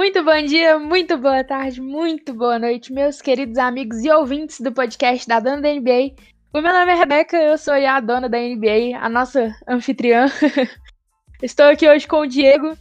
Muito 0.00 0.24
bom 0.24 0.42
dia, 0.46 0.78
muito 0.78 1.18
boa 1.18 1.44
tarde, 1.44 1.78
muito 1.78 2.32
boa 2.32 2.58
noite, 2.58 2.90
meus 2.90 3.20
queridos 3.20 3.58
amigos 3.58 3.98
e 3.98 4.10
ouvintes 4.10 4.58
do 4.58 4.72
podcast 4.72 5.28
da 5.28 5.38
Dona 5.38 5.60
da 5.60 5.74
NBA. 5.74 6.14
O 6.54 6.62
meu 6.62 6.72
nome 6.72 6.92
é 6.92 6.94
Rebeca, 6.94 7.36
eu 7.36 7.58
sou 7.58 7.74
a 7.74 8.00
dona 8.00 8.26
da 8.26 8.38
NBA, 8.38 8.98
a 8.98 9.10
nossa 9.10 9.54
anfitriã. 9.68 10.24
Estou 11.42 11.66
aqui 11.66 11.86
hoje 11.86 12.08
com 12.08 12.20
o 12.20 12.26
Diego. 12.26 12.74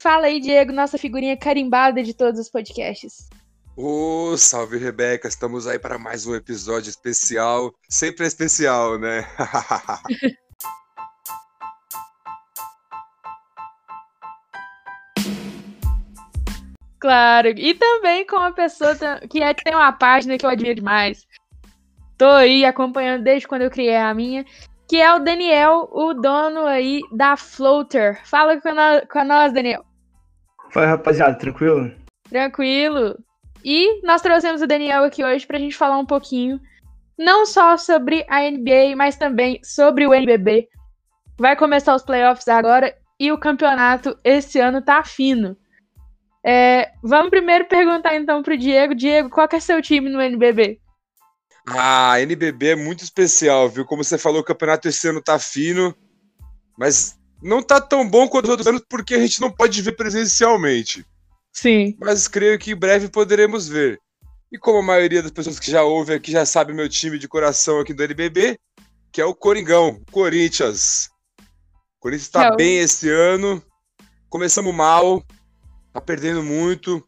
Fala 0.00 0.26
aí, 0.26 0.38
Diego, 0.38 0.70
nossa 0.70 0.96
figurinha 0.96 1.36
carimbada 1.36 2.04
de 2.04 2.14
todos 2.14 2.38
os 2.38 2.48
podcasts. 2.48 3.28
Ô, 3.76 4.30
oh, 4.30 4.38
salve 4.38 4.78
Rebeca, 4.78 5.26
estamos 5.26 5.66
aí 5.66 5.76
para 5.76 5.98
mais 5.98 6.24
um 6.24 6.36
episódio 6.36 6.88
especial, 6.88 7.74
sempre 7.88 8.24
especial, 8.28 8.96
né? 8.96 9.26
Claro, 17.00 17.48
e 17.48 17.74
também 17.74 18.26
com 18.26 18.36
uma 18.36 18.52
pessoa 18.52 18.94
que 19.30 19.42
é, 19.42 19.54
tem 19.54 19.74
uma 19.74 19.92
página 19.92 20.36
que 20.36 20.44
eu 20.44 20.50
admiro 20.50 20.74
demais. 20.74 21.26
Tô 22.18 22.26
aí 22.26 22.64
acompanhando 22.66 23.24
desde 23.24 23.48
quando 23.48 23.62
eu 23.62 23.70
criei 23.70 23.96
a 23.96 24.12
minha, 24.12 24.44
que 24.86 25.00
é 25.00 25.14
o 25.14 25.18
Daniel, 25.18 25.88
o 25.90 26.12
dono 26.12 26.66
aí 26.66 27.00
da 27.10 27.38
Floater. 27.38 28.20
Fala 28.26 28.60
com, 28.60 28.74
nós, 28.74 29.02
com 29.10 29.24
nós, 29.24 29.52
Daniel. 29.52 29.82
Fala, 30.70 30.88
rapaziada, 30.88 31.38
tranquilo? 31.38 31.90
Tranquilo. 32.28 33.16
E 33.64 34.02
nós 34.06 34.20
trouxemos 34.20 34.60
o 34.60 34.66
Daniel 34.66 35.04
aqui 35.04 35.24
hoje 35.24 35.46
pra 35.46 35.58
gente 35.58 35.76
falar 35.76 35.98
um 35.98 36.06
pouquinho, 36.06 36.60
não 37.18 37.46
só 37.46 37.78
sobre 37.78 38.26
a 38.28 38.42
NBA, 38.50 38.94
mas 38.94 39.16
também 39.16 39.58
sobre 39.64 40.06
o 40.06 40.12
NBB. 40.12 40.68
Vai 41.38 41.56
começar 41.56 41.94
os 41.94 42.02
playoffs 42.02 42.48
agora 42.48 42.94
e 43.18 43.32
o 43.32 43.38
campeonato 43.38 44.18
esse 44.22 44.58
ano 44.58 44.82
tá 44.82 45.02
fino. 45.02 45.56
É, 46.44 46.92
vamos 47.02 47.30
primeiro 47.30 47.66
perguntar 47.66 48.16
então 48.16 48.42
pro 48.42 48.56
Diego. 48.56 48.94
Diego, 48.94 49.28
qual 49.28 49.48
que 49.48 49.56
é 49.56 49.60
seu 49.60 49.80
time 49.82 50.08
no 50.08 50.20
NBB? 50.20 50.80
Ah, 51.66 52.20
NBB 52.20 52.68
é 52.68 52.76
muito 52.76 53.04
especial, 53.04 53.68
viu? 53.68 53.84
Como 53.84 54.02
você 54.02 54.16
falou, 54.16 54.40
o 54.40 54.44
campeonato 54.44 54.88
esse 54.88 55.06
ano 55.06 55.22
tá 55.22 55.38
fino, 55.38 55.94
mas 56.78 57.18
não 57.42 57.62
tá 57.62 57.80
tão 57.80 58.08
bom 58.08 58.28
quanto 58.28 58.44
os 58.44 58.50
outros 58.50 58.66
anos 58.66 58.82
porque 58.88 59.14
a 59.14 59.20
gente 59.20 59.40
não 59.40 59.50
pode 59.50 59.80
ver 59.82 59.92
presencialmente. 59.92 61.04
Sim. 61.52 61.96
Mas 62.00 62.26
creio 62.26 62.58
que 62.58 62.72
em 62.72 62.76
breve 62.76 63.08
poderemos 63.08 63.68
ver. 63.68 64.00
E 64.52 64.58
como 64.58 64.78
a 64.78 64.82
maioria 64.82 65.22
das 65.22 65.30
pessoas 65.30 65.60
que 65.60 65.70
já 65.70 65.82
ouvem 65.82 66.16
aqui 66.16 66.32
já 66.32 66.44
sabe 66.44 66.72
meu 66.72 66.88
time 66.88 67.18
de 67.18 67.28
coração 67.28 67.78
aqui 67.78 67.92
do 67.94 68.02
NBB, 68.02 68.58
que 69.12 69.20
é 69.20 69.24
o 69.24 69.34
Coringão, 69.34 70.00
Corinthians. 70.10 71.08
O 71.98 72.00
Corinthians 72.00 72.28
tá 72.28 72.46
é 72.46 72.56
bem 72.56 72.78
esse 72.78 73.08
ano. 73.08 73.62
Começamos 74.28 74.74
mal, 74.74 75.22
tá 75.92 76.00
perdendo 76.00 76.42
muito, 76.42 77.06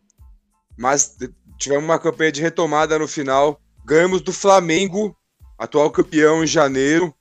mas 0.77 1.17
tivemos 1.59 1.85
uma 1.85 1.99
campanha 1.99 2.33
de 2.33 2.43
retomada 2.43 2.99
no 2.99 3.07
final. 3.07 3.61
Ganhamos 3.85 4.21
do 4.21 4.33
Flamengo, 4.33 5.17
atual 5.59 5.91
campeão 5.91 6.43
em 6.43 6.47
janeiro. 6.47 7.15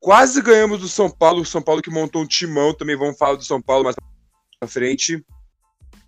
Quase 0.00 0.40
ganhamos 0.40 0.80
do 0.80 0.88
São 0.88 1.10
Paulo, 1.10 1.44
São 1.44 1.60
Paulo 1.60 1.82
que 1.82 1.90
montou 1.90 2.22
um 2.22 2.26
timão, 2.26 2.72
também 2.72 2.96
vamos 2.96 3.18
falar 3.18 3.36
do 3.36 3.44
São 3.44 3.60
Paulo 3.60 3.84
mais 3.84 3.96
pra 4.58 4.68
frente. 4.68 5.24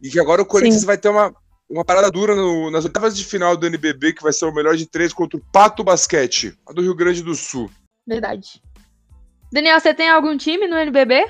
E 0.03 0.09
que 0.09 0.20
agora 0.20 0.42
o 0.42 0.47
Corinthians 0.47 0.81
Sim. 0.81 0.87
vai 0.87 0.97
ter 0.97 1.09
uma, 1.09 1.34
uma 1.69 1.84
parada 1.84 2.11
dura 2.11 2.34
no, 2.34 2.70
nas 2.70 2.84
oitavas 2.84 3.17
de 3.17 3.25
final 3.25 3.56
do 3.56 3.67
NBB, 3.67 4.15
que 4.15 4.22
vai 4.22 4.33
ser 4.33 4.47
o 4.47 4.55
melhor 4.55 4.77
de 4.77 4.87
três 4.87 5.12
contra 5.12 5.39
o 5.39 5.44
Pato 5.53 5.84
Basquete, 5.84 6.56
do 6.72 6.83
Rio 6.83 6.94
Grande 6.94 7.22
do 7.22 7.34
Sul. 7.34 7.70
Verdade. 8.06 8.62
Daniel, 9.53 9.81
você 9.81 9.92
tem 9.92 10.09
algum 10.09 10.37
time 10.37 10.67
no 10.67 10.77
NBB? 10.77 11.27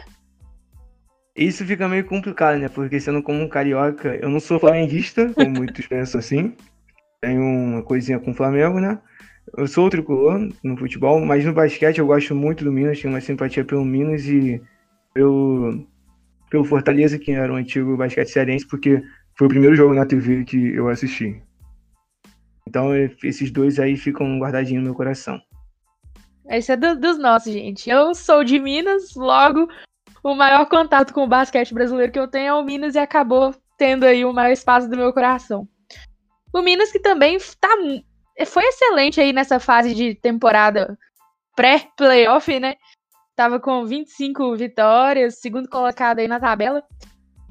Isso 1.36 1.64
fica 1.64 1.88
meio 1.88 2.04
complicado, 2.04 2.58
né? 2.58 2.68
Porque 2.68 3.00
sendo 3.00 3.22
como 3.22 3.40
um 3.40 3.48
carioca, 3.48 4.16
eu 4.16 4.28
não 4.28 4.40
sou 4.40 4.58
flamenguista, 4.58 5.32
como 5.32 5.50
muitos 5.50 5.86
pensam 5.88 6.18
assim. 6.18 6.54
Tenho 7.20 7.42
uma 7.42 7.82
coisinha 7.82 8.18
com 8.18 8.32
o 8.32 8.34
Flamengo, 8.34 8.80
né? 8.80 8.98
Eu 9.56 9.66
sou 9.66 9.90
tricolor 9.90 10.48
no 10.62 10.76
futebol, 10.76 11.20
mas 11.24 11.44
no 11.44 11.52
basquete 11.52 11.98
eu 11.98 12.06
gosto 12.06 12.34
muito 12.34 12.64
do 12.64 12.72
Minas, 12.72 13.00
tenho 13.00 13.12
uma 13.12 13.20
simpatia 13.20 13.64
pelo 13.64 13.84
Minas 13.84 14.26
e 14.26 14.60
pelo, 15.12 15.86
pelo 16.50 16.64
Fortaleza, 16.64 17.18
que 17.18 17.32
era 17.32 17.52
o 17.52 17.56
antigo 17.56 17.96
basquete 17.96 18.28
cearense, 18.28 18.66
porque 18.66 19.02
foi 19.36 19.46
o 19.46 19.50
primeiro 19.50 19.74
jogo 19.74 19.94
na 19.94 20.06
TV 20.06 20.44
que 20.44 20.74
eu 20.74 20.88
assisti. 20.88 21.42
Então 22.68 22.94
esses 23.24 23.50
dois 23.50 23.78
aí 23.80 23.96
ficam 23.96 24.38
guardadinhos 24.38 24.82
no 24.82 24.90
meu 24.90 24.94
coração. 24.94 25.40
Esse 26.48 26.72
é 26.72 26.76
do, 26.76 26.96
dos 26.98 27.18
nossos, 27.18 27.52
gente. 27.52 27.88
Eu 27.88 28.14
sou 28.14 28.44
de 28.44 28.58
Minas, 28.58 29.14
logo 29.14 29.68
o 30.22 30.34
maior 30.34 30.66
contato 30.66 31.12
com 31.14 31.24
o 31.24 31.28
basquete 31.28 31.72
brasileiro 31.72 32.12
que 32.12 32.18
eu 32.18 32.28
tenho 32.28 32.48
é 32.48 32.54
o 32.54 32.62
Minas 32.62 32.94
e 32.94 32.98
acabou 32.98 33.54
tendo 33.78 34.04
aí 34.04 34.24
o 34.24 34.32
maior 34.32 34.52
espaço 34.52 34.88
do 34.88 34.96
meu 34.96 35.12
coração. 35.12 35.66
O 36.52 36.60
Minas 36.62 36.92
que 36.92 36.98
também 36.98 37.38
tá, 37.60 37.68
foi 38.46 38.64
excelente 38.64 39.20
aí 39.20 39.32
nessa 39.32 39.58
fase 39.58 39.94
de 39.94 40.14
temporada 40.14 40.98
pré-playoff, 41.56 42.58
né? 42.58 42.74
Tava 43.34 43.58
com 43.58 43.86
25 43.86 44.56
vitórias, 44.56 45.38
segundo 45.38 45.68
colocado 45.68 46.18
aí 46.18 46.28
na 46.28 46.38
tabela. 46.38 46.82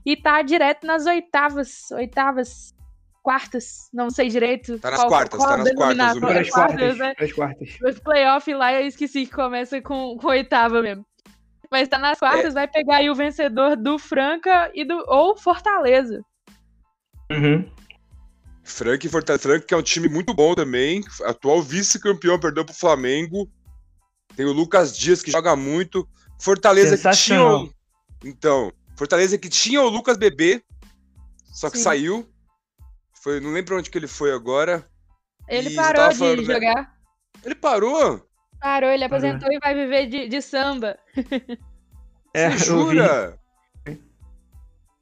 E 0.06 0.16
tá 0.16 0.41
direto 0.41 0.86
nas 0.86 1.06
oitavas, 1.06 1.90
oitavas, 1.91 2.74
quartas, 3.24 3.90
não 3.94 4.09
sei 4.09 4.30
direito. 4.30 4.80
Tá 4.80 4.91
nas 4.91 5.00
qual, 5.00 5.09
quartas, 5.09 5.40
qual 5.40 5.50
tá 5.50 5.57
nas 5.57 5.74
quartas. 5.74 5.97
Nas 5.97 6.19
quartas, 6.19 6.50
quartas, 6.50 6.97
né? 6.97 7.13
Quartas. 7.34 7.78
Os 7.84 8.00
playoff 8.00 8.53
lá 8.53 8.74
eu 8.74 8.88
esqueci 8.88 9.25
que 9.25 9.31
começa 9.31 9.81
com, 9.81 10.18
com 10.18 10.28
oitava 10.28 10.81
mesmo. 10.81 11.06
Mas 11.72 11.88
tá 11.88 12.00
nas 12.00 12.19
quartas, 12.19 12.52
é. 12.52 12.53
vai 12.53 12.68
pegar 12.68 12.97
aí 12.97 13.09
o 13.09 13.16
vencedor 13.16 13.75
do 13.75 14.00
Franca 14.00 14.72
e 14.74 14.84
do 14.84 15.03
ou 15.07 15.38
Fortaleza. 15.38 16.24
Uhum. 17.31 17.69
Franca 18.63 19.06
e 19.06 19.09
Fortaleza. 19.09 19.44
Franca 19.44 19.66
que 19.66 19.74
é 19.74 19.78
um 19.78 19.84
time 19.84 20.09
muito 20.09 20.34
bom 20.34 20.56
também. 20.56 21.03
Atual 21.24 21.62
vice-campeão, 21.62 22.40
perdeu 22.40 22.66
pro 22.66 22.74
Flamengo. 22.74 23.50
Tem 24.35 24.46
o 24.46 24.53
Lucas 24.53 24.97
Dias 24.97 25.22
que 25.22 25.31
joga 25.31 25.56
muito. 25.56 26.07
Fortaleza 26.40 26.97
que 26.97 27.18
tinha 27.18 27.44
o... 27.44 27.69
Então, 28.24 28.72
Fortaleza 28.96 29.38
que 29.38 29.50
tinha 29.50 29.81
o 29.81 29.90
Lucas 29.90 30.18
Bebê, 30.18 30.63
só 31.46 31.69
que 31.69 31.78
Sim. 31.78 31.84
saiu. 31.84 32.30
Foi, 33.22 33.40
não 33.40 33.51
lembro 33.51 33.78
onde 33.78 33.90
que 33.90 33.97
ele 33.97 34.07
foi 34.07 34.31
agora. 34.31 34.90
Ele 35.47 35.72
parou 35.75 36.09
de 36.09 36.16
falando, 36.16 36.47
né? 36.47 36.53
jogar. 36.53 36.75
Né? 36.75 36.88
Ele 37.44 37.56
parou? 37.56 38.28
Parou, 38.59 38.90
ele 38.90 39.06
aposentou 39.06 39.47
uhum. 39.47 39.56
e 39.56 39.59
vai 39.59 39.74
viver 39.74 40.08
de, 40.08 40.28
de 40.28 40.42
samba. 40.42 40.97
É, 42.31 42.56
jura? 42.56 43.40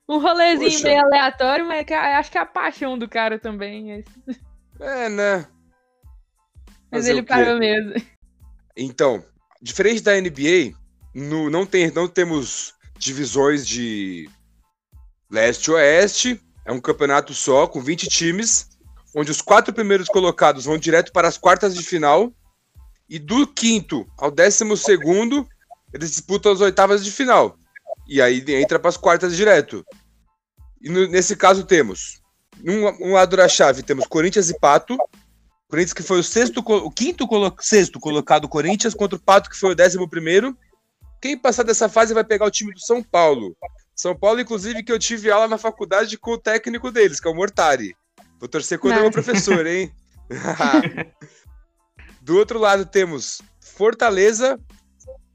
Um 0.07 0.17
rolezinho 0.19 0.71
Poxa. 0.71 0.87
meio 0.87 1.01
aleatório, 1.01 1.67
mas 1.67 1.85
acho 1.91 2.31
que 2.31 2.37
é 2.37 2.41
a 2.41 2.45
paixão 2.45 2.97
do 2.97 3.09
cara 3.09 3.37
também. 3.37 4.05
É, 4.79 5.09
né? 5.09 5.45
Mas 6.89 7.01
Fazer 7.01 7.11
ele 7.11 7.23
parou 7.23 7.59
mesmo. 7.59 7.93
Então, 8.77 9.21
diferente 9.61 10.01
da 10.01 10.15
NBA, 10.15 10.73
no, 11.13 11.49
não, 11.49 11.65
tem, 11.65 11.91
não 11.91 12.07
temos 12.07 12.73
divisões 12.97 13.67
de 13.67 14.29
leste 15.29 15.67
e 15.67 15.71
oeste. 15.71 16.41
É 16.65 16.71
um 16.71 16.79
campeonato 16.79 17.33
só, 17.33 17.67
com 17.67 17.81
20 17.81 18.07
times, 18.07 18.69
onde 19.13 19.31
os 19.31 19.41
quatro 19.41 19.73
primeiros 19.73 20.07
colocados 20.07 20.63
vão 20.63 20.77
direto 20.77 21.11
para 21.11 21.27
as 21.27 21.37
quartas 21.37 21.75
de 21.75 21.83
final 21.83 22.31
e 23.09 23.17
do 23.19 23.47
quinto 23.47 24.05
ao 24.17 24.29
décimo 24.29 24.75
segundo, 24.75 25.47
eles 25.93 26.11
disputam 26.11 26.51
as 26.51 26.61
oitavas 26.61 27.03
de 27.03 27.11
final. 27.11 27.57
E 28.07 28.21
aí 28.21 28.43
entra 28.47 28.79
para 28.79 28.89
as 28.89 28.97
quartas 28.97 29.35
direto. 29.35 29.85
E 30.81 30.89
no, 30.89 31.07
nesse 31.07 31.35
caso 31.35 31.63
temos, 31.63 32.21
um, 32.63 33.09
um 33.09 33.13
lado 33.13 33.35
da 33.35 33.47
chave, 33.47 33.83
temos 33.83 34.05
Corinthians 34.07 34.49
e 34.49 34.59
Pato. 34.59 34.97
Corinthians 35.69 35.93
que 35.93 36.03
foi 36.03 36.19
o 36.19 36.23
sexto, 36.23 36.59
o 36.59 36.91
quinto 36.91 37.27
colo, 37.27 37.53
sexto 37.59 37.99
colocado 37.99 38.47
Corinthians 38.47 38.93
contra 38.93 39.17
o 39.17 39.21
Pato 39.21 39.49
que 39.49 39.57
foi 39.57 39.71
o 39.71 39.75
décimo 39.75 40.09
primeiro. 40.09 40.57
Quem 41.21 41.37
passar 41.37 41.63
dessa 41.63 41.89
fase 41.89 42.13
vai 42.13 42.23
pegar 42.23 42.45
o 42.45 42.51
time 42.51 42.73
do 42.73 42.79
São 42.79 43.01
Paulo. 43.01 43.55
São 43.95 44.15
Paulo, 44.15 44.39
inclusive, 44.39 44.83
que 44.83 44.91
eu 44.91 44.99
tive 44.99 45.31
aula 45.31 45.47
na 45.47 45.57
faculdade 45.57 46.15
com 46.17 46.31
o 46.31 46.37
técnico 46.37 46.91
deles, 46.91 47.19
que 47.19 47.27
é 47.27 47.31
o 47.31 47.35
Mortari. 47.35 47.95
Vou 48.39 48.47
torcer 48.47 48.77
contra 48.77 48.99
o 48.99 49.01
meu 49.01 49.11
professor, 49.11 49.65
hein? 49.65 49.91
Do 52.27 52.35
outro 52.35 52.59
lado 52.59 52.85
temos 52.85 53.41
Fortaleza, 53.61 54.59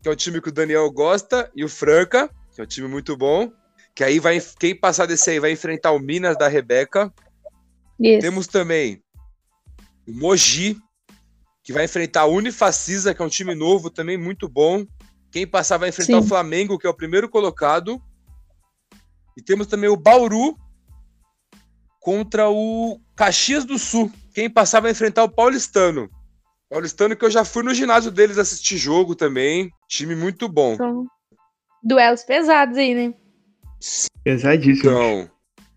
que 0.03 0.09
é 0.11 0.13
o 0.13 0.15
time 0.15 0.43
que 0.43 0.51
o 0.51 0.53
Daniel 0.53 0.91
gosta, 0.91 1.51
e 1.57 1.65
o 1.65 1.69
Franca, 1.69 2.29
que 2.55 2.61
é 2.61 2.65
um 2.65 2.67
time 2.67 2.87
muito 2.87 3.17
bom. 3.17 3.51
Que 3.95 4.05
aí 4.05 4.19
vai. 4.19 4.39
Quem 4.61 4.79
passar 4.79 5.07
desse 5.07 5.31
aí 5.31 5.41
vai 5.41 5.53
enfrentar 5.53 5.93
o 5.93 5.99
Minas 5.99 6.37
da 6.37 6.49
Rebeca. 6.49 7.11
Isso. 7.99 8.21
Temos 8.21 8.47
também 8.47 9.03
o 10.07 10.13
Mogi, 10.13 10.77
que 11.65 11.73
vai 11.73 11.87
enfrentar 11.87 12.23
a 12.23 12.27
Unifacisa, 12.27 13.15
que 13.15 13.23
é 13.23 13.25
um 13.25 13.31
time 13.31 13.55
novo 13.55 13.89
também 13.89 14.19
muito 14.19 14.47
bom. 14.47 14.85
Quem 15.31 15.47
passar 15.47 15.79
vai 15.79 15.89
enfrentar 15.89 16.21
Sim. 16.21 16.27
o 16.27 16.29
Flamengo, 16.29 16.79
que 16.79 16.87
é 16.87 16.91
o 16.91 16.95
primeiro 16.95 17.27
colocado. 17.27 18.03
E 19.35 19.41
temos 19.41 19.67
também 19.67 19.89
o 19.89 19.97
Bauru 19.97 20.59
contra 21.99 22.51
o 22.51 23.01
Caxias 23.17 23.65
do 23.65 23.79
Sul. 23.79 24.13
Quem 24.35 24.51
passar 24.51 24.81
vai 24.81 24.91
enfrentar 24.91 25.25
o 25.25 25.31
Paulistano. 25.31 26.11
Paulistano 26.73 27.15
que 27.15 27.23
eu 27.23 27.31
já 27.31 27.45
fui 27.45 27.63
no 27.63 27.75
ginásio 27.75 28.11
deles 28.11 28.39
assistir 28.39 28.79
jogo 28.79 29.15
também. 29.15 29.71
Time 29.87 30.17
muito 30.17 30.49
bom. 30.49 30.75
São 30.75 31.07
duelos 31.85 32.25
pesados 32.25 32.79
aí, 32.79 32.95
né? 32.95 33.15
Pesadíssimo. 34.25 34.91
Então, 34.91 35.31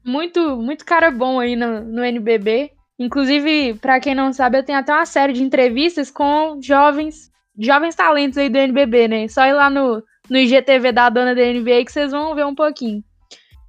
Muito, 0.06 0.56
muito 0.56 0.86
cara 0.86 1.12
bom 1.12 1.38
aí 1.38 1.57
no, 1.57 1.81
no 1.81 2.01
NBB. 2.01 2.71
Inclusive, 2.97 3.74
para 3.74 4.00
quem 4.00 4.15
não 4.15 4.31
sabe, 4.31 4.57
eu 4.57 4.63
tenho 4.63 4.80
até 4.80 4.94
uma 4.94 5.06
série 5.06 5.33
de 5.33 5.44
entrevistas 5.44 6.09
com 6.09 6.62
jovens, 6.62 7.30
jovens 7.59 7.94
talentos 7.94 8.38
aí 8.38 8.47
do 8.47 8.57
NBB, 8.57 9.09
né? 9.09 9.27
Só 9.27 9.45
ir 9.45 9.51
lá 9.51 9.69
no, 9.69 10.01
no 10.30 10.38
IGTV 10.38 10.94
da 10.94 11.09
dona 11.09 11.36
da 11.36 11.42
NBA 11.42 11.83
que 11.83 11.92
vocês 11.92 12.12
vão 12.12 12.33
ver 12.33 12.45
um 12.45 12.56
pouquinho. 12.56 13.03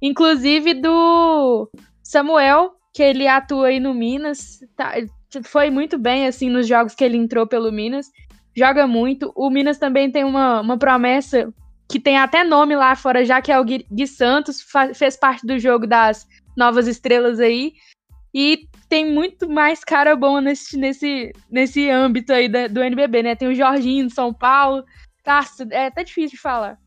Inclusive 0.01 0.75
do 0.75 1.69
Samuel, 2.01 2.71
que 2.93 3.03
ele 3.03 3.27
atua 3.27 3.67
aí 3.67 3.81
no 3.81 3.93
Minas, 3.93 4.59
tá, 4.77 4.93
foi 5.43 5.69
muito 5.69 5.97
bem 5.97 6.27
assim 6.27 6.49
nos 6.49 6.67
jogos 6.67 6.95
que 6.95 7.03
ele 7.03 7.17
entrou 7.17 7.45
pelo 7.45 7.71
Minas, 7.71 8.07
joga 8.55 8.87
muito. 8.87 9.31
O 9.35 9.49
Minas 9.49 9.77
também 9.77 10.11
tem 10.11 10.23
uma, 10.23 10.61
uma 10.61 10.77
promessa 10.77 11.53
que 11.89 11.99
tem 11.99 12.17
até 12.17 12.43
nome 12.43 12.75
lá 12.75 12.95
fora, 12.95 13.23
já 13.23 13.41
que 13.41 13.51
é 13.51 13.59
o 13.59 13.63
Gui, 13.63 13.85
Gui 13.91 14.07
Santos, 14.07 14.65
fez 14.93 15.15
parte 15.15 15.45
do 15.45 15.57
jogo 15.57 15.87
das 15.87 16.27
novas 16.55 16.87
estrelas 16.87 17.39
aí. 17.39 17.73
E 18.33 18.67
tem 18.89 19.11
muito 19.11 19.49
mais 19.49 19.83
cara 19.83 20.15
bom 20.15 20.39
nesse, 20.41 20.77
nesse, 20.77 21.31
nesse 21.49 21.89
âmbito 21.89 22.33
aí 22.33 22.49
da, 22.49 22.67
do 22.67 22.83
NBB, 22.83 23.23
né? 23.23 23.35
Tem 23.35 23.47
o 23.47 23.55
Jorginho 23.55 24.07
de 24.07 24.13
São 24.13 24.33
Paulo. 24.33 24.83
Nossa, 25.25 25.67
é 25.71 25.87
até 25.87 26.03
difícil 26.03 26.31
de 26.31 26.41
falar. 26.41 26.77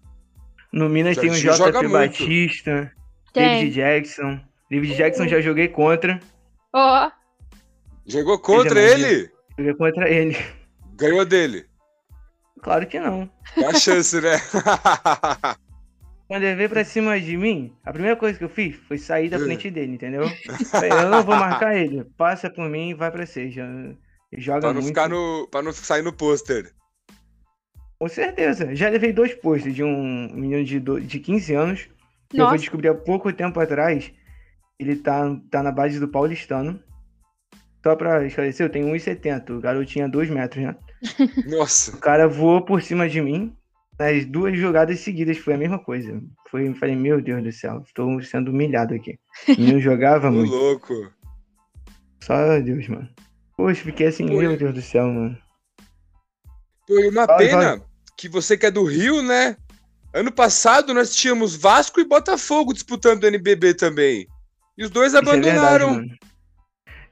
No 0.72 0.88
Minas 0.88 1.16
tem 1.16 1.31
o 1.31 1.34
JP 1.34 1.88
Batista, 1.88 2.92
tem. 3.32 3.64
David 3.64 3.75
Jackson. 3.75 4.40
David 4.70 4.96
Jackson 4.96 5.26
já 5.26 5.40
joguei 5.40 5.69
contra. 5.69 6.20
Ó. 6.72 7.06
Oh. 7.06 7.19
Jogou 8.11 8.39
contra 8.41 8.81
ele? 8.81 9.31
Joguei 9.57 9.75
contra 9.75 10.11
ele. 10.11 10.37
Ganhou 10.97 11.25
dele? 11.25 11.65
Claro 12.61 12.85
que 12.87 12.99
não. 12.99 13.31
É 13.57 13.67
a 13.67 13.75
chance, 13.79 14.21
né? 14.21 14.37
Quando 16.27 16.43
ele 16.43 16.57
veio 16.57 16.69
pra 16.69 16.85
cima 16.85 17.21
de 17.21 17.37
mim, 17.37 17.73
a 17.85 17.93
primeira 17.93 18.17
coisa 18.17 18.37
que 18.37 18.45
eu 18.45 18.49
fiz 18.49 18.75
foi 18.89 18.99
sair 18.99 19.29
da 19.29 19.39
frente 19.39 19.71
dele, 19.71 19.95
entendeu? 19.95 20.23
Eu 20.83 21.09
não 21.09 21.23
vou 21.23 21.37
marcar 21.37 21.77
ele. 21.77 22.05
Passa 22.17 22.51
por 22.51 22.69
mim 22.69 22.91
e 22.91 22.95
vai 22.95 23.12
pra 23.12 23.25
seja. 23.25 23.65
Joga 24.37 24.61
pra 24.61 24.69
não 24.69 24.83
muito. 24.83 24.89
Ficar 24.89 25.09
no, 25.09 25.49
pra 25.49 25.62
não 25.62 25.73
sair 25.73 26.03
no 26.03 26.12
pôster. 26.12 26.73
Com 27.99 28.09
certeza. 28.09 28.75
Já 28.75 28.89
levei 28.89 29.12
dois 29.12 29.35
pôsteres 29.35 29.75
de 29.75 29.85
um 29.85 30.29
menino 30.33 30.65
de, 30.65 30.81
do, 30.81 31.01
de 31.01 31.21
15 31.21 31.55
anos. 31.55 31.89
Que 32.29 32.41
eu 32.41 32.49
vou 32.49 32.57
descobrir 32.57 32.89
há 32.89 32.95
pouco 32.95 33.33
tempo 33.33 33.59
atrás. 33.61 34.12
Ele 34.79 34.97
tá, 34.97 35.37
tá 35.51 35.62
na 35.62 35.71
base 35.71 36.01
do 36.01 36.09
paulistano. 36.09 36.83
Só 37.82 37.97
pra 37.97 38.27
esclarecer, 38.27 38.67
eu 38.67 38.71
tenho 38.71 38.87
1,70. 38.88 39.50
O 39.56 39.61
garoto 39.61 39.87
tinha 39.87 40.09
2 40.09 40.29
metros, 40.31 40.62
né? 40.65 40.77
Nossa. 41.49 41.97
O 41.97 41.99
cara 41.99 42.29
voou 42.29 42.62
por 42.65 42.82
cima 42.82 43.09
de 43.09 43.21
mim. 43.21 43.56
Nas 43.99 44.25
duas 44.25 44.56
jogadas 44.56 45.00
seguidas 45.00 45.37
foi 45.38 45.55
a 45.55 45.59
mesma 45.59 45.79
coisa. 45.79 46.21
Foi, 46.50 46.73
falei, 46.75 46.97
meu 46.97 47.21
Deus 47.21 47.43
do 47.43 47.53
céu, 47.53 47.82
estou 47.85 48.21
sendo 48.23 48.50
humilhado 48.50 48.94
aqui. 48.94 49.19
E 49.47 49.73
não 49.73 49.79
jogava 49.81 50.31
muito. 50.32 50.50
louco. 50.50 50.94
Só 52.23 52.59
Deus, 52.61 52.88
mano. 52.88 53.09
Poxa, 53.56 53.83
fiquei 53.83 54.06
assim, 54.06 54.26
Pô, 54.26 54.37
meu 54.38 54.56
Deus 54.56 54.75
do 54.75 54.81
céu, 54.83 55.06
mano. 55.06 55.37
Pô, 56.87 56.99
e 56.99 57.09
uma 57.09 57.26
vai, 57.26 57.37
pena 57.38 57.76
vai. 57.76 57.83
que 58.17 58.29
você 58.29 58.56
que 58.56 58.67
é 58.67 58.71
do 58.71 58.85
Rio, 58.85 59.23
né? 59.23 59.56
Ano 60.15 60.33
passado 60.33 60.93
nós 60.94 61.15
tínhamos 61.15 61.55
Vasco 61.55 62.00
e 62.00 62.05
Botafogo 62.05 62.73
disputando 62.73 63.23
o 63.23 63.26
NBB 63.26 63.75
também. 63.75 64.26
E 64.79 64.85
os 64.85 64.91
dois 64.91 65.12
Isso 65.12 65.19
abandonaram. 65.19 65.91
É 65.91 65.99
verdade, 65.99 66.19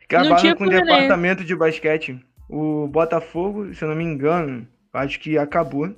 Acabaram 0.08 0.56
com 0.56 0.64
o 0.64 0.70
departamento 0.70 1.44
de 1.44 1.54
basquete. 1.54 2.18
O 2.48 2.88
Botafogo, 2.88 3.74
se 3.74 3.84
eu 3.84 3.88
não 3.88 3.96
me 3.96 4.04
engano, 4.04 4.66
acho 4.92 5.20
que 5.20 5.36
acabou. 5.36 5.94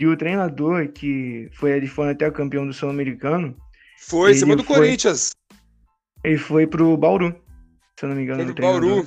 E 0.00 0.06
o 0.06 0.16
treinador, 0.16 0.88
que 0.88 1.48
foi, 1.52 1.72
ele 1.72 1.86
foi 1.86 2.10
até 2.10 2.30
campeão 2.30 2.66
do 2.66 2.72
Sul-Americano. 2.72 3.54
Foi, 3.98 4.32
em 4.32 4.34
cima 4.34 4.56
do 4.56 4.64
foi, 4.64 4.76
Corinthians. 4.76 5.32
Ele 6.24 6.38
foi 6.38 6.66
pro 6.66 6.96
Bauru, 6.96 7.34
se 7.98 8.04
eu 8.04 8.08
não 8.08 8.16
me 8.16 8.22
engano. 8.22 8.44
Foi 8.44 8.54
pro 8.54 8.62
Bauru. 8.62 9.06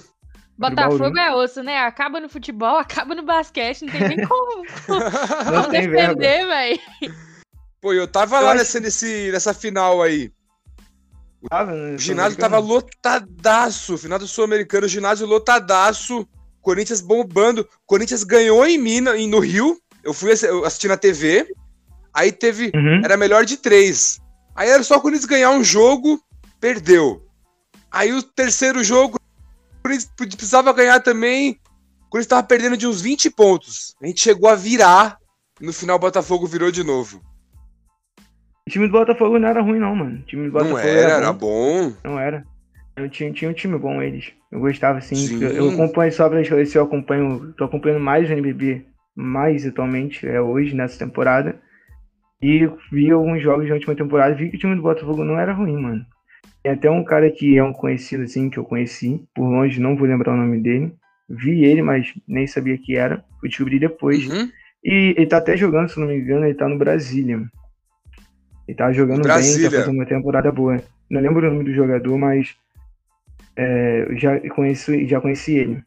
Botafogo 0.57 1.13
Bauru. 1.13 1.19
é 1.19 1.35
osso, 1.35 1.63
né? 1.63 1.79
Acaba 1.79 2.19
no 2.19 2.29
futebol, 2.29 2.77
acaba 2.79 3.15
no 3.15 3.23
basquete, 3.23 3.85
não 3.85 3.91
tem 3.91 4.07
nem 4.07 4.27
como, 4.27 4.63
não 5.51 5.63
tem 5.69 5.89
defender, 5.89 6.45
velho. 6.45 6.79
Pô, 7.81 7.93
eu 7.93 8.07
tava 8.07 8.37
eu 8.37 8.43
lá 8.43 8.49
acho... 8.49 8.57
nessa, 8.59 8.79
nesse, 8.79 9.31
nessa 9.31 9.53
final 9.53 10.01
aí. 10.01 10.31
Né? 11.51 11.95
O 11.95 11.97
ginásio 11.97 12.37
tava 12.37 12.59
lotadaço. 12.59 13.97
Final 13.97 14.19
do 14.19 14.27
Sul-Americano, 14.27 14.87
ginásio 14.87 15.27
lotadaço. 15.27 16.27
Corinthians 16.61 17.01
bombando. 17.01 17.67
Corinthians 17.85 18.23
ganhou 18.23 18.65
em 18.65 18.77
Minas, 18.77 19.19
no 19.27 19.39
Rio. 19.39 19.77
Eu 20.03 20.13
fui 20.13 20.31
assistir 20.31 20.87
na 20.87 20.97
TV. 20.97 21.47
Aí 22.13 22.31
teve. 22.31 22.71
Uhum. 22.75 23.01
Era 23.03 23.15
melhor 23.15 23.45
de 23.45 23.57
três. 23.57 24.19
Aí 24.55 24.69
era 24.69 24.83
só 24.83 24.97
o 24.97 25.01
Corinthians 25.01 25.29
ganhar 25.29 25.51
um 25.51 25.63
jogo, 25.63 26.19
perdeu. 26.59 27.23
Aí 27.91 28.11
o 28.11 28.23
terceiro 28.23 28.83
jogo, 28.83 29.17
o 29.17 29.81
Corinthians 29.83 30.11
precisava 30.35 30.73
ganhar 30.73 30.99
também. 30.99 31.59
O 32.07 32.09
Corinthians 32.09 32.29
tava 32.29 32.43
perdendo 32.43 32.75
de 32.75 32.87
uns 32.87 33.01
20 33.01 33.29
pontos. 33.29 33.95
A 34.01 34.07
gente 34.07 34.19
chegou 34.21 34.49
a 34.49 34.55
virar. 34.55 35.17
No 35.59 35.73
final, 35.73 35.95
o 35.95 35.99
Botafogo 35.99 36.47
virou 36.47 36.71
de 36.71 36.83
novo. 36.83 37.21
O 38.67 38.69
time 38.69 38.85
do 38.85 38.91
Botafogo 38.91 39.39
não 39.39 39.47
era 39.47 39.61
ruim, 39.61 39.79
não, 39.79 39.95
mano. 39.95 40.19
O 40.19 40.23
time 40.23 40.47
do 40.47 40.51
Botafogo 40.51 40.77
não 40.77 40.83
era, 40.85 40.99
era, 40.99 41.13
era 41.13 41.33
bom. 41.33 41.93
Não 42.03 42.19
era. 42.19 42.43
Eu 42.97 43.09
tinha, 43.09 43.31
tinha 43.31 43.49
um 43.49 43.53
time 43.53 43.77
bom, 43.77 44.01
eles. 44.01 44.33
Eu 44.51 44.59
gostava, 44.59 44.97
assim. 44.97 45.41
Eu, 45.41 45.51
eu, 45.51 45.71
acompanho 45.71 46.11
só 46.11 46.27
pra 46.27 46.41
esclarecer, 46.41 46.81
eu 46.81 46.83
acompanho. 46.83 47.53
Tô 47.57 47.63
acompanhando 47.63 48.01
mais 48.01 48.29
o 48.29 48.33
NBB, 48.33 48.85
mais 49.15 49.65
atualmente, 49.65 50.27
é 50.27 50.41
hoje, 50.41 50.75
nessa 50.75 50.99
temporada. 50.99 51.55
E 52.41 52.69
vi 52.91 53.09
alguns 53.09 53.41
jogos 53.41 53.69
da 53.69 53.73
última 53.73 53.95
temporada 53.95 54.35
vi 54.35 54.49
que 54.49 54.57
o 54.57 54.59
time 54.59 54.75
do 54.75 54.81
Botafogo 54.81 55.23
não 55.23 55.39
era 55.39 55.53
ruim, 55.53 55.77
mano. 55.77 56.05
Tem 56.61 56.73
até 56.73 56.91
um 56.91 57.05
cara 57.05 57.31
que 57.31 57.57
é 57.57 57.63
um 57.63 57.71
conhecido, 57.71 58.23
assim, 58.23 58.49
que 58.49 58.57
eu 58.57 58.65
conheci. 58.65 59.23
Por 59.33 59.47
longe, 59.47 59.79
não 59.79 59.95
vou 59.95 60.05
lembrar 60.05 60.33
o 60.33 60.37
nome 60.37 60.59
dele. 60.59 60.91
Vi 61.29 61.63
ele, 61.63 61.81
mas 61.81 62.13
nem 62.27 62.45
sabia 62.45 62.77
que 62.77 62.97
era. 62.97 63.23
Fui 63.39 63.47
descobrir 63.47 63.79
depois. 63.79 64.27
Uhum. 64.27 64.49
E 64.83 65.15
ele 65.17 65.25
tá 65.25 65.37
até 65.37 65.55
jogando, 65.55 65.87
se 65.87 65.97
não 65.97 66.07
me 66.07 66.17
engano, 66.17 66.45
ele 66.45 66.53
tá 66.53 66.67
no 66.67 66.77
Brasília. 66.77 67.41
Ele 68.67 68.77
tá 68.77 68.91
jogando 68.91 69.21
Brasília. 69.21 69.69
bem, 69.69 69.79
tá 69.79 69.85
fazendo 69.85 69.95
uma 69.95 70.05
temporada 70.05 70.51
boa. 70.51 70.81
Não 71.09 71.21
lembro 71.21 71.47
o 71.47 71.51
nome 71.51 71.63
do 71.63 71.73
jogador, 71.73 72.17
mas 72.17 72.55
é, 73.55 74.07
já, 74.15 74.39
conheço, 74.49 74.93
já 75.07 75.21
conheci 75.21 75.55
ele. 75.55 75.83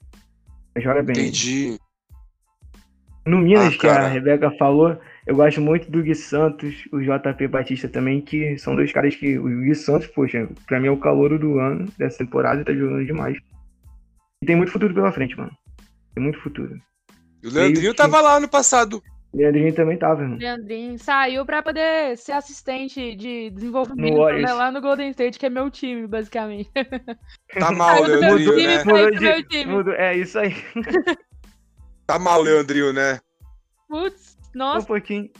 Joga 0.79 1.03
bem. 1.03 1.17
Entendi. 1.17 1.79
No 3.27 3.39
Minas, 3.39 3.75
ah, 3.75 3.79
que 3.79 3.87
a 3.87 4.09
Rebeca 4.09 4.51
falou, 4.53 4.99
eu 5.27 5.37
gosto 5.37 5.61
muito 5.61 5.91
do 5.91 6.03
Gui 6.03 6.15
Santos, 6.15 6.85
o 6.91 7.01
JP 7.01 7.49
Batista 7.49 7.87
também, 7.87 8.21
que 8.21 8.59
são 8.59 8.75
dois 8.75 8.91
caras 8.93 9.15
que. 9.15 9.39
O 9.39 9.45
Gui 9.45 9.75
Santos, 9.75 10.09
poxa, 10.09 10.49
pra 10.67 10.81
mim 10.81 10.89
é 10.89 10.91
o 10.91 10.97
calor 10.97 11.39
do 11.39 11.59
ano 11.59 11.87
dessa 11.99 12.19
temporada 12.19 12.65
tá 12.65 12.73
jogando 12.73 13.05
demais. 13.05 13.37
E 14.43 14.47
tem 14.47 14.57
muito 14.57 14.73
futuro 14.73 14.95
pela 14.95 15.13
frente, 15.13 15.37
mano. 15.37 15.53
Tem 16.15 16.25
muito 16.25 16.41
futuro. 16.41 16.81
E 17.43 17.47
o 17.47 17.53
Leandrinho 17.53 17.95
tava 17.95 18.21
lá 18.21 18.37
ano 18.37 18.49
passado. 18.49 19.03
Leandrinho 19.33 19.73
também 19.73 19.97
tava, 19.97 20.23
irmão. 20.23 20.39
Leandrinho 20.39 20.99
saiu 20.99 21.47
pra 21.47 21.63
poder 21.63 22.17
ser 22.19 22.33
assistente 22.33 23.15
de 23.15 23.51
desenvolvimento 23.51 24.17
no 24.17 24.29
né, 24.29 24.53
lá 24.53 24.73
no 24.73 24.81
Golden 24.81 25.11
State, 25.11 25.39
que 25.39 25.47
é 25.47 25.51
meu 25.51 25.71
time, 25.71 26.07
basicamente. 26.07 26.71
Tá 27.59 27.71
mal, 27.71 28.03
Leandrinho, 28.03 28.57
né? 28.57 28.85
Mudou 28.85 29.43
de, 29.43 29.67
mudou, 29.67 29.95
é 29.95 30.17
isso 30.17 30.39
aí. 30.39 30.55
Tá 32.07 32.19
mal, 32.19 32.43
Leandrinho, 32.43 32.93
né? 32.93 33.21
Putz, 33.89 34.37
nossa. 34.53 34.81
Um 34.81 34.87
pouquinho. 34.87 35.31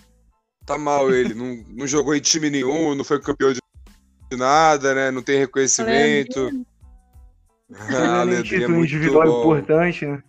Tá 0.65 0.79
mal 0.79 1.13
ele, 1.13 1.35
não, 1.35 1.65
não 1.69 1.85
jogou 1.85 2.15
em 2.15 2.21
time 2.21 2.49
nenhum, 2.49 2.95
não 2.95 3.03
foi 3.03 3.21
campeão 3.21 3.53
de 3.53 3.61
nada, 4.37 4.95
né? 4.95 5.11
Não 5.11 5.21
tem 5.21 5.37
reconhecimento. 5.37 6.39
Leandrinho. 6.39 6.67
Ah, 7.73 8.23
Leandrinho 8.23 8.65
é 8.65 8.69
muito 8.69 8.85
individual 8.85 9.27
bom. 9.27 9.41
importante, 9.41 10.07
né? 10.07 10.23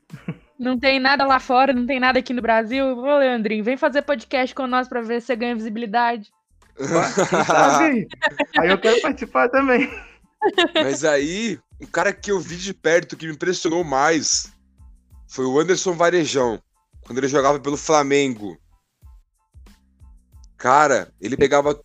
Não 0.61 0.77
tem 0.77 0.99
nada 0.99 1.25
lá 1.25 1.39
fora, 1.39 1.73
não 1.73 1.87
tem 1.87 1.99
nada 1.99 2.19
aqui 2.19 2.33
no 2.33 2.41
Brasil. 2.41 2.85
Ô, 2.95 3.17
Leandrinho, 3.17 3.63
vem 3.63 3.75
fazer 3.75 4.03
podcast 4.03 4.53
com 4.53 4.67
nós 4.67 4.87
pra 4.87 5.01
ver 5.01 5.19
se 5.19 5.25
você 5.25 5.35
ganha 5.35 5.55
visibilidade. 5.55 6.31
aí 8.59 8.69
eu 8.69 8.79
quero 8.79 9.01
participar 9.01 9.49
também. 9.49 9.89
Mas 10.75 11.03
aí, 11.03 11.59
um 11.81 11.87
cara 11.87 12.13
que 12.13 12.31
eu 12.31 12.39
vi 12.39 12.57
de 12.57 12.75
perto 12.75 13.17
que 13.17 13.25
me 13.25 13.33
impressionou 13.33 13.83
mais 13.83 14.53
foi 15.27 15.45
o 15.45 15.59
Anderson 15.59 15.93
Varejão, 15.93 16.61
quando 17.07 17.17
ele 17.17 17.27
jogava 17.27 17.59
pelo 17.59 17.75
Flamengo. 17.75 18.55
Cara, 20.59 21.11
ele 21.19 21.35
pegava 21.35 21.81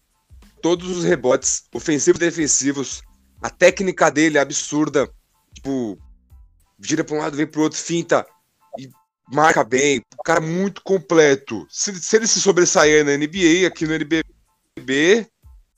todos 0.61 0.99
os 0.99 1.03
rebotes, 1.03 1.67
ofensivos 1.75 2.21
e 2.21 2.25
defensivos. 2.27 3.01
A 3.41 3.49
técnica 3.49 4.11
dele 4.11 4.37
é 4.37 4.43
absurda. 4.43 5.09
Tipo, 5.55 5.99
gira 6.79 7.03
pra 7.03 7.17
um 7.17 7.21
lado, 7.21 7.39
vem 7.39 7.47
pro 7.47 7.63
outro, 7.63 7.79
finta 7.79 8.27
marca 9.33 9.65
bem, 9.65 10.01
um 10.15 10.23
cara 10.25 10.41
muito 10.41 10.83
completo. 10.83 11.67
Se, 11.69 11.95
se, 11.95 12.17
ele 12.17 12.27
se 12.27 12.41
sobressair 12.41 13.05
na 13.05 13.17
NBA, 13.17 13.67
aqui 13.67 13.87
no 13.87 13.95
NBB, 13.95 15.27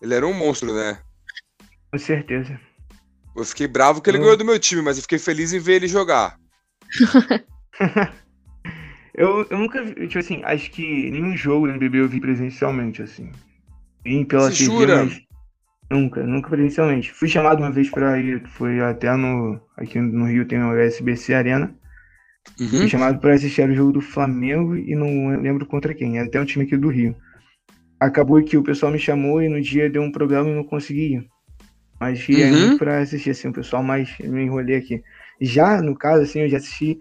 ele 0.00 0.14
era 0.14 0.26
um 0.26 0.32
monstro, 0.32 0.74
né? 0.74 0.98
Com 1.90 1.98
certeza. 1.98 2.58
Eu 3.34 3.44
fiquei 3.44 3.66
bravo 3.66 4.00
que 4.00 4.10
ele 4.10 4.18
eu... 4.18 4.22
ganhou 4.22 4.36
do 4.36 4.44
meu 4.44 4.58
time, 4.58 4.82
mas 4.82 4.96
eu 4.96 5.02
fiquei 5.02 5.18
feliz 5.18 5.52
em 5.52 5.58
ver 5.58 5.74
ele 5.74 5.88
jogar. 5.88 6.38
eu, 9.14 9.46
eu 9.48 9.58
nunca 9.58 9.82
vi, 9.82 9.94
tipo 10.08 10.18
assim, 10.18 10.42
acho 10.44 10.70
que 10.70 11.10
nenhum 11.10 11.36
jogo 11.36 11.66
no 11.66 11.72
NBB 11.72 12.00
eu 12.00 12.08
vi 12.08 12.20
presencialmente, 12.20 13.02
assim. 13.02 13.30
Vim 14.04 14.24
pela 14.24 14.50
Se 14.50 14.58
TV, 14.58 14.64
jura? 14.64 15.04
Mas... 15.04 15.20
Nunca, 15.90 16.22
nunca 16.22 16.50
presencialmente. 16.50 17.12
Fui 17.12 17.28
chamado 17.28 17.60
uma 17.60 17.72
vez 17.72 17.88
pra 17.90 18.18
ir, 18.18 18.46
foi 18.48 18.80
até 18.80 19.14
no. 19.16 19.58
Aqui 19.76 19.98
no 19.98 20.26
Rio 20.26 20.46
tem 20.46 20.62
o 20.62 20.76
SBC 20.76 21.32
Arena. 21.32 21.74
Uhum. 22.60 22.68
Fui 22.68 22.88
chamado 22.88 23.20
pra 23.20 23.34
assistir 23.34 23.68
o 23.68 23.74
jogo 23.74 23.92
do 23.92 24.00
Flamengo 24.00 24.76
e 24.76 24.94
não 24.94 25.40
lembro 25.40 25.64
contra 25.66 25.94
quem, 25.94 26.18
era 26.18 26.26
até 26.26 26.40
um 26.40 26.44
time 26.44 26.64
aqui 26.64 26.76
do 26.76 26.88
Rio. 26.88 27.14
Acabou 28.00 28.42
que 28.42 28.56
o 28.56 28.62
pessoal 28.62 28.92
me 28.92 28.98
chamou 28.98 29.42
e 29.42 29.48
no 29.48 29.60
dia 29.60 29.90
deu 29.90 30.02
um 30.02 30.12
problema 30.12 30.48
e 30.48 30.54
não 30.54 30.64
consegui 30.64 31.14
ir. 31.14 31.28
Mas 32.00 32.28
ia 32.28 32.46
Uhum. 32.46 32.78
pra 32.78 33.00
assistir, 33.00 33.30
assim, 33.30 33.48
o 33.48 33.52
pessoal 33.52 33.82
mais 33.82 34.16
me 34.20 34.44
enrolei 34.44 34.76
aqui. 34.76 35.02
Já, 35.40 35.82
no 35.82 35.96
caso, 35.96 36.22
assim, 36.22 36.40
eu 36.40 36.48
já 36.48 36.58
assisti. 36.58 37.00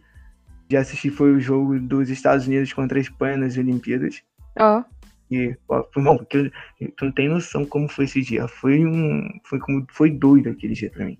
Já 0.69 0.81
assisti 0.81 1.09
foi 1.09 1.31
o 1.33 1.39
jogo 1.39 1.79
dos 1.79 2.09
Estados 2.09 2.47
Unidos 2.47 2.73
contra 2.73 2.97
a 2.97 3.01
Espanha 3.01 3.37
nas 3.37 3.57
Olimpíadas. 3.57 4.21
Ó. 4.59 4.83
E, 5.29 5.55
ó, 5.69 5.83
foi 5.93 6.03
bom, 6.03 6.17
porque 6.17 6.51
tu 6.95 7.05
não 7.05 7.11
tem 7.11 7.29
noção 7.29 7.65
como 7.65 7.87
foi 7.87 8.05
esse 8.05 8.21
dia. 8.21 8.47
Foi 8.47 8.85
um. 8.85 9.27
Foi 9.43 9.59
como. 9.59 9.85
Foi 9.91 10.09
doido 10.09 10.49
aquele 10.49 10.73
dia 10.73 10.89
pra 10.89 11.05
mim. 11.05 11.17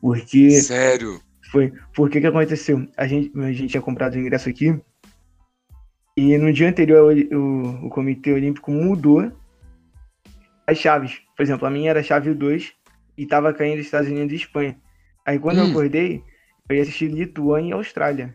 Porque. 0.00 0.50
Sério. 0.60 1.20
Foi. 1.54 1.72
Porque 1.94 2.20
que 2.20 2.26
aconteceu? 2.26 2.84
A 2.96 3.06
gente, 3.06 3.30
a 3.38 3.52
gente 3.52 3.68
tinha 3.70 3.80
comprado 3.80 4.14
o 4.14 4.18
ingresso 4.18 4.48
aqui. 4.48 4.76
E 6.16 6.36
no 6.36 6.52
dia 6.52 6.68
anterior 6.68 7.14
o, 7.14 7.36
o, 7.36 7.86
o 7.86 7.90
Comitê 7.90 8.32
Olímpico 8.32 8.72
mudou 8.72 9.30
as 10.66 10.78
chaves. 10.78 11.20
Por 11.36 11.44
exemplo, 11.44 11.64
a 11.64 11.70
minha 11.70 11.90
era 11.90 12.00
a 12.00 12.02
chave 12.02 12.34
2 12.34 12.72
e 13.16 13.24
tava 13.24 13.54
caindo 13.54 13.78
Estados 13.78 14.08
Unidos 14.08 14.32
e 14.32 14.36
Espanha. 14.36 14.76
Aí 15.24 15.38
quando 15.38 15.58
eu 15.58 15.66
Hum. 15.66 15.70
acordei, 15.70 16.24
eu 16.68 16.74
ia 16.74 16.82
assistir 16.82 17.06
Lituânia 17.06 17.70
e 17.70 17.72
Austrália. 17.72 18.34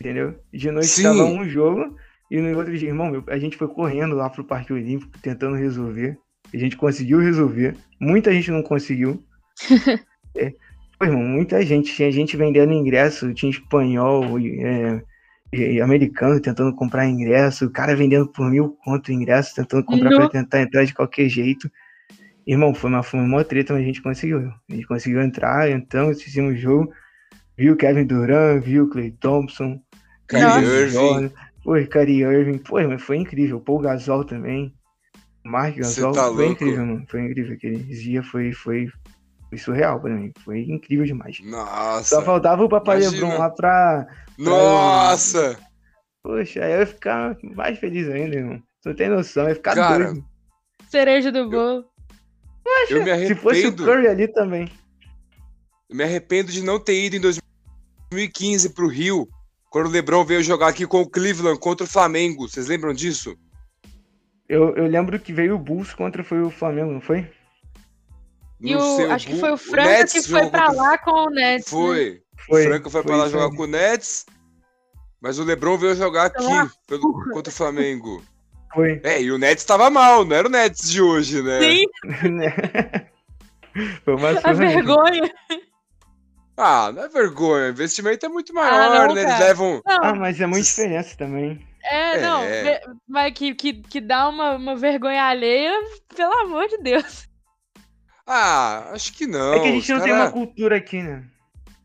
Entendeu? 0.00 0.34
De 0.50 0.70
noite 0.70 0.88
Sim. 0.88 1.02
tava 1.02 1.24
um 1.24 1.46
jogo 1.46 1.94
e 2.30 2.40
no 2.40 2.56
outro 2.56 2.74
dia, 2.74 2.88
irmão, 2.88 3.22
a 3.26 3.38
gente 3.38 3.58
foi 3.58 3.68
correndo 3.68 4.14
lá 4.14 4.30
pro 4.30 4.44
Parque 4.44 4.72
Olímpico 4.72 5.18
tentando 5.18 5.56
resolver. 5.56 6.18
A 6.54 6.56
gente 6.56 6.74
conseguiu 6.74 7.18
resolver. 7.18 7.76
Muita 8.00 8.32
gente 8.32 8.50
não 8.50 8.62
conseguiu. 8.62 9.22
É, 10.34 10.54
irmão, 11.06 11.22
muita 11.22 11.64
gente. 11.64 11.94
Tinha 11.94 12.10
gente 12.10 12.36
vendendo 12.36 12.72
ingresso, 12.72 13.32
tinha 13.34 13.50
espanhol 13.50 14.38
e, 14.40 14.60
é, 14.62 15.02
e- 15.52 15.72
e 15.74 15.80
americano 15.80 16.40
tentando 16.40 16.74
comprar 16.74 17.06
ingresso, 17.08 17.66
o 17.66 17.70
cara 17.70 17.94
vendendo 17.96 18.28
por 18.32 18.50
mil 18.50 18.76
conto 18.84 19.08
o 19.08 19.12
ingresso, 19.12 19.54
tentando 19.54 19.84
comprar 19.84 20.10
pra 20.14 20.28
tentar 20.28 20.60
entrar 20.62 20.84
de 20.84 20.94
qualquer 20.94 21.28
jeito. 21.28 21.70
Irmão, 22.46 22.74
foi 22.74 22.90
uma, 22.90 23.02
foi 23.02 23.20
uma 23.20 23.44
treta, 23.44 23.74
mas 23.74 23.82
a 23.82 23.86
gente 23.86 24.02
conseguiu. 24.02 24.38
A 24.70 24.74
gente 24.74 24.86
conseguiu 24.86 25.20
entrar, 25.22 25.70
entramos, 25.70 26.16
assistimos 26.16 26.54
o 26.54 26.56
jogo. 26.56 26.92
Viu 27.56 27.74
o 27.74 27.76
Kevin 27.76 28.06
Durant, 28.06 28.62
viu 28.62 28.84
o 28.84 28.90
Clay 28.90 29.10
Thompson, 29.10 29.80
Kyrie. 30.28 30.64
Irving. 30.64 31.30
Pô, 31.64 31.74
Kyrie 31.74 32.22
Irving, 32.22 32.58
pô, 32.58 32.80
mas 32.88 33.02
foi 33.02 33.18
incrível. 33.18 33.60
Paul 33.60 33.80
Gasol 33.80 34.24
também. 34.24 34.72
Mark 35.44 35.76
Gasol, 35.76 36.12
tá 36.12 36.32
foi 36.32 36.46
louco. 36.46 36.64
incrível, 36.64 36.86
mano. 36.86 37.04
Foi 37.08 37.20
incrível. 37.22 37.54
Aquele 37.54 37.78
dia 37.78 38.22
foi, 38.22 38.52
foi, 38.52 38.86
foi 39.48 39.58
surreal 39.58 40.00
pra 40.00 40.14
mim. 40.14 40.32
Foi 40.44 40.60
incrível 40.60 41.06
demais. 41.06 41.38
Nossa. 41.42 42.16
Só 42.16 42.22
faltava 42.22 42.64
o 42.64 42.68
Papai 42.68 43.00
imagina. 43.00 43.22
Lebron 43.22 43.38
lá 43.38 43.50
pra. 43.50 44.06
Nossa. 44.36 45.58
Poxa, 46.22 46.64
aí 46.64 46.72
eu 46.72 46.80
ia 46.80 46.86
ficar 46.86 47.36
mais 47.54 47.78
feliz 47.78 48.08
ainda, 48.08 48.36
irmão. 48.36 48.62
Tu 48.82 48.88
não 48.88 48.96
tem 48.96 49.08
noção, 49.08 49.44
eu 49.44 49.48
ia 49.50 49.54
ficar 49.54 49.74
Cara, 49.74 50.04
doido. 50.04 50.24
Cereja 50.90 51.32
do 51.32 51.48
bolo. 51.48 51.84
Eu 52.90 53.02
me 53.02 53.26
Se 53.26 53.34
fosse 53.34 53.60
o 53.60 53.68
arrependo. 53.68 53.84
Curry 53.84 54.08
ali 54.08 54.28
também. 54.28 54.70
Eu 55.88 55.96
me 55.96 56.04
arrependo 56.04 56.52
de 56.52 56.62
não 56.62 56.78
ter 56.78 57.02
ido 57.02 57.16
em 57.16 57.20
2015 57.20 58.70
pro 58.74 58.88
Rio, 58.88 59.26
quando 59.70 59.86
o 59.86 59.90
LeBron 59.90 60.24
veio 60.24 60.42
jogar 60.42 60.68
aqui 60.68 60.86
com 60.86 61.00
o 61.00 61.08
Cleveland 61.08 61.58
contra 61.58 61.84
o 61.84 61.88
Flamengo. 61.88 62.46
Vocês 62.46 62.66
lembram 62.66 62.92
disso? 62.92 63.34
Eu, 64.48 64.74
eu 64.76 64.86
lembro 64.86 65.18
que 65.18 65.32
veio 65.32 65.54
o 65.54 65.58
Bulls 65.58 65.94
contra 65.94 66.22
foi 66.22 66.42
o 66.42 66.50
Flamengo, 66.50 66.92
não 66.92 67.00
foi? 67.00 67.30
E 68.60 68.74
o, 68.74 69.12
acho 69.12 69.26
que 69.26 69.38
foi 69.38 69.50
o 69.50 69.54
o 69.54 69.56
Franca 69.56 69.88
Nets 69.88 70.12
que 70.12 70.22
foi 70.28 70.50
pra 70.50 70.66
contra 70.66 70.72
o- 70.72 70.76
lá 70.76 70.98
com 70.98 71.10
o 71.10 71.30
Nets. 71.30 71.66
né? 71.66 71.70
Foi. 71.78 72.22
Foi. 72.46 72.64
o 72.64 72.68
Franca 72.68 72.90
foi, 72.90 73.02
pra 73.02 73.16
lá 73.16 73.28
jogar 73.28 73.56
com 73.56 73.62
o 73.62 73.66
Nets, 73.66 74.26
mas 75.20 75.38
o 75.38 75.44
LeBron 75.44 75.76
veio 75.78 75.94
jogar 75.94 76.26
aqui 76.26 76.44
Ah, 76.50 76.68
pelo- 76.86 77.30
contra 77.32 77.52
o 77.52 77.56
Flamengo. 77.56 78.22
Foi. 78.74 79.00
É, 79.04 79.22
e 79.22 79.30
o 79.32 79.38
Nets 79.38 79.64
tava 79.64 79.88
mal, 79.90 80.24
não 80.24 80.36
era 80.36 80.48
o 80.48 80.50
Nets 80.50 80.90
de 80.90 81.00
hoje, 81.00 81.42
né? 81.42 81.60
Sim, 81.60 81.84
foi 84.04 84.14
uma 84.14 84.30
a 84.30 84.52
vergonha. 84.52 85.32
Ah, 86.56 86.90
não 86.92 87.04
é 87.04 87.08
vergonha. 87.08 87.66
O 87.66 87.70
investimento 87.70 88.26
é 88.26 88.28
muito 88.28 88.52
maior, 88.52 88.72
Ah, 88.72 89.06
não, 89.08 89.14
né? 89.14 89.22
Eles 89.22 89.38
levam. 89.38 89.80
Não, 89.86 89.98
Ah, 90.02 90.14
mas 90.14 90.40
é 90.40 90.46
muita 90.46 90.64
diferença 90.64 91.16
também. 91.16 91.64
é, 91.84 92.16
É. 92.16 92.20
não. 92.20 92.40
ve- 92.42 92.80
Mas 93.08 93.32
que, 93.34 93.54
que, 93.54 93.72
que 93.74 94.00
dá 94.00 94.28
uma, 94.28 94.56
uma 94.56 94.74
vergonha 94.74 95.22
alheia, 95.24 95.72
pelo 96.16 96.32
amor 96.40 96.66
de 96.66 96.78
Deus. 96.78 97.27
Ah, 98.28 98.90
acho 98.92 99.12
que 99.14 99.26
não. 99.26 99.54
é 99.54 99.60
que 99.60 99.68
a 99.68 99.72
gente 99.72 99.92
não 99.92 100.00
tem 100.00 100.08
cara- 100.12 100.24
uma 100.24 100.30
cultura 100.32 100.76
aqui, 100.76 101.02
né? 101.02 101.24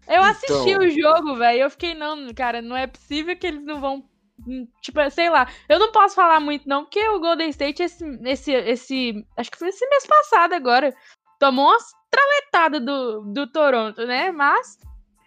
Eu 0.08 0.22
assisti 0.24 0.70
Então. 0.72 0.80
o 0.86 0.90
jogo, 0.90 1.36
velho. 1.38 1.60
Eu 1.62 1.70
fiquei, 1.70 1.94
não, 1.94 2.34
cara, 2.34 2.62
não 2.62 2.76
é 2.76 2.86
possível 2.86 3.36
que 3.38 3.48
eles 3.48 3.64
não 3.64 3.80
vão. 3.80 4.04
hum, 4.46 4.68
Tipo, 4.82 5.10
sei 5.10 5.30
lá. 5.30 5.48
Eu 5.70 5.80
não 5.80 5.92
posso 5.94 6.14
falar 6.16 6.42
muito, 6.42 6.68
não, 6.68 6.84
porque 6.84 7.00
o 7.10 7.20
Golden 7.22 7.48
State, 7.50 7.82
esse. 7.84 8.04
esse, 8.26 8.52
esse 8.52 9.26
acho 9.38 9.50
que 9.50 9.58
foi 9.58 9.70
esse 9.70 9.88
mês 9.88 10.06
passado 10.06 10.54
agora. 10.54 10.94
Tomou 11.40 11.68
umas 11.70 11.84
traletadas 12.12 12.82
do, 12.86 13.22
do 13.34 13.48
Toronto, 13.48 14.06
né? 14.06 14.32
Mas. 14.32 14.78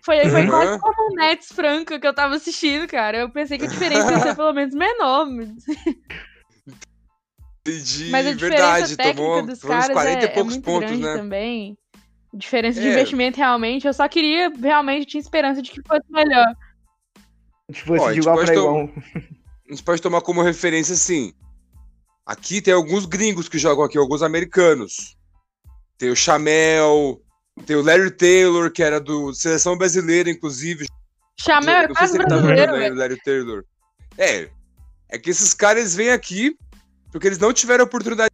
Foi, 0.05 0.29
foi 0.29 0.43
Uhum. 0.43 0.51
quase 0.51 0.79
como 0.79 1.11
o 1.11 1.15
Nets 1.17 1.49
Franca 1.51 1.99
que 1.99 2.07
eu 2.07 2.15
tava 2.15 2.37
assistindo, 2.37 2.87
cara. 2.87 3.17
Eu 3.19 3.31
pensei 3.31 3.59
que 3.59 3.65
a 3.65 3.69
diferença 3.69 4.13
ia 4.13 4.21
ser 4.21 4.35
pelo 4.37 4.53
menos 4.53 4.73
menor. 4.75 5.27
De 7.73 8.11
Mas 8.11 8.27
a 8.27 8.33
diferença 8.33 8.63
verdade, 8.65 8.97
técnica 8.97 9.17
tomou 9.17 9.47
dos 9.47 9.61
foi 9.61 9.71
uns 9.71 9.81
caras 9.81 9.93
40 9.93 10.19
é, 10.19 10.25
e 10.25 10.29
poucos 10.29 10.53
é 10.53 10.57
muito 10.57 10.65
pontos, 10.65 10.89
grande 10.91 11.03
né? 11.03 11.17
também. 11.17 11.79
Diferença 12.33 12.81
de 12.81 12.87
É. 12.87 12.93
investimento, 12.93 13.37
realmente. 13.39 13.87
Eu 13.87 13.93
só 13.95 14.09
queria, 14.09 14.51
realmente, 14.51 15.07
tinha 15.07 15.21
esperança 15.21 15.61
de 15.61 15.71
que 15.71 15.81
fosse 15.87 16.05
melhor. 16.11 16.47
Se 17.73 17.81
fosse 17.81 18.01
Ó, 18.05 18.13
de 18.13 18.19
igual 18.21 18.37
pode 18.37 18.51
pra 18.53 18.61
igual. 18.61 18.91
A 19.69 19.71
gente 19.73 19.83
pode 19.83 20.01
tomar 20.03 20.21
como 20.21 20.43
referência 20.43 20.95
assim. 20.95 21.33
Aqui 22.25 22.61
tem 22.61 22.73
alguns 22.75 23.07
gringos 23.07 23.49
que 23.49 23.59
jogam 23.59 23.85
aqui, 23.85 23.99
alguns 23.99 24.23
americanos. 24.23 25.17
Tem 25.99 26.11
o 26.11 26.17
Chamel, 26.17 27.21
tem 27.65 27.75
o 27.77 27.83
Larry 27.83 28.11
Taylor, 28.11 28.71
que 28.71 28.83
era 28.83 29.01
do 29.01 29.33
Seleção 29.35 29.77
Brasileira, 29.77 30.31
inclusive. 30.31 30.87
Chamel 31.41 31.75
é 31.83 31.89
quase 31.89 32.19
tá 32.19 32.25
brasileiro, 32.25 32.73
velho. 32.73 32.95
o 32.95 32.99
Larry 32.99 33.21
Taylor. 33.25 33.65
É, 34.19 34.49
é 35.09 35.19
que 35.19 35.31
esses 35.31 35.55
caras 35.55 35.95
vêm 35.95 36.11
aqui 36.11 36.57
porque 37.17 37.29
eles 37.29 37.39
não 37.39 37.51
tiveram 37.51 37.83
a 37.83 37.87
oportunidade 37.87 38.31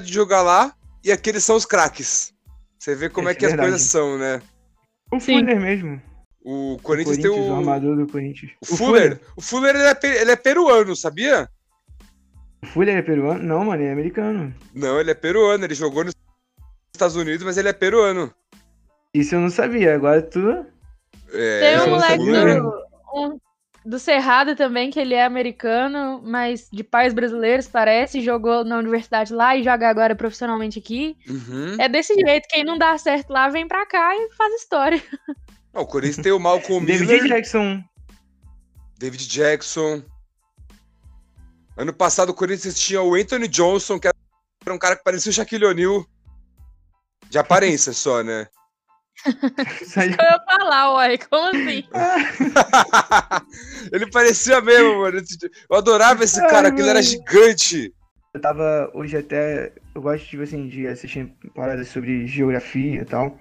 de 0.00 0.10
jogar 0.10 0.40
lá 0.40 0.74
e 1.04 1.12
aqui 1.12 1.28
eles 1.28 1.44
são 1.44 1.54
os 1.54 1.66
craques. 1.66 2.32
Você 2.78 2.94
vê 2.94 3.10
como 3.10 3.28
é, 3.28 3.32
é 3.32 3.34
que 3.34 3.44
as 3.44 3.54
coisas 3.54 3.82
são, 3.82 4.16
né? 4.16 4.40
O 5.12 5.20
Sim. 5.20 5.40
Fuller 5.40 5.60
mesmo. 5.60 6.00
O 6.42 6.72
O 6.76 6.78
Corinthians, 6.78 7.18
tem 7.18 7.26
Corinthians, 7.26 7.50
o 7.50 7.54
o, 7.54 7.58
armador 7.58 7.94
do 7.94 8.06
Corinthians. 8.10 8.52
o 8.62 8.64
Fuller. 8.74 9.20
O 9.36 9.42
Fuller 9.42 9.74
ele 9.76 9.84
é, 9.84 9.94
pe- 9.94 10.06
ele 10.18 10.30
é 10.30 10.36
peruano, 10.36 10.96
sabia? 10.96 11.46
O 12.62 12.66
Fuller 12.68 12.96
é 12.96 13.02
peruano? 13.02 13.42
Não, 13.44 13.66
mano, 13.66 13.82
ele 13.82 13.90
é 13.90 13.92
americano. 13.92 14.54
Não, 14.74 14.98
ele 14.98 15.10
é 15.10 15.14
peruano. 15.14 15.62
Ele 15.66 15.74
jogou 15.74 16.02
nos 16.02 16.14
Estados 16.94 17.14
Unidos, 17.16 17.44
mas 17.44 17.58
ele 17.58 17.68
é 17.68 17.72
peruano. 17.74 18.32
Isso 19.12 19.34
eu 19.34 19.40
não 19.40 19.50
sabia, 19.50 19.94
agora 19.94 20.22
tu. 20.22 20.40
É, 21.34 21.60
Tem 21.76 21.80
um 21.86 21.90
moleque 21.90 22.22
um- 23.14 23.38
do 23.84 23.98
Cerrado 23.98 24.54
também, 24.54 24.90
que 24.90 25.00
ele 25.00 25.14
é 25.14 25.24
americano, 25.24 26.20
mas 26.24 26.68
de 26.72 26.84
pais 26.84 27.12
brasileiros, 27.12 27.66
parece. 27.66 28.20
Jogou 28.20 28.64
na 28.64 28.78
universidade 28.78 29.32
lá 29.32 29.56
e 29.56 29.62
joga 29.62 29.88
agora 29.88 30.14
profissionalmente 30.14 30.78
aqui. 30.78 31.16
Uhum. 31.28 31.76
É 31.78 31.88
desse 31.88 32.14
jeito. 32.14 32.46
Quem 32.48 32.64
não 32.64 32.78
dá 32.78 32.96
certo 32.98 33.30
lá, 33.30 33.48
vem 33.48 33.66
pra 33.66 33.84
cá 33.86 34.14
e 34.16 34.30
faz 34.34 34.54
história. 34.54 35.02
Não, 35.72 35.82
o 35.82 35.86
Corinthians 35.86 36.22
tem 36.22 36.32
o 36.32 36.38
Malcolm 36.38 36.84
David 36.84 37.10
Miller, 37.10 37.28
Jackson. 37.28 37.82
David 38.98 39.26
Jackson. 39.26 40.02
Ano 41.76 41.92
passado 41.92 42.28
o 42.30 42.34
Corinthians 42.34 42.78
tinha 42.78 43.02
o 43.02 43.14
Anthony 43.14 43.48
Johnson, 43.48 43.98
que 43.98 44.06
era 44.06 44.14
um 44.74 44.78
cara 44.78 44.96
que 44.96 45.02
parecia 45.02 45.30
o 45.30 45.32
Shaquille 45.32 45.64
O'Neal. 45.64 46.06
De 47.28 47.38
aparência 47.38 47.92
só, 47.94 48.22
né? 48.22 48.46
Saiu- 49.86 50.16
Eu 50.18 50.24
ia 50.24 50.40
falar, 50.44 50.94
uai, 50.94 51.18
como 51.18 51.48
assim? 51.48 51.84
ele 53.92 54.10
parecia 54.10 54.60
mesmo, 54.60 55.00
mano. 55.00 55.18
Eu 55.70 55.76
adorava 55.76 56.24
esse 56.24 56.40
cara, 56.48 56.72
que 56.72 56.80
ele 56.80 56.90
era 56.90 57.02
gigante. 57.02 57.92
Eu 58.34 58.40
tava 58.40 58.90
hoje 58.94 59.16
até. 59.16 59.72
Eu 59.94 60.02
gosto 60.02 60.26
tipo, 60.26 60.42
assim, 60.42 60.68
de 60.68 60.86
assistir 60.86 61.32
paradas 61.54 61.88
sobre 61.88 62.26
geografia 62.26 63.02
e 63.02 63.04
tal. 63.04 63.38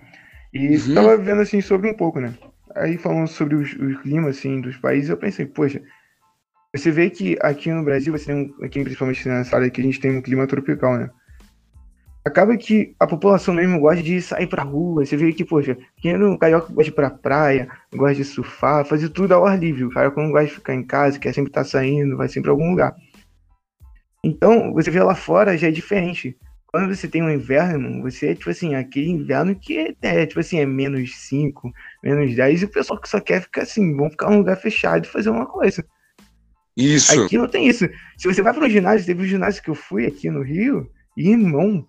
E 0.54 0.78
Uhum. 0.78 0.94
tava 0.94 1.18
vendo 1.18 1.42
assim 1.42 1.62
sobre 1.62 1.90
um 1.90 1.96
pouco, 1.96 2.20
né? 2.20 2.34
Aí 2.76 2.98
falando 2.98 3.28
sobre 3.28 3.56
os- 3.56 3.74
o 3.74 4.02
clima 4.02 4.30
assim, 4.30 4.60
dos 4.62 4.78
países, 4.78 5.10
eu 5.10 5.18
pensei, 5.18 5.46
poxa, 5.46 5.82
você 6.76 6.92
vê 6.92 7.10
que 7.10 7.38
aqui 7.42 7.72
no 7.72 7.84
Brasil, 7.84 8.12
você 8.12 8.26
tem 8.28 8.36
um, 8.36 8.66
aqui 8.66 8.84
principalmente 8.84 9.28
nessa 9.28 9.56
área 9.56 9.70
que 9.70 9.80
a 9.80 9.84
gente 9.84 10.00
tem 10.00 10.18
um 10.18 10.22
clima 10.22 10.46
tropical, 10.48 10.98
né? 10.98 11.10
Acaba 12.24 12.56
que 12.56 12.96
a 13.00 13.08
população 13.08 13.54
mesmo 13.54 13.80
gosta 13.80 14.04
de 14.04 14.22
sair 14.22 14.46
pra 14.46 14.64
rua. 14.64 15.04
Você 15.04 15.18
vê 15.18 15.34
que, 15.34 15.44
poxa, 15.44 15.76
quem 15.98 16.16
no 16.18 16.38
carioca 16.38 16.68
gosta 16.68 16.84
de 16.84 16.90
ir 16.90 16.94
pra 16.94 17.10
praia, 17.10 17.68
gosta 17.94 18.16
de 18.16 18.24
surfar, 18.24 18.86
fazer 18.86 19.10
tudo 19.10 19.34
ao 19.34 19.46
ar 19.46 19.58
livre. 19.58 19.86
O 19.86 19.90
cara 19.90 20.14
não 20.16 20.32
gosta 20.32 20.48
de 20.48 20.54
ficar 20.54 20.76
em 20.76 20.84
casa, 20.84 21.18
quer 21.18 21.34
sempre 21.34 21.50
estar 21.50 21.64
saindo, 21.64 22.18
vai 22.18 22.28
sempre 22.28 22.44
pra 22.44 22.52
algum 22.52 22.70
lugar. 22.70 22.96
Então, 24.24 24.72
você 24.72 24.92
vê 24.92 25.02
lá 25.02 25.16
fora 25.16 25.58
já 25.58 25.68
é 25.68 25.72
diferente. 25.72 26.38
quando 26.68 26.96
você 26.96 27.08
tem 27.08 27.22
um 27.22 27.30
inverno, 27.30 28.02
você 28.02 28.30
é, 28.30 28.36
tipo 28.36 28.50
assim, 28.50 28.76
aquele 28.76 29.10
inverno 29.10 29.54
que 29.54 29.78
é, 29.78 29.94
é, 30.02 30.26
tipo 30.26 30.40
assim, 30.40 30.60
é 30.60 30.66
menos 30.66 31.18
5, 31.18 31.70
menos 32.02 32.34
10, 32.34 32.62
e 32.62 32.66
o 32.66 32.70
pessoal 32.70 33.00
que 33.00 33.10
só 33.10 33.20
quer 33.20 33.42
ficar 33.42 33.64
assim, 33.64 33.94
vão 33.96 34.10
ficar 34.10 34.30
num 34.30 34.38
lugar 34.38 34.56
fechado 34.56 35.04
e 35.04 35.10
fazer 35.10 35.30
uma 35.30 35.46
coisa. 35.46 35.84
Isso. 36.78 37.20
Aqui 37.20 37.38
não 37.38 37.50
tem 37.50 37.68
isso. 37.68 37.90
Se 38.18 38.26
você 38.26 38.42
vai 38.42 38.54
para 38.54 38.66
um 38.66 38.70
ginásio, 38.70 39.06
teve 39.06 39.22
um 39.22 39.28
ginásio 39.28 39.62
que 39.62 39.70
eu 39.70 39.76
fui 39.76 40.06
aqui 40.06 40.30
no 40.30 40.42
Rio, 40.42 40.90
e, 41.18 41.30
irmão, 41.30 41.86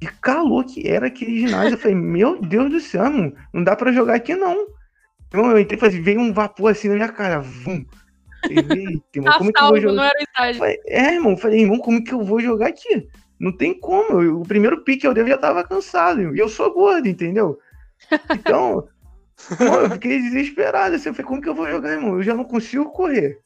que 0.00 0.06
calor 0.20 0.64
que 0.64 0.88
era 0.88 1.06
aquele 1.06 1.38
ginásio. 1.38 1.74
Eu 1.74 1.78
falei, 1.78 1.94
meu 1.96 2.40
Deus 2.40 2.70
do 2.70 2.80
céu, 2.80 3.04
mano, 3.10 3.34
não 3.52 3.62
dá 3.62 3.76
para 3.76 3.92
jogar 3.92 4.14
aqui 4.14 4.34
não. 4.34 4.66
Então 5.28 5.50
eu 5.50 5.58
entrei 5.58 5.76
e 5.76 5.80
falei, 5.80 6.00
veio 6.00 6.20
um 6.20 6.32
vapor 6.32 6.72
assim 6.72 6.88
na 6.88 6.94
minha 6.94 7.08
cara, 7.08 7.40
vum. 7.40 7.84
Falei, 8.42 9.02
irmão, 9.14 9.32
como 9.38 9.52
que 9.52 9.62
eu 9.62 9.68
vou 9.68 9.80
jogar? 9.80 9.94
não 9.94 10.04
era 10.04 10.18
o 10.18 10.22
estádio. 10.22 10.58
Falei, 10.58 10.80
é, 10.86 11.14
irmão, 11.14 11.36
falei, 11.36 11.60
irmão, 11.60 11.78
como 11.78 12.02
que 12.02 12.12
eu 12.12 12.22
vou 12.22 12.40
jogar 12.40 12.68
aqui? 12.68 13.08
Não 13.38 13.56
tem 13.56 13.78
como. 13.78 14.20
eu- 14.22 14.40
o 14.40 14.46
primeiro 14.46 14.82
pique 14.82 15.06
eu 15.06 15.14
devo 15.14 15.28
já 15.28 15.38
tava 15.38 15.62
cansado. 15.64 16.34
E 16.34 16.38
eu 16.38 16.48
sou 16.48 16.72
gordo, 16.72 17.06
entendeu? 17.08 17.58
Então, 18.34 18.88
pô, 19.58 19.64
eu 19.64 19.90
fiquei 19.90 20.20
desesperado. 20.20 20.96
Assim, 20.96 21.10
eu 21.10 21.14
falei, 21.14 21.28
como 21.28 21.40
que 21.42 21.48
eu 21.48 21.54
vou 21.54 21.70
jogar, 21.70 21.92
irmão? 21.92 22.14
Eu 22.16 22.22
já 22.22 22.34
não 22.34 22.44
consigo 22.44 22.86
correr. 22.90 23.38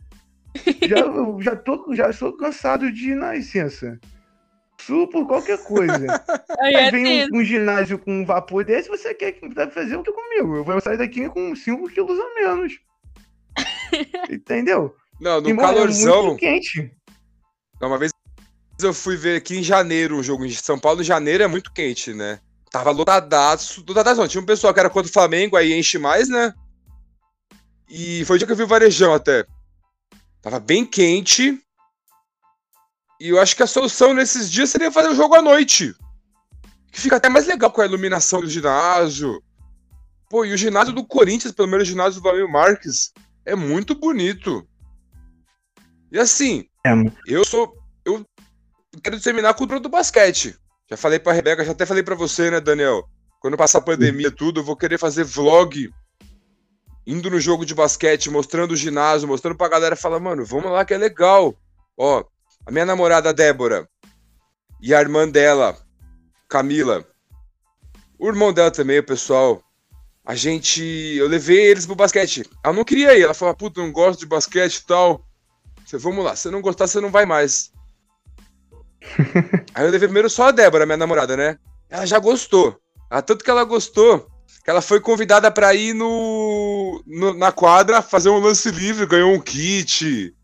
Já, 0.83 0.97
já, 1.41 1.57
tô, 1.57 1.95
já 1.95 2.13
sou 2.13 2.33
cansado 2.37 2.91
de 2.91 3.11
ir 3.11 3.17
na 3.17 3.35
licença. 3.35 3.99
Por 4.87 5.27
qualquer 5.27 5.59
coisa. 5.65 5.95
Aí 6.61 6.77
Aí 6.77 6.85
é 6.87 6.91
vem 6.91 7.25
um, 7.25 7.39
um 7.39 7.45
ginásio 7.45 7.99
com 7.99 8.21
um 8.21 8.25
vapor 8.25 8.65
desse, 8.65 8.89
você 8.89 9.15
quer 9.15 9.33
que 9.33 9.49
deve 9.49 9.71
fazer 9.73 9.97
o 9.97 10.03
que 10.03 10.13
comigo? 10.13 10.57
Eu 10.57 10.65
vou 10.65 10.81
sair 10.81 10.99
daqui 10.99 11.29
com 11.29 11.55
5 11.55 11.89
quilos 11.89 12.19
a 12.19 12.35
menos. 12.35 12.79
Entendeu? 14.31 14.95
Não, 15.21 15.41
no 15.41 15.49
é 15.49 15.57
calorzão. 15.57 16.27
muito 16.27 16.41
quente. 16.41 16.93
Não, 17.81 17.89
Uma 17.89 17.99
vez 17.99 18.13
eu 18.83 18.93
fui 18.93 19.17
ver 19.17 19.37
aqui 19.37 19.57
em 19.57 19.63
janeiro 19.63 20.17
um 20.17 20.23
jogo 20.23 20.45
em 20.45 20.51
São 20.51 20.79
Paulo. 20.79 21.01
Em 21.01 21.05
janeiro 21.05 21.45
é 21.45 21.47
muito 21.47 21.73
quente, 21.73 22.13
né? 22.13 22.41
Tava 22.71 22.91
lotadaço. 22.91 23.85
Lotadaço 23.87 24.21
não. 24.21 24.29
Tinha 24.29 24.43
um 24.43 24.47
pessoal 24.47 24.75
que 24.75 24.81
era 24.81 24.91
contra 24.91 25.09
o 25.09 25.13
Flamengo, 25.13 25.57
aí 25.57 25.73
enche 25.73 25.99
mais, 25.99 26.29
né? 26.29 26.53
E 27.89 28.25
foi 28.25 28.37
o 28.37 28.39
dia 28.39 28.47
que 28.47 28.53
eu 28.53 28.57
vi 28.57 28.65
o 28.65 28.69
Varejão 28.69 29.15
até. 29.15 29.47
Tava 30.43 30.59
bem 30.59 30.85
quente. 30.85 31.59
E 33.25 33.31
eu 33.31 33.41
acho 33.41 33.57
que 33.57 33.63
a 33.63 33.67
solução 33.67 34.13
nesses 34.13 34.53
dias 34.53 34.69
seria 34.69 34.93
fazer 34.93 35.09
o 35.09 35.15
jogo 35.15 35.35
à 35.35 35.41
noite. 35.41 35.95
Que 36.93 37.01
fica 37.01 37.17
até 37.17 37.27
mais 37.31 37.47
legal 37.47 37.73
com 37.73 37.81
a 37.81 37.87
iluminação 37.87 38.43
do 38.43 38.51
ginásio. 38.51 39.43
Pô, 40.29 40.45
e 40.45 40.53
o 40.53 40.59
ginásio 40.59 40.93
do 40.93 41.03
Corinthians, 41.03 41.55
pelo 41.55 41.69
menos 41.69 41.89
o 41.89 41.91
ginásio 41.91 42.21
do 42.21 42.23
Valmir 42.23 42.47
Marques, 42.47 43.15
é 43.47 43.57
muito 43.57 43.95
bonito. 43.95 44.69
E 46.13 46.19
assim, 46.19 46.69
É, 46.85 46.93
eu 47.27 47.47
sou. 47.47 47.75
Eu 48.05 48.27
quero 49.03 49.17
disseminar 49.17 49.53
a 49.53 49.55
cultura 49.55 49.81
do 49.81 49.89
basquete. 49.89 50.55
Já 50.91 50.99
falei 50.99 51.19
pra 51.19 51.33
Rebeca, 51.33 51.65
já 51.65 51.73
até 51.73 51.87
falei 51.87 52.03
pra 52.03 52.15
você, 52.15 52.51
né, 52.51 52.61
Daniel? 52.61 53.09
Quando 53.41 53.57
passar 53.57 53.79
a 53.79 53.81
pandemia 53.81 54.29
e 54.29 54.31
tudo, 54.31 54.61
eu 54.61 54.65
vou 54.65 54.77
querer 54.77 54.99
fazer 54.99 55.25
vlog 55.25 55.91
indo 57.07 57.31
no 57.31 57.41
jogo 57.41 57.65
de 57.65 57.75
basquete, 57.75 58.29
mostrando 58.29 58.73
o 58.73 58.77
ginásio, 58.77 59.27
mostrando 59.27 59.57
pra 59.57 59.69
galera 59.69 59.97
falar, 59.97 60.21
mano, 60.21 60.45
vamos 60.45 60.71
lá 60.71 60.85
que 60.85 60.93
é 60.93 60.99
legal. 60.99 61.57
Ó, 61.97 62.23
a 62.67 62.71
minha 62.71 62.85
namorada 62.87 63.33
Débora 63.33 63.89
e 64.81 64.95
a 64.95 65.01
irmã 65.01 65.29
dela, 65.29 65.77
Camila, 66.49 67.05
o 68.19 68.29
irmão 68.29 68.53
dela 68.53 68.71
também, 68.71 68.99
o 68.99 69.05
pessoal. 69.05 69.63
A 70.27 70.35
gente. 70.35 70.83
Eu 71.19 71.29
levei 71.29 71.67
eles 71.67 71.85
pro 71.85 71.95
basquete. 71.95 72.49
Ela 72.65 72.73
não 72.75 72.85
queria 72.85 73.15
ir, 73.17 73.23
ela 73.23 73.35
falou, 73.35 73.55
puta, 73.55 73.81
não 73.83 73.93
gosto 73.93 74.21
de 74.21 74.27
basquete 74.27 74.77
e 74.77 74.87
tal. 74.87 75.23
Você, 75.85 75.99
vamos 75.99 76.25
lá, 76.25 76.35
se 76.35 76.43
você 76.45 76.51
não 76.51 76.63
gostar, 76.63 76.87
você 76.87 76.99
não 77.01 77.11
vai 77.11 77.27
mais. 77.27 77.71
Aí 79.75 79.85
eu 79.85 79.91
levei 79.91 80.09
primeiro 80.09 80.31
só 80.31 80.49
a 80.49 80.51
Débora, 80.51 80.87
minha 80.87 80.97
namorada, 80.97 81.37
né? 81.37 81.59
Ela 81.91 82.07
já 82.07 82.19
gostou. 82.19 82.79
Ah, 83.11 83.21
tanto 83.21 83.45
que 83.45 83.51
ela 83.51 83.65
gostou 83.65 84.27
que 84.65 84.71
ela 84.71 84.81
foi 84.81 84.99
convidada 84.99 85.51
pra 85.51 85.75
ir 85.75 85.93
no, 85.93 87.03
no- 87.07 87.35
na 87.35 87.53
quadra 87.53 88.01
fazer 88.01 88.31
um 88.31 88.39
lance 88.39 88.71
livre, 88.71 89.05
ganhou 89.05 89.31
um 89.35 89.41
kit. 89.41 90.35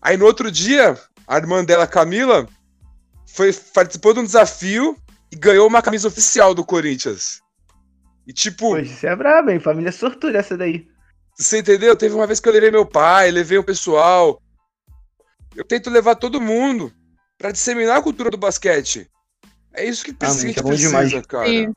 Aí 0.00 0.16
no 0.16 0.24
outro 0.24 0.50
dia, 0.50 0.98
a 1.26 1.36
irmã 1.36 1.64
dela, 1.64 1.86
Camila, 1.86 2.48
foi, 3.26 3.52
participou 3.52 4.14
de 4.14 4.20
um 4.20 4.24
desafio 4.24 4.96
e 5.30 5.36
ganhou 5.36 5.66
uma 5.66 5.82
camisa 5.82 6.08
oficial 6.08 6.54
do 6.54 6.64
Corinthians. 6.64 7.40
E 8.26 8.32
tipo, 8.32 8.70
Poxa, 8.70 8.82
isso 8.82 9.06
é 9.06 9.16
brabo, 9.16 9.50
hein? 9.50 9.60
Família 9.60 9.90
sortuda 9.92 10.38
essa 10.38 10.56
daí. 10.56 10.86
você 11.38 11.58
entendeu? 11.58 11.96
Teve 11.96 12.14
uma 12.14 12.26
vez 12.26 12.40
que 12.40 12.48
eu 12.48 12.52
levei 12.52 12.70
meu 12.70 12.86
pai, 12.86 13.30
levei 13.30 13.58
o 13.58 13.64
pessoal. 13.64 14.40
Eu 15.56 15.64
tento 15.64 15.90
levar 15.90 16.14
todo 16.14 16.40
mundo 16.40 16.92
pra 17.36 17.50
disseminar 17.50 17.98
a 17.98 18.02
cultura 18.02 18.30
do 18.30 18.36
basquete. 18.36 19.08
É 19.72 19.84
isso 19.84 20.04
que 20.04 20.12
precisa, 20.12 20.46
mas 20.46 20.54
que 20.54 20.58
é 20.58 20.62
a 20.62 20.64
bom 20.64 20.72
gente 20.72 20.80
demais. 20.86 21.08
precisa, 21.08 21.26
cara. 21.26 21.48
Sim. 21.48 21.72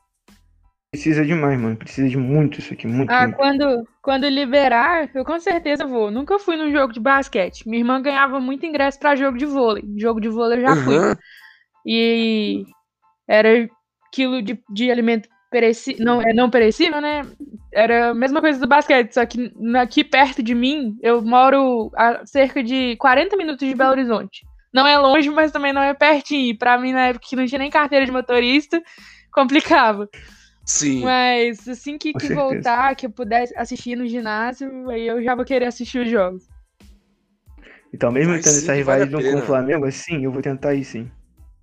Precisa 0.92 1.24
demais, 1.24 1.58
mano. 1.58 1.74
Precisa 1.74 2.06
de 2.06 2.18
muito 2.18 2.60
isso 2.60 2.74
aqui, 2.74 2.86
muito. 2.86 3.10
Ah, 3.10 3.22
muito. 3.22 3.36
quando, 3.36 3.88
quando 4.02 4.28
liberar, 4.28 5.08
eu 5.14 5.24
com 5.24 5.40
certeza 5.40 5.86
vou. 5.86 6.10
Nunca 6.10 6.38
fui 6.38 6.54
num 6.54 6.70
jogo 6.70 6.92
de 6.92 7.00
basquete. 7.00 7.66
Minha 7.66 7.80
irmã 7.80 8.02
ganhava 8.02 8.38
muito 8.38 8.66
ingresso 8.66 8.98
pra 8.98 9.16
jogo 9.16 9.38
de 9.38 9.46
vôlei. 9.46 9.82
Jogo 9.96 10.20
de 10.20 10.28
vôlei 10.28 10.58
eu 10.58 10.62
já 10.62 10.76
fui. 10.76 10.96
Aham. 10.96 11.16
E 11.86 12.64
era 13.26 13.66
quilo 14.12 14.42
de, 14.42 14.62
de 14.68 14.90
alimento 14.90 15.30
perecível, 15.50 16.04
não, 16.04 16.20
é 16.20 16.34
não 16.34 16.50
perecível, 16.50 17.00
né? 17.00 17.22
Era 17.72 18.10
a 18.10 18.14
mesma 18.14 18.42
coisa 18.42 18.60
do 18.60 18.68
basquete, 18.68 19.12
só 19.12 19.24
que 19.24 19.50
aqui 19.76 20.04
perto 20.04 20.42
de 20.42 20.54
mim, 20.54 20.98
eu 21.02 21.22
moro 21.22 21.90
a 21.96 22.24
cerca 22.26 22.62
de 22.62 22.96
40 22.96 23.34
minutos 23.34 23.66
de 23.66 23.74
Belo 23.74 23.92
Horizonte. 23.92 24.42
Não 24.74 24.86
é 24.86 24.98
longe, 24.98 25.30
mas 25.30 25.50
também 25.50 25.72
não 25.72 25.82
é 25.82 25.94
pertinho. 25.94 26.50
E 26.50 26.54
Pra 26.54 26.76
mim, 26.76 26.92
na 26.92 27.08
época 27.08 27.26
que 27.26 27.36
não 27.36 27.46
tinha 27.46 27.58
nem 27.58 27.70
carteira 27.70 28.04
de 28.04 28.12
motorista, 28.12 28.82
complicava. 29.32 30.06
Sim. 30.64 31.02
Mas 31.04 31.68
assim 31.68 31.98
que, 31.98 32.12
que 32.12 32.28
voltar, 32.30 32.94
que 32.94 33.06
eu 33.06 33.10
puder 33.10 33.48
assistir 33.56 33.96
no 33.96 34.06
ginásio, 34.06 34.88
aí 34.90 35.06
eu 35.06 35.22
já 35.22 35.34
vou 35.34 35.44
querer 35.44 35.66
assistir 35.66 35.98
os 35.98 36.10
jogos. 36.10 36.48
Então, 37.92 38.10
mesmo 38.10 38.32
Vai 38.32 38.40
tendo 38.40 38.54
sim 38.54 38.64
essa 38.64 38.74
que 38.76 38.82
vale 38.84 39.04
rivalidade 39.04 39.30
com 39.30 39.38
o 39.38 39.42
Flamengo, 39.42 39.84
assim, 39.84 40.24
eu 40.24 40.32
vou 40.32 40.40
tentar 40.40 40.74
ir 40.74 40.84
sim. 40.84 41.10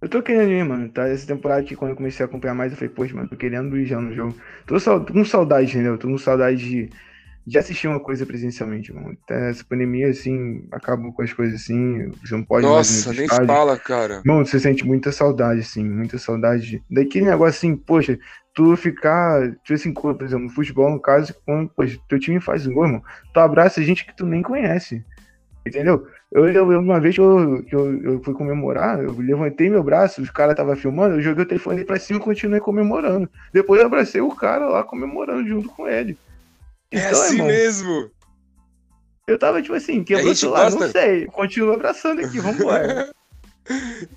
Eu 0.02 0.08
tô 0.08 0.22
querendo 0.22 0.52
ir, 0.52 0.64
mano. 0.64 0.88
Tá? 0.90 1.08
Essa 1.08 1.28
temporada 1.28 1.64
que 1.64 1.76
quando 1.76 1.92
eu 1.92 1.98
comecei 1.98 2.24
a 2.26 2.30
acompanhar 2.30 2.54
mais, 2.54 2.72
eu 2.72 2.78
falei, 2.78 2.94
poxa, 2.94 3.14
mano, 3.16 3.28
tô 3.28 3.36
querendo 3.36 3.76
ir 3.78 3.86
já 3.86 4.00
no 4.00 4.14
jogo. 4.14 4.36
Tô, 4.66 4.80
sal- 4.80 5.04
tô 5.04 5.12
com 5.14 5.26
saudade, 5.26 5.72
entendeu? 5.72 5.98
Tô 5.98 6.08
com 6.08 6.18
saudade 6.18 6.58
de, 6.58 6.90
de 7.50 7.58
assistir 7.58 7.88
uma 7.88 8.00
coisa 8.00 8.28
presencialmente, 8.28 8.94
mano. 8.94 9.18
Até 9.24 9.50
Essa 9.50 9.66
pandemia, 9.68 10.08
assim, 10.08 10.68
acabou 10.72 11.12
com 11.12 11.24
as 11.24 11.34
coisas 11.34 11.62
assim. 11.62 12.12
Você 12.22 12.36
não 12.36 12.44
pode 12.44 12.66
Nossa, 12.66 13.12
nem 13.12 13.24
estádio. 13.24 13.48
fala, 13.48 13.76
cara. 13.76 14.22
Mano, 14.24 14.46
você 14.46 14.60
sente 14.60 14.86
muita 14.86 15.12
saudade, 15.12 15.62
assim, 15.62 15.84
muita 15.84 16.20
saudade. 16.20 16.84
Daquele 16.88 17.26
negócio 17.26 17.58
assim, 17.58 17.76
poxa, 17.76 18.20
tu 18.54 18.76
ficar, 18.76 19.52
tipo 19.64 19.74
assim, 19.74 19.92
por 19.92 20.22
exemplo, 20.22 20.46
no 20.46 20.52
futebol, 20.52 20.92
no 20.92 21.02
caso, 21.02 21.34
quando, 21.44 21.70
poxa, 21.70 21.98
teu 22.08 22.20
time 22.20 22.40
faz 22.40 22.68
um 22.68 22.74
gol, 22.74 22.86
irmão, 22.86 23.04
tu 23.34 23.40
abraça 23.40 23.82
gente 23.82 24.06
que 24.06 24.16
tu 24.16 24.28
nem 24.28 24.44
conhece. 24.44 25.04
Entendeu? 25.66 26.06
Eu, 26.32 26.48
eu, 26.48 26.80
uma 26.80 27.00
vez 27.00 27.16
que, 27.16 27.22
eu, 27.22 27.66
eu, 27.72 28.04
eu 28.04 28.24
fui 28.24 28.36
comemorar, 28.36 29.04
eu 29.04 29.16
levantei 29.18 29.72
meu 29.72 29.82
braço, 29.84 30.22
os 30.22 30.30
caras 30.30 30.52
estavam 30.52 30.76
filmando, 30.76 31.16
eu 31.16 31.22
joguei 31.22 31.44
o 31.44 31.48
telefone 31.48 31.84
pra 31.84 31.98
cima 31.98 32.20
e 32.20 32.24
continuei 32.24 32.60
comemorando. 32.60 33.28
Depois 33.52 33.82
eu 33.82 33.88
abracei 33.88 34.22
o 34.22 34.36
cara 34.36 34.68
lá 34.68 34.84
comemorando 34.84 35.48
junto 35.48 35.68
com 35.70 35.88
ele. 35.88 36.16
É 36.92 36.98
Então, 37.08 37.22
assim 37.22 37.32
irmão, 37.34 37.48
mesmo. 37.48 38.12
Eu 39.28 39.38
tava 39.38 39.62
tipo 39.62 39.76
assim, 39.76 40.04
quebrou 40.04 40.26
o 40.26 40.30
gente 40.30 40.40
celular, 40.40 40.72
não 40.72 40.78
gosta- 40.80 40.92
sei. 41.00 41.26
Continuo 41.28 41.74
abraçando 41.74 42.22
aqui, 42.26 42.40
vambora. 42.40 43.12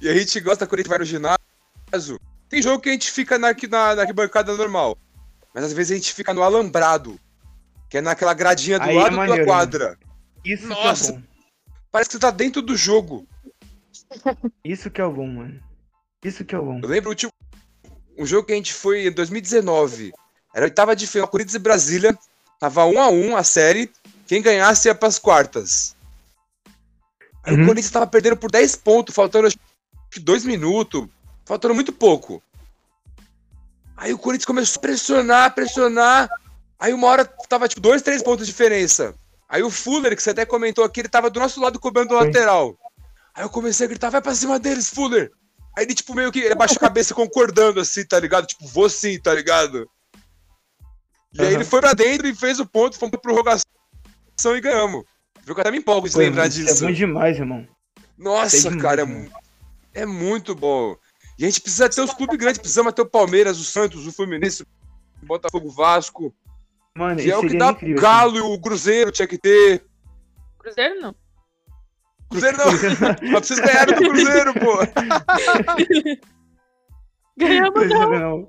E 0.00 0.08
a 0.08 0.14
gente 0.14 0.40
gosta 0.40 0.66
quando 0.66 0.78
a 0.78 0.82
gente 0.82 0.88
vai 0.88 0.98
no 0.98 1.04
ginásio. 1.04 2.18
Tem 2.48 2.62
jogo 2.62 2.80
que 2.80 2.88
a 2.88 2.92
gente 2.92 3.11
fica 3.11 3.38
na, 3.38 3.48
na, 3.52 3.94
na 3.96 4.00
arquibancada 4.02 4.56
normal. 4.56 4.96
Mas 5.54 5.64
às 5.64 5.74
vezes 5.74 5.92
a 5.92 5.94
gente 5.96 6.14
fica 6.14 6.32
no 6.32 6.42
alambrado. 6.42 7.20
Que 7.90 7.98
é 7.98 8.00
naquela 8.00 8.32
gradinha 8.32 8.78
do 8.78 8.85
Aí 8.88 8.96
é 8.96 8.98
lado 9.00 9.11
da 9.11 9.16
maneiro, 9.18 9.44
quadra. 9.44 9.98
Isso 10.42 10.66
Nossa. 10.68 11.12
que 11.12 11.18
é 11.18 11.20
bom. 11.20 11.26
Parece 11.90 12.08
que 12.08 12.14
você 12.14 12.20
tá 12.20 12.30
dentro 12.30 12.62
do 12.62 12.74
jogo. 12.74 13.26
Isso 14.64 14.90
que 14.90 15.02
é 15.02 15.04
bom, 15.06 15.26
mano. 15.26 15.61
Isso 16.24 16.42
que 16.46 16.54
é 16.54 16.58
o 16.58 16.64
bom. 16.64 16.80
Eu 16.82 16.88
lembro 16.88 17.11
o 17.11 17.12
último- 17.12 17.30
um 18.16 18.24
jogo 18.24 18.46
que 18.46 18.54
a 18.54 18.56
gente 18.56 18.72
foi 18.72 19.06
em 19.08 19.12
2019. 19.12 20.12
Era 20.54 20.64
a 20.64 20.68
oitava 20.68 20.96
de 20.96 21.06
final, 21.06 21.28
Corinthians 21.28 21.56
e 21.56 21.58
Brasília. 21.58 22.18
Tava 22.62 22.85
1 22.87 23.01
a 23.01 23.09
1 23.11 23.37
a 23.37 23.42
série. 23.42 23.90
Quem 24.25 24.40
ganhasse 24.40 24.87
ia 24.87 24.94
pras 24.94 25.18
quartas. 25.18 25.96
Aí 27.42 27.57
Uhum. 27.57 27.64
o 27.64 27.66
Corinthians 27.66 27.90
tava 27.90 28.07
perdendo 28.07 28.37
por 28.37 28.53
10 28.53 28.77
pontos, 28.77 29.12
faltando 29.12 29.48
acho 29.48 29.57
que 30.09 30.20
2 30.20 30.44
minutos. 30.44 31.09
Faltando 31.44 31.75
muito 31.75 31.92
pouco. 31.92 32.40
Aí 33.96 34.14
o 34.14 34.18
Corinthians 34.18 34.46
começou 34.46 34.79
a 34.79 34.81
pressionar, 34.81 35.55
pressionar. 35.57 36.31
Aí 36.79 36.94
uma 36.94 37.09
hora 37.09 37.25
tava 37.48 37.66
tipo 37.66 37.81
2, 37.81 38.01
3 38.01 38.22
pontos 38.22 38.46
de 38.46 38.53
diferença. 38.53 39.12
Aí 39.48 39.64
o 39.64 39.68
Fuller, 39.68 40.14
que 40.14 40.22
você 40.22 40.31
até 40.31 40.46
comentou 40.46 40.85
aqui, 40.85 41.01
ele 41.01 41.09
tava 41.09 41.29
do 41.29 41.40
nosso 41.40 41.61
lado 41.61 41.81
cobrando 41.81 42.14
o 42.14 42.16
lateral. 42.16 42.79
Aí 43.35 43.42
eu 43.44 43.51
comecei 43.51 43.87
a 43.87 43.88
gritar, 43.88 44.11
vai 44.11 44.22
pra 44.22 44.37
cima 44.37 44.61
deles, 44.61 44.88
Fuller. 44.88 45.33
Aí 45.77 45.85
ele, 45.85 45.96
tipo, 45.96 46.14
meio 46.14 46.31
que 46.31 46.38
ele 46.38 46.53
abaixou 46.53 46.77
a 46.77 46.81
cabeça 46.81 47.12
concordando, 47.12 47.81
assim, 47.81 48.05
tá 48.05 48.20
ligado? 48.20 48.46
Tipo, 48.46 48.68
vou 48.68 48.88
sim, 48.88 49.18
tá 49.18 49.35
ligado? 49.35 49.90
E 51.34 51.40
aí 51.40 51.46
Aham. 51.48 51.54
ele 51.54 51.64
foi 51.64 51.80
pra 51.80 51.94
dentro 51.94 52.26
e 52.26 52.34
fez 52.34 52.58
o 52.60 52.66
ponto, 52.66 52.98
fomos 52.98 53.10
pra 53.12 53.20
prorrogação 53.20 53.64
e 54.56 54.60
ganhamos. 54.60 55.04
Viu 55.44 55.54
que 55.54 55.60
eu 55.60 55.62
até 55.62 55.70
me 55.70 55.78
empolgo 55.78 56.08
de 56.08 56.16
lembrar 56.16 56.46
isso 56.46 56.60
disso. 56.60 56.84
É 56.84 56.88
bom 56.88 56.92
demais, 56.92 57.38
irmão. 57.38 57.66
Nossa, 58.18 58.56
é 58.56 58.60
demais, 58.60 58.82
cara, 58.82 59.02
é, 59.02 60.02
é 60.02 60.06
muito 60.06 60.54
bom. 60.54 60.96
E 61.38 61.44
a 61.44 61.48
gente 61.48 61.60
precisa 61.60 61.88
ter 61.88 62.00
os 62.02 62.12
clubes 62.14 62.36
grandes, 62.36 62.58
precisamos 62.58 62.92
ter 62.92 63.02
o 63.02 63.06
Palmeiras, 63.06 63.58
o 63.58 63.64
Santos, 63.64 64.06
o 64.06 64.12
Fluminense, 64.12 64.62
o 64.62 65.26
Botafogo, 65.26 65.68
o 65.68 65.72
Vasco. 65.72 66.34
Mano, 66.94 67.20
Que 67.20 67.30
é 67.30 67.36
o 67.36 67.40
que 67.40 67.56
dá 67.56 67.70
incrível, 67.70 67.96
o 67.96 68.00
Galo 68.00 68.36
e 68.36 68.40
o 68.40 68.60
Cruzeiro 68.60 69.10
tinha 69.10 69.26
que 69.26 69.38
ter. 69.38 69.82
Cruzeiro 70.58 71.00
não. 71.00 71.14
Cruzeiro 72.28 72.58
não, 72.58 72.66
mas 73.32 73.46
vocês 73.46 73.58
ganharam 73.58 73.94
do 73.94 74.08
Cruzeiro, 74.10 74.54
pô. 74.54 74.78
Ganhamos 77.36 77.82
assim. 77.82 77.94
não. 77.94 78.10
Não. 78.10 78.48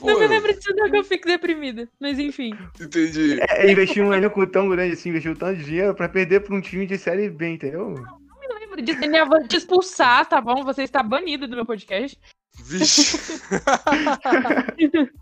Pô, 0.00 0.06
Não 0.06 0.20
me 0.20 0.26
lembro 0.28 0.52
disso 0.54 0.72
não 0.76 0.88
que 0.88 0.96
eu 0.98 1.04
fico 1.04 1.26
deprimida. 1.26 1.88
Mas 2.00 2.18
enfim. 2.18 2.52
entendi. 2.80 3.38
É, 3.40 3.70
investir 3.70 4.02
um 4.04 4.14
elenco 4.14 4.46
tão 4.46 4.68
grande 4.68 4.92
assim, 4.94 5.08
investiu 5.08 5.34
tanto 5.36 5.62
dinheiro 5.62 5.94
pra 5.94 6.08
perder 6.08 6.40
pra 6.40 6.54
um 6.54 6.60
time 6.60 6.86
de 6.86 6.96
série 6.96 7.28
B, 7.28 7.48
entendeu? 7.54 7.90
Não 7.90 8.58
lembro 8.58 8.80
disso. 8.80 9.00
Minha 9.00 9.22
avó 9.22 9.40
te 9.42 9.56
expulsar, 9.56 10.26
tá 10.28 10.40
bom? 10.40 10.62
Você 10.64 10.82
está 10.84 11.02
banido 11.02 11.48
do 11.48 11.56
meu 11.56 11.66
podcast. 11.66 12.16
Vixe. 12.64 13.40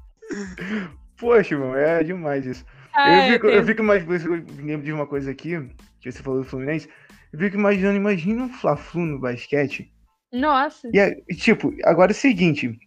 Poxa, 1.18 1.56
mano, 1.58 1.76
é 1.76 2.02
demais 2.02 2.44
isso. 2.46 2.64
Ah, 2.94 3.10
eu, 3.10 3.14
é, 3.22 3.32
fico, 3.32 3.46
eu 3.46 3.52
tem- 3.58 3.66
fico 3.66 3.82
mais. 3.82 4.24
Eu 4.24 4.32
lembro 4.58 4.82
de 4.84 4.92
uma 4.92 5.06
coisa 5.06 5.30
aqui, 5.30 5.52
que 6.00 6.10
você 6.10 6.22
falou 6.22 6.40
do 6.40 6.46
Fluminense. 6.48 6.88
Eu 7.32 7.38
fico 7.38 7.56
imaginando, 7.56 7.96
imagina 7.96 8.42
um 8.44 8.48
Fla-Flu 8.48 9.02
no 9.02 9.18
basquete. 9.20 9.92
Nossa. 10.32 10.88
E, 10.92 10.98
é- 10.98 11.16
e, 11.28 11.34
tipo, 11.34 11.74
agora 11.84 12.10
é 12.10 12.14
o 12.14 12.16
seguinte: 12.16 12.78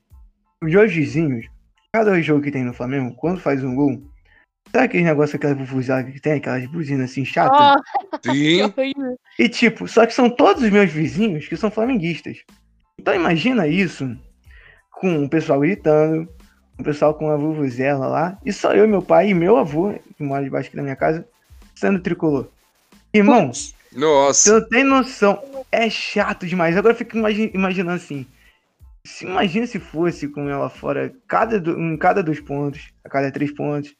os 0.64 0.72
dois 0.72 0.94
vizinhos, 0.94 1.46
cada 1.92 2.22
jogo 2.22 2.42
que 2.42 2.52
tem 2.52 2.64
no 2.64 2.74
Flamengo, 2.74 3.16
quando 3.16 3.40
faz 3.40 3.64
um 3.64 3.76
gol, 3.76 4.02
sabe 4.72 4.86
aquele 4.86 5.04
negócio, 5.04 5.36
aquela 5.36 5.54
buzada 5.54 6.10
que 6.10 6.20
tem, 6.20 6.34
aquelas 6.34 6.66
buzinas 6.68 7.12
assim 7.12 7.26
chatas? 7.26 7.82
Que 8.24 8.32
Sim. 8.32 8.74
E 9.38 9.50
tipo, 9.50 9.86
só 9.86 10.06
que 10.06 10.14
são 10.14 10.30
todos 10.30 10.64
os 10.64 10.70
meus 10.70 10.90
vizinhos 10.90 11.46
que 11.46 11.58
são 11.58 11.70
flamenguistas. 11.70 12.38
Então 12.98 13.14
imagina 13.14 13.68
isso 13.68 14.18
com 14.92 15.26
o 15.26 15.30
pessoal 15.30 15.60
gritando, 15.60 16.30
o 16.80 16.84
pessoal 16.84 17.14
com 17.14 17.30
a 17.30 17.36
vuvuzela 17.36 18.08
lá, 18.08 18.40
e 18.46 18.54
só 18.54 18.74
eu, 18.74 18.88
meu 18.88 19.02
pai 19.02 19.30
e 19.30 19.34
meu 19.34 19.58
avô, 19.58 19.94
que 20.16 20.24
mora 20.24 20.44
debaixo 20.44 20.68
aqui 20.68 20.78
da 20.78 20.84
minha 20.84 20.96
casa, 20.96 21.28
sendo 21.76 22.00
tricolor. 22.00 22.48
Irmão, 23.14 23.52
você 23.52 23.74
Nossa. 23.92 24.60
não 24.60 24.70
tem 24.70 24.84
noção, 24.86 25.44
é 25.72 25.90
chato 25.90 26.48
demais. 26.48 26.78
Agora 26.78 26.94
eu 26.94 26.98
fico 26.98 27.18
imagi- 27.18 27.52
imaginando 27.54 27.98
assim, 27.98 28.26
se 29.06 29.26
imagina 29.26 29.68
se 29.68 29.80
fosse 29.80 30.28
com 30.28 30.50
ela 30.50 30.70
fora, 30.70 31.14
cada, 31.28 31.60
do- 31.60 31.80
em 31.80 31.98
cada 31.98 32.24
dois 32.24 32.40
pontos, 32.40 32.92
a 33.04 33.10
cada 33.10 33.32
três 33.32 33.52
pontos, 33.52 33.96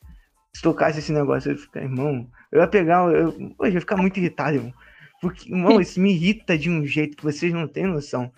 se 0.56 0.62
tocasse 0.62 1.00
esse 1.00 1.12
negócio, 1.12 1.50
eu 1.50 1.56
ia 1.56 1.62
ficar, 1.62 1.82
irmão, 1.82 2.28
eu 2.52 2.62
ia 2.62 2.68
pegar, 2.68 3.12
eu, 3.12 3.54
eu 3.60 3.68
ia 3.68 3.80
ficar 3.80 3.98
muito 3.98 4.18
irritado, 4.18 4.58
irmão. 4.58 4.74
Porque, 5.22 5.50
irmão, 5.52 5.80
isso 5.82 6.00
me 6.00 6.12
irrita 6.14 6.58
de 6.58 6.70
um 6.70 6.86
jeito 6.86 7.18
que 7.18 7.24
vocês 7.24 7.52
não 7.54 7.68
têm 7.68 7.86
noção. 7.88 8.32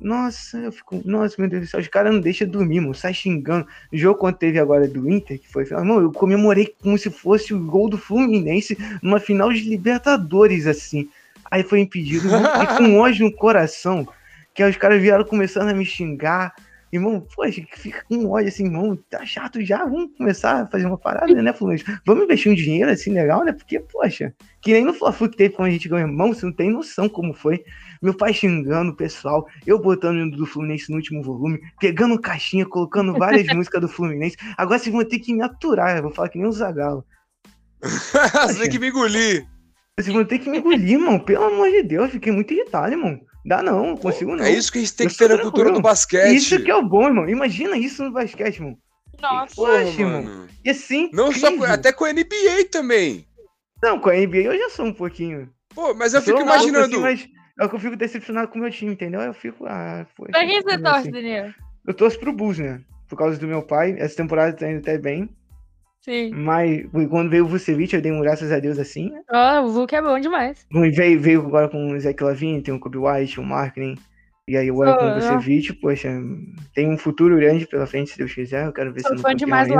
Nossa, 0.00 0.58
eu 0.58 0.70
fico, 0.70 1.00
nossa, 1.06 1.34
meu 1.38 1.48
Deus 1.48 1.62
do 1.62 1.66
céu, 1.68 1.80
os 1.80 1.88
caras 1.88 2.12
não 2.12 2.20
deixam 2.20 2.46
dormir, 2.46 2.80
mano, 2.80 2.94
sai 2.94 3.14
xingando. 3.14 3.66
O 3.90 3.96
jogo 3.96 4.18
quando 4.18 4.36
teve 4.36 4.58
agora 4.58 4.86
do 4.86 5.10
Inter, 5.10 5.38
que 5.40 5.48
foi, 5.48 5.64
irmão, 5.64 6.00
eu 6.00 6.12
comemorei 6.12 6.74
como 6.82 6.98
se 6.98 7.10
fosse 7.10 7.54
o 7.54 7.58
gol 7.64 7.88
do 7.88 7.96
Fluminense 7.96 8.76
numa 9.02 9.18
final 9.18 9.50
de 9.52 9.68
Libertadores, 9.68 10.66
assim. 10.66 11.08
Aí 11.50 11.62
foi 11.62 11.80
impedido, 11.80 12.28
fiquei 12.28 12.76
com 12.76 12.98
ódio 12.98 13.24
no 13.24 13.32
coração, 13.32 14.06
que 14.56 14.62
aí 14.62 14.70
os 14.70 14.76
caras 14.78 15.00
vieram 15.00 15.22
começando 15.22 15.68
a 15.68 15.74
me 15.74 15.84
xingar. 15.84 16.54
Irmão, 16.90 17.20
poxa, 17.34 17.62
fica 17.74 18.02
com 18.08 18.30
ódio 18.30 18.48
assim, 18.48 18.64
irmão, 18.64 18.96
tá 19.10 19.26
chato 19.26 19.62
já, 19.62 19.84
vamos 19.84 20.16
começar 20.16 20.62
a 20.62 20.66
fazer 20.66 20.86
uma 20.86 20.96
parada, 20.96 21.42
né, 21.42 21.52
Fluminense? 21.52 21.84
Vamos 22.06 22.24
investir 22.24 22.50
um 22.50 22.54
dinheiro 22.54 22.90
assim 22.90 23.12
legal, 23.12 23.44
né? 23.44 23.52
Porque, 23.52 23.80
poxa, 23.80 24.32
que 24.62 24.72
nem 24.72 24.84
no 24.84 24.94
Fla-Flu 24.94 25.28
que 25.28 25.36
teve 25.36 25.54
quando 25.54 25.68
a 25.68 25.72
gente 25.72 25.88
ganhou, 25.88 26.08
irmão, 26.08 26.32
você 26.32 26.46
não 26.46 26.52
tem 26.52 26.70
noção 26.70 27.08
como 27.08 27.34
foi. 27.34 27.62
Meu 28.00 28.14
pai 28.14 28.32
xingando 28.32 28.92
o 28.92 28.96
pessoal, 28.96 29.46
eu 29.66 29.78
botando 29.78 30.16
o 30.22 30.30
do 30.30 30.46
Fluminense 30.46 30.88
no 30.88 30.96
último 30.96 31.22
volume, 31.22 31.60
pegando 31.78 32.18
caixinha, 32.18 32.64
colocando 32.64 33.12
várias 33.12 33.46
músicas 33.52 33.80
do 33.80 33.88
Fluminense. 33.88 34.36
Agora 34.56 34.78
vocês 34.78 34.94
vão 34.94 35.04
ter 35.04 35.18
que 35.18 35.34
me 35.34 35.42
aturar, 35.42 35.96
eu 35.96 36.04
vou 36.04 36.12
falar 36.12 36.30
que 36.30 36.38
nem 36.38 36.46
o 36.46 36.52
Zagalo. 36.52 37.04
Você 37.82 38.60
tem 38.60 38.70
que 38.70 38.78
me 38.78 38.88
engolir. 38.88 39.46
Vocês 39.98 40.14
vão 40.14 40.24
ter 40.24 40.38
que 40.38 40.48
me 40.48 40.58
engolir, 40.58 40.92
irmão. 40.92 41.18
Pelo 41.18 41.44
amor 41.44 41.70
de 41.70 41.82
Deus, 41.82 42.10
fiquei 42.10 42.32
muito 42.32 42.54
irritado, 42.54 42.92
irmão. 42.92 43.20
Dá 43.46 43.62
não, 43.62 43.88
não 43.88 43.96
consigo 43.96 44.34
não. 44.34 44.44
É 44.44 44.50
isso 44.50 44.72
que 44.72 44.78
a 44.78 44.80
gente 44.80 44.94
tem 44.96 45.06
Eu 45.06 45.10
que 45.10 45.18
ter 45.18 45.28
na 45.28 45.38
cultura 45.38 45.70
do 45.70 45.80
basquete. 45.80 46.34
Isso 46.34 46.60
que 46.62 46.70
é 46.70 46.74
o 46.74 46.82
bom, 46.82 47.06
irmão. 47.06 47.28
Imagina 47.28 47.78
isso 47.78 48.02
no 48.02 48.10
basquete, 48.10 48.56
irmão. 48.56 48.76
Nossa. 49.22 49.54
Poxa, 49.54 50.00
irmão. 50.00 50.22
mano. 50.22 50.48
E 50.64 50.70
assim. 50.70 51.08
Não 51.12 51.30
só 51.32 51.48
até 51.64 51.92
com 51.92 52.04
a 52.04 52.12
NBA 52.12 52.64
também. 52.72 53.24
Não, 53.80 54.00
com 54.00 54.10
a 54.10 54.14
NBA 54.14 54.38
eu 54.38 54.58
já 54.58 54.70
sou 54.70 54.86
um 54.86 54.92
pouquinho. 54.92 55.48
Pô, 55.72 55.94
mas 55.94 56.12
eu 56.12 56.22
fico 56.22 56.38
um 56.38 56.44
pouco 56.44 56.54
imaginando. 56.54 56.96
assim, 56.96 57.00
mas 57.00 57.28
é 57.60 57.68
que 57.68 57.74
eu 57.74 57.78
fico 57.78 57.96
decepcionado 57.96 58.48
com 58.48 58.58
o 58.58 58.62
meu 58.62 58.70
time, 58.70 58.92
entendeu? 58.92 59.20
Eu 59.20 59.32
fico. 59.32 59.64
Ah, 59.64 60.04
poxa, 60.16 60.32
Pra 60.32 60.44
quem 60.44 60.60
você 60.60 60.70
assim. 60.72 60.82
torce, 60.82 61.10
Daniel? 61.12 61.50
Eu 61.86 61.94
torço 61.94 62.18
pro 62.18 62.32
Bulls, 62.32 62.58
né? 62.58 62.80
Por 63.08 63.16
causa 63.16 63.38
do 63.38 63.46
meu 63.46 63.62
pai. 63.62 63.94
Essa 63.98 64.16
temporada 64.16 64.56
tá 64.56 64.68
indo 64.68 64.78
até 64.80 64.98
bem. 64.98 65.30
Sim. 66.06 66.30
Mas 66.32 66.86
quando 67.10 67.28
veio 67.30 67.44
o 67.44 67.48
Vucevic, 67.48 67.92
eu 67.94 68.00
dei 68.00 68.12
um 68.12 68.20
graças 68.20 68.52
a 68.52 68.60
Deus 68.60 68.78
assim. 68.78 69.10
né? 69.10 69.60
O 69.60 69.68
Vulk 69.68 69.92
é 69.94 70.00
bom 70.00 70.18
demais. 70.20 70.64
E 70.72 70.90
Veio, 70.90 71.20
veio 71.20 71.40
agora 71.44 71.68
com 71.68 71.92
o 71.92 72.00
Zach 72.00 72.22
Lavine, 72.22 72.62
tem 72.62 72.72
o 72.72 72.78
Kobe 72.78 72.98
White, 72.98 73.40
o 73.40 73.42
Marketing. 73.42 73.96
E 74.48 74.56
aí 74.56 74.70
agora 74.70 74.96
com 74.96 75.10
o 75.10 75.14
Vucevic, 75.14 75.72
poxa, 75.80 76.08
tem 76.72 76.88
um 76.88 76.96
futuro 76.96 77.34
grande 77.36 77.66
pela 77.66 77.86
frente, 77.86 78.10
se 78.10 78.18
Deus 78.18 78.32
quiser. 78.32 78.66
Eu 78.66 78.72
quero 78.72 78.92
ver 78.92 79.00
se 79.02 79.08
Sou 79.08 79.18
fã 79.18 79.34
demais 79.34 79.68
do. 79.68 79.74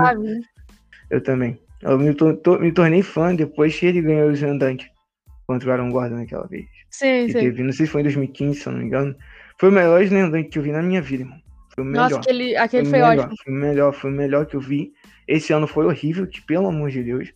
Eu 1.08 1.22
também. 1.22 1.56
Eu 1.80 1.96
me, 1.98 2.12
tor- 2.12 2.36
tor- 2.38 2.60
me 2.60 2.72
tornei 2.72 3.02
fã 3.02 3.32
depois 3.32 3.78
que 3.78 3.86
ele 3.86 4.02
ganhou 4.02 4.30
o 4.30 4.58
Dunk 4.58 4.84
contra 5.46 5.68
o 5.68 5.72
Aaron 5.72 5.90
Gordon 5.90 6.16
naquela 6.16 6.48
vez. 6.48 6.66
Sim, 6.90 7.26
Que 7.26 7.32
sim. 7.32 7.38
teve, 7.38 7.62
não 7.62 7.72
sei 7.72 7.86
se 7.86 7.92
foi 7.92 8.00
em 8.00 8.04
2015, 8.04 8.60
se 8.60 8.66
eu 8.66 8.72
não 8.72 8.80
me 8.80 8.86
engano. 8.86 9.14
Foi 9.60 9.68
o 9.68 9.72
melhor 9.72 10.02
Slam 10.02 10.30
Dunk 10.30 10.48
que 10.48 10.58
eu 10.58 10.62
vi 10.62 10.72
na 10.72 10.82
minha 10.82 11.00
vida, 11.00 11.22
irmão. 11.22 11.38
Foi 11.74 11.84
o 11.84 11.86
melhor. 11.86 12.10
Nossa, 12.10 12.20
aquele, 12.22 12.56
aquele 12.56 12.82
o 12.88 12.90
foi 12.90 12.98
melhor, 12.98 13.18
ótimo. 13.18 13.36
Foi 13.44 13.52
o 13.52 13.56
melhor, 13.56 13.92
foi 13.92 14.10
o 14.10 14.14
melhor 14.14 14.46
que 14.46 14.56
eu 14.56 14.60
vi. 14.60 14.92
Esse 15.26 15.52
ano 15.52 15.66
foi 15.66 15.86
horrível, 15.86 16.26
que 16.26 16.40
pelo 16.40 16.68
amor 16.68 16.90
de 16.90 17.02
Deus. 17.02 17.32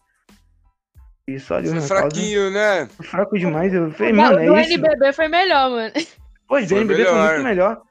E 1.26 1.38
só 1.38 1.61
Deus 1.61 1.70
Foi 1.72 1.81
na 1.81 1.88
causa. 1.88 2.00
fraquinho, 2.00 2.50
né? 2.50 2.87
Foi 2.96 3.07
fraco 3.07 3.38
demais. 3.38 3.72
Eu 3.72 3.90
falei, 3.92 4.12
O 4.12 4.16
mano, 4.16 4.38
é 4.38 4.62
isso. 4.62 4.72
NBB 4.74 5.12
foi 5.12 5.29
melhor, 5.29 5.70
mano. 5.70 5.92
Do 5.92 6.00
Foi 6.48 6.62
NBB 6.62 6.87
foi 6.87 6.96
melhor. 7.14 7.29
muito 7.31 7.44
melhor. 7.44 7.83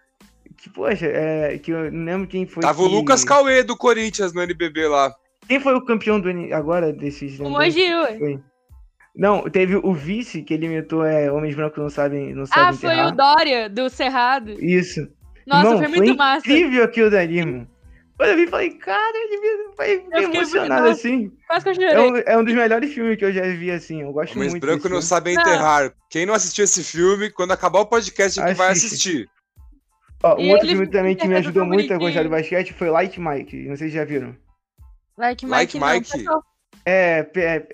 Que, 0.57 0.69
poxa, 0.69 1.05
é, 1.05 1.57
que 1.57 1.71
eu 1.71 1.89
não 1.91 2.03
lembro 2.05 2.27
quem 2.27 2.45
foi. 2.45 2.61
Tava 2.61 2.81
o 2.81 2.87
que- 2.89 2.95
Lucas 2.95 3.23
Cauê 3.23 3.63
do 3.63 3.77
Corinthians 3.77 4.33
no 4.33 4.41
NBB 4.41 4.87
lá. 4.89 5.13
Quem 5.47 5.59
foi 5.59 5.73
o 5.73 5.85
campeão 5.85 6.19
do 6.19 6.29
N- 6.29 6.51
agora 6.51 6.91
desses. 6.91 7.31
O 7.39 7.43
Slam 7.45 7.49
Mogi, 7.51 7.89
Dunk? 7.89 8.01
ué. 8.11 8.17
Foi. 8.19 8.39
Não, 9.15 9.49
teve 9.49 9.75
o 9.77 9.93
vice 9.93 10.43
que 10.43 10.53
ele 10.53 10.65
imitou 10.65 11.03
é, 11.05 11.31
Homens 11.31 11.55
Brancos 11.55 11.77
não 11.81 11.89
sabem, 11.89 12.33
não 12.33 12.43
Ah, 12.43 12.45
sabem 12.47 12.77
foi 12.79 12.89
enterrar. 12.91 13.07
o 13.13 13.15
Dória, 13.15 13.69
do 13.69 13.89
Cerrado. 13.89 14.51
Isso. 14.63 15.07
Nossa, 15.47 15.67
Irmão, 15.67 15.79
foi 15.79 15.87
muito 15.87 16.17
massa. 16.17 16.39
incrível 16.47 16.83
aquilo 16.83 17.09
dali, 17.09 17.37
irmão. 17.39 17.67
Quando 18.19 18.31
eu 18.31 18.35
vi, 18.35 18.47
falei, 18.47 18.71
cara, 18.71 19.17
ele 19.17 19.37
me- 19.39 19.73
foi 19.77 19.99
fiquei 20.01 20.23
emocionado 20.25 20.89
assim. 20.89 21.31
Quase 21.47 21.63
que 21.71 21.81
eu 21.81 21.87
É 21.87 22.01
um, 22.01 22.17
é 22.17 22.37
um 22.37 22.43
dos 22.43 22.53
melhores 22.53 22.93
filmes 22.93 23.17
que 23.17 23.23
eu 23.23 23.31
já 23.31 23.43
vi, 23.43 23.71
assim. 23.71 24.01
Eu 24.01 24.11
gosto 24.11 24.35
Homens 24.35 24.51
muito 24.51 24.61
brancos 24.61 24.83
desse 24.83 24.93
não 24.93 25.01
filme. 25.01 25.07
sabem 25.07 25.35
Não. 25.35 25.41
enterrar. 25.41 25.93
Quem 26.09 26.25
não 26.25 26.33
assistiu 26.33 26.65
esse 26.65 26.83
filme, 26.83 27.29
quando 27.29 27.53
acabar 27.53 27.79
o 27.79 27.85
podcast, 27.85 28.37
é 28.37 28.47
que 28.47 28.53
vai 28.55 28.71
assistir. 28.73 29.29
Ó, 30.21 30.35
um 30.35 30.41
E 30.41 30.51
outro 30.51 30.65
ele 30.67 30.75
filme 30.75 30.91
também 30.91 31.15
que 31.15 31.25
me 31.29 31.35
ajudou 31.37 31.65
muito 31.65 31.93
a 31.93 31.97
gostar 31.97 32.23
do 32.23 32.29
basquete 32.29 32.73
foi 32.73 32.89
Like 32.89 33.17
Mike. 33.21 33.55
Não 33.69 33.77
sei 33.77 33.87
se 33.87 33.95
já 33.95 34.03
viram. 34.03 34.35
Like 35.17 35.45
Mike, 35.45 35.55
Like 35.55 35.79
não, 35.79 35.87
Mike. 35.87 36.11
pessoal. 36.11 36.43
É, 36.85 37.25
é, 37.35 37.67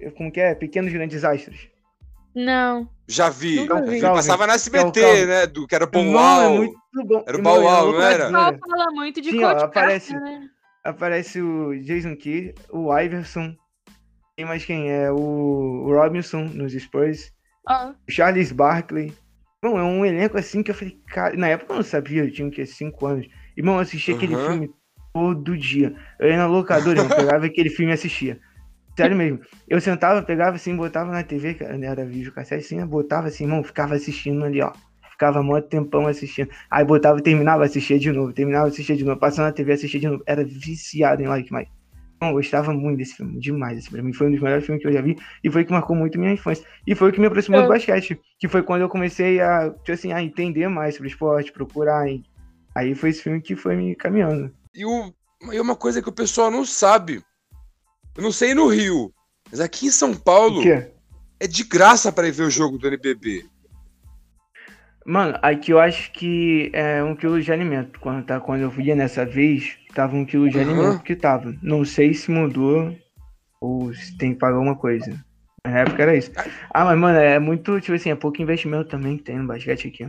é, 0.00 0.10
como 0.12 0.32
que 0.32 0.40
é? 0.40 0.54
Pequenos 0.54 0.90
Grandes 0.92 1.22
Astros. 1.24 1.68
Não. 2.38 2.88
Já 3.08 3.28
vi. 3.30 3.66
Já 3.66 3.80
vi. 3.80 4.00
Passava 4.00 4.46
na 4.46 4.54
SBT, 4.54 5.26
né? 5.26 5.46
Do, 5.48 5.66
que 5.66 5.74
era 5.74 5.84
o 5.84 5.90
Bom 5.90 6.04
Irmão, 6.04 6.40
é 6.40 6.46
Uau. 6.46 6.56
muito 6.56 6.78
bom. 7.04 7.24
Era 7.26 7.36
o 7.36 7.40
é 7.40 7.42
uma 7.42 7.50
não 7.58 8.00
era? 8.02 8.28
loucura. 8.28 8.58
Só 8.62 8.68
fala 8.70 8.90
muito 8.92 9.20
de 9.20 9.30
Sim, 9.30 9.42
ó, 9.44 9.50
aparece- 9.50 10.14
né? 10.14 10.48
Aparece 10.84 11.42
o 11.42 11.74
Jason 11.82 12.14
Kidd, 12.14 12.54
o 12.70 12.96
Iverson. 12.96 13.56
Tem 14.36 14.46
mais 14.46 14.64
quem 14.64 14.88
é? 14.88 15.10
O 15.10 15.90
Robinson 15.92 16.44
nos 16.44 16.72
Spurs. 16.74 17.32
Ó, 17.68 17.90
o 17.90 17.94
Charles 18.08 18.52
Barkley. 18.52 19.12
Irmão, 19.64 19.76
é 19.80 19.82
um 19.82 20.06
elenco 20.06 20.38
assim 20.38 20.62
que 20.62 20.70
eu 20.70 20.74
falei, 20.76 20.96
cara, 21.08 21.36
na 21.36 21.48
época 21.48 21.72
eu 21.72 21.76
não 21.78 21.82
sabia, 21.82 22.22
eu 22.22 22.30
tinha 22.32 22.46
o 22.46 22.50
quê? 22.52 22.64
5 22.64 23.04
anos. 23.04 23.26
Irmão, 23.56 23.74
eu 23.74 23.80
assistia 23.80 24.14
aquele 24.14 24.36
Aham. 24.36 24.46
filme 24.46 24.70
todo 25.12 25.58
dia. 25.58 25.92
Eu 26.20 26.28
ia 26.28 26.36
na 26.36 26.46
locadora, 26.46 27.00
eu 27.00 27.08
pegava 27.36 27.46
aquele 27.46 27.68
filme 27.68 27.90
e 27.90 27.94
assistia. 27.94 28.38
Sério 29.02 29.16
mesmo. 29.16 29.40
Eu 29.68 29.80
sentava, 29.80 30.22
pegava 30.22 30.56
assim, 30.56 30.76
botava 30.76 31.10
na 31.10 31.22
TV, 31.22 31.54
cara, 31.54 31.76
não 31.78 31.86
era 31.88 32.04
vídeo 32.04 32.32
cassete, 32.32 32.64
assim, 32.64 32.86
botava 32.86 33.28
assim, 33.28 33.44
irmão, 33.44 33.62
ficava 33.64 33.94
assistindo 33.94 34.44
ali, 34.44 34.60
ó. 34.60 34.72
Ficava 35.10 35.42
mó 35.42 35.60
tempão 35.60 36.06
assistindo. 36.06 36.48
Aí 36.70 36.84
botava, 36.84 37.20
terminava, 37.20 37.64
assistia 37.64 37.98
de 37.98 38.12
novo, 38.12 38.32
terminava, 38.32 38.68
assistia 38.68 38.96
de 38.96 39.04
novo, 39.04 39.18
passando 39.18 39.46
na 39.46 39.52
TV, 39.52 39.72
assistia 39.72 39.98
de 40.00 40.08
novo. 40.08 40.22
Era 40.26 40.44
viciado 40.44 41.22
em 41.22 41.26
Like 41.26 41.52
Mike. 41.52 41.70
Não, 42.20 42.28
eu 42.28 42.34
gostava 42.34 42.72
muito 42.72 42.98
desse 42.98 43.14
filme, 43.14 43.38
demais. 43.38 43.78
Esse 43.78 43.90
pra 43.90 44.02
mim 44.02 44.12
foi 44.12 44.26
um 44.26 44.32
dos 44.32 44.40
melhores 44.40 44.64
filmes 44.66 44.82
que 44.82 44.88
eu 44.88 44.92
já 44.92 45.00
vi 45.00 45.16
e 45.42 45.50
foi 45.50 45.64
que 45.64 45.70
marcou 45.72 45.94
muito 45.94 46.18
minha 46.18 46.32
infância. 46.32 46.64
E 46.86 46.94
foi 46.94 47.10
o 47.10 47.12
que 47.12 47.20
me 47.20 47.26
aproximou 47.28 47.60
Eu- 47.60 47.66
do 47.66 47.68
basquete, 47.68 48.18
que 48.40 48.48
foi 48.48 48.62
quando 48.62 48.82
eu 48.82 48.88
comecei 48.88 49.40
a, 49.40 49.70
tipo 49.70 49.92
assim, 49.92 50.12
a 50.12 50.20
entender 50.22 50.68
mais 50.68 50.94
sobre 50.96 51.08
esporte, 51.10 51.52
procurar. 51.52 52.08
e- 52.08 52.22
Aí 52.76 52.94
foi 52.94 53.10
esse 53.10 53.22
filme 53.22 53.40
que 53.40 53.54
foi 53.56 53.76
me 53.76 53.94
caminhando. 53.94 54.52
E, 54.74 54.84
o, 54.84 55.12
e 55.52 55.60
uma 55.60 55.74
coisa 55.76 56.02
que 56.02 56.08
o 56.08 56.12
pessoal 56.12 56.50
não 56.50 56.64
sabe. 56.64 57.22
Eu 58.18 58.22
não 58.24 58.32
sei 58.32 58.52
no 58.52 58.66
Rio, 58.66 59.14
mas 59.48 59.60
aqui 59.60 59.86
em 59.86 59.92
São 59.92 60.12
Paulo 60.12 60.60
quê? 60.60 60.88
é 61.38 61.46
de 61.46 61.62
graça 61.62 62.10
pra 62.10 62.26
ir 62.26 62.32
ver 62.32 62.42
o 62.42 62.50
jogo 62.50 62.76
do 62.76 62.88
NBB. 62.88 63.46
Mano, 65.06 65.38
aqui 65.40 65.70
eu 65.70 65.78
acho 65.78 66.10
que 66.10 66.68
é 66.74 67.00
um 67.00 67.14
quilo 67.14 67.40
de 67.40 67.52
alimento. 67.52 68.00
Quando, 68.00 68.26
tá, 68.26 68.40
quando 68.40 68.62
eu 68.62 68.80
ia 68.80 68.96
nessa 68.96 69.24
vez, 69.24 69.78
tava 69.94 70.16
um 70.16 70.24
quilo 70.24 70.50
de 70.50 70.58
Aham. 70.58 70.68
alimento 70.68 71.04
que 71.04 71.14
tava. 71.14 71.54
Não 71.62 71.84
sei 71.84 72.12
se 72.12 72.28
mudou 72.28 72.92
ou 73.60 73.94
se 73.94 74.18
tem 74.18 74.32
que 74.32 74.40
pagar 74.40 74.58
uma 74.58 74.74
coisa. 74.74 75.16
Na 75.64 75.78
época 75.78 76.02
era 76.02 76.16
isso. 76.16 76.32
Ah, 76.74 76.86
mas, 76.86 76.98
mano, 76.98 77.20
é 77.20 77.38
muito, 77.38 77.80
tipo 77.80 77.94
assim, 77.94 78.10
é 78.10 78.16
pouco 78.16 78.42
investimento 78.42 78.88
também 78.88 79.16
que 79.16 79.22
tem 79.22 79.38
no 79.38 79.46
basquete 79.46 79.86
aqui. 79.86 80.04
ó. 80.04 80.08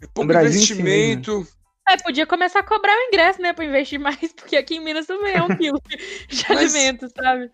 É 0.00 0.06
pouco 0.14 0.32
si 0.32 0.38
investimento. 0.38 1.44
É, 1.88 1.96
podia 1.96 2.26
começar 2.26 2.60
a 2.60 2.62
cobrar 2.62 2.92
o 2.92 3.08
ingresso, 3.08 3.40
né, 3.40 3.52
pra 3.52 3.64
investir 3.64 3.98
mais, 3.98 4.18
porque 4.36 4.56
aqui 4.56 4.76
em 4.76 4.80
Minas 4.84 5.06
também 5.06 5.34
é 5.34 5.42
um 5.42 5.56
quilo 5.56 5.80
de 6.28 6.44
Mas- 6.48 6.74
alimentos, 6.74 7.12
sabe? 7.16 7.50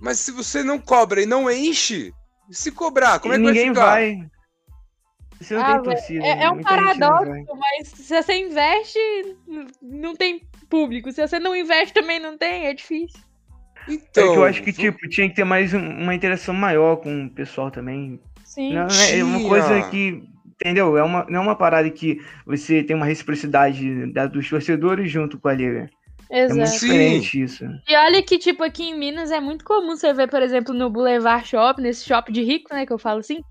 Mas 0.00 0.18
se 0.18 0.32
você 0.32 0.64
não 0.64 0.78
cobra 0.80 1.22
e 1.22 1.26
não 1.26 1.48
enche, 1.50 2.12
se 2.50 2.72
cobrar, 2.72 3.20
como 3.20 3.34
E 3.34 3.36
é 3.36 3.38
que 3.38 3.44
vai 3.44 3.52
ninguém 3.52 3.68
ficar? 3.68 3.86
vai. 3.86 4.18
Você 5.40 5.54
não 5.54 5.62
Ah, 5.62 5.74
tem 5.74 5.82
torcida. 5.82 6.24
É, 6.26 6.42
é 6.44 6.50
um 6.50 6.56
não 6.56 6.62
paradoxo, 6.62 7.30
vai. 7.30 7.44
mas 7.58 7.88
se 7.88 8.14
você 8.22 8.34
investe, 8.34 8.98
não 9.80 10.14
tem 10.16 10.42
público. 10.68 11.10
Se 11.12 11.20
você 11.26 11.38
não 11.38 11.54
investe, 11.54 11.92
também 11.94 12.18
não 12.18 12.36
tem, 12.38 12.66
é 12.66 12.74
difícil. 12.74 13.20
Então, 13.88 14.24
é 14.24 14.32
que 14.32 14.38
eu 14.38 14.44
acho 14.44 14.62
que, 14.62 14.72
vou- 14.72 14.80
tipo, 14.84 15.08
tinha 15.08 15.28
que 15.28 15.34
ter 15.34 15.44
mais 15.44 15.74
um- 15.74 15.78
uma 16.02 16.14
interação 16.14 16.54
maior 16.54 16.96
com 16.96 17.26
o 17.26 17.30
pessoal 17.30 17.70
também. 17.70 18.20
Sim. 18.44 18.74
Não, 18.74 18.86
é 18.88 19.18
é 19.18 19.24
uma 19.24 19.48
coisa 19.48 19.82
que. 19.90 20.22
Entendeu? 20.60 20.96
É 20.96 21.02
uma, 21.02 21.26
não 21.28 21.40
é 21.40 21.42
uma 21.42 21.56
parada 21.56 21.90
que 21.90 22.20
você 22.46 22.82
tem 22.82 22.94
uma 22.94 23.06
reciprocidade 23.06 24.12
da, 24.12 24.26
dos 24.26 24.48
torcedores 24.48 25.10
junto 25.10 25.38
com 25.38 25.48
a 25.48 25.54
liga. 25.54 25.88
É 26.30 26.48
muito 26.48 26.62
Exato. 26.62 26.78
Sim. 26.78 26.86
diferente 26.86 27.42
isso. 27.42 27.64
E 27.86 27.96
olha 27.96 28.22
que, 28.22 28.38
tipo, 28.38 28.62
aqui 28.62 28.84
em 28.84 28.98
Minas 28.98 29.30
é 29.30 29.38
muito 29.38 29.64
comum 29.64 29.96
você 29.96 30.14
ver, 30.14 30.28
por 30.28 30.42
exemplo, 30.42 30.72
no 30.72 30.88
Boulevard 30.88 31.46
Shopping, 31.46 31.82
nesse 31.82 32.06
shopping 32.06 32.32
de 32.32 32.42
rico, 32.42 32.74
né, 32.74 32.86
que 32.86 32.92
eu 32.92 32.98
falo 32.98 33.20
assim, 33.20 33.42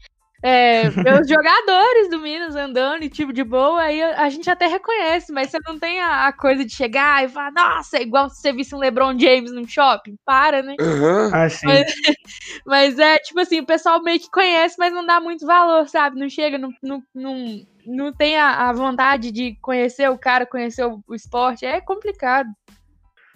é, 0.43 0.87
os 1.21 1.27
jogadores 1.27 2.09
do 2.09 2.19
Minas 2.19 2.55
andando 2.55 3.03
e 3.03 3.09
tipo 3.09 3.31
de 3.33 3.43
boa, 3.43 3.81
aí 3.81 4.01
a, 4.01 4.23
a 4.23 4.29
gente 4.29 4.49
até 4.49 4.67
reconhece, 4.67 5.31
mas 5.31 5.49
você 5.51 5.57
não 5.67 5.77
tem 5.79 5.99
a, 6.01 6.27
a 6.27 6.33
coisa 6.33 6.65
de 6.65 6.73
chegar 6.73 7.23
e 7.23 7.29
falar, 7.29 7.51
nossa, 7.51 7.97
é 7.97 8.01
igual 8.01 8.29
se 8.29 8.41
você 8.41 8.51
visse 8.53 8.73
um 8.75 8.79
LeBron 8.79 9.17
James 9.19 9.51
num 9.51 9.67
shopping. 9.67 10.15
Para, 10.25 10.61
né? 10.63 10.75
Aham. 10.79 11.31
Ah, 11.33 11.49
sim. 11.49 11.67
Mas- 11.67 11.93
Mas 12.65 12.99
é, 12.99 13.17
tipo 13.17 13.39
assim, 13.39 13.59
o 13.59 13.65
pessoal 13.65 14.01
meio 14.01 14.19
que 14.19 14.29
conhece, 14.29 14.75
mas 14.77 14.93
não 14.93 15.05
dá 15.05 15.19
muito 15.19 15.45
valor, 15.45 15.87
sabe? 15.87 16.19
Não 16.19 16.29
chega, 16.29 16.57
não, 16.57 16.69
não, 16.81 17.03
não, 17.13 17.61
não 17.85 18.13
tem 18.13 18.37
a, 18.37 18.69
a 18.69 18.73
vontade 18.73 19.31
de 19.31 19.55
conhecer 19.61 20.09
o 20.09 20.17
cara, 20.17 20.45
conhecer 20.45 20.85
o, 20.85 21.01
o 21.07 21.15
esporte. 21.15 21.65
É 21.65 21.79
complicado. 21.81 22.49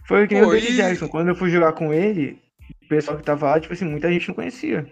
Foi 0.07 0.27
que 0.27 0.33
nem 0.35 0.43
Pô, 0.43 0.49
o 0.49 0.51
David 0.51 0.73
e- 0.73 0.77
Jackson. 0.77 1.07
Quando 1.07 1.29
eu 1.29 1.35
fui 1.35 1.49
jogar 1.49 1.73
com 1.73 1.93
ele, 1.93 2.39
o 2.83 2.87
pessoal 2.87 3.17
que 3.17 3.23
tava 3.23 3.47
lá, 3.51 3.59
tipo 3.59 3.73
assim, 3.73 3.85
muita 3.85 4.11
gente 4.11 4.27
não 4.27 4.35
conhecia. 4.35 4.85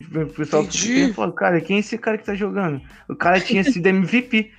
O 0.00 0.26
pessoal 0.32 0.62
Entendi. 0.62 1.12
falou, 1.12 1.34
cara, 1.34 1.60
quem 1.60 1.76
é 1.76 1.80
esse 1.80 1.96
cara 1.98 2.16
que 2.18 2.24
tá 2.24 2.34
jogando? 2.34 2.80
O 3.08 3.14
cara 3.14 3.40
tinha 3.40 3.62
sido 3.62 3.86
MVP. 3.86 4.50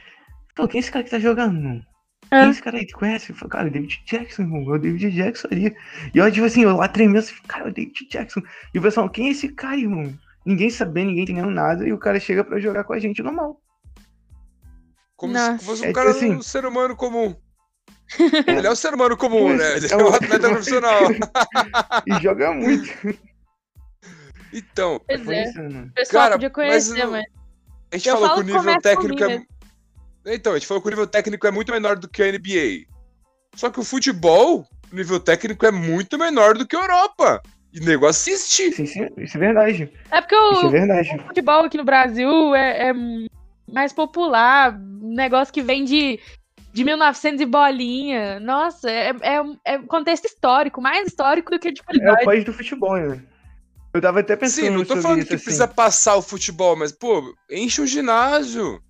Pô, 0.55 0.67
quem 0.67 0.79
é 0.79 0.81
esse 0.81 0.91
cara 0.91 1.03
que 1.03 1.09
tá 1.11 1.19
jogando, 1.19 1.53
mano? 1.59 1.85
Quem 2.29 2.39
É. 2.39 2.45
é 2.45 2.49
esse 2.49 2.61
cara 2.61 2.77
aí? 2.77 2.85
Tu 2.87 2.95
conhece? 2.95 3.31
Eu 3.31 3.35
falei, 3.35 3.49
cara, 3.51 3.67
o 3.67 3.71
David 3.71 4.01
Jackson, 4.05 4.43
irmão. 4.43 4.61
É 4.73 4.77
o 4.77 4.79
David 4.79 5.11
Jackson 5.11 5.47
ali. 5.51 5.75
E 6.13 6.17
eu, 6.17 6.31
tipo 6.31 6.45
assim, 6.45 6.63
eu 6.63 6.75
lá 6.77 6.87
tremendo, 6.87 7.19
assim, 7.19 7.33
cara, 7.47 7.65
é 7.65 7.69
o 7.69 7.73
David 7.73 8.07
Jackson. 8.09 8.41
E 8.73 8.79
o 8.79 8.81
pessoal, 8.81 9.09
quem 9.09 9.27
é 9.27 9.31
esse 9.31 9.49
cara, 9.49 9.75
irmão? 9.77 10.13
Ninguém 10.45 10.69
sabendo, 10.69 11.07
ninguém 11.07 11.23
entendendo 11.23 11.49
nada. 11.51 11.85
E 11.87 11.91
o 11.91 11.97
cara 11.97 12.19
chega 12.19 12.43
pra 12.43 12.59
jogar 12.59 12.83
com 12.83 12.93
a 12.93 12.99
gente 12.99 13.21
normal. 13.21 13.59
Como 15.15 15.33
Nossa. 15.33 15.57
se 15.57 15.65
fosse 15.65 15.85
É 15.85 15.89
um 15.89 15.93
cara, 15.93 16.11
assim- 16.11 16.31
um 16.31 16.41
ser 16.41 16.65
humano 16.65 16.95
comum. 16.95 17.35
Ele 18.47 18.67
é 18.67 18.71
um 18.71 18.75
ser 18.75 18.93
humano 18.93 19.15
comum, 19.17 19.55
né? 19.55 19.77
Ele 19.77 19.87
é 19.87 19.91
É 19.91 19.97
um- 19.97 20.07
atleta 20.13 20.49
profissional. 20.49 21.01
E 22.07 22.21
joga 22.21 22.53
muito. 22.53 22.89
Então, 24.53 24.99
Pois 25.07 25.27
é. 25.27 25.51
mano. 25.53 25.85
O 25.87 25.91
pessoal 25.93 26.23
Cara, 26.23 26.33
podia 26.35 26.49
mas 26.49 26.55
conhecer, 26.55 27.03
não- 27.05 27.11
mas. 27.11 27.25
a 27.91 27.97
gente 27.97 28.09
Eu 28.09 28.13
falou 28.15 28.29
falo 28.29 28.43
que 28.45 28.51
o 28.51 28.55
nível 28.57 28.81
técnico 28.81 29.23
é. 29.23 29.43
Então, 30.27 30.53
a 30.53 30.57
gente 30.57 30.67
falou 30.67 30.81
que 30.81 30.87
o 30.87 30.91
nível 30.91 31.07
técnico 31.07 31.47
é 31.47 31.51
muito 31.51 31.71
menor 31.71 31.97
do 31.97 32.07
que 32.07 32.21
a 32.21 32.27
NBA. 32.27 32.85
Só 33.55 33.69
que 33.69 33.79
o 33.79 33.83
futebol, 33.83 34.65
o 34.91 34.95
nível 34.95 35.19
técnico 35.19 35.65
é 35.65 35.71
muito 35.71 36.17
menor 36.17 36.57
do 36.57 36.65
que 36.67 36.75
a 36.75 36.79
Europa. 36.81 37.41
E 37.73 37.79
o 37.79 37.85
nego 37.85 38.05
assiste. 38.05 38.71
Sim, 38.73 38.85
sim, 38.85 39.07
isso 39.17 39.37
é 39.37 39.39
verdade. 39.39 39.89
É 40.11 40.19
porque 40.21 40.35
Isso 40.35 40.61
é 40.63 40.65
o, 40.65 40.69
verdade. 40.69 41.15
o 41.15 41.27
futebol 41.27 41.63
aqui 41.65 41.77
no 41.77 41.83
Brasil 41.85 42.53
é, 42.53 42.89
é 42.89 42.93
mais 43.71 43.93
popular, 43.93 44.73
um 44.77 45.13
negócio 45.15 45.53
que 45.53 45.61
vem 45.61 45.85
de, 45.85 46.19
de 46.73 46.83
1900 46.83 47.39
e 47.41 47.45
bolinha. 47.45 48.39
Nossa, 48.41 48.91
é, 48.91 49.11
é, 49.21 49.41
é 49.65 49.77
contexto 49.79 50.25
histórico, 50.25 50.81
mais 50.81 51.07
histórico 51.07 51.49
do 51.49 51.57
que 51.59 51.71
de 51.71 51.79
É 51.79 51.81
o 51.81 51.85
qualidade. 51.85 52.25
país 52.25 52.43
do 52.43 52.53
futebol, 52.53 52.97
né? 52.97 53.21
Eu 53.93 54.01
tava 54.01 54.21
até 54.21 54.35
pensando 54.35 54.65
Sim, 54.65 54.69
não 54.69 54.85
tô 54.85 54.95
falando 54.97 55.19
isso, 55.19 55.27
que 55.27 55.35
assim. 55.35 55.43
precisa 55.43 55.67
passar 55.67 56.15
o 56.15 56.21
futebol, 56.21 56.75
mas, 56.77 56.91
pô, 56.91 57.35
enche 57.49 57.81
o 57.81 57.87
ginásio. 57.87 58.81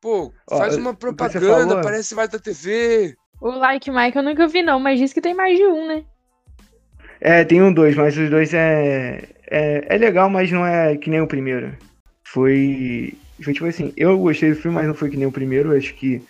Pô, 0.00 0.32
Ó, 0.50 0.58
faz 0.58 0.76
uma 0.76 0.94
que 0.94 1.00
propaganda, 1.00 1.46
falou- 1.46 1.78
aparece 1.78 2.14
mais 2.14 2.28
da 2.28 2.38
TV. 2.38 3.14
O 3.40 3.50
Like 3.50 3.90
Mike 3.90 4.16
eu 4.16 4.22
nunca 4.22 4.46
vi, 4.46 4.62
não, 4.62 4.78
mas 4.78 4.98
diz 5.00 5.12
que 5.12 5.20
tem 5.20 5.34
mais 5.34 5.56
de 5.56 5.66
um, 5.66 5.86
né? 5.86 6.04
É, 7.20 7.44
tem 7.44 7.62
um 7.62 7.72
dois, 7.72 7.94
mas 7.96 8.16
os 8.16 8.30
dois 8.30 8.52
é, 8.54 9.28
é. 9.48 9.86
É 9.94 9.98
legal, 9.98 10.28
mas 10.30 10.50
não 10.50 10.66
é 10.66 10.96
que 10.96 11.10
nem 11.10 11.20
o 11.20 11.26
primeiro. 11.26 11.76
Foi. 12.24 13.14
Foi 13.42 13.52
tipo 13.52 13.66
assim, 13.66 13.92
eu 13.96 14.18
gostei 14.18 14.50
do 14.50 14.56
filme, 14.60 14.76
mas 14.76 14.86
não 14.86 14.94
foi 14.94 15.10
que 15.10 15.16
nem 15.16 15.26
o 15.26 15.32
primeiro. 15.32 15.76
Acho 15.76 15.94
que 15.94 16.22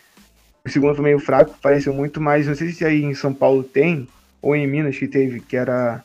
o 0.66 0.70
segundo 0.70 0.94
foi 0.94 1.04
meio 1.04 1.18
fraco, 1.18 1.54
pareceu 1.62 1.92
muito 1.92 2.20
mais. 2.20 2.46
Não 2.46 2.54
sei 2.54 2.70
se 2.72 2.84
aí 2.84 3.02
em 3.02 3.14
São 3.14 3.32
Paulo 3.32 3.62
tem, 3.62 4.06
ou 4.40 4.54
em 4.56 4.66
Minas 4.66 4.96
que 4.98 5.08
teve, 5.08 5.40
que 5.40 5.56
era. 5.56 6.02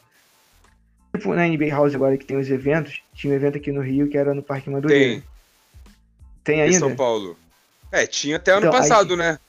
Tipo 1.17 1.33
na 1.33 1.47
NBA 1.47 1.69
House 1.69 1.95
agora 1.95 2.17
que 2.17 2.25
tem 2.25 2.37
os 2.37 2.49
eventos. 2.49 3.01
Tinha 3.13 3.33
um 3.33 3.35
evento 3.35 3.57
aqui 3.57 3.71
no 3.71 3.81
Rio 3.81 4.07
que 4.07 4.17
era 4.17 4.33
no 4.33 4.41
Parque 4.43 4.69
Madureira. 4.69 5.15
Tem, 5.15 5.23
Tem 6.43 6.59
em 6.59 6.61
ainda? 6.61 6.79
São 6.79 6.95
Paulo. 6.95 7.37
É, 7.91 8.05
tinha 8.05 8.35
até 8.37 8.51
ano 8.51 8.67
Então, 8.67 8.71
aí- 8.73 8.77
passado, 8.79 9.15
né? 9.17 9.39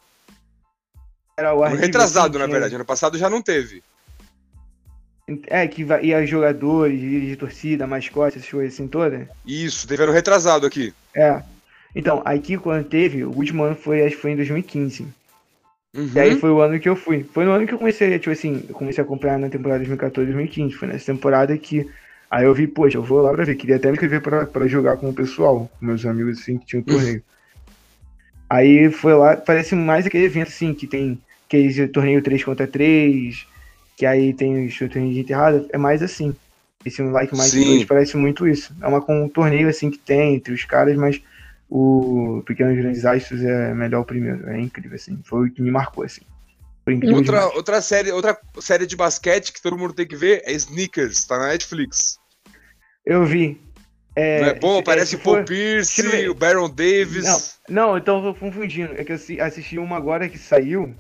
Era 1.37 1.55
o 1.55 1.63
Arquivo, 1.63 1.83
retrasado, 1.83 2.37
assim, 2.37 2.47
na 2.47 2.53
verdade. 2.53 2.75
Ano 2.75 2.85
passado 2.85 3.17
já 3.17 3.31
não 3.31 3.41
teve. 3.41 3.83
É, 5.47 5.69
que 5.69 5.83
ia 6.03 6.27
jogadores, 6.27 6.99
de 6.99 7.37
torcida, 7.37 7.87
mascote, 7.87 8.39
essas 8.39 8.51
coisas 8.51 8.75
assim 8.75 8.89
todas. 8.89 9.29
Isso, 9.47 9.87
teve 9.87 10.03
ano 10.03 10.13
retrasado 10.13 10.67
aqui. 10.67 10.93
É. 11.15 11.43
Então, 11.95 12.23
aqui 12.25 12.57
quando 12.57 12.85
teve, 12.89 13.25
o 13.25 13.31
último 13.31 13.63
ano 13.63 13.77
foi, 13.77 14.05
acho 14.05 14.17
que 14.17 14.23
foi 14.23 14.33
em 14.33 14.37
2015. 14.37 15.07
Uhum. 15.99 16.11
E 16.15 16.21
aí 16.21 16.37
foi 16.37 16.51
o 16.51 16.61
ano 16.61 16.79
que 16.79 16.89
eu 16.89 16.95
fui. 16.95 17.27
Foi 17.35 17.45
no 17.45 17.51
ano 17.51 17.67
que 17.67 17.75
eu 17.75 17.79
comecei, 17.79 18.17
tipo 18.21 18.31
assim, 18.31 18.63
eu 18.69 18.75
comecei 18.75 19.03
a 19.03 19.05
acompanhar 19.05 19.37
na 19.37 19.49
temporada 19.49 19.81
2014, 19.81 20.31
2015. 20.31 20.75
Foi 20.77 20.87
nessa 20.87 21.13
temporada 21.13 21.59
que. 21.59 21.89
Aí 22.31 22.45
eu 22.45 22.55
vi, 22.55 22.69
poxa, 22.69 22.99
eu 22.99 23.03
vou 23.03 23.21
lá 23.21 23.33
pra 23.33 23.45
ver. 23.45 23.57
Queria 23.57 23.77
até 23.77 23.89
me 23.89 23.95
inscrever 23.95 24.23
pra, 24.23 24.47
pra 24.47 24.69
jogar 24.69 24.97
com 24.97 25.11
o 25.11 25.15
pessoal, 25.15 25.69
com 25.79 25.87
meus 25.87 26.07
amigos, 26.07 26.39
assim, 26.39 26.57
que 26.57 26.67
tinham 26.67 26.85
torneio. 26.85 27.21
aí 28.49 28.93
foi 28.93 29.15
lá, 29.15 29.37
parece 29.37 29.75
mais 29.75 30.07
aquele 30.07 30.27
evento, 30.27 30.49
assim, 30.49 30.73
que 30.73 30.87
tem 30.87 31.19
aquele 31.47 31.89
torneio 31.89 32.23
3 32.23 32.45
contra 32.45 32.67
3, 32.67 33.45
que 33.97 34.07
aí 34.07 34.33
tem 34.33 34.67
os 34.67 34.79
torneios 34.79 35.15
de 35.15 35.21
enterrada. 35.21 35.67
É 35.73 35.79
mais 35.79 36.01
assim. 36.01 36.33
Esse 36.85 37.03
Like. 37.03 37.35
2 37.35 37.85
parece 37.87 38.17
muito 38.17 38.47
isso. 38.47 38.73
É 38.81 38.87
uma, 38.87 39.01
com 39.01 39.25
um 39.25 39.29
torneio, 39.29 39.69
assim, 39.69 39.91
que 39.91 39.99
tem 39.99 40.37
entre 40.37 40.55
os 40.55 40.65
caras, 40.65 40.97
mas 40.97 41.21
o 41.69 42.43
Pequenos 42.47 42.77
Grandes 42.77 43.05
Astros 43.05 43.43
é 43.43 43.75
melhor 43.75 44.01
o 44.01 44.05
primeiro. 44.05 44.49
É 44.49 44.61
incrível, 44.61 44.95
assim. 44.97 45.21
Foi 45.25 45.49
o 45.49 45.53
que 45.53 45.63
me 45.63 45.71
marcou, 45.71 46.05
assim. 46.05 46.23
Outra, 46.87 47.41
demais. 47.41 47.55
outra, 47.55 47.83
série, 47.83 48.11
outra 48.11 48.39
série 48.61 48.87
de 48.87 48.97
basquete 48.97 49.53
que 49.53 49.61
todo 49.61 49.77
mundo 49.77 49.93
tem 49.93 50.07
que 50.07 50.17
ver 50.17 50.43
é 50.47 50.53
Sneakers, 50.53 51.27
tá 51.27 51.39
na 51.39 51.49
Netflix. 51.49 52.19
Eu 53.05 53.27
vi. 53.27 53.61
É, 54.17 54.41
não 54.41 54.49
é 54.49 54.55
bom? 54.55 54.79
é, 54.79 54.83
Parece 54.83 55.11
se 55.11 55.17
o 55.17 55.19
Paul 55.21 55.45
Pierce, 55.45 56.29
o 56.29 56.35
Baron 56.35 56.69
Davis. 56.71 57.59
Não, 57.69 57.99
então 57.99 58.25
eu 58.25 58.33
tô 58.33 58.41
confundindo. 58.41 58.95
É 58.95 59.05
que 59.05 59.13
eu 59.13 59.17
assi- 59.17 59.39
assisti 59.41 59.79
uma 59.79 59.97
agora 59.99 60.29
que 60.29 60.39
saiu. 60.39 60.95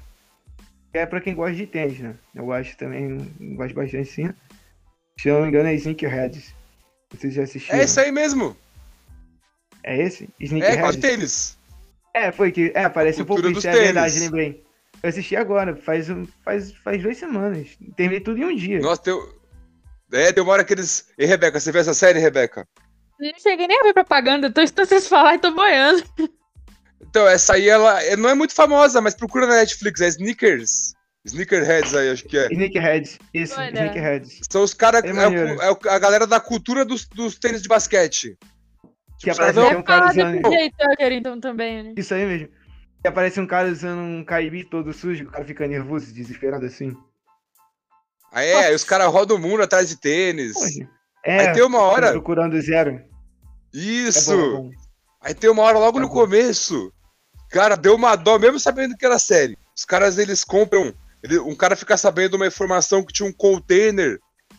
Que 0.92 0.98
é 0.98 1.06
pra 1.06 1.20
quem 1.20 1.34
gosta 1.34 1.56
de 1.56 1.66
tênis, 1.66 1.98
né? 2.00 2.14
Eu 2.34 2.44
gosto 2.46 2.76
também, 2.76 3.16
gosto 3.56 3.74
bastante 3.74 4.08
sim. 4.10 4.30
Se 5.18 5.28
eu 5.28 5.34
não 5.36 5.42
me 5.42 5.48
engano 5.48 5.68
é 5.68 5.74
Sneakerheads. 5.74 6.54
Vocês 7.10 7.32
já 7.34 7.42
assistiram? 7.44 7.78
É 7.78 7.82
esse 7.84 7.98
aí 7.98 8.12
mesmo. 8.12 8.54
É 9.88 10.02
esse? 10.02 10.24
É, 10.24 10.44
Sneakerheads? 10.44 10.80
quase 10.82 10.98
tênis. 11.00 11.58
É, 12.12 12.30
foi 12.30 12.52
que. 12.52 12.70
É, 12.74 12.88
parece 12.88 13.22
um 13.22 13.24
pouco 13.24 13.48
isso, 13.48 13.66
é 13.66 13.72
verdade, 13.72 14.18
lembrei. 14.18 14.62
Eu 15.02 15.08
assisti 15.08 15.34
agora, 15.36 15.74
faz, 15.76 16.10
um- 16.10 16.26
faz, 16.44 16.72
faz 16.84 17.02
duas 17.02 17.16
semanas. 17.16 17.68
Terminei 17.96 18.20
tudo 18.20 18.38
em 18.40 18.44
um 18.44 18.54
dia. 18.54 18.80
Nossa, 18.80 19.00
tem... 19.02 19.14
É, 20.12 20.32
tem 20.32 20.42
uma 20.42 20.52
hora 20.52 20.64
que 20.64 20.74
eles... 20.74 21.06
E 21.16 21.24
Rebeca, 21.24 21.60
você 21.60 21.70
viu 21.70 21.80
essa 21.80 21.94
série, 21.94 22.18
Rebeca? 22.18 22.66
Não 23.20 23.32
cheguei 23.38 23.66
nem 23.66 23.78
a 23.80 23.84
ver 23.84 23.92
propaganda, 23.94 24.50
tô 24.50 24.60
escutando 24.60 24.88
vocês 24.88 25.06
falar 25.06 25.34
e 25.34 25.38
tô 25.38 25.52
boiando. 25.52 26.02
Então, 27.00 27.26
essa 27.26 27.54
aí, 27.54 27.68
ela 27.68 28.02
é- 28.02 28.16
não 28.16 28.28
é 28.28 28.34
muito 28.34 28.54
famosa, 28.54 29.00
mas 29.00 29.14
procura 29.14 29.46
na 29.46 29.56
Netflix, 29.56 30.00
é 30.00 30.08
Sneakers. 30.08 30.94
Sneakerheads 31.24 31.94
aí, 31.94 32.10
acho 32.10 32.24
que 32.24 32.36
é. 32.38 32.48
Sneakerheads. 32.52 33.18
Isso, 33.32 33.54
Olha. 33.58 33.68
Sneakerheads. 33.68 34.40
São 34.50 34.62
os 34.62 34.74
caras, 34.74 35.04
É 35.04 35.08
é, 35.08 35.68
é 35.68 35.90
a 35.94 35.98
galera 35.98 36.26
da 36.26 36.40
cultura 36.40 36.84
dos, 36.84 37.06
dos 37.06 37.38
tênis 37.38 37.62
de 37.62 37.68
basquete. 37.68 38.36
Que 39.18 39.30
aparece 39.30 39.58
um 39.58 39.82
cara 39.82 40.12
Fala 40.12 40.30
usando. 40.30 40.42
Tucker, 40.42 41.12
então, 41.12 41.40
também, 41.40 41.82
né? 41.82 41.94
Isso 41.96 42.14
aí 42.14 42.24
mesmo. 42.24 42.48
E 43.04 43.08
aparece 43.08 43.40
um 43.40 43.46
cara 43.46 43.68
usando 43.68 44.00
um 44.00 44.24
caibi 44.24 44.64
todo 44.64 44.92
sujo, 44.92 45.24
o 45.24 45.30
cara 45.30 45.44
fica 45.44 45.66
nervoso, 45.66 46.12
desesperado 46.12 46.66
assim. 46.66 46.96
Aí, 48.32 48.48
é, 48.48 48.66
aí 48.66 48.74
os 48.74 48.84
caras 48.84 49.10
rodam 49.10 49.36
o 49.36 49.40
mundo 49.40 49.62
atrás 49.62 49.88
de 49.88 49.96
tênis. 49.96 50.54
É, 51.24 51.48
Aí 51.48 51.52
tem 51.52 51.62
uma 51.62 51.80
hora. 51.80 52.12
procurando 52.12 52.60
zero. 52.60 52.90
É 52.90 53.04
Isso! 53.72 54.32
é 54.32 54.36
bom. 54.36 54.70
Aí 55.20 55.34
tem 55.34 55.50
uma 55.50 55.62
hora 55.62 55.78
logo 55.78 55.98
no 55.98 56.08
começo, 56.08 56.92
cara, 57.50 57.76
deu 57.76 57.94
uma 57.94 58.14
dó, 58.14 58.38
mesmo 58.38 58.58
sabendo 58.58 58.96
que 58.96 59.04
era 59.04 59.18
série. 59.18 59.58
Os 59.76 59.84
caras, 59.84 60.16
eles 60.16 60.44
compram, 60.44 60.94
ele- 61.22 61.40
um 61.40 61.54
cara 61.56 61.74
fica 61.74 61.96
sabendo 61.96 62.34
uma 62.34 62.46
informação 62.46 63.04
que 63.04 63.12
tinha 63.12 63.28
um 63.28 63.32
container. 63.32 64.18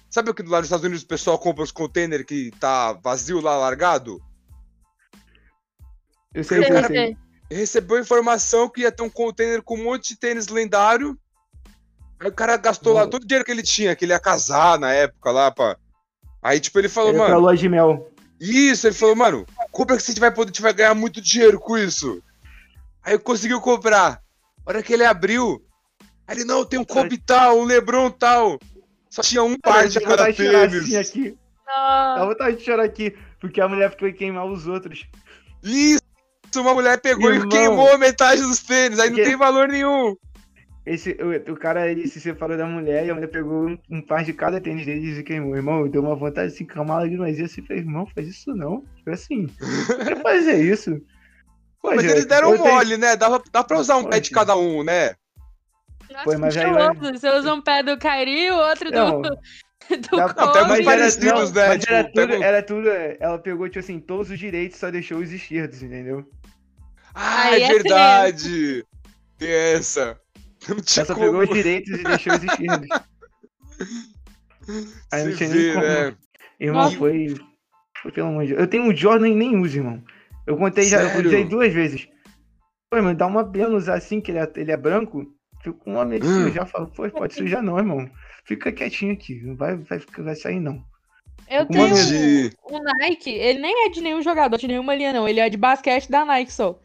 Sabe 0.09 0.29
o 0.29 0.33
que 0.33 0.43
lá 0.43 0.57
nos 0.57 0.65
Estados 0.67 0.85
Unidos 0.85 1.03
o 1.03 1.07
pessoal 1.07 1.37
compra 1.39 1.63
os 1.63 1.71
containers 1.71 2.25
que 2.25 2.51
tá 2.59 2.93
vazio 2.93 3.39
lá, 3.39 3.55
largado? 3.57 4.19
Eu 6.33 6.43
sei, 6.43 6.63
Sei, 6.63 6.71
eu 6.77 6.83
sei. 6.85 6.87
sei. 6.87 7.17
recebeu 7.51 7.99
informação 7.99 8.69
que 8.69 8.81
ia 8.81 8.91
ter 8.91 9.03
um 9.03 9.09
container 9.09 9.61
com 9.63 9.75
um 9.75 9.83
monte 9.83 10.09
de 10.09 10.19
tênis 10.19 10.47
lendário. 10.47 11.17
Aí 12.19 12.27
o 12.27 12.33
cara 12.33 12.57
gastou 12.57 12.93
lá 12.93 13.01
Mano. 13.01 13.11
todo 13.11 13.23
o 13.23 13.25
dinheiro 13.27 13.45
que 13.45 13.51
ele 13.51 13.63
tinha, 13.63 13.95
que 13.95 14.05
ele 14.05 14.11
ia 14.13 14.19
casar 14.19 14.77
na 14.77 14.91
época 14.91 15.31
lá, 15.31 15.49
pá. 15.51 15.77
Aí, 16.41 16.59
tipo, 16.59 16.77
ele 16.79 16.89
falou, 16.89 17.13
pra 17.13 17.27
mano, 17.29 17.39
loja 17.39 17.61
de 17.61 17.69
mel. 17.69 18.11
isso, 18.39 18.87
ele 18.87 18.95
falou, 18.95 19.15
mano, 19.15 19.45
compra 19.71 19.97
que 19.97 20.03
você 20.03 20.17
vai 20.19 20.31
poder, 20.31 20.51
vai 20.61 20.73
ganhar 20.73 20.93
muito 20.93 21.21
dinheiro 21.21 21.59
com 21.59 21.77
isso. 21.77 22.21
Aí 23.03 23.17
conseguiu 23.17 23.59
comprar. 23.61 24.21
A 24.65 24.69
hora 24.69 24.83
que 24.83 24.93
ele 24.93 25.05
abriu, 25.05 25.63
aí 26.27 26.35
ele, 26.37 26.45
não, 26.45 26.63
tem 26.65 26.77
um 26.79 26.83
Kobe 26.85 27.17
tal, 27.17 27.57
um 27.59 27.63
Lebron 27.63 28.11
tal. 28.11 28.59
Só 29.09 29.21
tinha 29.23 29.41
um 29.41 29.57
par 29.57 29.87
de 29.87 29.99
cada 29.99 30.31
chorar 30.31 30.67
assim 30.67 30.79
tênis. 30.79 30.95
aqui. 30.95 31.37
Dá 31.65 32.25
vontade 32.25 32.57
de 32.57 32.63
chorar 32.63 32.83
aqui. 32.83 33.15
Porque 33.39 33.59
a 33.61 33.67
mulher 33.67 33.95
foi 33.97 34.11
queimar 34.13 34.45
os 34.45 34.67
outros. 34.67 35.05
Isso, 35.63 36.01
uma 36.57 36.73
mulher 36.73 36.99
pegou 36.99 37.31
Irmão. 37.31 37.47
e 37.47 37.49
queimou 37.49 37.97
metade 37.97 38.41
dos 38.41 38.59
tênis, 38.59 38.99
aí 38.99 39.09
não 39.09 39.15
Que- 39.15 39.23
tem 39.23 39.35
valor 39.37 39.67
nenhum. 39.67 40.15
Esse, 40.85 41.11
o, 41.21 41.51
o 41.53 41.55
cara 41.57 41.91
ele 41.91 42.07
se 42.07 42.19
separou 42.19 42.57
da 42.57 42.65
mulher 42.65 43.05
e 43.05 43.11
a 43.11 43.13
mulher 43.13 43.27
pegou 43.27 43.67
um, 43.67 43.77
um 43.91 44.01
par 44.01 44.23
de 44.23 44.33
cada 44.33 44.59
tênis 44.59 44.85
deles 44.87 45.19
e 45.19 45.23
queimou. 45.23 45.55
Irmão, 45.55 45.87
deu 45.87 46.01
uma 46.01 46.15
vontade 46.15 46.51
de 46.51 46.57
se 46.57 46.65
calmar 46.65 47.07
de 47.07 47.15
mas 47.15 47.39
assim, 47.39 47.61
falei, 47.61 47.83
irmão, 47.83 48.07
faz 48.15 48.27
isso 48.27 48.55
não. 48.55 48.83
Foi 49.03 49.13
assim. 49.13 49.47
Não 50.09 50.21
fazer 50.23 50.63
isso. 50.63 50.99
Pô, 51.81 51.93
mas 51.95 52.03
eles 52.03 52.25
deram 52.25 52.51
eu 52.53 52.57
tenho- 52.61 52.73
mole, 52.73 52.97
né? 52.97 53.15
Dava, 53.15 53.41
dá 53.51 53.63
pra 53.63 53.77
usar 53.79 53.97
um 53.97 54.05
pé 54.05 54.19
de 54.19 54.31
cada 54.31 54.55
um, 54.57 54.83
né? 54.83 55.13
Foi, 56.23 56.37
mas 56.37 56.57
aí- 56.57 56.65
louco. 56.71 57.01
Você 57.01 57.29
usa 57.29 57.53
um 57.53 57.61
pé 57.61 57.83
do 57.83 57.91
e 58.27 58.51
o 58.51 58.55
outro 58.55 58.89
Não. 58.89 59.21
do, 59.21 59.29
do 59.29 59.37
Dá- 60.17 60.27
Não, 60.27 60.33
pega 60.33 60.43
Kobe. 60.43 60.61
uns 60.63 60.67
Mas 60.67 60.79
era, 60.79 60.85
parecidos, 60.85 61.51
né? 61.53 61.67
mas 61.67 61.79
Tipo, 61.81 61.93
era, 61.93 62.03
tudo, 62.11 62.33
era 62.43 62.63
tudo. 62.63 62.89
é, 62.89 63.17
Ela 63.19 63.37
pegou, 63.39 63.67
tipo 63.67 63.79
assim, 63.79 63.99
todos 63.99 64.29
os 64.31 64.37
direitos, 64.39 64.79
só 64.79 64.89
deixou 64.91 65.19
os 65.19 65.31
esquerdos, 65.31 65.81
entendeu? 65.83 66.25
Ah, 67.21 67.43
Aí 67.49 67.61
é 67.63 67.67
verdade. 67.73 68.85
Tem 69.37 69.49
essa. 69.49 70.19
Não 70.67 70.77
tinha 70.77 71.01
Ela 71.03 71.07
só 71.07 71.13
como. 71.15 71.25
pegou 71.25 71.41
os 71.41 71.49
direitos 71.49 71.99
e 71.99 72.03
deixou 72.03 72.33
os 72.33 72.43
esquerdos. 72.43 72.89
Aí 75.11 75.23
não 75.25 75.35
tinha 75.35 75.49
vê, 75.49 75.57
nem 75.63 75.73
como. 75.73 75.85
né? 75.85 76.15
Irmão, 76.59 76.91
foi. 76.91 77.35
Foi 78.01 78.11
pelo 78.11 78.27
amor 78.29 78.43
de 78.43 78.49
Deus. 78.49 78.61
Eu 78.61 78.67
tenho 78.67 78.83
um 78.83 78.95
Jordan 78.95 79.27
e 79.29 79.35
nem 79.35 79.57
uso, 79.57 79.77
irmão. 79.77 80.01
Eu 80.47 80.57
contei 80.57 80.85
já, 80.85 81.01
eu 81.01 81.09
Sério? 81.09 81.27
usei 81.27 81.43
duas 81.45 81.73
vezes. 81.73 82.07
Pô, 82.89 83.01
mano, 83.01 83.15
dá 83.15 83.27
uma 83.27 83.49
pena 83.49 83.69
usar 83.75 83.95
assim, 83.95 84.21
que 84.21 84.31
ele 84.31 84.39
é, 84.39 84.51
ele 84.55 84.71
é 84.71 84.77
branco. 84.77 85.25
Fico 85.61 85.77
com 85.79 85.91
uma 85.93 86.05
medo 86.05 86.25
de 86.25 86.31
Hum. 86.31 86.47
sujar. 86.47 86.65
Falo, 86.67 86.87
pô, 86.87 87.09
pode 87.09 87.33
sujar 87.33 87.61
não, 87.61 87.77
irmão. 87.77 88.09
Fica 88.45 88.71
quietinho 88.71 89.13
aqui. 89.13 89.41
Não 89.43 89.55
vai, 89.55 89.75
vai, 89.77 89.99
vai 90.17 90.35
sair, 90.35 90.59
não. 90.59 90.81
Eu 91.49 91.65
tenho 91.65 91.85
um 92.69 92.83
Nike, 92.99 93.31
ele 93.31 93.59
nem 93.59 93.85
é 93.85 93.89
de 93.89 94.01
nenhum 94.01 94.21
jogador, 94.21 94.57
de 94.57 94.67
nenhuma 94.67 94.93
linha, 94.93 95.11
não. 95.11 95.27
Ele 95.27 95.39
é 95.39 95.49
de 95.49 95.57
basquete 95.57 96.09
da 96.09 96.23
Nike 96.23 96.53
só. 96.53 96.79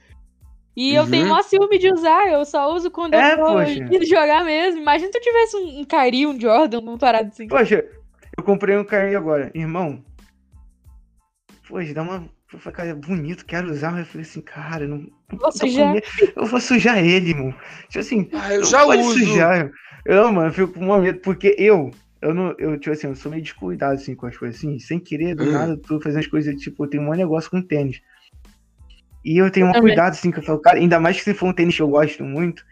E 0.76 0.92
eu 0.94 1.04
Uhum. 1.04 1.10
tenho 1.10 1.28
mó 1.28 1.40
ciúme 1.42 1.78
de 1.78 1.92
usar, 1.92 2.28
eu 2.28 2.44
só 2.44 2.74
uso 2.74 2.90
quando 2.90 3.14
É, 3.14 3.34
eu 3.34 3.36
poxa. 3.36 3.78
indo 3.78 4.04
jogar 4.06 4.44
mesmo. 4.44 4.80
Imagina 4.80 5.10
se 5.12 5.18
eu 5.18 5.22
tivesse 5.22 5.56
um, 5.56 5.80
um 5.80 5.84
Kyrie, 5.84 6.26
um 6.26 6.38
Jordan, 6.40 6.80
uma 6.80 6.98
parada 6.98 7.28
assim. 7.28 7.46
Poxa, 7.46 7.84
eu 8.36 8.42
comprei 8.42 8.76
um 8.76 8.84
carrinho 8.84 9.18
agora. 9.18 9.50
Irmão. 9.54 10.04
Poxa, 11.68 11.94
dá 11.94 12.02
uma. 12.02 12.28
eu 12.52 12.58
falei, 12.58 12.76
Cara, 12.76 12.88
é 12.90 12.94
bonito, 12.94 13.46
quero 13.46 13.70
usar. 13.70 13.90
Mas 13.92 14.00
eu 14.00 14.06
falei 14.06 14.22
assim, 14.22 14.40
cara, 14.40 14.86
não. 14.86 15.06
Vou 15.32 15.52
sujar. 15.52 15.94
Eu 16.36 16.46
vou 16.46 16.60
sujar 16.60 16.98
ele, 16.98 17.30
irmão. 17.30 17.52
Tipo 17.88 17.98
assim, 18.00 18.28
Ah, 18.32 18.54
eu 18.54 18.64
já 18.64 18.84
pode 18.84 19.02
uso. 19.02 19.18
sujar. 19.20 19.70
Eu, 20.04 20.32
mano, 20.32 20.48
eu 20.48 20.52
fico 20.52 20.72
com 20.72 20.80
um 20.90 21.00
medo, 21.00 21.20
porque 21.20 21.54
eu, 21.58 21.90
eu 22.20 22.34
não, 22.34 22.54
eu, 22.58 22.78
tipo 22.78 22.90
assim, 22.92 23.06
eu 23.06 23.14
sou 23.14 23.30
meio 23.30 23.42
descuidado, 23.42 23.94
assim, 23.94 24.14
com 24.14 24.26
as 24.26 24.36
coisas, 24.36 24.56
assim, 24.58 24.78
sem 24.78 24.98
querer, 25.00 25.34
do 25.34 25.44
Hum. 25.44 25.52
nada, 25.52 25.72
eu 25.72 25.78
tô 25.80 26.00
fazendo 26.00 26.20
as 26.20 26.26
coisas, 26.26 26.54
tipo, 26.56 26.84
eu 26.84 26.90
tenho 26.90 27.02
um 27.04 27.10
negócio 27.12 27.50
com 27.50 27.62
tênis. 27.62 28.00
E 29.24 29.38
eu 29.38 29.50
tenho 29.50 29.66
um 29.66 29.72
também. 29.72 29.88
cuidado, 29.94 30.12
assim, 30.12 30.30
que 30.30 30.38
eu 30.38 30.42
falo, 30.42 30.60
cara, 30.60 30.78
ainda 30.78 31.00
mais 31.00 31.16
que 31.16 31.24
se 31.24 31.34
for 31.34 31.48
um 31.48 31.52
tênis 31.52 31.74
que 31.74 31.82
eu 31.82 31.88
gosto 31.88 32.22
muito, 32.22 32.64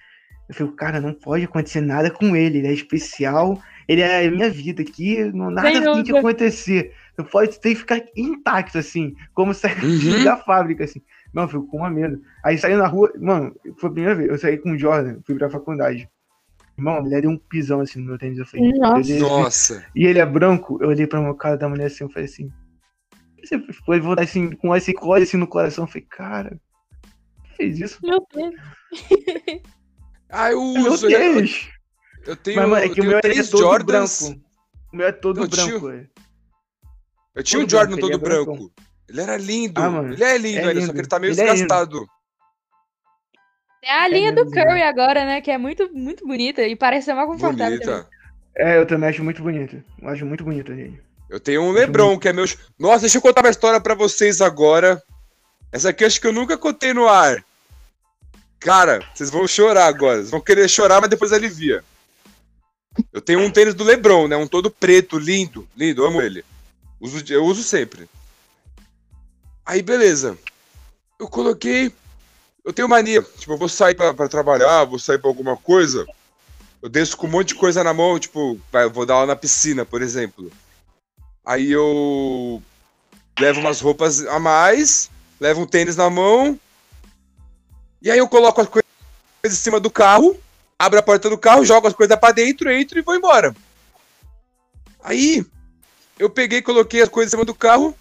eu 0.48 0.54
fico, 0.54 0.72
cara, 0.72 1.00
não 1.00 1.14
pode 1.14 1.44
acontecer 1.44 1.80
nada 1.80 2.10
com 2.10 2.36
ele, 2.36 2.58
ele 2.58 2.68
é 2.68 2.72
especial, 2.72 3.58
ele 3.88 4.02
é 4.02 4.26
a 4.26 4.30
minha 4.30 4.50
vida 4.50 4.82
aqui, 4.82 5.24
não, 5.32 5.50
nada 5.50 5.70
Sem 5.72 5.82
tem 5.82 6.02
que 6.04 6.16
acontecer. 6.16 6.92
Não 7.16 7.24
pode, 7.24 7.58
tem 7.60 7.72
que 7.74 7.80
ficar 7.80 8.02
intacto, 8.16 8.78
assim, 8.78 9.14
como 9.34 9.54
saiu 9.54 9.82
Uhum. 9.82 10.22
da 10.24 10.36
fábrica, 10.36 10.84
assim. 10.84 11.00
Não, 11.32 11.44
eu 11.44 11.48
fico 11.48 11.66
com 11.68 11.78
uma 11.78 11.90
medo. 11.90 12.20
Aí 12.44 12.58
saiu 12.58 12.76
na 12.76 12.86
rua, 12.86 13.10
mano, 13.18 13.54
foi 13.78 13.88
a 13.88 13.92
primeira 13.92 14.14
vez, 14.14 14.28
eu 14.28 14.38
saí 14.38 14.58
com 14.58 14.72
o 14.72 14.78
Jordan, 14.78 15.20
fui 15.24 15.34
pra 15.36 15.48
faculdade. 15.48 16.08
Irmão, 16.76 16.96
a 16.96 17.02
mulher 17.02 17.22
deu 17.22 17.30
um 17.30 17.38
pisão 17.38 17.80
assim 17.80 18.00
no 18.00 18.06
meu 18.06 18.18
tênis, 18.18 18.38
eu 18.38 18.46
falei, 18.46 18.72
Nossa. 18.72 19.18
Nossa. 19.18 19.84
E 19.94 20.06
ele 20.06 20.18
é 20.18 20.26
branco, 20.26 20.78
eu 20.82 20.88
olhei 20.88 21.06
pra 21.06 21.20
uma 21.20 21.34
cara 21.34 21.56
da 21.56 21.68
mulher 21.68 21.86
assim, 21.86 22.04
eu 22.04 22.10
falei 22.10 22.24
assim, 22.24 22.50
você 23.42 23.72
foi 23.84 24.00
voltar 24.00 24.22
assim, 24.22 24.50
com 24.56 24.74
esse 24.74 24.92
código 24.92 25.24
assim 25.28 25.36
no 25.36 25.46
coração, 25.46 25.84
eu 25.84 25.88
falei, 25.88 26.06
cara, 26.08 26.60
fez 27.56 27.78
isso? 27.80 27.98
Meu 28.02 28.26
Deus. 28.32 28.54
Ah, 30.28 30.50
eu 30.50 30.60
É 30.60 30.80
meu 30.80 30.92
uso. 30.92 31.08
né? 31.08 31.14
Eu, 31.16 31.44
eu 32.26 32.36
tenho, 32.36 32.56
Mas, 32.60 32.68
mano, 32.70 32.82
é 32.82 32.86
eu 32.86 32.94
que 32.94 33.00
o 33.00 33.02
tenho 33.02 33.06
meu 33.08 33.18
ele 33.18 33.18
é 33.18 33.20
três 33.32 33.50
todo 33.50 33.60
Jordans. 33.60 34.20
branco. 34.22 34.40
O 34.92 34.96
meu 34.96 35.06
é 35.06 35.12
todo 35.12 35.40
Eu 35.40 35.48
tinha- 35.48 35.66
branco, 35.66 35.90
é. 35.90 36.06
Eu 37.34 37.42
tinha 37.42 37.58
um 37.60 37.62
Todo 37.62 37.70
Jordan 37.70 37.96
branco, 37.96 38.06
ele 38.06 38.12
todo 38.12 38.24
é 38.26 38.28
brancão. 38.28 38.54
branco. 38.54 38.72
Ele 39.08 39.20
era 39.20 39.36
lindo. 39.36 39.80
Ah, 39.82 39.90
mano, 39.90 40.12
ele 40.12 40.24
é 40.24 40.38
lindo, 40.38 40.68
é 40.70 40.80
só 40.86 40.92
que 40.92 40.98
ele 40.98 41.08
tá 41.08 41.18
meio 41.18 41.32
Ele 41.32 41.40
é 41.40 41.44
desgastado. 41.44 42.06
É 43.82 43.90
a 43.90 44.06
linha 44.08 44.30
do 44.32 44.44
mesmo, 44.44 44.52
Curry 44.52 44.82
agora, 44.82 45.24
né? 45.24 45.40
Que 45.40 45.50
é 45.50 45.58
muito, 45.58 45.92
muito 45.92 46.24
bonita 46.26 46.62
e 46.62 46.76
parece 46.76 47.06
ser 47.06 47.14
mais 47.14 47.26
confortável 47.26 47.80
também. 47.80 47.94
Bonita. 47.96 48.10
É, 48.54 48.78
eu 48.78 48.86
também 48.86 49.08
acho 49.08 49.24
muito 49.24 49.42
bonito. 49.42 49.82
Eu 50.00 50.08
acho 50.08 50.24
muito 50.24 50.44
bonito 50.44 50.70
ele. 50.72 51.02
Eu 51.32 51.40
tenho 51.40 51.62
um 51.62 51.72
Lebron, 51.72 52.18
que 52.18 52.28
é 52.28 52.32
meu. 52.32 52.44
Nossa, 52.78 53.00
deixa 53.00 53.16
eu 53.16 53.22
contar 53.22 53.40
uma 53.40 53.48
história 53.48 53.80
pra 53.80 53.94
vocês 53.94 54.42
agora. 54.42 55.02
Essa 55.72 55.88
aqui 55.88 56.04
acho 56.04 56.20
que 56.20 56.26
eu 56.26 56.32
nunca 56.32 56.58
contei 56.58 56.92
no 56.92 57.08
ar. 57.08 57.42
Cara, 58.60 59.02
vocês 59.14 59.30
vão 59.30 59.48
chorar 59.48 59.86
agora. 59.86 60.18
Vocês 60.18 60.30
vão 60.30 60.42
querer 60.42 60.68
chorar, 60.68 61.00
mas 61.00 61.08
depois 61.08 61.32
alivia. 61.32 61.82
Eu 63.10 63.22
tenho 63.22 63.40
um 63.40 63.50
tênis 63.50 63.72
do 63.72 63.82
Lebron, 63.82 64.28
né? 64.28 64.36
Um 64.36 64.46
todo 64.46 64.70
preto, 64.70 65.18
lindo, 65.18 65.66
lindo, 65.74 66.04
amo 66.04 66.20
ele. 66.20 66.44
Uso, 67.00 67.24
eu 67.30 67.46
uso 67.46 67.62
sempre. 67.62 68.06
Aí, 69.64 69.80
beleza. 69.80 70.36
Eu 71.18 71.28
coloquei. 71.28 71.90
Eu 72.62 72.74
tenho 72.74 72.90
mania. 72.90 73.22
Tipo, 73.22 73.54
eu 73.54 73.58
vou 73.58 73.70
sair 73.70 73.94
pra, 73.94 74.12
pra 74.12 74.28
trabalhar, 74.28 74.84
vou 74.84 74.98
sair 74.98 75.18
pra 75.18 75.30
alguma 75.30 75.56
coisa. 75.56 76.06
Eu 76.82 76.90
desço 76.90 77.16
com 77.16 77.26
um 77.26 77.30
monte 77.30 77.48
de 77.48 77.54
coisa 77.54 77.82
na 77.82 77.94
mão, 77.94 78.18
tipo, 78.18 78.60
vai, 78.70 78.84
eu 78.84 78.90
vou 78.90 79.06
dar 79.06 79.14
aula 79.14 79.28
na 79.28 79.36
piscina, 79.36 79.86
por 79.86 80.02
exemplo. 80.02 80.52
Aí 81.44 81.70
eu 81.70 82.62
levo 83.38 83.60
umas 83.60 83.80
roupas 83.80 84.24
a 84.26 84.38
mais, 84.38 85.10
levo 85.40 85.62
um 85.62 85.66
tênis 85.66 85.96
na 85.96 86.08
mão. 86.08 86.58
E 88.00 88.10
aí 88.10 88.18
eu 88.18 88.28
coloco 88.28 88.60
as 88.60 88.68
coisas 88.68 88.86
em 89.44 89.50
cima 89.50 89.80
do 89.80 89.90
carro, 89.90 90.36
abro 90.78 90.98
a 90.98 91.02
porta 91.02 91.28
do 91.28 91.38
carro, 91.38 91.64
jogo 91.64 91.86
as 91.86 91.94
coisas 91.94 92.18
pra 92.18 92.32
dentro, 92.32 92.70
entro 92.70 92.98
e 92.98 93.02
vou 93.02 93.14
embora. 93.14 93.54
Aí 95.02 95.44
eu 96.18 96.30
peguei, 96.30 96.62
coloquei 96.62 97.02
as 97.02 97.08
coisas 97.08 97.32
em 97.32 97.36
cima 97.36 97.44
do 97.44 97.54
carro. 97.54 97.96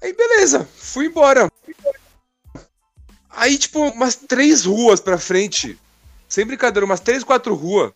Aí 0.00 0.12
beleza, 0.12 0.68
fui 0.76 1.06
embora. 1.06 1.50
Aí, 3.34 3.56
tipo, 3.56 3.80
umas 3.88 4.14
três 4.14 4.64
ruas 4.64 5.00
pra 5.00 5.18
frente. 5.18 5.78
Sem 6.28 6.44
brincadeira, 6.44 6.84
umas 6.84 7.00
três, 7.00 7.24
quatro 7.24 7.54
ruas. 7.54 7.92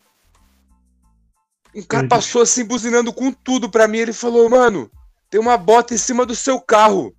Um 1.76 1.82
cara 1.82 2.08
passou 2.08 2.42
assim, 2.42 2.64
buzinando 2.64 3.12
com 3.12 3.30
tudo 3.30 3.70
pra 3.70 3.86
mim. 3.86 3.98
Ele 3.98 4.12
falou, 4.12 4.48
mano, 4.48 4.90
tem 5.30 5.38
uma 5.40 5.56
bota 5.58 5.92
em 5.94 5.98
cima 5.98 6.24
do 6.24 6.34
seu 6.34 6.60
carro. 6.60 7.14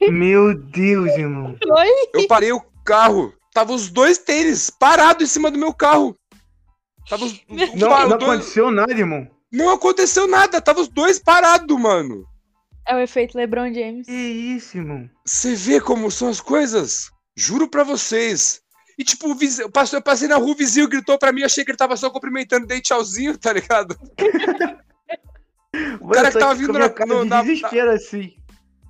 Meu 0.00 0.54
Deus, 0.56 1.10
irmão. 1.16 1.56
Oi? 1.66 1.88
Eu 2.14 2.26
parei 2.26 2.52
o 2.52 2.60
carro. 2.84 3.32
Tava 3.52 3.72
os 3.72 3.88
dois 3.90 4.18
tênis 4.18 4.70
parados 4.70 5.24
em 5.24 5.26
cima 5.32 5.50
do 5.50 5.58
meu 5.58 5.72
carro. 5.72 6.16
Tava 7.08 7.24
os, 7.24 7.40
Não, 7.48 7.66
não 7.74 7.88
dois- 8.18 8.22
aconteceu 8.22 8.70
nada, 8.70 8.92
irmão. 8.92 9.26
não 9.52 9.70
aconteceu 9.70 10.26
nada. 10.28 10.60
Tava 10.60 10.80
os 10.80 10.88
dois 10.88 11.18
parados, 11.18 11.78
mano. 11.80 12.24
É 12.86 12.94
o 12.94 13.00
efeito 13.00 13.36
LeBron 13.36 13.72
James. 13.72 14.06
Que 14.06 14.12
isso, 14.12 14.78
irmão? 14.78 15.08
Você 15.24 15.54
vê 15.54 15.80
como 15.80 16.10
são 16.10 16.28
as 16.28 16.40
coisas? 16.40 17.10
Juro 17.36 17.68
pra 17.68 17.84
vocês. 17.84 18.60
E 18.98 19.04
tipo, 19.04 19.30
o 19.30 19.34
vizinho, 19.34 19.66
eu 19.66 19.70
passei, 19.70 19.96
eu 19.98 20.02
passei 20.02 20.26
na 20.26 20.36
rua, 20.36 20.50
o 20.50 20.56
vizinho 20.56 20.88
gritou 20.88 21.16
pra 21.18 21.32
mim, 21.32 21.44
achei 21.44 21.64
que 21.64 21.70
ele 21.70 21.78
tava 21.78 21.96
só 21.96 22.10
cumprimentando, 22.10 22.66
dei 22.66 22.80
tchauzinho, 22.80 23.38
tá 23.38 23.52
ligado? 23.52 23.96
O 26.00 26.08
cara 26.08 26.32
que 26.32 26.38
tava 26.38 26.54
vindo 26.54 26.72
na- 26.72 26.88
no- 27.06 27.22
de 27.24 27.28
na- 27.28 27.42
desespero 27.42 27.90
assim. 27.90 28.34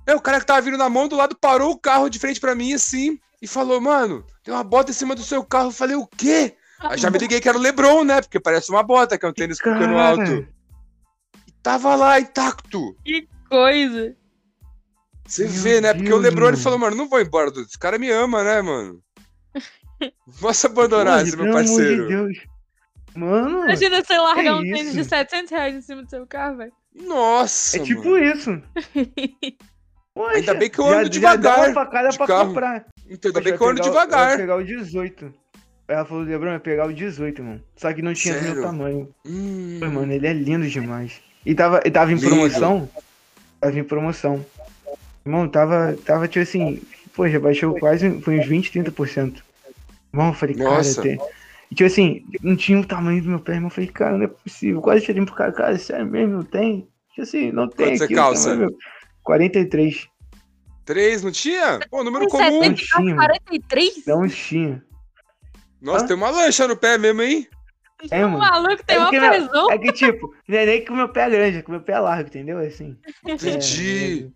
É, 0.07 0.15
o 0.15 0.21
cara 0.21 0.39
que 0.39 0.45
tava 0.45 0.61
vindo 0.61 0.77
na 0.77 0.89
mão 0.89 1.07
do 1.09 1.15
lado 1.15 1.35
parou 1.39 1.71
o 1.71 1.77
carro 1.77 2.09
de 2.09 2.17
frente 2.17 2.39
pra 2.39 2.55
mim 2.55 2.73
assim 2.73 3.19
e 3.41 3.45
falou, 3.47 3.79
mano, 3.81 4.25
tem 4.43 4.53
uma 4.53 4.63
bota 4.63 4.89
em 4.89 4.93
cima 4.93 5.13
do 5.13 5.21
seu 5.21 5.43
carro. 5.43 5.67
Eu 5.67 5.71
falei, 5.73 5.95
o 5.97 6.07
quê? 6.07 6.55
Aí 6.79 6.97
já 6.97 7.11
me 7.11 7.17
liguei 7.19 7.41
que 7.41 7.49
era 7.49 7.57
o 7.57 7.61
Lebron, 7.61 8.05
né? 8.05 8.21
Porque 8.21 8.39
parece 8.39 8.71
uma 8.71 8.81
bota, 8.81 9.17
que 9.17 9.25
é 9.25 9.29
um 9.29 9.33
tênis 9.33 9.59
com 9.61 9.71
cano 9.77 9.99
alto. 9.99 10.47
E 11.45 11.51
tava 11.61 11.93
lá 11.95 12.17
intacto. 12.19 12.95
Coisa. 13.49 14.15
Você 15.27 15.43
Meu 15.43 15.51
vê, 15.61 15.81
né? 15.81 15.93
Porque 15.93 16.07
o 16.07 16.13
Deus, 16.13 16.23
Lebron 16.23 16.45
ele 16.47 16.51
mano. 16.53 16.63
falou, 16.63 16.79
mano, 16.79 16.95
não 16.95 17.09
vou 17.09 17.19
embora, 17.21 17.51
Dudu. 17.51 17.67
Esse 17.67 17.77
cara 17.77 17.99
me 17.99 18.09
ama, 18.09 18.41
né, 18.43 18.61
mano? 18.61 19.03
Posso 20.39 20.67
abandonar 20.67 21.23
esse 21.23 21.35
meu 21.35 21.51
parceiro. 21.53 22.07
Deus. 22.07 22.37
Mano, 23.15 23.63
Imagina 23.65 24.03
você 24.03 24.17
largar 24.17 24.55
um 24.55 24.61
tênis 24.61 24.93
de 24.93 25.03
700 25.03 25.51
reais 25.51 25.75
em 25.75 25.81
cima 25.81 26.03
do 26.03 26.09
seu 26.09 26.25
carro, 26.27 26.57
velho. 26.57 26.71
Nossa, 26.95 27.77
é 27.77 27.83
tipo 27.83 28.09
mano. 28.09 28.25
isso. 28.25 28.61
Poxa, 30.13 30.35
Ainda 30.37 30.53
bem 30.53 30.69
que 30.69 30.79
eu 30.79 30.85
já- 30.85 30.91
ando 30.97 31.03
já 31.05 31.09
devagar 31.09 31.39
dá 31.57 31.63
uma 31.65 31.73
facada 31.73 32.09
de 32.09 32.17
pra 32.17 32.27
carro. 32.27 32.47
comprar. 32.49 32.85
Então, 33.09 33.29
ainda 33.29 33.31
Poxa, 33.33 33.43
bem 33.43 33.57
que 33.57 33.63
eu 33.63 33.67
ando 33.69 33.81
devagar. 33.81 34.27
Vai 34.27 34.37
pegar 34.37 34.55
o 34.57 34.63
18. 34.63 35.33
Ela 35.87 36.05
falou, 36.05 36.23
Lebron, 36.23 36.49
vai 36.51 36.59
pegar 36.59 36.85
o 36.87 36.93
18, 36.93 37.43
mano. 37.43 37.63
Só 37.75 37.91
que 37.93 38.01
não 38.01 38.13
tinha 38.13 38.35
do 38.35 38.39
Sério? 38.41 38.55
meu 38.55 38.63
tamanho. 38.63 39.09
Hum, 39.25 39.77
Pô, 39.79 39.87
mano, 39.87 40.13
ele 40.13 40.27
é 40.27 40.33
lindo 40.33 40.67
demais. 40.67 41.19
E 41.45 41.55
tava, 41.55 41.81
e 41.83 41.89
tava 41.89 42.11
em 42.11 42.15
Lindo. 42.15 42.27
promoção. 42.27 42.89
Tava 43.59 43.79
em 43.79 43.83
promoção. 43.83 44.45
Irmão, 45.25 45.47
tava, 45.49 45.97
tava 46.05 46.27
tipo 46.27 46.43
assim, 46.43 46.81
pô, 47.15 47.27
já 47.27 47.39
baixou 47.39 47.77
quase, 47.79 48.21
foi 48.21 48.39
uns 48.39 48.45
20, 48.47 48.71
30%. 48.71 49.41
Irmão, 50.13 50.27
eu 50.29 50.33
falei, 50.33 50.55
Nossa. 50.55 51.01
cara. 51.03 51.17
E 51.71 51.75
tipo 51.75 51.85
assim, 51.87 52.25
não 52.41 52.55
tinha 52.55 52.79
o 52.79 52.85
tamanho 52.85 53.21
do 53.21 53.29
meu 53.29 53.39
pé, 53.39 53.53
irmão. 53.53 53.67
Eu 53.67 53.73
falei, 53.73 53.89
cara, 53.89 54.17
não 54.17 54.25
é 54.25 54.27
possível. 54.27 54.81
Quase 54.81 55.05
tirei 55.05 55.23
pro 55.23 55.35
cara, 55.35 55.51
cara, 55.51 55.77
sério 55.77 56.05
mesmo, 56.07 56.37
não 56.37 56.43
tem? 56.43 56.87
Tipo 57.09 57.21
assim, 57.21 57.51
não 57.51 57.67
tem 57.67 57.87
Quanto 57.89 57.97
você 57.99 58.03
aqui 58.05 58.13
o 58.13 58.17
calça? 58.17 58.49
tamanho 58.51 58.69
meu. 58.69 58.77
43. 59.23 60.07
Três, 60.85 61.21
não 61.21 61.31
tinha? 61.31 61.79
Pô, 61.91 62.03
número 62.03 62.25
Tem 62.27 62.29
comum. 62.31 62.63
70, 62.63 62.75
Tinha. 62.97 63.15
43? 63.15 64.05
Não 64.07 64.27
tinha. 64.27 64.83
Nossa, 65.79 66.05
Hã? 66.05 66.07
tem 66.07 66.15
uma 66.15 66.31
lancha 66.31 66.67
no 66.67 66.75
pé 66.75 66.97
mesmo, 66.97 67.21
hein? 67.21 67.47
É, 68.09 68.25
O 68.25 68.29
mano. 68.31 68.39
maluco 68.39 68.83
tem 68.83 68.95
É 68.95 68.99
uma 68.99 69.11
meu- 69.11 69.29
prisão. 69.29 69.71
É 69.71 69.77
que, 69.77 69.91
tipo, 69.91 70.33
não 70.47 70.57
é 70.57 70.65
nem 70.65 70.83
que 70.83 70.91
o 70.91 70.95
meu 70.95 71.09
pé 71.09 71.21
é 71.27 71.29
grande, 71.29 71.57
é 71.57 71.61
que 71.61 71.67
o 71.67 71.71
meu 71.71 71.81
pé 71.81 71.93
é 71.93 71.99
largo, 71.99 72.27
entendeu? 72.29 72.57
Assim. 72.57 72.97
Entendi. 73.27 74.31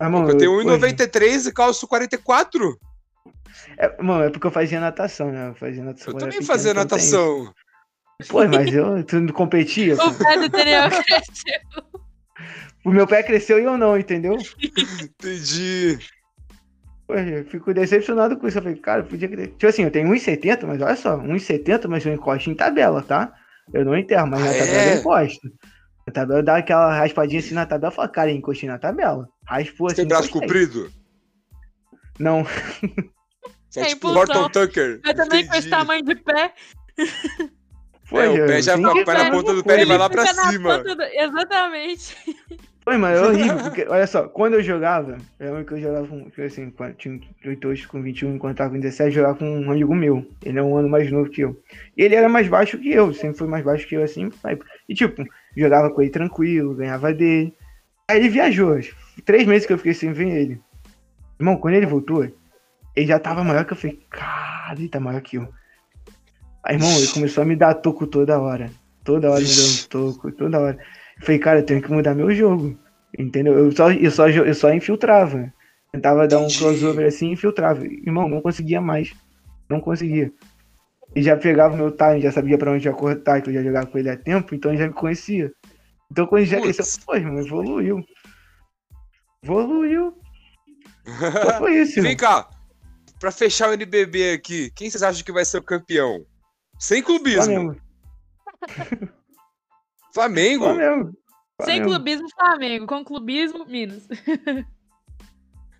É, 0.00 0.08
mano, 0.08 0.30
eu 0.30 0.38
tenho 0.38 0.52
poxa, 0.52 0.64
1,93 0.78 1.46
e 1.46 1.52
calço 1.52 1.86
44. 1.86 2.78
É, 3.78 4.02
mano, 4.02 4.24
é 4.24 4.30
porque 4.30 4.46
eu 4.46 4.50
fazia 4.50 4.80
natação, 4.80 5.30
né? 5.30 5.48
Eu 5.48 5.54
fazia 5.54 5.84
natação. 5.84 6.12
Eu 6.12 6.18
também 6.18 6.32
pequeno, 6.32 6.46
fazia 6.46 6.70
então 6.72 6.82
natação. 6.82 7.54
Pô, 8.28 8.46
mas 8.48 8.72
eu 8.72 9.04
tu 9.04 9.20
não 9.20 9.32
competia. 9.32 9.94
O 9.94 10.14
pé 10.14 10.38
do 10.38 10.48
Daniel 10.48 10.88
cresceu. 10.90 11.60
O 12.84 12.90
meu 12.90 13.06
pé 13.06 13.22
cresceu 13.22 13.58
e 13.58 13.64
eu 13.64 13.76
não, 13.76 13.98
entendeu? 13.98 14.36
Entendi. 15.02 15.98
Pô, 17.06 17.14
eu 17.14 17.44
fico 17.44 17.74
decepcionado 17.74 18.36
com 18.36 18.48
isso. 18.48 18.58
Eu 18.58 18.62
falei, 18.62 18.78
cara, 18.78 19.02
eu 19.02 19.06
podia 19.06 19.28
crescer. 19.28 19.48
Tipo 19.52 19.66
assim, 19.66 19.82
eu 19.82 19.90
tenho 19.90 20.08
1,70, 20.08 20.66
mas 20.66 20.80
olha 20.80 20.96
só, 20.96 21.18
1,70, 21.18 21.88
mas 21.88 22.06
eu 22.06 22.14
encosto 22.14 22.50
em 22.50 22.54
tabela, 22.54 23.02
tá? 23.02 23.32
Eu 23.74 23.84
não 23.84 23.96
enterro, 23.96 24.26
mas 24.28 24.40
na 24.40 24.50
Ah, 24.50 24.54
tabela 24.54 24.82
é? 24.82 24.94
eu 24.94 25.00
encosto. 25.00 25.50
Na 26.06 26.12
tabela 26.12 26.42
dá 26.42 26.56
aquela 26.56 26.96
raspadinha 26.96 27.40
assim 27.40 27.54
na 27.54 27.66
tabela 27.66 27.90
fala, 27.90 28.08
cara, 28.08 28.30
eu 28.30 28.36
encostei 28.36 28.68
na 28.68 28.78
tabela. 28.78 29.28
Raspou 29.44 29.88
Você 29.88 29.94
assim. 29.94 30.02
tem 30.02 30.08
braço 30.08 30.30
comprido? 30.30 30.90
Não. 32.18 32.46
Você 33.76 33.80
é 33.80 33.84
Tem 33.84 33.94
tipo 33.94 34.10
impulsão. 34.10 34.42
Horton 34.44 34.48
Tucker. 34.66 35.00
Eu 35.04 35.14
também 35.14 35.46
com 35.46 35.54
esse 35.54 35.68
tamanho 35.68 36.02
de 36.02 36.14
pé. 36.16 36.52
Pô, 38.08 38.20
É, 38.20 38.28
o 38.28 38.46
pé 38.46 38.62
já 38.62 38.76
vai 38.76 39.24
na 39.24 39.30
ponta 39.30 39.52
do 39.52 39.64
pé, 39.64 39.74
ele 39.74 39.86
vai 39.86 39.98
lá 39.98 40.08
pra 40.08 40.26
Fica 40.26 40.50
cima. 40.50 40.78
do- 40.78 41.02
Exatamente. 41.02 42.16
Foi, 42.84 42.96
mas 42.96 43.18
é 43.18 43.22
horrível, 43.26 43.58
porque, 43.64 43.84
olha 43.88 44.06
só, 44.06 44.28
quando 44.28 44.54
eu 44.54 44.62
jogava, 44.62 45.18
eu 45.40 45.46
lembro 45.48 45.64
que 45.66 45.74
eu 45.74 45.80
jogava 45.82 46.06
com, 46.06 46.24
tipo 46.30 46.40
assim, 46.42 46.70
quando 46.70 46.94
tinha 46.94 47.20
18 47.42 47.88
com 47.88 48.00
21, 48.00 48.36
enquanto 48.36 48.58
tava 48.58 48.70
com 48.70 48.78
17, 48.78 49.08
eu 49.08 49.12
jogava 49.22 49.38
com 49.38 49.44
um 49.60 49.70
amigo 49.72 49.92
meu. 49.94 50.24
Ele 50.44 50.58
é 50.58 50.62
um 50.62 50.76
ano 50.76 50.88
mais 50.88 51.10
novo 51.10 51.28
que 51.28 51.40
eu. 51.40 51.60
E 51.96 52.02
ele 52.02 52.14
era 52.14 52.28
mais 52.28 52.46
baixo 52.46 52.78
que 52.78 52.90
eu, 52.92 53.12
sempre 53.12 53.36
foi 53.38 53.48
mais 53.48 53.64
baixo 53.64 53.86
que 53.88 53.96
eu, 53.96 54.04
assim. 54.04 54.30
E, 54.88 54.94
tipo, 54.94 55.24
jogava 55.56 55.90
com 55.90 56.00
ele 56.00 56.10
tranquilo, 56.10 56.74
ganhava 56.76 57.12
dele. 57.12 57.52
Aí 58.08 58.18
ele 58.20 58.28
viajou, 58.28 58.78
três 59.24 59.44
meses 59.48 59.66
que 59.66 59.72
eu 59.72 59.78
fiquei 59.78 59.92
sem 59.94 60.12
ver 60.12 60.28
ele. 60.28 60.60
Irmão, 61.40 61.56
quando 61.56 61.74
ele 61.74 61.86
voltou, 61.86 62.24
ele 62.96 63.06
já 63.06 63.18
tava 63.20 63.44
maior 63.44 63.64
que 63.64 63.74
eu. 63.74 63.76
Falei, 63.76 64.00
cara, 64.10 64.78
ele 64.78 64.88
tá 64.88 64.98
maior 64.98 65.20
que 65.20 65.36
eu. 65.36 65.48
Aí, 66.64 66.74
irmão, 66.74 66.90
ele 66.96 67.06
começou 67.08 67.42
a 67.42 67.46
me 67.46 67.54
dar 67.54 67.74
toco 67.74 68.06
toda 68.06 68.40
hora. 68.40 68.70
Toda 69.04 69.30
hora 69.30 69.40
me 69.40 69.46
dando 69.46 69.88
toco, 69.88 70.32
toda 70.32 70.58
hora. 70.58 70.78
Eu 71.20 71.24
falei, 71.24 71.38
cara, 71.38 71.58
eu 71.60 71.66
tenho 71.66 71.82
que 71.82 71.92
mudar 71.92 72.14
meu 72.14 72.34
jogo. 72.34 72.76
Entendeu? 73.16 73.56
Eu 73.56 73.70
só, 73.70 73.92
eu 73.92 74.10
só, 74.10 74.28
eu 74.28 74.54
só 74.54 74.72
infiltrava. 74.72 75.52
Tentava 75.92 76.26
dar 76.26 76.38
um 76.40 76.48
crossover 76.48 77.06
assim 77.06 77.28
e 77.28 77.32
infiltrava. 77.34 77.86
Irmão, 77.86 78.28
não 78.28 78.40
conseguia 78.40 78.80
mais. 78.80 79.14
Não 79.68 79.80
conseguia. 79.80 80.32
E 81.14 81.22
já 81.22 81.36
pegava 81.36 81.74
o 81.74 81.76
meu 81.76 81.90
time, 81.92 82.20
já 82.20 82.32
sabia 82.32 82.58
pra 82.58 82.72
onde 82.72 82.86
ia 82.86 82.92
cortar, 82.92 83.40
que 83.40 83.48
eu 83.48 83.54
já 83.54 83.62
jogava 83.62 83.86
com 83.86 83.96
ele 83.98 84.10
há 84.10 84.16
tempo, 84.16 84.54
então 84.54 84.70
ele 84.70 84.80
já 84.80 84.86
me 84.88 84.92
conhecia. 84.92 85.50
Então 86.10 86.26
quando 86.26 86.42
ele 86.42 86.50
já 86.50 86.60
cresceu, 86.60 86.84
pô, 87.06 87.14
irmão, 87.14 87.38
evoluiu. 87.38 88.04
Evoluiu. 89.42 90.14
Só 91.40 91.52
foi 91.52 91.76
isso, 91.76 91.94
Vem 92.02 92.12
irmão. 92.12 92.16
cá. 92.16 92.55
Pra 93.18 93.30
fechar 93.30 93.70
o 93.70 93.72
NBB 93.72 94.32
aqui, 94.32 94.70
quem 94.72 94.90
vocês 94.90 95.02
acham 95.02 95.24
que 95.24 95.32
vai 95.32 95.44
ser 95.44 95.58
o 95.58 95.62
campeão? 95.62 96.24
Sem 96.78 97.02
clubismo. 97.02 97.44
Flamengo. 97.44 97.80
Flamengo? 100.14 100.64
Flamengo. 100.64 101.12
Sem 101.62 101.82
clubismo, 101.82 102.26
Flamengo. 102.34 102.86
Com 102.86 103.04
clubismo, 103.04 103.64
Minas. 103.66 104.06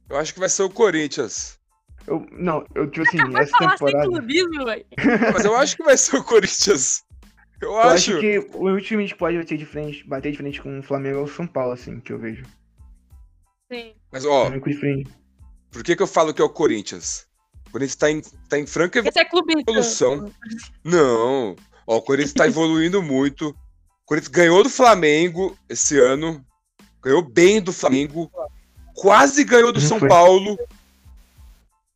Eu 0.09 0.17
acho 0.17 0.33
que 0.33 0.41
vai 0.41 0.49
ser 0.49 0.63
o 0.63 0.71
Corinthians. 0.71 1.59
Eu, 2.07 2.25
não, 2.31 2.65
eu, 2.77 2.89
tipo 2.89 3.05
assim, 3.09 3.19
Vai 3.33 3.43
essa 3.43 3.59
falar 3.59 3.77
sem 3.77 3.87
temporada. 3.89 4.09
clubismo, 4.09 4.65
velho. 4.65 4.87
Mas 5.35 5.45
eu 5.45 5.57
acho 5.57 5.77
que 5.77 5.83
vai 5.83 5.97
ser 5.97 6.17
o 6.17 6.23
Corinthians. 6.23 7.03
Eu 7.61 7.71
Eu 7.73 7.79
acho. 7.81 8.13
acho 8.13 8.21
que 8.21 8.39
o 8.39 8.59
último 8.71 8.81
time 8.81 9.09
que 9.09 9.17
pode 9.17 9.37
bater 9.37 9.59
de 9.59 9.67
frente, 9.67 10.07
bater 10.07 10.31
de 10.31 10.39
frente 10.39 10.63
com 10.63 10.79
o 10.79 10.83
Flamengo 10.85 11.19
é 11.19 11.23
o 11.23 11.27
São 11.27 11.45
Paulo, 11.45 11.73
assim, 11.73 11.99
que 11.99 12.13
eu 12.13 12.19
vejo. 12.21 12.45
Sim. 13.73 13.95
Mas, 14.13 14.25
ó, 14.25 14.43
Flamengo 14.43 14.71
de 14.71 14.77
frente. 14.77 15.11
Por 15.77 15.85
que, 15.85 15.95
que 15.95 16.03
eu 16.03 16.07
falo 16.07 16.33
que 16.33 16.41
é 16.41 16.45
o 16.45 16.49
Corinthians? 16.49 17.27
O 17.69 17.71
Corinthians 17.73 17.97
tá 17.97 18.11
em, 18.11 18.23
tá 18.49 18.59
em 18.59 18.67
franca 18.67 19.07
Esse 19.07 19.19
é 19.19 19.25
clubista. 19.27 19.61
evolução. 19.71 20.33
Não. 20.83 21.55
Ó, 21.87 21.99
o 21.99 22.03
Corinthians 22.03 22.33
tá 22.33 22.47
evoluindo 22.47 23.03
muito. 23.03 23.51
O 23.51 24.07
Corinthians 24.07 24.33
ganhou 24.33 24.63
do 24.63 24.71
Flamengo 24.71 25.57
esse 25.69 25.99
ano. 25.99 26.43
Ganhou 27.03 27.21
bem 27.21 27.61
do 27.61 27.75
Flamengo. 27.75 28.31
Quase 28.95 29.45
ganhou 29.45 29.71
do 29.71 29.81
São. 29.81 30.01
Paulo. 30.01 30.57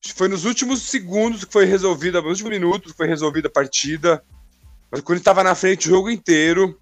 Acho 0.04 0.12
que 0.12 0.18
Foi 0.18 0.28
nos 0.28 0.44
últimos 0.44 0.82
segundos 0.82 1.44
que 1.44 1.52
foi 1.52 1.64
resolvida, 1.64 2.20
nos 2.20 2.32
últimos 2.32 2.52
minutos 2.52 2.92
que 2.92 2.98
foi 2.98 3.06
resolvida 3.06 3.48
a 3.48 3.50
partida. 3.50 4.22
Mas 4.90 5.00
o 5.00 5.02
Corinthians 5.02 5.24
tava 5.24 5.42
na 5.42 5.54
frente 5.54 5.86
o 5.88 5.90
jogo 5.90 6.10
inteiro. 6.10 6.78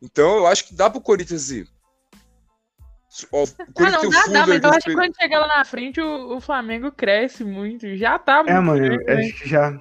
Então 0.00 0.38
eu 0.38 0.46
acho 0.46 0.66
que 0.66 0.74
dá 0.74 0.88
pro 0.88 1.02
Corinthians 1.02 1.50
ir. 1.50 1.68
Ó, 3.30 3.44
o 3.44 3.48
Ah, 3.76 3.90
não 3.90 4.00
o 4.08 4.10
dá, 4.10 4.26
dá, 4.26 4.46
mas 4.46 4.62
eu 4.62 4.70
acho 4.70 4.80
que 4.86 4.94
quando 4.94 5.14
chegar 5.16 5.40
lá 5.40 5.58
na 5.58 5.64
frente, 5.64 6.00
o, 6.00 6.36
o 6.36 6.40
Flamengo 6.40 6.90
cresce 6.90 7.44
muito. 7.44 7.96
Já 7.96 8.18
tá 8.18 8.38
muito. 8.42 8.50
É, 8.50 8.60
mano, 8.60 8.84
eu 8.84 8.98
né? 9.16 9.24
acho 9.26 9.34
que 9.40 9.48
já. 9.48 9.80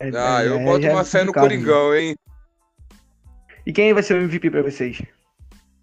É- 0.00 0.10
Ah, 0.14 0.42
é- 0.42 0.48
eu 0.48 0.58
é- 0.58 0.64
boto 0.64 0.86
é 0.86 0.92
uma 0.92 1.04
fé 1.04 1.22
no? 1.24 1.32
Coringão, 1.32 1.94
hein? 1.94 2.16
E 3.66 3.72
quem 3.72 3.92
vai 3.92 4.02
ser 4.02 4.14
o 4.14 4.22
MVP 4.22 4.50
pra 4.50 4.62
vocês? 4.62 5.00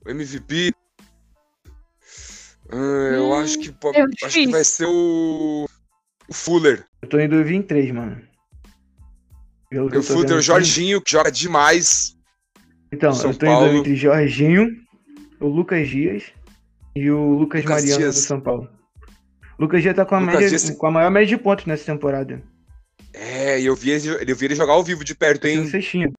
O 0.05 0.09
MVP. 0.09 0.73
Ah, 2.71 2.75
eu 2.75 3.25
Hum, 3.31 3.33
acho 3.35 3.59
que 3.59 3.71
po- 3.71 3.91
é 3.95 4.01
acho 4.25 4.33
que 4.35 4.47
vai 4.47 4.63
ser 4.63 4.87
o, 4.87 5.65
o 6.27 6.33
Fuller. 6.33 6.83
Eu 7.01 7.07
tô 7.09 7.19
em 7.19 7.29
dúvida 7.29 7.53
em 7.53 7.61
três, 7.61 7.91
mano. 7.91 8.21
Pelo 9.69 9.89
que 9.89 9.97
O 9.97 9.99
eu 9.99 10.05
tô 10.05 10.13
Fuller, 10.13 10.37
o. 10.37 10.41
Jorginho, 10.41 11.01
que 11.01 11.11
joga 11.11 11.31
demais. 11.31 12.15
Então, 12.91 13.13
São 13.13 13.31
eu 13.31 13.37
tô 13.37 13.45
em 13.45 13.49
Paulo. 13.49 13.65
dúvida 13.65 13.79
entre 13.81 13.95
Jorginho, 13.95 14.84
o 15.45 15.49
Lucas 15.49 15.87
Dias 15.87 16.23
e 16.95 17.09
o 17.11 17.33
Lucas, 17.33 17.63
Lucas 17.63 17.81
Mariano 17.81 18.01
Dias. 18.01 18.15
do 18.15 18.21
São 18.21 18.41
Paulo. 18.41 18.69
O 19.57 19.63
Lucas 19.63 19.81
Dias 19.81 19.95
tá 19.95 20.05
com 20.05 20.15
a, 20.15 20.19
Lucas 20.19 20.33
média, 20.35 20.49
Dias- 20.49 20.69
com 20.71 20.87
a 20.87 20.91
maior 20.91 21.11
média 21.11 21.27
de 21.27 21.37
pontos 21.41 21.65
nessa 21.65 21.85
temporada. 21.85 22.41
É, 23.13 23.61
eu 23.61 23.75
vi, 23.75 23.91
ele, 23.91 24.31
eu 24.31 24.35
vi 24.35 24.45
ele 24.45 24.55
jogar 24.55 24.73
ao 24.73 24.83
vivo 24.83 25.03
de 25.03 25.15
perto, 25.15 25.47
hein? 25.47 25.65
Joga 25.65 26.11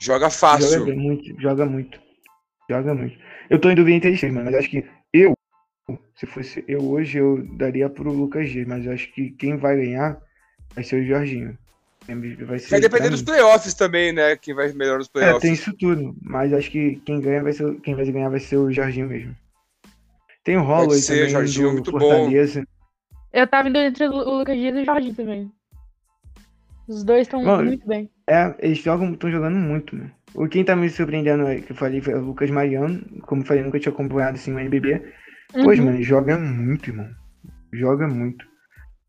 Joga 0.00 0.30
fácil. 0.30 0.84
bem, 0.84 0.96
muito, 0.96 1.40
joga 1.40 1.64
muito. 1.64 1.98
Joga 2.68 2.94
muito. 2.94 3.16
Eu 3.48 3.58
tô 3.58 3.70
em 3.70 3.74
dúvida 3.74 3.96
entre 3.96 4.10
eles, 4.10 4.22
mas 4.32 4.54
acho 4.54 4.68
que 4.70 4.84
eu, 5.12 5.32
se 6.16 6.26
fosse 6.26 6.64
eu 6.68 6.82
hoje, 6.82 7.18
eu 7.18 7.46
daria 7.56 7.88
pro 7.88 8.12
Lucas 8.12 8.50
Dias, 8.50 8.66
mas 8.66 8.84
eu 8.84 8.92
acho 8.92 9.12
que 9.14 9.30
quem 9.30 9.56
vai 9.56 9.76
ganhar 9.76 10.18
vai 10.74 10.82
ser 10.84 11.02
o 11.02 11.06
Jorginho. 11.06 11.56
Vai, 12.46 12.58
ser, 12.58 12.70
Vai 12.70 12.80
depender 12.80 13.10
dos 13.10 13.22
playoffs 13.22 13.74
também, 13.74 14.12
né? 14.12 14.36
Quem 14.36 14.54
vai 14.54 14.72
melhor 14.72 14.98
nos 14.98 15.08
É, 15.08 15.10
playoffs. 15.12 15.42
tem 15.42 15.52
isso 15.52 15.72
tudo, 15.76 16.14
mas 16.22 16.52
acho 16.52 16.70
que 16.70 16.96
quem 17.04 17.20
ganha 17.20 17.42
vai 17.42 17.52
ser, 17.52 17.74
quem 17.80 17.94
vai 17.94 18.04
ganhar 18.10 18.28
vai 18.28 18.40
ser 18.40 18.56
o 18.56 18.72
Jorginho 18.72 19.08
mesmo. 19.08 19.36
Tem 20.44 20.56
o 20.56 20.62
Holloway 20.62 20.98
ser, 20.98 21.14
também 21.16 21.30
Jorginho, 21.30 21.68
do 21.68 21.72
muito 21.74 21.92
bom. 21.92 21.98
Fortaleza. 22.00 22.66
Eu 23.32 23.46
tava 23.46 23.68
indo 23.68 23.78
entre 23.78 24.06
o 24.08 24.38
Lucas 24.38 24.56
Dias 24.56 24.76
e 24.76 24.82
o 24.82 24.84
Jorginho 24.84 25.14
também. 25.14 25.52
Os 26.88 27.04
dois 27.04 27.22
estão 27.22 27.42
Mano, 27.42 27.64
muito 27.64 27.86
bem. 27.86 28.10
É, 28.28 28.54
eles 28.58 28.78
jogam, 28.78 29.12
estão 29.12 29.30
jogando 29.30 29.56
muito, 29.56 29.96
mano. 29.96 30.10
O 30.34 30.48
quem 30.48 30.64
tá 30.64 30.74
me 30.74 30.88
surpreendendo, 30.90 31.46
é, 31.46 31.60
que 31.60 31.72
eu 31.72 31.76
falei, 31.76 32.00
foi 32.00 32.14
o 32.14 32.20
Lucas 32.24 32.50
Mariano. 32.50 33.00
Como 33.22 33.42
eu 33.42 33.46
falei, 33.46 33.62
nunca 33.62 33.78
tinha 33.78 33.92
acompanhado 33.92 34.36
assim 34.36 34.52
o 34.52 34.58
NBB. 34.58 35.00
Pois, 35.62 35.78
Uhum. 35.78 35.84
mano, 35.86 35.96
ele 35.98 36.02
joga 36.04 36.38
muito, 36.38 36.90
irmão. 36.90 37.08
Joga 37.72 38.08
muito. 38.08 38.44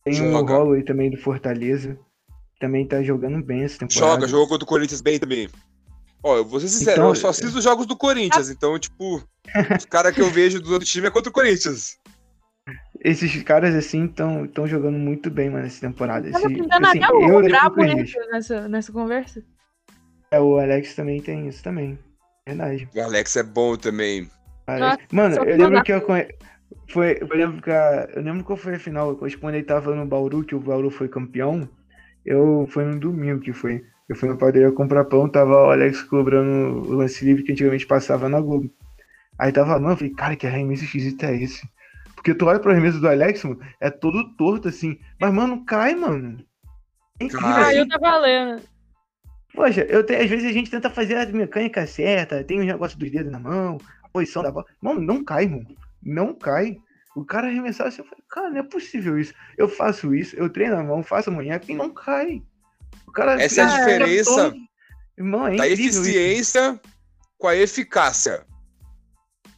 Tem 0.03 0.13
o 0.13 0.31
Joga. 0.31 0.53
Holloway 0.53 0.83
também 0.83 1.09
do 1.09 1.17
Fortaleza. 1.17 1.97
Também 2.63 2.87
tá 2.87 3.03
jogando 3.03 3.43
bem 3.43 3.63
essa 3.63 3.79
temporada. 3.79 4.13
Joga, 4.13 4.27
jogou 4.29 4.47
contra 4.47 4.63
o 4.63 4.67
Corinthians 4.67 5.01
bem 5.01 5.19
também. 5.19 5.49
Ó, 6.23 6.37
eu 6.37 6.45
vou 6.45 6.61
ser 6.61 6.69
sincero, 6.69 6.95
Então, 6.95 7.09
eu 7.09 7.15
só 7.15 7.27
assisto 7.27 7.57
os 7.57 7.63
jogos 7.65 7.85
do 7.85 7.97
Corinthians, 7.97 8.49
então, 8.49 8.79
tipo, 8.79 9.21
os 9.77 9.83
caras 9.83 10.15
que 10.15 10.21
eu 10.21 10.29
vejo 10.29 10.61
do 10.61 10.71
outro 10.71 10.87
time 10.87 11.07
é 11.07 11.11
contra 11.11 11.29
o 11.29 11.33
Corinthians. 11.33 11.97
Esses 13.03 13.43
caras, 13.43 13.75
assim, 13.75 14.05
estão 14.05 14.47
tão 14.47 14.65
jogando 14.65 14.97
muito 14.97 15.29
bem, 15.29 15.49
mano, 15.49 15.65
essa 15.65 15.81
temporada. 15.81 16.29
Esse, 16.29 16.47
pintando 16.47 16.87
assim, 16.87 17.03
até 17.03 17.13
o 17.13 17.41
eu 17.41 17.71
conheço. 17.71 18.17
entra 18.17 18.31
nessa, 18.31 18.67
nessa 18.69 18.93
conversa. 18.93 19.43
É, 20.31 20.39
o 20.39 20.57
Alex 20.57 20.95
também 20.95 21.21
tem 21.21 21.45
isso 21.49 21.61
também. 21.61 21.99
Verdade. 22.47 22.87
O 22.95 23.01
Alex 23.01 23.35
é 23.35 23.43
bom 23.43 23.75
também. 23.75 24.31
Alex- 24.67 25.03
Nossa, 25.11 25.35
Mano, 25.35 25.49
eu 25.49 25.57
lembro 25.57 25.83
que 25.83 25.91
eu 25.91 25.99
conhe... 25.99 26.29
foi, 26.87 27.17
eu 27.19 27.27
lembro 27.27 27.61
que 27.61 27.71
a... 27.71 28.07
eu 28.15 28.21
lembro 28.21 28.45
qual 28.45 28.55
foi 28.55 28.75
a 28.75 28.79
final, 28.79 29.17
quando 29.17 29.55
ele 29.55 29.65
tava 29.65 29.93
no 29.93 30.05
Bauru, 30.05 30.45
que 30.45 30.55
o 30.55 30.61
Bauru 30.61 30.89
foi 30.89 31.09
campeão, 31.09 31.67
eu 32.25 32.67
foi 32.71 32.85
no 32.85 32.99
domingo 32.99 33.41
que 33.41 33.53
foi. 33.53 33.83
Eu 34.07 34.15
fui 34.15 34.27
na 34.29 34.35
padaria 34.35 34.71
comprar 34.71 35.05
pão, 35.05 35.29
tava 35.29 35.51
o 35.51 35.71
Alex 35.71 36.03
cobrando 36.03 36.79
o 36.89 36.93
lance 36.93 37.23
livre 37.23 37.43
que 37.43 37.51
antigamente 37.51 37.85
passava 37.85 38.27
na 38.27 38.41
Globo. 38.41 38.69
Aí 39.39 39.51
tava, 39.51 39.79
mano, 39.79 39.93
eu 39.93 39.97
falei, 39.97 40.13
cara, 40.13 40.35
que 40.35 40.45
arremesso 40.45 40.83
esquisito 40.83 41.23
é 41.23 41.35
esse? 41.35 41.67
Porque 42.15 42.33
tu 42.33 42.45
olha 42.45 42.59
pro 42.59 42.71
arremesso 42.71 42.99
do 42.99 43.07
Alex, 43.07 43.43
mano, 43.43 43.59
é 43.79 43.89
todo 43.89 44.35
torto 44.35 44.67
assim. 44.67 44.99
Mas, 45.19 45.33
mano, 45.33 45.65
cai, 45.65 45.95
mano. 45.95 46.37
É 47.19 47.25
incrível. 47.25 47.49
Ah, 47.49 47.61
assim. 47.67 47.77
eu 47.77 47.87
tá 47.87 47.97
valendo. 47.97 48.61
Poxa, 49.53 49.81
eu 49.81 50.03
te- 50.05 50.15
às 50.15 50.29
vezes 50.29 50.49
a 50.49 50.53
gente 50.53 50.71
tenta 50.71 50.89
fazer 50.89 51.15
a 51.15 51.25
mecânica 51.27 51.85
certa, 51.85 52.43
tem 52.43 52.59
os 52.59 52.65
negócios 52.65 52.97
dos 52.97 53.11
dedos 53.11 53.31
na 53.31 53.39
mão, 53.39 53.77
a 54.03 54.09
posição 54.09 54.41
da 54.41 54.51
bola. 54.51 54.65
Mano, 54.81 54.99
não 55.01 55.23
cai, 55.23 55.47
mano. 55.47 55.65
Não 56.01 56.33
cai. 56.33 56.77
O 57.15 57.23
cara 57.23 57.47
arremessar 57.47 57.87
assim, 57.87 58.01
eu 58.01 58.05
falei, 58.05 58.23
cara, 58.29 58.49
não 58.49 58.57
é 58.57 58.63
possível 58.63 59.19
isso. 59.19 59.33
Eu 59.57 59.67
faço 59.69 60.15
isso, 60.15 60.35
eu 60.35 60.49
treino 60.49 60.75
a 60.77 60.83
mão, 60.83 61.03
faço 61.03 61.29
amanhã 61.29 61.59
e 61.67 61.73
não 61.75 61.93
cai. 61.93 62.41
O 63.07 63.11
cara 63.11 63.41
Essa 63.41 63.61
é 63.61 63.63
a 63.63 63.77
diferença 63.77 64.51
todo- 64.51 64.57
Irmão, 65.17 65.47
é 65.47 65.55
Da 65.55 65.67
incrível 65.69 66.01
isso. 66.01 66.01
eficiência 66.01 66.81
com 67.37 67.47
a 67.47 67.55
eficácia. 67.55 68.43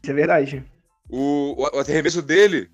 Isso 0.03 0.11
é 0.11 0.13
verdade. 0.13 0.63
O, 1.09 1.55
o, 1.57 1.77
o 1.77 1.79
arremesso 1.79 2.21
dele, 2.21 2.69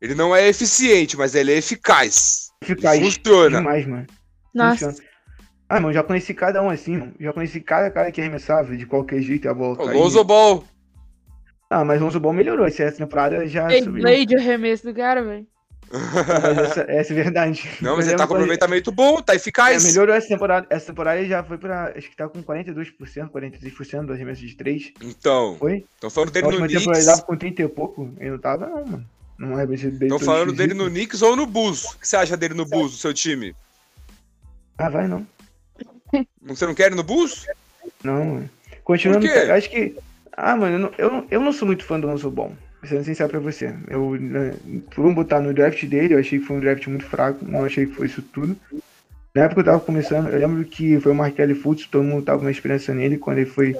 ele 0.00 0.14
não 0.14 0.34
é 0.34 0.48
eficiente, 0.48 1.16
mas 1.16 1.34
ele 1.36 1.52
é 1.52 1.56
eficaz. 1.58 2.48
Eficaz. 2.62 2.98
Funciona. 3.00 3.58
Demais, 3.58 3.86
mano. 3.86 4.06
Nossa. 4.52 4.90
Funciona. 4.90 5.08
Ah, 5.68 5.80
mano, 5.80 5.94
já 5.94 6.02
conheci 6.02 6.34
cada 6.34 6.60
um 6.62 6.68
assim, 6.68 6.96
mano. 6.96 7.14
Já 7.20 7.32
conheci 7.32 7.60
cada 7.60 7.90
cara 7.90 8.10
que 8.10 8.20
arremessava 8.20 8.76
de 8.76 8.86
qualquer 8.86 9.20
jeito 9.22 9.44
e 9.46 9.48
a 9.48 9.54
bola 9.54 9.80
O. 9.80 9.86
Lonzo 9.92 10.24
Ball. 10.24 10.64
Ah, 11.74 11.84
mas 11.84 12.00
o 12.00 12.20
Ball 12.20 12.32
melhorou. 12.32 12.66
Essa 12.66 12.92
temporada 12.92 13.46
já 13.48 13.68
subiu. 13.68 13.84
Gameplay 13.86 14.24
de 14.26 14.36
arremesso 14.36 14.84
do 14.84 14.94
cara, 14.94 15.24
velho. 15.24 15.44
Mas 15.90 16.58
essa, 16.70 16.80
essa 16.88 17.12
é 17.12 17.16
verdade. 17.16 17.68
Não, 17.80 17.96
mas 17.96 18.06
ele 18.06 18.16
tá 18.16 18.22
lembro 18.22 18.28
com 18.28 18.34
aproveitamento 18.34 18.92
bom, 18.92 19.20
tá 19.20 19.32
É, 19.32 19.36
eficaz. 19.36 19.84
melhorou 19.84 20.14
essa 20.14 20.28
temporada. 20.28 20.66
Essa 20.70 20.86
temporada 20.86 21.18
ele 21.18 21.28
já 21.28 21.42
foi 21.42 21.58
pra. 21.58 21.92
Acho 21.96 22.08
que 22.08 22.16
tá 22.16 22.28
com 22.28 22.42
42%, 22.44 23.28
43% 23.28 24.06
do 24.06 24.12
arremesso 24.12 24.40
de 24.46 24.54
3. 24.56 24.92
Então, 25.02 25.56
Foi? 25.58 25.84
estão 25.94 26.10
falando 26.10 26.30
dele 26.30 26.46
no 26.46 26.52
temporada 26.52 26.72
ele 26.74 26.84
Knicks. 26.84 27.06
tava 27.06 27.22
com 27.22 27.36
30 27.36 27.62
e 27.62 27.68
pouco. 27.68 28.14
Ele 28.18 28.30
não 28.30 28.38
tava, 28.38 28.66
não, 28.68 28.84
mano. 28.86 29.04
Não 29.36 29.56
arremesso 29.56 29.90
dele. 29.90 30.04
Estão 30.04 30.20
falando 30.20 30.52
dele 30.52 30.74
no 30.74 30.88
Knicks 30.88 31.22
ou 31.22 31.34
no 31.34 31.44
Bulls. 31.44 31.84
O 31.94 31.98
que 31.98 32.06
você 32.06 32.16
acha 32.16 32.36
dele 32.36 32.54
no 32.54 32.64
Bulls, 32.64 32.92
do 32.92 32.98
seu 32.98 33.12
time? 33.12 33.52
Ah, 34.78 34.88
vai 34.88 35.08
não. 35.08 35.26
Você 36.42 36.66
não 36.66 36.74
quer 36.74 36.92
ir 36.92 36.94
no 36.94 37.02
Bulls? 37.02 37.46
Não, 38.04 38.24
mano. 38.24 38.50
Continuando, 38.84 39.26
Por 39.26 39.32
quê? 39.32 39.38
acho 39.50 39.70
que. 39.70 39.96
Ah, 40.36 40.56
mano, 40.56 40.74
eu 40.74 40.78
não, 40.78 40.90
eu, 40.98 41.10
não, 41.10 41.26
eu 41.30 41.40
não 41.40 41.52
sou 41.52 41.66
muito 41.66 41.84
fã 41.84 41.98
do 41.98 42.06
Lonzo 42.06 42.30
Ball. 42.30 42.52
Sendo 42.84 43.04
sincero 43.04 43.30
pra 43.30 43.40
você. 43.40 43.74
Eu, 43.88 44.16
né, 44.16 44.54
botar 45.14 45.40
no 45.40 45.54
draft 45.54 45.84
dele, 45.86 46.14
eu 46.14 46.18
achei 46.18 46.38
que 46.38 46.44
foi 46.44 46.56
um 46.56 46.60
draft 46.60 46.86
muito 46.86 47.04
fraco. 47.04 47.44
Não 47.44 47.64
achei 47.64 47.86
que 47.86 47.94
foi 47.94 48.06
isso 48.06 48.20
tudo. 48.20 48.56
Na 49.34 49.44
época 49.44 49.60
eu 49.60 49.64
tava 49.64 49.80
começando, 49.80 50.28
eu 50.28 50.38
lembro 50.38 50.64
que 50.64 51.00
foi 51.00 51.12
o 51.12 51.14
Markelly 51.14 51.54
Fultz, 51.54 51.86
todo 51.86 52.04
mundo 52.04 52.24
tava 52.24 52.38
com 52.38 52.44
uma 52.44 52.50
esperança 52.50 52.94
nele 52.94 53.18
quando 53.18 53.38
ele 53.38 53.50
foi, 53.50 53.76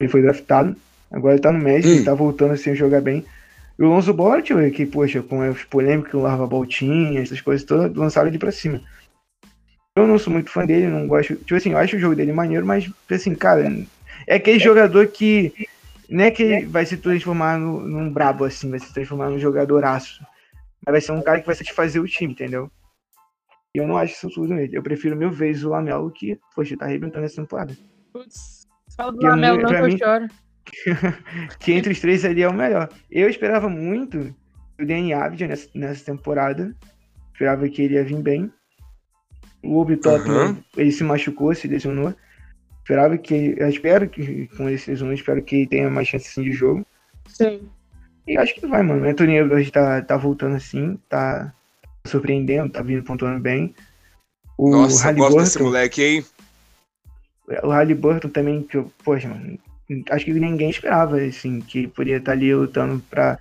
ele 0.00 0.10
foi 0.10 0.20
draftado. 0.20 0.76
Agora 1.10 1.34
ele 1.34 1.42
tá 1.42 1.50
no 1.50 1.62
Magic, 1.62 1.88
Hum. 1.88 1.92
ele 1.96 2.04
tá 2.04 2.12
voltando 2.12 2.52
assim 2.52 2.70
a 2.70 2.74
jogar 2.74 3.00
bem. 3.00 3.24
E 3.78 3.82
o 3.82 3.88
Lonzo 3.88 4.12
Ball, 4.12 4.42
tipo, 4.42 4.60
que, 4.70 4.84
poxa, 4.84 5.22
com 5.22 5.40
as 5.40 5.62
polêmicas, 5.64 6.12
o 6.14 6.20
Larva 6.20 6.46
Boltinha, 6.46 7.22
essas 7.22 7.40
coisas 7.40 7.64
todas, 7.64 7.94
lançaram 7.96 8.28
ele 8.28 8.38
pra 8.38 8.52
cima. 8.52 8.82
Eu 9.96 10.06
não 10.06 10.18
sou 10.18 10.32
muito 10.32 10.50
fã 10.50 10.66
dele, 10.66 10.86
não 10.88 11.06
gosto. 11.06 11.36
Tipo 11.36 11.54
assim, 11.54 11.70
eu 11.72 11.78
acho 11.78 11.96
o 11.96 11.98
jogo 11.98 12.14
dele 12.14 12.32
maneiro, 12.32 12.66
mas, 12.66 12.90
assim, 13.10 13.34
cara, 13.34 13.72
é 14.26 14.36
aquele 14.36 14.58
jogador 14.58 15.06
que. 15.08 15.52
Não 16.08 16.24
é 16.24 16.30
que 16.30 16.42
ele 16.42 16.66
vai 16.66 16.86
se 16.86 16.96
transformar 16.96 17.58
no, 17.58 17.80
num 17.86 18.10
brabo, 18.10 18.44
assim, 18.44 18.70
vai 18.70 18.78
se 18.78 18.92
transformar 18.94 19.28
num 19.28 19.38
jogadoraço. 19.38 20.24
Mas 20.84 20.92
vai 20.92 21.00
ser 21.00 21.12
um 21.12 21.20
cara 21.22 21.40
que 21.40 21.46
vai 21.46 21.54
satisfazer 21.54 22.00
o 22.00 22.06
time, 22.08 22.32
entendeu? 22.32 22.70
E 23.74 23.78
eu 23.78 23.86
não 23.86 23.98
acho 23.98 24.14
isso 24.14 24.30
tudo 24.30 24.54
nele. 24.54 24.74
Eu 24.74 24.82
prefiro 24.82 25.14
mil 25.14 25.30
vezes 25.30 25.64
o 25.64 25.68
Lamelo 25.68 26.10
que, 26.10 26.38
poxa, 26.54 26.76
tá 26.76 26.86
arrebentando 26.86 27.26
essa 27.26 27.36
temporada. 27.36 27.76
Putz. 28.12 28.66
Fala 28.96 29.12
do 29.12 29.22
Lamelo, 29.22 29.58
não- 29.58 29.62
não, 29.64 29.68
que 29.68 29.74
eu 29.76 29.86
mim- 29.86 29.98
choro. 29.98 30.28
que 31.60 31.72
entre 31.72 31.92
os 31.92 32.00
três 32.00 32.24
ali 32.24 32.42
é 32.42 32.48
o 32.48 32.54
melhor. 32.54 32.88
Eu 33.10 33.28
esperava 33.28 33.68
muito 33.68 34.34
o 34.80 34.86
Danny 34.86 35.12
Avdia 35.12 35.46
nessa, 35.46 35.68
nessa 35.74 36.04
temporada. 36.06 36.74
Esperava 37.32 37.68
que 37.68 37.82
ele 37.82 37.94
ia 37.94 38.04
vir 38.04 38.22
bem. 38.22 38.50
O 39.62 39.78
Obitop, 39.78 40.28
Aham. 40.28 40.56
ele 40.76 40.90
se 40.92 41.04
machucou, 41.04 41.54
se 41.54 41.68
lesionou. 41.68 42.14
Esperava 42.88 43.18
que. 43.18 43.54
Eu 43.58 43.68
espero 43.68 44.08
que 44.08 44.46
com 44.56 44.66
esse 44.66 44.90
lesionou, 44.90 45.12
espero 45.12 45.42
que 45.42 45.66
tenha 45.66 45.90
mais 45.90 46.08
chance 46.08 46.26
assim, 46.26 46.42
de 46.42 46.52
jogo. 46.52 46.86
Sim. 47.26 47.68
E 48.26 48.38
acho 48.38 48.54
que 48.54 48.66
vai, 48.66 48.82
mano. 48.82 49.04
O 49.04 49.08
Anthony 49.08 49.36
Edwards 49.36 49.70
tá, 49.70 50.00
tá 50.00 50.16
voltando 50.16 50.56
assim, 50.56 50.98
tá 51.06 51.52
surpreendendo, 52.06 52.72
tá 52.72 52.80
vindo 52.80 53.02
pontuando 53.02 53.40
bem. 53.40 53.74
O 54.56 54.70
Nossa, 54.70 55.10
eu 55.10 55.16
gosto 55.16 55.36
desse 55.36 55.58
Halliburton, 55.58 55.64
moleque, 55.64 56.02
hein? 56.02 56.24
o 57.62 57.68
Halliburton 57.68 58.28
também, 58.30 58.62
que 58.62 58.78
eu, 58.78 58.90
poxa, 59.04 59.28
mano, 59.28 59.58
acho 60.10 60.24
que 60.24 60.32
ninguém 60.32 60.70
esperava, 60.70 61.20
assim, 61.20 61.60
que 61.60 61.88
poderia 61.88 62.16
estar 62.16 62.32
ali 62.32 62.54
lutando 62.54 63.02
pra 63.10 63.38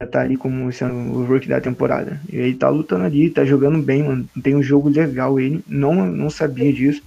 estar 0.00 0.22
ali 0.22 0.36
como 0.36 0.72
sendo 0.72 0.94
o 0.94 1.24
rookie 1.24 1.48
da 1.48 1.60
temporada. 1.60 2.20
E 2.28 2.36
ele 2.36 2.56
tá 2.56 2.68
lutando 2.68 3.04
ali, 3.04 3.30
tá 3.30 3.44
jogando 3.44 3.80
bem, 3.80 4.02
mano. 4.02 4.28
Tem 4.42 4.56
um 4.56 4.62
jogo 4.62 4.88
legal 4.88 5.38
ele, 5.38 5.62
não, 5.68 5.94
não 6.04 6.28
sabia 6.30 6.72
disso. 6.72 7.00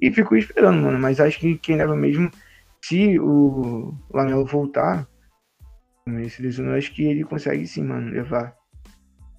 E 0.00 0.10
ficou 0.12 0.36
esperando, 0.36 0.82
mano, 0.82 0.98
mas 0.98 1.20
acho 1.20 1.38
que 1.38 1.56
quem 1.58 1.76
leva 1.76 1.96
mesmo, 1.96 2.30
se 2.84 3.18
o 3.18 3.94
Lamelo 4.12 4.44
voltar, 4.44 5.06
esse 6.18 6.42
lesionou, 6.42 6.74
acho 6.74 6.92
que 6.94 7.04
ele 7.04 7.24
consegue 7.24 7.66
sim, 7.66 7.82
mano, 7.84 8.10
levar 8.10 8.54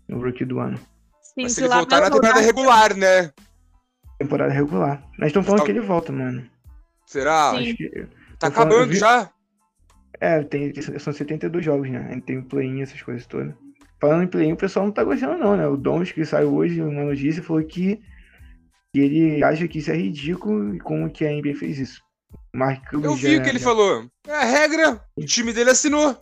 o 0.09 0.17
rookie 0.17 0.45
do 0.45 0.59
ano. 0.59 0.77
Sim, 1.21 1.43
Mas 1.43 1.53
se 1.53 1.61
ele 1.61 1.69
o 1.69 1.73
voltar 1.77 2.01
na 2.01 2.09
temporada 2.09 2.39
regular, 2.41 2.95
né? 2.95 3.31
Temporada 4.17 4.51
regular. 4.51 5.03
Mas 5.19 5.27
estão 5.27 5.43
falando 5.43 5.59
Tá- 5.59 5.65
que 5.65 5.71
ele 5.71 5.79
volta, 5.81 6.11
mano. 6.11 6.45
Será? 7.05 7.51
Sim. 7.51 7.57
Acho 7.63 7.77
que, 7.77 7.89
Tá 8.39 8.51
falando- 8.51 8.71
acabando 8.73 8.81
eu 8.81 8.87
vi- 8.87 8.95
já. 8.97 9.29
É, 10.19 10.43
tem, 10.43 10.73
são 10.99 11.13
72 11.13 11.63
jogos, 11.63 11.89
né? 11.89 12.19
Tem 12.25 12.41
play-in, 12.41 12.81
essas 12.81 13.01
coisas 13.01 13.25
todas. 13.27 13.53
Falando 14.01 14.23
em 14.23 14.27
play-in, 14.27 14.53
o 14.53 14.57
pessoal 14.57 14.85
não 14.85 14.91
tá 14.93 15.03
gostando, 15.03 15.37
não, 15.37 15.55
né? 15.55 15.67
O 15.67 15.77
Dons, 15.77 16.11
que 16.11 16.25
saiu 16.25 16.53
hoje, 16.55 16.81
uma 16.81 17.03
notícia, 17.03 17.43
falou 17.43 17.63
que, 17.63 18.01
que 18.93 18.99
ele 18.99 19.43
acha 19.43 19.67
que 19.67 19.79
isso 19.79 19.91
é 19.91 19.95
ridículo 19.95 20.75
e 20.75 20.79
como 20.79 21.09
que 21.09 21.25
a 21.25 21.31
NBA 21.31 21.55
fez 21.55 21.77
isso. 21.79 22.01
Mark 22.53 22.89
Cuban 22.89 23.07
Eu 23.09 23.15
vi 23.15 23.37
o 23.37 23.43
que 23.43 23.49
ele 23.49 23.59
já- 23.59 23.65
falou. 23.65 24.05
É 24.27 24.33
a 24.35 24.43
regra. 24.45 25.01
O 25.15 25.25
time 25.25 25.53
dele 25.53 25.69
assinou. 25.71 26.17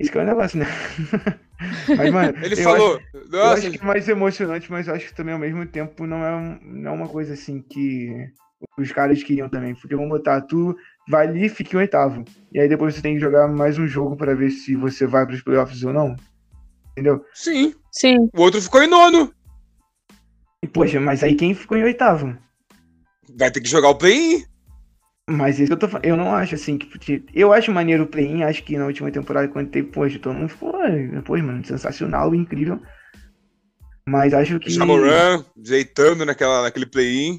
Isso 0.00 0.10
que 0.10 0.18
é 0.18 0.22
o 0.22 0.26
negócio, 0.26 0.58
né? 0.58 0.66
Mas, 1.96 2.12
mano, 2.12 2.36
Ele 2.44 2.54
eu 2.60 2.64
falou. 2.64 2.96
Acho, 2.96 3.16
eu 3.16 3.28
Nossa, 3.30 3.54
acho 3.54 3.70
que 3.70 3.78
é 3.82 3.86
mais 3.86 4.08
emocionante, 4.08 4.70
mas 4.70 4.88
eu 4.88 4.94
acho 4.94 5.06
que 5.06 5.14
também 5.14 5.32
ao 5.32 5.40
mesmo 5.40 5.64
tempo 5.66 6.04
não 6.06 6.22
é, 6.24 6.34
um- 6.34 6.58
não 6.62 6.90
é 6.90 6.94
uma 6.94 7.08
coisa 7.08 7.34
assim 7.34 7.62
que 7.62 8.10
os 8.76 8.90
caras 8.92 9.22
queriam 9.22 9.48
também. 9.48 9.74
Porque 9.74 9.94
vamos 9.94 10.10
botar, 10.10 10.40
tu 10.42 10.76
vai 11.08 11.26
ali 11.28 11.46
e 11.46 11.48
fica 11.48 11.76
em 11.76 11.80
oitavo. 11.80 12.24
E 12.52 12.58
aí 12.60 12.68
depois 12.68 12.94
você 12.94 13.00
tem 13.02 13.14
que 13.14 13.20
jogar 13.20 13.46
mais 13.48 13.78
um 13.78 13.86
jogo 13.86 14.16
pra 14.16 14.34
ver 14.34 14.50
se 14.50 14.74
você 14.74 15.06
vai 15.06 15.24
pros 15.26 15.42
playoffs 15.42 15.82
ou 15.84 15.92
não. 15.92 16.16
Entendeu? 16.92 17.24
sim. 17.32 17.72
Sim. 17.92 18.28
O 18.34 18.42
outro 18.42 18.60
ficou 18.60 18.82
em 18.82 18.88
nono. 18.88 19.32
E, 20.64 20.66
poxa, 20.66 20.98
mas 20.98 21.22
aí 21.22 21.34
quem 21.34 21.54
ficou 21.54 21.76
em 21.76 21.82
oitavo? 21.82 22.34
Vai 23.36 23.50
ter 23.50 23.60
que 23.60 23.68
jogar 23.68 23.90
o 23.90 23.98
play-in. 23.98 24.42
Mas 25.28 25.58
isso 25.58 25.66
que 25.66 25.72
eu 25.74 25.78
tô 25.78 25.88
falando. 25.88 26.06
Eu 26.06 26.16
não 26.16 26.34
acho 26.34 26.54
assim 26.54 26.78
que. 26.78 27.22
Eu 27.34 27.52
acho 27.52 27.70
maneiro 27.70 28.04
o 28.04 28.06
play-in, 28.06 28.42
acho 28.42 28.64
que 28.64 28.78
na 28.78 28.86
última 28.86 29.10
temporada, 29.10 29.46
quando 29.48 29.68
teve, 29.68 29.88
poxa, 29.88 30.18
todo 30.18 30.34
mundo 30.34 30.48
ficou. 30.48 30.72
Pô, 31.22 31.36
mano, 31.36 31.62
sensacional, 31.66 32.34
incrível. 32.34 32.80
Mas 34.08 34.32
acho 34.32 34.58
que. 34.58 34.70
Jamoran, 34.70 35.44
jeitando 35.62 36.24
naquela, 36.24 36.62
naquele 36.62 36.86
play-in. 36.86 37.38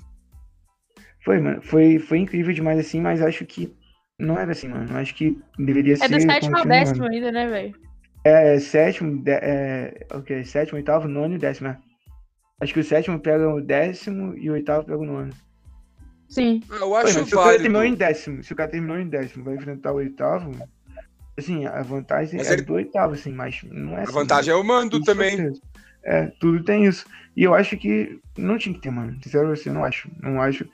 Foi, 1.23 1.39
mano. 1.39 1.63
Foi, 1.63 1.97
foi 1.97 2.19
incrível 2.19 2.53
demais 2.53 2.77
assim, 2.77 3.01
mas 3.01 3.23
acho 3.23 3.43
que. 3.43 3.75
Não 4.19 4.37
era 4.37 4.51
assim, 4.51 4.67
mano. 4.67 4.95
Acho 4.97 5.15
que 5.15 5.35
deveria 5.57 5.97
ser. 5.97 6.05
É 6.05 6.09
do 6.09 6.21
sétimo 6.21 6.57
ao 6.57 6.65
décimo 6.65 7.05
ainda, 7.05 7.31
né, 7.31 7.47
velho? 7.47 7.75
É, 8.23 8.59
sétimo, 8.59 9.23
de, 9.23 9.31
é, 9.31 10.05
ok, 10.11 10.43
sétimo, 10.43 10.77
oitavo, 10.77 11.07
nono 11.07 11.35
e 11.35 11.39
décimo, 11.39 11.69
né? 11.69 11.79
Acho 12.59 12.73
que 12.73 12.79
o 12.79 12.83
sétimo 12.83 13.19
pega 13.19 13.49
o 13.49 13.61
décimo 13.61 14.33
e 14.37 14.49
o 14.49 14.53
oitavo 14.53 14.85
pega 14.85 14.97
o 14.97 15.05
nono. 15.05 15.33
Sim. 16.29 16.61
Ah, 16.69 16.75
Eu 16.75 16.87
Pô, 16.89 16.95
acho 16.97 17.13
mas 17.19 17.27
se 17.27 17.35
o 17.35 17.37
cara 17.37 17.51
terminou 17.57 17.81
em 17.83 17.85
válido. 17.95 17.97
décimo, 17.99 18.43
se 18.43 18.53
o 18.53 18.55
cara 18.55 18.71
terminou 18.71 18.97
em 18.97 19.07
décimo, 19.07 19.43
vai 19.43 19.55
enfrentar 19.55 19.91
o 19.91 19.95
oitavo, 19.95 20.51
assim, 21.37 21.65
a 21.65 21.81
vantagem 21.81 22.37
Mas 22.37 22.47
é 22.49 22.53
ele- 22.53 22.61
do 22.63 22.73
oitavo, 22.73 23.13
assim, 23.13 23.31
mas 23.31 23.61
não 23.69 23.93
é 23.97 24.01
A 24.01 24.03
assim. 24.03 24.13
vantagem 24.13 24.53
é 24.53 24.55
o 24.55 24.63
mando 24.63 25.01
também. 25.01 25.35
certeza. 25.35 25.61
É, 26.03 26.27
tudo 26.39 26.63
tem 26.63 26.85
isso. 26.85 27.05
E 27.35 27.43
eu 27.43 27.53
acho 27.53 27.75
que 27.77 28.19
não 28.37 28.57
tinha 28.57 28.73
que 28.75 28.81
ter, 28.81 28.91
mano. 28.91 29.17
Sincero, 29.21 29.51
assim, 29.51 29.69
eu 29.69 29.73
não 29.75 29.83
acho. 29.83 30.09
Não 30.21 30.41
acho. 30.41 30.65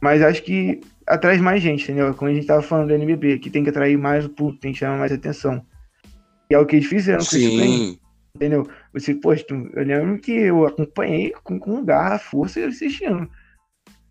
Mas 0.00 0.22
acho 0.22 0.42
que 0.42 0.80
atrai 1.06 1.38
mais 1.38 1.62
gente, 1.62 1.82
entendeu? 1.84 2.14
Como 2.14 2.30
a 2.30 2.34
gente 2.34 2.46
tava 2.46 2.62
falando 2.62 2.88
do 2.88 2.94
NBB, 2.94 3.38
que 3.38 3.50
tem 3.50 3.64
que 3.64 3.70
atrair 3.70 3.98
mais 3.98 4.24
o 4.24 4.28
público, 4.30 4.60
tem 4.60 4.72
que 4.72 4.78
chamar 4.78 4.98
mais 4.98 5.12
atenção. 5.12 5.64
E 6.50 6.54
é 6.54 6.58
o 6.58 6.64
que 6.66 6.76
eles 6.76 6.86
fizeram 6.88 7.18
com 7.18 7.36
esse 7.36 7.50
play 7.50 7.68
Sim. 7.68 7.98
Entendeu? 8.34 8.68
Você, 8.92 9.14
poxa, 9.14 9.44
eu 9.50 9.84
lembro 9.84 10.18
que 10.20 10.32
eu 10.32 10.66
acompanhei 10.66 11.32
com, 11.42 11.58
com 11.58 11.84
garra, 11.84 12.18
força 12.18 12.64
assistindo. 12.66 13.28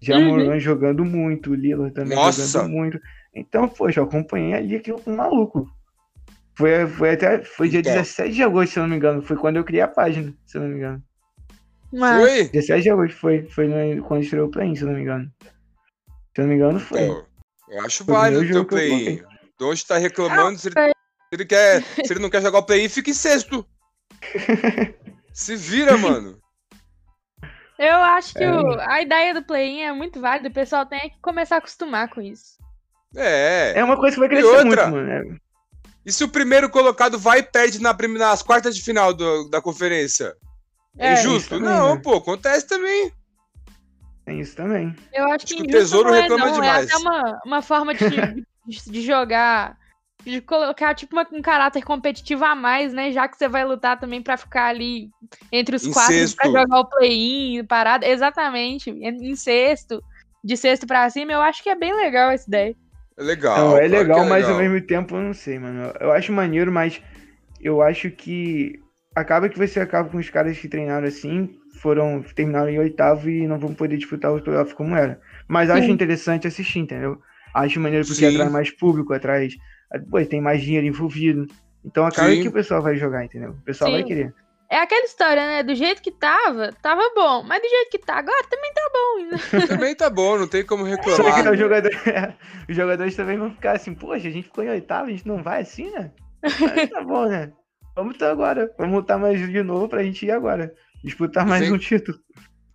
Já 0.01 0.17
Uhum. 0.17 0.26
Moran 0.26 0.59
jogando 0.59 1.03
muito, 1.03 1.51
o 1.51 1.55
Lillard 1.55 1.93
também 1.93 2.15
Nossa. 2.15 2.47
jogando 2.47 2.72
muito. 2.72 2.99
Então, 3.36 3.67
poxa, 3.67 3.99
eu 3.99 4.05
acompanhei 4.05 4.53
ali 4.53 4.76
aquilo 4.76 5.01
com 5.01 5.15
maluco. 5.15 5.70
Foi, 6.57 6.88
foi 6.88 7.11
até, 7.11 7.43
foi 7.43 7.70
dia 7.70 7.80
Então. 7.80 7.93
17 7.93 8.34
de 8.34 8.43
agosto, 8.43 8.74
se 8.74 8.80
eu 8.80 8.84
não 8.84 8.89
me 8.89 8.95
engano. 8.97 9.22
Foi 9.22 9.38
quando 9.38 9.57
eu 9.57 9.63
criei 9.63 9.82
a 9.82 9.88
página, 9.88 10.34
se 10.45 10.57
eu 10.57 10.61
não 10.61 10.70
me 10.70 10.76
engano. 10.76 11.03
Mas, 11.91 12.22
Foi? 12.22 12.49
17 12.49 12.84
de 12.84 12.89
agosto 12.89 13.17
foi, 13.17 13.43
foi 13.49 13.67
no- 13.67 14.03
quando 14.03 14.24
estreou 14.24 14.47
o 14.47 14.51
play 14.51 14.76
se 14.76 14.84
eu 14.84 14.88
não 14.88 14.95
me 14.95 15.01
engano. 15.01 15.32
Se 15.41 15.49
eu 16.38 16.43
não 16.43 16.49
me 16.49 16.55
engano, 16.55 16.80
foi. 16.80 17.03
Então, 17.03 17.26
eu 17.70 17.82
acho 17.82 18.05
Foi 18.05 18.13
o 18.13 18.17
válido 18.17 18.59
o 18.61 18.65
teu. 18.65 19.28
De 19.57 19.65
onde 19.65 19.86
tá 19.86 19.97
reclamando, 19.97 20.57
se 20.59 20.67
ele, 20.70 20.76
se 20.76 21.34
ele 21.34 21.45
quer, 21.45 21.82
se 21.84 22.13
ele 22.13 22.20
não 22.22 22.30
quer 22.30 22.41
jogar 22.41 22.59
o 22.59 22.63
play-in, 22.65 22.88
fica 22.88 23.09
em 23.09 23.13
sexto. 23.13 23.65
Se 25.34 25.55
vira, 25.55 25.97
mano. 25.97 26.38
eu 27.78 27.95
acho 27.95 28.34
que 28.34 28.43
É. 28.43 28.51
o- 28.51 28.80
a 28.80 29.01
ideia 29.01 29.34
do 29.34 29.43
play-in 29.43 29.82
é 29.82 29.93
muito 29.93 30.20
válida. 30.20 30.49
O 30.49 30.53
pessoal 30.53 30.86
tem 30.86 30.99
que 31.09 31.20
começar 31.22 31.55
a 31.55 31.57
acostumar 31.59 32.09
com 32.09 32.22
isso. 32.22 32.57
É. 33.15 33.74
É 33.76 33.84
uma 33.84 33.97
coisa 33.97 34.15
que 34.15 34.20
vai 34.20 34.28
E 34.28 34.32
crescer 34.32 34.47
outra? 34.65 34.88
muito, 34.88 35.07
mano. 35.07 35.11
É, 35.36 35.38
E 36.05 36.11
se 36.11 36.24
o 36.24 36.30
primeiro 36.30 36.70
colocado 36.70 37.20
vai 37.20 37.39
e 37.39 37.43
perde 37.43 37.82
na 37.82 37.93
prim- 37.93 38.17
nas 38.17 38.41
quartas 38.41 38.76
de 38.76 38.82
final 38.84 39.13
do- 39.13 39.47
da 39.49 39.61
conferência? 39.61 40.36
É, 40.97 41.09
É, 41.09 41.13
injusto? 41.13 41.49
também, 41.49 41.70
não, 41.70 41.95
né? 41.95 42.01
pô, 42.03 42.15
acontece 42.15 42.67
também. 42.67 43.11
tem 44.26 44.39
isso 44.41 44.55
também. 44.55 44.95
Eu 45.13 45.26
acho 45.26 45.36
Acho 45.38 45.45
que 45.47 45.55
que 45.55 45.61
o 45.63 45.67
Tesouro 45.67 46.09
não 46.09 46.15
é, 46.15 46.22
reclama 46.22 46.45
não. 46.47 46.53
demais. 46.53 46.88
É 46.89 46.93
até 46.93 46.97
uma, 46.97 47.41
uma 47.45 47.61
forma 47.63 47.95
de, 47.95 48.09
de, 48.67 48.91
de 48.91 49.01
jogar, 49.01 49.76
de 50.24 50.41
colocar 50.41 50.93
tipo 50.93 51.15
uma- 51.15 51.28
um 51.32 51.41
caráter 51.41 51.84
competitivo 51.84 52.43
a 52.43 52.55
mais, 52.55 52.93
né? 52.93 53.11
Já 53.11 53.28
que 53.28 53.38
você 53.38 53.47
vai 53.47 53.65
lutar 53.65 53.99
também 53.99 54.22
pra 54.22 54.38
ficar 54.38 54.65
ali 54.67 55.09
entre 55.51 55.76
os 55.76 55.86
Em 55.86 55.91
quatro 55.91 56.13
sexto. 56.13 56.36
pra 56.36 56.47
jogar 56.47 56.80
o 56.80 56.86
play-in, 56.86 57.63
parada. 57.65 58.07
Exatamente, 58.07 58.89
em 58.89 59.36
sexto, 59.36 60.03
de 60.43 60.57
sexto 60.57 60.86
pra 60.86 61.09
cima, 61.09 61.32
eu 61.32 61.41
acho 61.41 61.63
que 61.63 61.70
é 61.70 61.76
bem 61.76 61.95
legal 61.95 62.32
essa 62.32 62.47
ideia. 62.47 62.76
É 63.17 63.24
legal. 63.24 63.57
Não, 63.57 63.78
é 63.78 63.80
claro 63.89 63.91
que 63.91 63.97
legal, 63.97 64.26
mas 64.26 64.45
legal. 64.45 64.51
ao 64.51 64.57
mesmo 64.57 64.88
tempo 64.88 65.15
eu 65.15 65.22
não 65.22 65.34
sei, 65.34 65.59
mano. 65.59 65.93
Eu 65.99 66.11
acho 66.11 66.32
maneiro, 66.32 66.72
mas 66.72 67.01
eu 67.61 67.82
acho 67.82 68.09
que 68.11 68.80
acaba 69.15 69.49
que 69.49 69.57
você 69.57 69.80
acaba 69.80 70.09
com 70.09 70.17
os 70.17 70.30
caras 70.30 70.57
que 70.57 70.67
treinaram 70.70 71.07
assim, 71.07 71.49
foram 71.82 72.24
terminaram 72.36 72.70
em 72.70 72.80
oitavo 72.80 73.30
e 73.30 73.47
não 73.47 73.57
vão 73.59 73.74
poder 73.74 73.97
disputar 73.97 74.32
os 74.34 74.41
playoffs 74.41 74.74
como 74.74 74.95
era. 74.95 75.20
Mas 75.47 75.70
acho 75.70 75.88
Sim. 75.88 75.91
interessante 75.91 76.47
assistir, 76.47 76.80
entendeu? 76.80 77.20
Acho 77.53 77.80
maneiro 77.80 78.05
porque 78.05 78.20
Sim. 78.26 78.28
atrai 78.28 78.49
mais 78.49 78.70
público, 78.70 79.13
pô, 80.10 80.24
tem 80.26 80.42
mais 80.42 80.62
dinheiro 80.62 80.86
envolvido. 80.88 81.48
Então 81.84 82.06
acaba 82.06 82.30
Sim. 82.30 82.42
que 82.42 82.48
o 82.48 82.52
pessoal 82.52 82.82
vai 82.82 82.96
jogar, 82.96 83.24
entendeu? 83.26 83.52
O 83.52 83.62
pessoal 83.62 83.90
Sim. 83.90 83.98
vai 83.98 84.04
querer. 84.06 84.34
É 84.72 84.78
aquela 84.78 85.04
história, 85.06 85.48
né? 85.48 85.64
Do 85.64 85.74
jeito 85.74 86.00
que 86.02 86.12
tava, 86.12 86.72
tava 86.82 87.02
bom. 87.16 87.42
Mas 87.42 87.60
do 87.62 87.68
jeito 87.68 87.90
que 87.90 87.98
tá 87.98 88.16
agora, 88.18 88.44
também 88.48 88.72
tá 88.72 88.82
bom. 88.94 89.10
Também 89.68 89.96
tá 89.96 90.10
bom, 90.12 90.38
não 90.38 90.48
tem 90.48 90.64
como 90.64 90.86
Só 90.86 90.96
que 90.98 91.10
reclamar. 91.10 91.54
os 91.54 91.60
jogadores, 91.60 91.98
os 92.70 92.76
jogadores 92.76 93.16
também 93.16 93.38
vão 93.38 93.50
ficar 93.52 93.72
assim, 93.78 93.96
poxa, 93.96 94.28
a 94.28 94.32
gente 94.32 94.44
ficou 94.46 94.64
em 94.64 94.70
oitavo, 94.70 95.08
a 95.08 95.12
gente 95.12 95.28
não 95.28 95.42
vai 95.42 95.62
assim, 95.62 95.90
né? 95.92 96.12
Mas 96.44 96.90
tá 96.90 97.02
bom, 97.02 97.26
né? 97.28 97.52
Vamos 97.96 98.14
lutar 98.14 98.32
agora. 98.32 98.72
Vamos 98.78 98.96
lutar 98.96 99.18
mais 99.18 99.40
de 99.40 99.64
novo 99.64 99.90
pra 99.90 100.04
gente 100.04 100.26
ir 100.26 100.32
agora. 100.32 100.72
Disputar 101.04 101.46
mais 101.48 101.62
Vem- 101.62 101.74
um 101.74 101.78
título. 101.78 102.18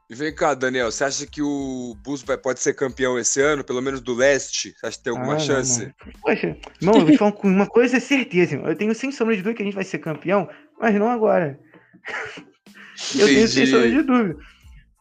E 0.08 0.14
vem 0.14 0.34
cá, 0.34 0.52
Daniel, 0.52 0.90
você 0.92 1.04
acha 1.04 1.26
que 1.26 1.40
o 1.40 1.96
vai- 2.26 2.36
pode 2.36 2.60
ser 2.60 2.74
campeão 2.74 3.18
esse 3.18 3.40
ano, 3.40 3.64
pelo 3.64 3.80
menos 3.80 4.00
do 4.02 4.14
leste? 4.14 4.74
Você 4.76 4.86
acha 4.86 4.98
que 4.98 5.04
tem 5.04 5.10
alguma 5.10 5.32
Ah, 5.32 5.36
não, 5.38 5.44
chance? 5.44 5.80
mano. 5.80 5.94
Poxa, 6.20 6.56
irmão, 6.80 6.96
eu 6.96 7.02
vou 7.02 7.10
te 7.12 7.18
falar 7.18 7.32
com 7.32 7.48
uma 7.48 7.66
coisa 7.66 7.96
é 7.96 8.00
certeza, 8.00 8.54
irmão. 8.54 8.68
Eu 8.68 8.76
tenho 8.76 8.94
sem 8.94 9.10
sombra 9.10 9.34
de 9.34 9.40
dúvida 9.42 9.56
que 9.56 9.62
a 9.62 9.66
gente 9.66 9.74
vai 9.74 9.84
ser 9.84 9.98
campeão, 9.98 10.48
mas 10.78 10.94
não 10.94 11.08
agora. 11.08 11.58
Eu 13.18 13.26
tenho 13.26 13.48
sem 13.48 13.66
sombra 13.66 13.90
de 13.90 14.02
dúvida. 14.02 14.36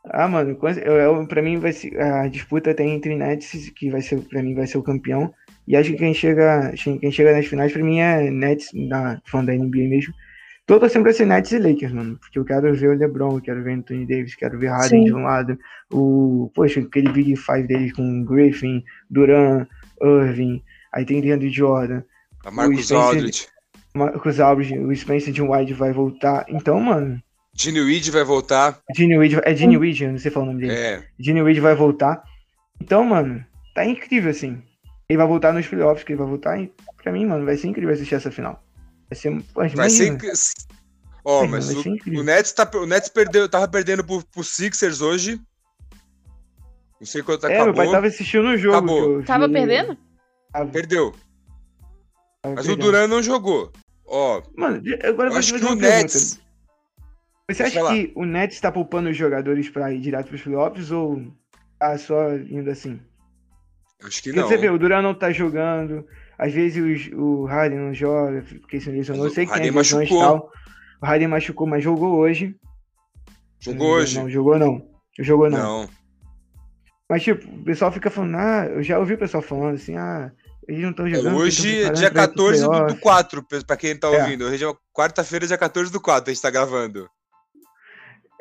Ah, 0.10 0.28
mano, 0.28 0.58
eu, 0.84 0.94
eu, 0.96 1.28
pra 1.28 1.42
mim 1.42 1.60
vai 1.60 1.72
ser. 1.72 1.98
A 2.02 2.28
disputa 2.28 2.74
tem 2.74 2.92
entre 2.92 3.16
Nets, 3.16 3.70
que 3.76 3.90
vai 3.90 4.02
ser, 4.02 4.20
pra 4.22 4.42
mim 4.42 4.54
vai 4.54 4.68
ser 4.68 4.78
o 4.78 4.84
campeão. 4.84 5.34
E 5.68 5.76
acho 5.78 5.92
que 5.92 5.98
quem 5.98 6.14
chega, 6.14 6.74
quem 7.00 7.12
chega 7.12 7.32
nas 7.34 7.46
finais, 7.46 7.72
pra 7.72 7.84
mim, 7.84 8.00
é 8.00 8.30
Nets, 8.30 8.70
da, 8.90 9.22
fã 9.26 9.44
da 9.46 9.54
NBA 9.54 9.88
mesmo. 9.88 10.14
Tô 10.66 10.80
torcendo 10.80 11.04
pra 11.04 11.14
ser 11.14 11.26
Nets 11.26 11.52
e 11.52 11.60
Lakers, 11.60 11.92
mano. 11.92 12.18
Porque 12.18 12.40
eu 12.40 12.46
quero 12.46 12.74
ver 12.74 12.90
o 12.90 12.94
LeBron, 12.98 13.36
eu 13.36 13.42
quero 13.42 13.62
ver 13.64 13.74
Anthony 13.74 14.06
Davis, 14.06 14.36
quero 14.36 14.58
ver 14.58 14.68
Harden 14.68 15.02
Sim. 15.02 15.06
de 15.06 15.14
um 15.14 15.24
lado. 15.24 15.58
O, 15.92 16.50
poxa, 16.56 16.80
aquele 16.80 17.10
Big 17.10 17.36
Five 17.36 17.68
deles 17.68 17.92
com 17.94 18.24
Griffin, 18.24 18.84
Duran, 19.10 19.68
Irving. 20.02 20.64
Aí 20.94 21.06
tem 21.06 21.20
Leandro 21.22 21.50
Jordan, 21.50 22.02
A 22.46 22.52
Marcus 22.52 22.86
Spencer- 22.86 22.98
Aldridge. 22.98 23.48
Marcos 23.96 24.40
Alves, 24.40 24.72
o 24.72 24.96
Spencer 24.96 25.34
de 25.34 25.42
White 25.42 25.74
vai 25.74 25.92
voltar. 25.92 26.46
Então, 26.48 26.80
mano, 26.80 27.22
Gene 27.56 27.82
Weed 27.82 28.10
vai 28.10 28.24
voltar. 28.24 28.80
Gene 28.96 29.18
Weed, 29.18 29.40
é 29.44 29.56
Gene 29.56 29.78
Weed, 29.78 30.02
eu 30.02 30.12
não 30.12 30.18
sei 30.18 30.32
falar 30.32 30.46
o 30.46 30.50
nome 30.50 30.62
dele. 30.62 30.74
É. 30.74 31.04
Gene 31.20 31.42
Weed 31.44 31.60
vai 31.60 31.76
voltar. 31.76 32.24
Então, 32.82 33.04
mano, 33.04 33.44
tá 33.76 33.86
incrível, 33.86 34.32
assim. 34.32 34.64
Ele 35.08 35.18
vai 35.18 35.28
voltar 35.28 35.54
nos 35.54 35.68
playoffs, 35.68 36.04
que 36.04 36.14
ele 36.14 36.20
vai 36.20 36.28
voltar. 36.28 36.60
E 36.60 36.72
pra 37.04 37.12
mim, 37.12 37.26
mano, 37.26 37.46
vai 37.46 37.56
ser 37.58 37.68
incrível 37.68 37.94
assistir 37.94 38.16
essa 38.16 38.32
final. 38.32 38.64
Vai 39.14 39.16
ser. 39.16 39.44
Pô, 39.54 39.62
Vai 39.76 39.90
ser. 39.90 40.18
Ó, 41.26 41.40
Vai 41.42 41.48
mas 41.50 41.70
o, 41.70 41.84
o 42.20 42.24
Nets, 42.24 42.52
tá, 42.52 42.70
o 42.76 42.86
Nets 42.86 43.10
perdeu, 43.10 43.48
tava 43.48 43.68
perdendo 43.68 44.04
pro, 44.04 44.24
pro 44.26 44.44
Sixers 44.44 45.00
hoje. 45.02 45.40
Não 47.00 47.08
sei 47.08 47.22
quanto 47.22 47.46
É, 47.48 47.50
meu 47.50 47.62
acabou. 47.64 47.76
pai 47.76 47.92
tava 47.92 48.08
assistindo 48.08 48.48
o 48.48 48.58
jogo. 48.58 48.76
Acabou. 48.78 49.24
Tava 49.24 49.50
perdendo? 49.50 49.98
Perdeu. 50.72 51.14
tava 52.42 52.56
Mas 52.56 52.66
o 52.66 52.70
perdendo. 52.70 52.86
Duran 52.86 53.08
não 53.08 53.22
jogou. 53.24 53.72
Ó, 54.06 54.42
Mano, 54.58 54.82
agora 55.04 55.32
eu 55.32 55.38
acho 55.38 55.54
que 55.54 55.60
o 55.60 55.62
pergunta. 55.62 55.88
Nets. 55.88 56.40
Você 57.50 57.64
acha 57.64 57.88
que 57.90 58.12
o 58.16 58.26
Nets 58.26 58.60
tá 58.60 58.72
poupando 58.72 59.10
os 59.10 59.18
jogadores 59.18 59.70
pra 59.70 59.92
ir 59.94 60.00
direto 60.02 60.28
pros 60.28 60.42
playoffs 60.42 60.92
ou 60.92 61.26
tá 61.80 61.98
só 61.98 62.34
indo 62.36 62.70
assim? 62.70 63.00
Acho 64.04 64.22
que 64.22 64.30
Porque 64.30 64.42
não. 64.42 64.48
você 64.48 64.58
vê, 64.58 64.70
o 64.70 64.78
Duran 64.78 65.02
não 65.02 65.14
tá 65.14 65.32
jogando, 65.32 66.06
às 66.46 66.54
vezes 66.54 67.08
os- 67.08 67.14
o 67.14 67.46
Harden 67.46 67.80
não 67.80 67.94
joga, 67.94 68.44
porque 68.62 68.80
se 68.80 68.90
lesionou, 68.92 69.26
eu 69.26 69.32
o 69.32 69.34
sei 69.34 69.46
que 69.46 69.54
tem 69.54 69.72
lesões 69.72 70.10
e 70.10 70.14
tal. 70.14 70.52
O 71.02 71.06
Harden 71.06 71.28
machucou, 71.28 71.66
mas 71.68 71.84
jogou 71.84 72.16
hoje. 72.18 72.56
Jogou 73.60 73.88
Não, 73.88 73.96
hoje? 73.96 74.20
Não, 74.20 74.30
jogou 74.30 74.60
não. 74.60 74.88
Jogou 75.20 75.50
não. 75.50 75.58
Não. 75.82 75.90
Mas, 77.10 77.24
tipo, 77.24 77.48
o 77.50 77.64
pessoal 77.64 77.92
fica 77.92 78.10
falando, 78.10 78.36
ah, 78.38 78.66
eu 78.66 78.82
já 78.84 78.98
ouvi 79.00 79.14
o 79.14 79.18
pessoal 79.18 79.44
falando 79.44 79.76
assim, 79.76 79.96
ah, 79.98 80.32
eles 80.68 80.82
não 80.82 80.90
estão 80.92 81.06
É, 81.06 81.12
jogando. 81.12 81.38
hoje 81.38 81.68
é 81.68 81.72
preparando 81.92 81.96
dia 82.00 82.12
pra 82.12 82.24
ir 82.24 82.28
pro 82.28 82.34
14 82.36 82.62
do, 82.62 82.68
do 82.68 82.72
playoff. 82.78 83.00
4, 83.02 83.44
pra 83.68 83.78
quem 83.78 83.96
tá 83.98 84.08
É. 84.08 84.22
ouvindo. 84.24 84.46
Hoje 84.46 84.66
é 84.66 84.74
quarta-feira, 84.94 85.46
dia 85.48 85.58
14 85.58 85.92
do 85.92 86.02
4, 86.02 86.32
a 86.32 86.34
gente 86.34 86.42
tá 86.42 86.50
gravando. 86.50 87.08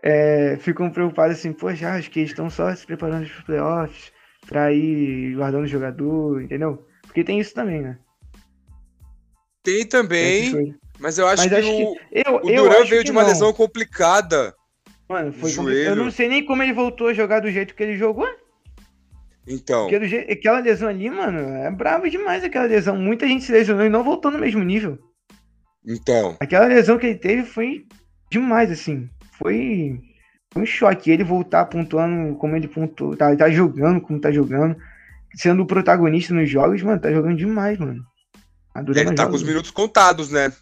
É, 0.05 0.57
ficam 0.61 0.91
preocupados 0.91 1.39
assim, 1.39 1.53
poxa, 1.53 1.91
acho 1.91 2.11
que 2.11 2.21
eles 2.21 2.31
estão 2.31 2.51
só 2.51 2.75
se 2.75 2.85
preparando 2.87 3.27
para 3.29 3.39
os 3.39 3.45
playoffs, 3.45 4.13
pra 4.49 4.73
ir 4.73 5.35
guardando 5.37 5.65
o 5.65 5.69
jogador, 5.69 6.43
entendeu? 6.43 6.85
Porque 7.13 7.23
tem 7.25 7.39
isso 7.39 7.53
também, 7.53 7.83
né? 7.83 7.99
Tem 9.63 9.87
também, 9.87 10.75
mas 10.99 11.19
eu 11.19 11.29
acho 11.29 11.43
Mas 11.43 11.51
que 11.51 11.55
acho 11.55 11.71
o, 11.71 11.97
Eu, 12.11 12.35
o 12.43 12.51
eu 12.51 12.63
Duran 12.65 12.85
veio 12.85 13.03
que 13.03 13.05
de 13.05 13.13
uma 13.13 13.21
não. 13.21 13.29
lesão 13.29 13.53
complicada. 13.53 14.55
Mano, 15.07 15.31
foi 15.31 15.53
compli- 15.55 15.75
Eu 15.77 15.85
joelho. 15.85 16.05
não 16.05 16.11
sei 16.11 16.27
nem 16.27 16.45
como 16.45 16.63
ele 16.63 16.73
voltou 16.73 17.09
a 17.09 17.15
jogar 17.15 17.41
do 17.41 17.51
jeito 17.51 17.75
que 17.75 17.83
ele 17.83 17.97
jogou. 17.99 18.27
Então, 19.47 19.89
Porque 19.89 20.07
jeito, 20.09 20.33
aquela 20.33 20.61
lesão 20.61 20.89
ali, 20.89 21.11
mano, 21.11 21.39
é 21.39 21.71
brava 21.71 22.09
demais 22.09 22.43
aquela 22.43 22.65
lesão. 22.65 22.97
Muita 22.97 23.27
gente 23.29 23.45
se 23.45 23.53
lesionou 23.53 23.85
e 23.85 23.91
não 23.91 24.03
voltou 24.03 24.31
no 24.31 24.39
mesmo 24.39 24.65
nível. 24.65 24.99
então. 25.87 26.37
Aquela 26.41 26.67
lesão 26.67 26.99
que 26.99 27.07
ele 27.07 27.19
teve 27.19 27.45
foi 27.45 27.85
demais, 28.31 28.71
assim. 28.71 29.09
Foi, 29.33 30.01
foi 30.53 30.63
um 30.63 30.67
choque. 30.67 31.11
Ele 31.11 31.25
voltar 31.25 31.67
pontuando 31.67 32.37
como 32.37 32.57
ele 32.57 32.69
pontuou, 32.69 33.17
tá, 33.17 33.37
tá 33.37 33.51
jogando 33.51 34.01
como 34.01 34.21
tá 34.21 34.31
jogando, 34.33 34.77
sendo 35.37 35.63
o 35.63 35.67
protagonista 35.67 36.33
nos 36.35 36.49
jogos, 36.51 36.83
mano, 36.83 37.01
tá 37.01 37.11
jogando 37.13 37.37
demais, 37.37 37.79
mano. 37.79 38.05
Duran 38.85 39.01
Ele 39.01 39.15
tá 39.15 39.23
joga 39.23 39.31
com 39.31 39.37
os 39.37 39.43
minutos 39.43 39.71
contados, 39.71 40.31
né? 40.31 40.53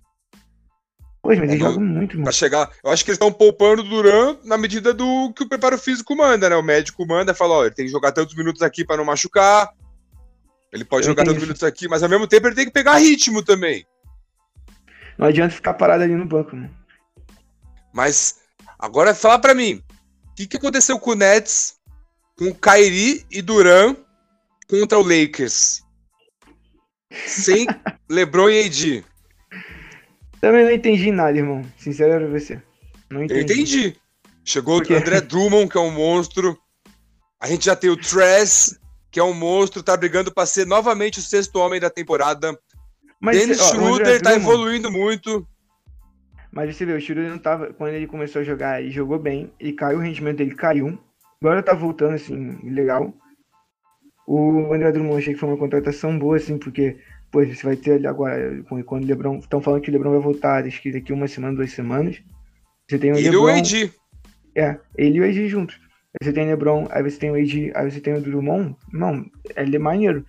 Pois, 1.23 1.39
mas 1.39 1.51
ele 1.51 1.62
Não- 1.62 1.73
joga 1.73 1.85
muito, 1.85 2.14
mano. 2.14 2.25
Pra 2.25 2.33
chegar. 2.33 2.71
Eu 2.83 2.91
acho 2.91 3.05
que 3.05 3.11
eles 3.11 3.16
estão 3.16 3.31
poupando 3.33 3.83
o 3.83 3.89
Duran 3.89 4.37
na 4.45 4.57
medida 4.57 4.93
do 4.95 5.33
que 5.35 5.45
o 5.45 5.49
preparo 5.49 5.79
físico 5.79 6.16
manda, 6.16 6.49
né? 6.49 6.57
O 6.57 6.62
médico 6.62 7.07
manda 7.07 7.33
e 7.33 7.35
fala: 7.35 7.55
ó, 7.55 7.64
ele 7.66 7.75
tem 7.75 7.85
que 7.87 7.93
jogar 7.93 8.12
tantos 8.12 8.35
minutos 8.35 8.62
aqui 8.62 8.85
pra 8.85 8.97
não 8.97 9.05
machucar. 9.05 9.71
Ele 10.73 10.85
pode 10.85 11.05
Eu 11.07 11.11
jogar 11.11 11.25
tantos 11.25 11.43
minutos 11.43 11.62
aqui, 11.62 11.89
mas 11.89 12.03
ao 12.03 12.09
mesmo 12.09 12.27
tempo 12.27 12.47
ele 12.47 12.55
tem 12.55 12.64
que 12.64 12.71
pegar 12.73 12.97
ritmo 12.97 13.43
também. 13.45 13.85
Não 15.18 15.27
adianta 15.27 15.55
ficar 15.55 15.75
parado 15.75 16.03
ali 16.03 16.14
no 16.14 16.25
banco, 16.27 16.57
mano. 16.57 16.71
Mas 17.93 18.37
agora 18.79 19.14
fala 19.14 19.39
pra 19.39 19.55
mim: 19.55 19.83
o 20.31 20.35
que, 20.35 20.47
que 20.47 20.57
aconteceu 20.57 20.99
com 20.99 21.11
o 21.11 21.14
Nets, 21.14 21.77
com 22.39 22.47
o 22.47 22.55
Kyrie 22.55 23.27
e 23.31 23.43
Duran 23.43 23.95
contra 24.71 24.99
o 24.99 25.03
Lakers? 25.03 25.83
Sem 27.27 27.66
LeBron 28.09 28.49
e 28.49 28.64
AD. 28.66 29.05
Também 30.41 30.64
não 30.64 30.71
entendi 30.71 31.11
nada, 31.11 31.37
irmão. 31.37 31.62
Sincero 31.77 32.29
pra 32.29 32.39
você. 32.39 32.62
Não 33.11 33.21
Eu 33.21 33.25
entendi. 33.25 33.53
entendi. 33.53 33.97
Chegou 34.45 34.79
o 34.79 34.95
André 34.97 35.21
Drummond, 35.21 35.68
que 35.68 35.77
é 35.77 35.81
um 35.81 35.91
monstro. 35.91 36.57
A 37.41 37.47
gente 37.47 37.64
já 37.66 37.75
tem 37.77 37.91
o 37.91 37.97
Tress, 37.97 38.79
que 39.11 39.18
é 39.21 39.25
um 39.25 39.35
monstro, 39.35 39.83
tá 39.83 39.97
brigando 39.97 40.33
pra 40.33 40.47
ser 40.47 40.66
novamente 40.66 41.18
o 41.18 41.23
sexto 41.23 41.57
homem 41.57 41.81
da 41.81 41.91
temporada. 41.91 42.59
Mas 43.21 43.37
Dennis 43.37 43.61
ó, 43.61 43.64
o 43.64 43.66
André 43.68 43.81
Schroeder 43.83 44.23
tá 44.23 44.31
Drummond- 44.31 44.53
evoluindo 44.53 44.91
muito. 44.91 45.47
Mas 46.53 46.75
você 46.75 46.85
vê, 46.87 46.93
o 46.95 47.01
Schroeder 47.01 47.31
não 47.31 47.39
tava. 47.39 47.73
Quando 47.75 47.95
ele 47.95 48.07
começou 48.07 48.41
a 48.41 48.45
jogar, 48.45 48.81
ele 48.81 48.91
jogou 48.91 49.18
bem. 49.18 49.53
Ele 49.61 49.73
caiu, 49.73 49.99
o 49.99 50.03
rendimento 50.03 50.39
dele 50.39 50.55
caiu. 50.55 50.99
Agora 51.43 51.62
tá 51.62 51.75
voltando, 51.75 52.14
assim, 52.14 52.59
legal. 52.71 53.12
O 54.33 54.72
André 54.72 54.93
Drummond 54.93 55.18
achei 55.18 55.35
que 55.35 55.41
foi 55.41 55.49
uma 55.49 55.59
contratação 55.59 56.16
boa, 56.18 56.37
assim, 56.37 56.57
porque, 56.57 56.99
pô, 57.33 57.45
você 57.45 57.62
vai 57.64 57.74
ter 57.76 57.93
ali 57.95 58.07
agora, 58.07 58.62
quando- 58.68 58.85
quando 58.85 59.05
o 59.05 59.07
Lebron. 59.07 59.39
Estão 59.39 59.61
falando 59.61 59.81
que 59.83 59.91
o 59.91 59.93
Lebron 59.93 60.12
vai 60.12 60.20
voltar, 60.20 60.64
acho 60.64 60.81
que 60.81 60.93
daqui 60.93 61.12
uma 61.12 61.26
semana, 61.26 61.57
duas 61.57 61.72
semanas. 61.72 62.22
Você 62.89 62.99
tem 62.99 63.11
o 63.12 63.16
Ele 63.16 63.26
e 63.26 63.31
Lebron. 63.31 63.45
o 63.45 63.49
AD. 63.49 63.93
É, 64.57 64.78
ele 64.97 65.18
e 65.18 65.20
o 65.20 65.24
AD 65.24 65.49
juntos. 65.49 65.81
Aí 66.12 66.24
você 66.26 66.33
tem 66.33 66.45
o 66.45 66.49
LeBron, 66.51 66.87
aí 66.91 67.03
você 67.03 67.18
tem 67.18 67.31
o 67.31 67.35
AD, 67.35 67.72
aí 67.74 67.91
você 67.91 68.01
tem 68.01 68.14
o 68.14 68.20
Drummond. 68.20 68.76
Não, 68.93 69.24
ele 69.57 69.76
é 69.76 69.78
maneiro. 69.78 70.24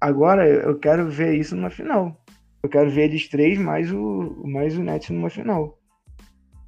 Agora 0.00 0.46
eu 0.48 0.78
quero 0.78 1.08
ver 1.10 1.34
isso 1.34 1.54
numa 1.56 1.70
final. 1.70 2.22
Eu 2.62 2.68
quero 2.68 2.90
ver 2.90 3.04
eles 3.04 3.28
três 3.28 3.58
mais 3.58 3.90
o, 3.92 4.42
mais 4.46 4.76
o 4.76 4.82
Nets 4.82 5.10
numa 5.10 5.30
final. 5.30 5.78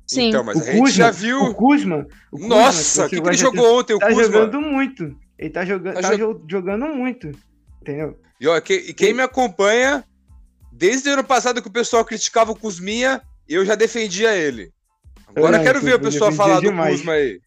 Sim. 0.07 0.28
Então, 0.28 0.44
mas 0.44 0.57
o 0.57 0.61
a 0.61 0.64
gente 0.64 0.78
Kuzma, 0.80 0.90
já 1.05 1.11
O 1.11 1.12
viu. 1.12 1.55
Kuzma. 1.55 2.07
o 2.30 2.36
Kuzma, 2.38 2.48
Nossa, 2.48 3.07
o 3.07 3.09
que, 3.09 3.20
que 3.20 3.28
ele 3.28 3.36
jogou 3.36 3.78
ontem, 3.80 3.94
o 3.94 3.98
Tá 3.98 4.09
Kuzma? 4.09 4.22
jogando 4.24 4.61
muito. 4.61 5.16
Ele 5.43 5.51
tá, 5.51 5.64
joga 5.64 5.93
Tá 5.95 6.01
tá 6.03 6.14
jo- 6.14 6.34
jo- 6.34 6.45
jogando 6.49 6.86
muito. 6.86 7.30
Entendeu? 7.80 8.18
E, 8.40 8.47
ó, 8.47 8.61
que- 8.61 8.74
e 8.74 8.95
quem 8.95 9.12
me 9.12 9.22
acompanha, 9.22 10.05
desde 10.72 11.09
o 11.11 11.12
ano 11.14 11.24
passado 11.24 11.61
que 11.61 11.68
o 11.68 11.72
pessoal 11.72 12.05
criticava 12.05 12.53
o 12.53 12.57
Kuzminha, 12.57 13.20
eu 13.49 13.64
já 13.64 13.74
defendia 13.74 14.34
ele. 14.36 14.72
Agora 15.34 15.57
eu 15.59 15.62
quero 15.62 15.80
ver 15.80 15.95
o 15.95 16.01
pessoal 16.01 16.30
falar 16.32 16.57
do 16.57 16.62
demais. 16.62 16.97
Kuzma 16.99 17.12
aí. 17.14 17.40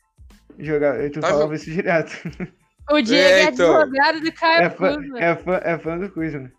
Jogar, 0.60 1.10
tu 1.12 1.20
Tá 1.20 1.30
falava 1.30 1.56
isso 1.56 1.70
direto. 1.72 2.12
O 2.92 3.02
Diego 3.02 3.28
é, 3.28 3.44
então. 3.46 3.76
advogado 3.78 4.22
do 4.22 4.32
Caio 4.34 4.62
É 4.66 4.70
fã, 4.70 4.96
Kuzma. 4.96 5.20
é, 5.20 5.36
fã, 5.36 5.56
é 5.64 5.80
fã 5.80 5.98
do 5.98 6.08
Kuzma. 6.12 6.52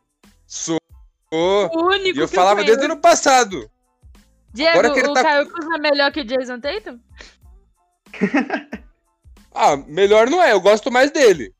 Sou. 0.45 0.77
O 1.33 1.85
único 1.87 2.19
E 2.19 2.21
eu 2.21 2.27
que 2.29 2.35
falava 2.35 2.57
conheço. 2.57 2.67
desde 2.77 2.83
o 2.83 2.93
ano 2.93 3.01
passado. 3.01 3.71
Diego, 4.53 4.71
agora 4.79 4.93
que 4.93 4.99
ele 5.01 5.09
o 5.09 5.15
tá- 5.15 5.23
Caio 5.23 5.49
Kuzma 5.51 5.77
é 5.77 5.79
melhor 5.81 6.11
que 6.11 6.21
o 6.23 6.25
Jason 6.25 6.59
Tatum? 6.59 6.99
Ah, 9.57 9.77
melhor 9.89 10.29
não 10.29 10.43
é, 10.43 10.53
eu 10.53 10.61
gosto 10.61 10.91
mais 10.91 11.11
dele. 11.11 11.53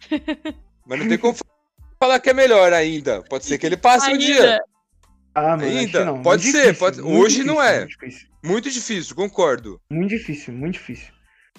Mas 0.86 0.98
não 0.98 1.08
tem 1.08 1.18
como 1.18 1.36
falar 2.02 2.18
que 2.20 2.30
é 2.30 2.34
melhor 2.34 2.72
ainda. 2.72 3.22
Pode 3.22 3.44
ser 3.46 3.58
que 3.58 3.66
ele 3.66 3.76
passe 3.76 4.12
um 4.12 4.18
dia. 4.18 4.42
Ainda. 4.42 4.64
Ah, 5.34 5.56
mano, 5.56 5.64
Ainda? 5.64 6.04
não. 6.04 6.22
Pode 6.22 6.42
Muito 6.42 6.56
ser, 6.56 6.72
difícil, 6.72 6.78
pode- 6.80 7.00
hoje 7.02 7.44
não 7.44 7.54
difícil, 7.54 7.70
é. 7.72 7.78
muito 7.78 7.90
difícil. 7.98 8.28
Muito 8.42 8.70
difícil, 8.70 9.16
concordo. 9.16 9.80
Muito 9.92 10.08
difícil, 10.10 10.52
muito 10.54 10.72
difícil. 10.74 11.12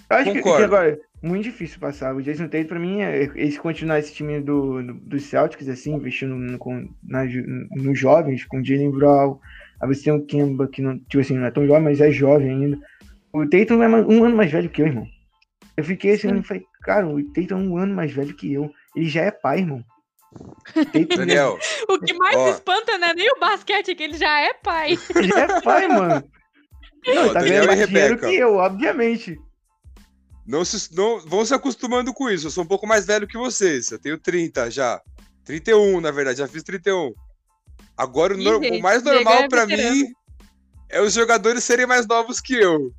Eu 0.10 0.18
acho 0.18 0.26
que, 0.26 0.38
que 0.38 0.42
Concordo. 0.42 0.66
agora, 0.66 1.00
muito 1.24 1.44
difícil 1.46 1.80
passar. 1.80 2.14
O 2.14 2.22
Jason 2.22 2.50
Tatum, 2.50 2.68
pra 2.68 2.80
mim, 2.80 3.02
é, 3.02 3.24
eles 3.34 3.58
continuar 3.58 4.00
esse 4.00 4.14
time 4.14 4.42
do, 4.42 4.84
do, 4.84 4.94
dos 4.96 5.24
Celtics, 5.24 5.70
assim, 5.70 5.94
investindo 5.94 6.36
no, 6.36 6.58
com- 6.58 6.90
na 7.02 7.24
nos 7.24 7.98
jovens, 7.98 8.44
com 8.44 8.60
o 8.60 8.66
Jalen 8.66 8.92
Brown. 8.92 9.40
Aí 9.82 9.88
você 9.88 10.04
tem 10.04 10.14
o 10.14 10.26
Kemba, 10.26 10.68
que 10.68 10.82
não, 10.82 11.00
tipo 11.00 11.20
assim, 11.20 11.38
não 11.38 11.46
é 11.46 11.52
tão 11.52 11.66
jovem, 11.66 11.84
mas 11.84 12.02
é 12.02 12.12
jovem 12.12 12.50
ainda. 12.50 12.78
O 13.32 13.48
Tatum 13.48 13.82
é 13.82 13.88
um 13.88 14.24
ano 14.26 14.36
mais 14.36 14.52
velho 14.52 14.70
que 14.70 14.82
eu, 14.82 14.88
irmão. 14.88 15.08
Eu 15.82 15.86
fiquei 15.86 16.14
assim, 16.14 16.30
eu 16.30 16.44
falei, 16.44 16.64
cara, 16.84 17.08
o 17.08 17.24
Tatum 17.34 17.56
é 17.56 17.58
um 17.58 17.78
ano 17.78 17.96
mais 17.96 18.12
velho 18.14 18.36
que 18.36 18.54
eu. 18.54 18.72
Ele 18.96 19.10
já 19.10 19.22
é 19.24 19.32
pai, 19.32 19.60
irmão. 19.60 19.84
Daniel, 21.18 21.60
O 21.90 22.00
que 22.00 22.14
mais 22.14 22.36
Ó. 22.38 22.50
espanta 22.52 22.98
não 22.98 23.08
é 23.10 23.14
nem 23.14 23.30
o 23.32 23.40
basquete, 23.40 23.92
é 23.92 23.96
que 23.96 24.04
ele 24.04 24.18
já 24.18 24.40
é 24.42 24.54
pai. 24.54 24.98
Ele 25.16 25.28
já 25.28 25.40
é 25.42 25.62
pai, 25.62 25.88
mano. 25.88 26.24
Não, 27.06 27.26
Ó, 27.30 27.34
tá 27.34 27.40
Daniel 27.40 27.66
ganhando 27.66 27.74
e 27.74 27.76
mais 27.78 27.88
dinheiro 27.90 28.18
que 28.20 28.36
eu, 28.36 28.56
obviamente. 28.56 29.38
não 30.48 30.64
se, 30.64 30.94
não, 30.96 31.20
vão 31.22 31.44
se 31.46 31.54
acostumando 31.54 32.14
com 32.14 32.30
isso. 32.30 32.48
Eu 32.48 32.52
sou 32.52 32.64
um 32.64 32.68
pouco 32.68 32.88
mais 32.88 33.06
velho 33.06 33.28
que 33.28 33.38
vocês. 33.38 33.92
Eu 33.92 34.00
tenho 34.00 34.18
30 34.18 34.70
já. 34.72 35.02
31, 35.44 36.00
na 36.00 36.12
verdade, 36.12 36.40
já 36.40 36.48
fiz 36.48 36.64
31. 36.64 37.12
Agora, 37.98 38.34
o, 38.36 38.40
Ih, 38.40 38.44
nor- 38.44 38.64
gente, 38.64 38.80
o 38.80 38.82
mais 38.82 39.04
normal 39.04 39.50
pra 39.50 39.66
veterano. 39.66 39.96
mim 39.96 40.06
é 40.90 41.02
os 41.02 41.14
jogadores 41.14 41.64
serem 41.64 41.86
mais 41.88 42.08
novos 42.08 42.40
que 42.40 42.54
eu. 42.54 42.92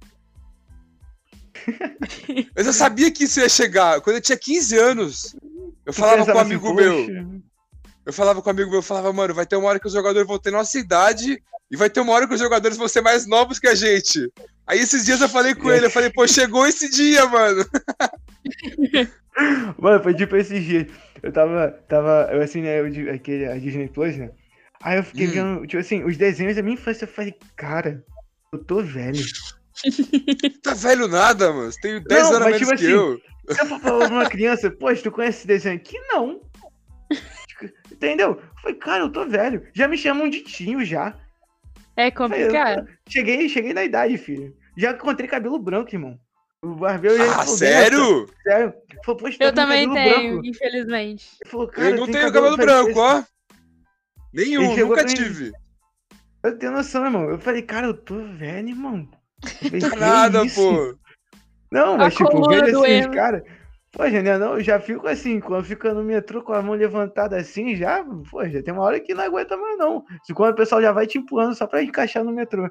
Mas 2.55 2.67
eu 2.67 2.73
sabia 2.73 3.11
que 3.11 3.25
isso 3.25 3.41
ia 3.41 3.49
chegar. 3.49 4.01
Quando 4.01 4.17
eu 4.17 4.23
tinha 4.23 4.37
15 4.39 4.79
anos, 4.79 5.37
eu 5.87 5.93
falava 5.93 6.17
com 6.19 6.23
um 6.23 6.27
pensava 6.27 6.43
assim, 6.43 6.55
amigo 6.55 6.75
meu. 6.75 6.95
"Poxa, 7.07 7.27
Eu 8.07 8.13
falava 8.13 8.43
com 8.43 8.49
um 8.49 8.53
amigo 8.53 8.71
meu, 8.71 8.79
eu 8.79 8.83
falava, 8.83 9.13
mano, 9.13 9.35
vai 9.35 9.47
ter 9.47 9.57
uma 9.57 9.69
hora 9.69 9.79
que 9.81 9.87
os 9.87 9.93
jogadores 9.93 10.27
vão 10.27 10.39
ter 10.39 10.51
nossa 10.51 10.79
idade 10.79 11.41
e 11.71 11.77
vai 11.77 11.89
ter 11.89 12.01
uma 12.01 12.13
hora 12.13 12.27
que 12.27 12.35
os 12.35 12.41
jogadores 12.41 12.77
vão 12.77 12.89
ser 12.89 13.01
mais 13.01 13.27
novos 13.27 13.59
que 13.59 13.69
a 13.69 13.75
gente. 13.75 14.31
Aí 14.67 14.79
esses 14.79 15.05
dias 15.05 15.21
eu 15.21 15.29
falei 15.29 15.55
com 15.55 15.71
ele, 15.71 15.87
eu 15.87 15.91
falei, 15.91 16.11
pô, 16.11 16.27
chegou 16.27 16.67
esse 16.67 16.89
dia, 16.91 17.27
mano. 17.27 17.65
Mano, 19.79 20.03
foi 20.03 20.15
tipo 20.15 20.37
esses 20.37 20.63
dias. 20.65 20.87
Eu 21.23 21.33
tava, 21.33 21.71
tava, 21.89 22.29
eu 22.33 22.43
assinei 22.43 22.81
o 22.83 22.91
di- 22.91 23.09
aquele, 23.09 23.47
a 23.47 23.57
Disney 23.59 23.89
Plus, 23.89 24.17
né? 24.17 24.31
Aí 24.83 24.99
eu 24.99 25.05
fiquei 25.05 25.27
Hum. 25.29 25.31
vendo, 25.31 25.67
tipo 25.67 25.81
assim, 25.81 26.05
os 26.05 26.17
desenhos 26.17 26.57
da 26.57 26.63
minha 26.63 26.75
infância. 26.75 27.05
Eu 27.05 27.09
falei, 27.09 27.35
cara, 27.57 28.05
eu 28.53 28.59
tô 28.63 28.83
velho. 28.83 29.25
Tá 30.63 30.75
velho 30.75 31.09
nada, 31.09 31.53
mano. 31.53 31.71
Você 31.73 31.81
tem 31.81 32.03
10 32.03 32.23
Não, 32.23 32.29
anos 32.37 32.39
mas 32.39 32.45
menos 32.45 32.59
tipo 32.59 32.71
que 32.77 32.85
assim, 32.85 32.93
eu. 32.95 33.21
Se 33.55 33.61
eu 33.63 33.67
for 33.67 33.81
falar 33.81 34.07
pra 34.07 34.15
uma 34.17 34.29
criança, 34.29 34.71
poxa, 34.71 35.03
tu 35.03 35.11
conhece 35.11 35.39
esse 35.39 35.47
desenho 35.47 35.77
aqui? 35.77 35.99
Não. 36.09 36.41
Entendeu? 37.91 38.31
Eu 38.41 38.61
falei, 38.61 38.77
cara, 38.77 39.05
eu 39.05 39.11
tô 39.13 39.27
velho. 39.27 39.67
Já 39.73 39.87
me 39.89 39.97
chamam 39.97 40.29
de 40.29 40.41
tio 40.41 40.85
já. 40.85 41.15
É 41.97 42.09
Eu 42.09 42.13
falei, 42.13 42.43
complicado. 42.45 42.89
Cheguei, 43.09 43.49
cheguei 43.49 43.73
na 43.75 43.85
idade, 43.85 44.17
filho. 44.19 44.57
Já 44.77 44.93
encontrei 44.93 45.29
cabelo 45.29 45.59
branco, 45.59 45.95
irmão. 45.95 46.19
O 46.63 46.75
barbeiro 46.77 47.17
já 47.19 47.25
Ah, 47.25 47.39
falou, 47.41 47.57
sério? 47.57 48.29
Sério. 48.43 48.75
Falou, 49.05 49.21
poxa, 49.21 49.37
Eu 49.41 49.53
também 49.53 49.89
cabelo 49.89 49.95
tenho, 49.95 50.33
branco. 50.35 50.47
infelizmente. 50.47 51.29
Falou, 51.47 51.69
cara, 51.69 51.91
Eu 51.91 51.97
não 51.97 52.07
tenho 52.07 52.33
cabelo 52.33 52.57
falei, 52.57 52.67
branco, 52.67 53.01
ó. 53.01 53.25
Nenhum, 54.33 54.77
nunca 54.77 55.05
tive. 55.05 55.53
Eu 56.43 56.59
tenho 56.59 56.73
noção, 56.73 57.05
irmão. 57.05 57.29
Eu 57.29 57.39
falei, 57.39 57.63
cara, 57.63 57.89
eu 57.89 57.95
tô 57.95 58.17
velho, 58.25 58.69
irmão. 58.69 59.09
Falei, 59.43 59.81
Tá 59.81 59.91
"Que 59.91 59.97
nada, 59.97 60.45
isso?" 60.45 60.61
pô. 60.61 60.99
Não, 61.71 61.95
A 61.95 61.99
mas 61.99 62.15
tipo, 62.15 62.31
coluna 62.31 62.65
vejo 62.65 62.85
assim, 62.85 63.11
caras. 63.11 63.43
Pô, 63.91 64.09
Janel, 64.09 64.39
não, 64.39 64.55
eu 64.55 64.63
já 64.63 64.81
fico 64.81 65.07
assim, 65.07 65.39
quando 65.41 65.65
fica 65.65 65.93
no 65.93 66.03
metrô 66.03 66.43
com 66.43 66.53
a 66.55 66.63
mão 66.63 66.75
levantada 66.75 67.37
assim, 67.37 67.77
já, 67.77 68.03
pô, 68.31 68.47
já 68.49 68.63
tem 68.63 68.73
uma 68.73 68.83
hora 68.83 68.99
que 69.01 69.13
não 69.15 69.23
aguenta 69.25 69.57
mais, 69.57 69.77
não. 69.79 70.03
Se 70.25 70.33
quando 70.33 70.53
o 70.53 70.57
pessoal 70.57 70.81
já 70.81 70.93
vai 70.93 71.07
te 71.07 71.19
empurrando 71.19 71.55
só 71.55 71.67
pra 71.67 71.83
encaixar 71.83 72.25
no 72.25 72.33
metrô. 72.33 72.71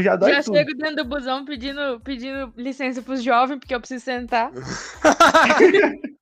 Já 0.00 0.16
dói 0.16 0.32
Já 0.34 0.42
tudo. 0.42 0.56
chego 0.56 0.74
dentro 0.76 0.96
do 0.96 1.04
busão 1.06 1.44
pedindo, 1.46 1.98
pedindo 2.00 2.52
licença 2.56 3.00
pros 3.00 3.22
jovens, 3.22 3.58
porque 3.58 3.74
eu 3.74 3.80
preciso 3.80 4.04
sentar. 4.04 4.50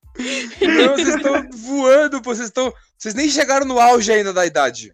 Não, 0.61 0.97
vocês 0.97 1.17
estão 1.17 1.49
voando, 1.51 2.23
pô. 2.23 2.35
Vocês 2.35 2.49
estão. 2.49 2.73
Vocês 2.99 3.15
nem 3.15 3.29
chegaram 3.29 3.67
no 3.67 3.79
auge 3.81 4.13
ainda 4.13 4.33
da 4.33 4.45
idade. 4.47 4.93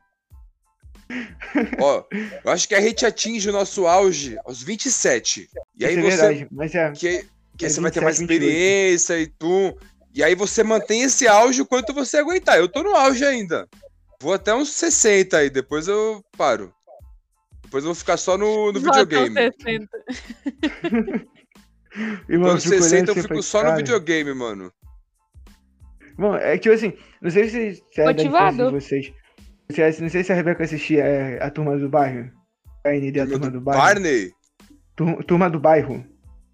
Ó, 1.81 2.05
eu 2.45 2.51
acho 2.53 2.69
que 2.69 2.75
a 2.75 2.81
gente 2.81 3.07
atinge 3.07 3.49
o 3.49 3.53
nosso 3.53 3.87
auge 3.87 4.37
aos 4.45 4.63
27. 4.63 5.49
E 5.79 5.85
aí 5.85 5.93
Isso 5.93 6.01
é 6.01 6.11
você. 6.11 6.17
verdade, 6.17 6.49
mas 6.51 6.75
é. 6.75 6.91
que, 6.93 7.25
que 7.57 7.65
É 7.65 7.69
aí 7.69 7.73
você 7.73 7.81
vai 7.81 7.91
ter 7.91 8.01
mais 8.01 8.19
27, 8.19 8.41
28. 8.41 8.53
experiência 8.53 9.19
e 9.21 9.27
tu. 9.27 9.79
E 10.15 10.23
aí 10.23 10.35
você 10.35 10.63
mantém 10.65 11.03
esse 11.03 11.29
auge 11.29 11.61
o 11.63 11.67
quanto 11.67 11.93
você 11.93 12.19
aguentar. 12.19 12.59
Eu 12.59 12.69
tô 12.69 12.83
no 12.83 12.95
auge 12.97 13.25
ainda. 13.25 13.69
Vou 14.21 14.33
até 14.33 14.55
uns 14.55 14.71
60 14.71 15.37
aí, 15.37 15.51
depois 15.51 15.89
eu 15.89 16.25
paro. 16.37 16.73
Depois 17.63 17.85
eu 17.85 17.89
vou 17.89 17.95
ficar 17.95 18.17
só 18.17 18.39
no, 18.39 18.73
no 18.73 18.81
videogame. 18.81 19.35
60. 19.35 19.89
Irmão, 22.29 22.49
Tô 22.49 22.55
nos 22.55 22.65
fico 22.65 22.75
olhando 22.77 22.91
60 22.91 23.11
eu 23.11 23.13
assim, 23.13 23.23
fico 23.23 23.43
só 23.43 23.63
no 23.63 23.77
videogame, 23.77 24.35
mano. 24.35 24.73
Bom, 26.19 26.35
é 26.35 26.53
que 26.53 26.61
tipo 26.61 26.75
assim, 26.75 26.93
não 27.21 27.31
sei 27.31 27.49
se, 27.49 27.83
é 27.99 28.05
Motivado. 28.05 28.67
de 28.67 28.73
vocês. 28.73 29.13
É- 29.77 30.01
não 30.01 30.09
sei 30.09 30.23
se 30.25 30.33
a 30.33 30.35
Rebeca 30.35 30.65
assistia 30.65 31.03
é, 31.05 31.43
a 31.43 31.51
turma 31.51 31.77
do 31.77 31.89
bairro. 31.89 32.31
A 32.85 32.91
ND, 32.95 33.21
a 33.21 33.27
turma 33.27 33.51
do 33.51 33.61
bairro. 33.61 33.83
Barney? 33.83 34.33
Tur- 34.95 35.25
Turma 35.25 35.51
do 35.51 35.59
bairro. 35.61 36.05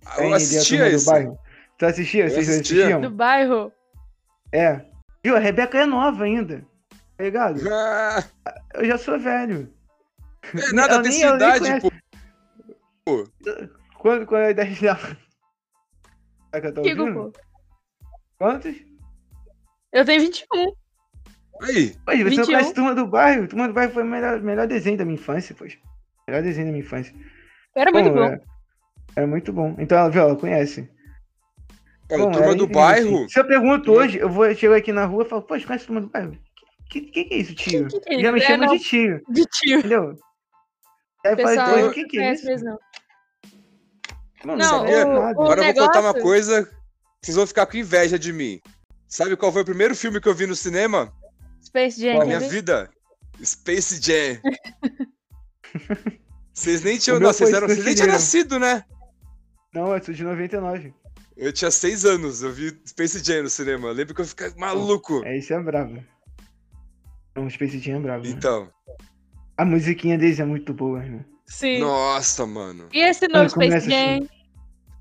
A 0.07 0.19
Eu 0.23 0.25
ND, 0.31 0.33
a 0.33 0.37
assistia 0.37 0.91
do 0.99 1.05
bairro. 1.05 1.39
Tu 1.79 1.87
assistia? 1.87 2.25
Eu 2.25 2.31
Vocês 2.31 2.49
assistia. 2.49 2.77
assistiam? 2.79 3.01
Do 3.01 3.11
bairro. 3.11 3.73
É. 4.53 4.85
Viu? 5.25 5.37
A 5.37 5.39
Rebeca 5.39 5.79
é 5.79 5.87
nova 5.87 6.25
ainda. 6.25 6.65
Tá 7.17 7.25
ligado? 7.25 7.61
Ah, 7.71 8.25
Eu 8.75 8.85
já 8.87 8.97
sou 8.99 9.19
velho. 9.19 9.73
é 10.55 10.73
nada, 10.73 11.03
tem 11.03 11.13
nem- 11.13 11.21
sua 11.21 11.37
idade, 11.37 11.59
conhece. 11.61 11.91
pô. 13.05 13.25
Quando, 13.99 14.27
quando 14.27 14.43
a 14.45 14.51
idade 14.51 14.81
dela. 14.81 14.99
Será 16.51 16.61
que 16.61 16.67
eu 16.67 16.75
tô? 16.75 17.33
Quantos? 18.39 18.75
Eu 19.93 20.05
tenho 20.05 20.21
21. 20.23 20.73
Aí, 21.61 21.95
Pois, 22.05 22.19
você 22.19 22.25
não 22.25 22.31
21. 22.31 22.45
conhece 22.47 22.75
Turma 22.75 22.95
do 22.95 23.07
Bairro? 23.07 23.47
Turma 23.49 23.69
do 23.69 23.75
Bairro 23.75 23.93
foi 23.93 24.03
o 24.03 24.07
melhor, 24.07 24.41
melhor 24.41 24.67
desenho 24.67 24.97
da 24.97 25.05
minha 25.05 25.15
infância, 25.15 25.55
pois. 25.57 25.79
Melhor 26.27 26.43
desenho 26.43 26.67
da 26.67 26.73
minha 26.73 26.85
infância. 26.85 27.15
Era 27.77 27.91
muito 27.93 28.11
bom. 28.11 28.25
É, 28.25 28.41
era 29.17 29.27
muito 29.27 29.53
bom. 29.53 29.77
Então 29.79 29.99
ela, 29.99 30.11
viu, 30.11 30.23
ela 30.23 30.37
conhece. 30.37 30.89
ó, 32.11 32.17
Bom, 32.19 32.29
a 32.29 32.33
turma 32.33 32.47
era 32.47 32.55
do 32.55 32.67
bairro. 32.67 33.29
Se 33.29 33.39
eu 33.39 33.47
pergunto 33.47 33.93
hoje, 33.93 34.19
eu 34.19 34.29
vou 34.29 34.53
chegar 34.55 34.77
aqui 34.77 34.93
na 34.93 35.05
rua 35.05 35.25
e 35.25 35.29
falo, 35.29 35.43
poxa, 35.43 35.67
conhece 35.67 35.85
a 35.85 35.87
Turma 35.87 36.01
do 36.01 36.09
Bairro? 36.11 36.37
Que, 36.91 37.01
que, 37.03 37.25
que 37.25 37.35
é 37.35 37.39
isso, 37.39 37.55
tio? 37.55 37.89
Que 37.89 38.01
que 38.01 38.15
é 38.15 38.19
Já 38.21 38.33
me 38.33 38.39
isso? 38.39 38.47
É, 38.49 38.51
chama 38.51 38.67
não, 38.67 38.77
de 38.77 38.83
tio, 38.83 39.21
de 39.31 39.45
tio. 39.47 39.79
entendeu? 39.79 40.11
Aí 41.25 41.33
eu 41.33 41.37
falei, 41.39 41.45
Pessoal, 41.57 41.67
poxa, 41.69 41.81
não 41.83 41.89
o 41.89 41.93
que, 41.95 42.05
que 42.05 42.19
é 42.21 42.33
isso? 42.33 42.47
mesmo, 42.47 42.69
não. 44.45 44.57
Não, 44.57 44.65
sabia 44.65 45.07
o- 45.07 45.13
nada. 45.21 45.39
o- 45.39 45.43
Agora 45.43 45.61
eu 45.61 45.65
vou 45.75 45.87
contar 45.87 46.01
uma 46.01 46.09
negócio- 46.09 46.23
coisa. 46.23 46.71
Vocês 47.23 47.37
vão 47.37 47.47
ficar 47.47 47.65
com 47.67 47.77
inveja 47.77 48.19
de 48.19 48.33
mim. 48.33 48.61
Sabe 49.07 49.37
qual 49.37 49.53
foi 49.53 49.63
o 49.63 49.65
primeiro 49.65 49.95
filme 49.95 50.21
que 50.21 50.29
eu 50.29 50.35
vi 50.35 50.47
no 50.47 50.57
cinema? 50.57 51.13
Space 51.63 52.01
Jam. 52.01 52.19
Quer 52.19 52.27
minha 52.27 52.41
vida? 52.41 52.91
Space 53.43 54.01
Jam. 54.03 54.41
Vocês 56.53 56.83
nem 56.83 56.99
tinham. 56.99 57.19
Não, 57.19 57.33
vocês, 57.33 57.51
eram, 57.53 57.67
vocês 57.67 57.83
nem 57.85 57.95
tinham 57.95 58.09
nascido, 58.09 58.59
né? 58.59 58.85
Não, 59.75 59.95
eu 59.97 60.05
sou 60.05 60.13
de 60.13 60.23
99. 60.23 60.93
Eu 61.35 61.51
tinha 61.51 61.71
seis 61.71 62.05
anos, 62.05 62.43
eu 62.43 62.53
vi 62.53 62.79
Space 62.87 63.25
Jam 63.25 63.45
no 63.45 63.49
cinema. 63.49 63.89
Eu 63.89 63.95
lembro 63.95 64.15
que 64.15 64.21
eu 64.21 64.27
fiquei 64.27 64.53
maluco. 64.59 65.25
É, 65.25 65.39
isso 65.39 65.55
é 65.55 65.63
brabo. 65.63 66.05
Não, 67.35 67.47
o 67.47 67.51
Space 67.51 67.79
Jam 67.79 67.97
é 67.97 68.01
brabo. 68.01 68.25
né? 68.25 68.31
Então, 68.31 68.71
A 69.57 69.65
musiquinha 69.65 70.19
deles 70.19 70.39
é 70.41 70.45
muito 70.45 70.75
boa, 70.75 71.03
irmão. 71.03 71.25
Sim. 71.47 71.79
nossa, 71.81 72.45
mano. 72.47 72.89
E 72.93 72.99
esse 73.01 73.27
novo 73.29 73.49
Space 73.49 73.55
começa 73.55 73.91
Jam? 73.91 74.17
assim. 74.19 74.29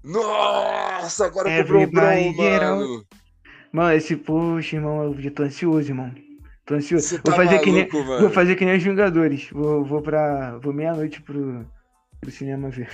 Nossa, 0.03 1.25
agora 1.25 1.49
comprou 1.49 1.79
o 1.79 1.83
Everybody 1.83 2.23
get 2.33 2.61
mano. 2.61 3.05
Mano, 3.73 3.93
esse 3.95 4.15
puxa, 4.15 4.77
irmão, 4.77 5.03
eu 5.03 5.21
já 5.21 5.31
tô 5.31 5.43
ansioso, 5.43 5.89
irmão. 5.89 6.13
Tô 6.65 6.75
ansioso. 6.75 7.07
Você 7.07 7.15
vou 7.15 7.23
tá 7.23 7.35
fazer 7.35 7.59
que 7.59 7.71
nem. 7.71 7.87
maluco, 7.87 8.03
mano. 8.03 8.21
Vou 8.21 8.29
fazer 8.29 8.55
que 8.55 8.65
nem 8.65 8.77
os 8.77 8.83
Vingadores. 8.83 9.49
Vou, 9.51 9.83
vou 9.83 10.01
pra. 10.01 10.57
Vou 10.59 10.73
meia-noite 10.73 11.21
pro, 11.21 11.65
pro 12.19 12.31
cinema 12.31 12.69
ver. 12.69 12.89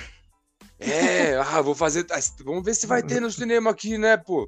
É, 0.79 1.35
ah, 1.37 1.61
vou 1.61 1.75
fazer. 1.75 2.05
ah, 2.11 2.19
Vamos 2.43 2.63
ver 2.63 2.75
se 2.75 2.87
vai 2.87 3.01
ter 3.03 3.19
no 3.19 3.31
cinema 3.31 3.71
aqui, 3.71 3.97
né, 3.97 4.15
pô? 4.17 4.47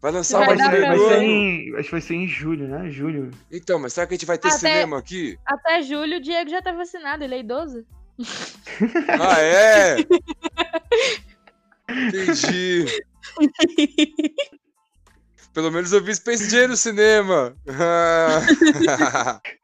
Vai 0.00 0.12
lançar 0.12 0.44
Vai 0.44 0.54
ano. 0.60 1.22
em, 1.22 1.74
acho 1.74 1.84
que 1.84 1.90
vai 1.90 2.00
ser 2.00 2.14
em 2.14 2.28
julho, 2.28 2.68
né? 2.68 2.88
Julho. 2.90 3.30
Então, 3.50 3.78
mas 3.78 3.92
será 3.92 4.06
que 4.06 4.14
a 4.14 4.16
gente 4.16 4.26
vai 4.26 4.38
ter 4.38 4.48
Até- 4.48 4.58
cinema 4.58 4.98
aqui? 4.98 5.36
Até 5.44 5.82
julho 5.82 6.18
o 6.18 6.20
Diego 6.20 6.50
já 6.50 6.62
tá 6.62 6.72
vacinado, 6.72 7.24
ele 7.24 7.34
é 7.34 7.40
idoso. 7.40 7.84
Ah, 9.20 9.40
é? 9.40 9.96
Entendi. 11.88 12.84
Pelo 15.56 15.72
menos 15.72 15.90
eu 15.90 16.02
vi 16.04 16.14
Space 16.14 16.50
Jam 16.50 16.68
no 16.68 16.76
cinema. 16.76 17.56
Ah. 17.66 19.40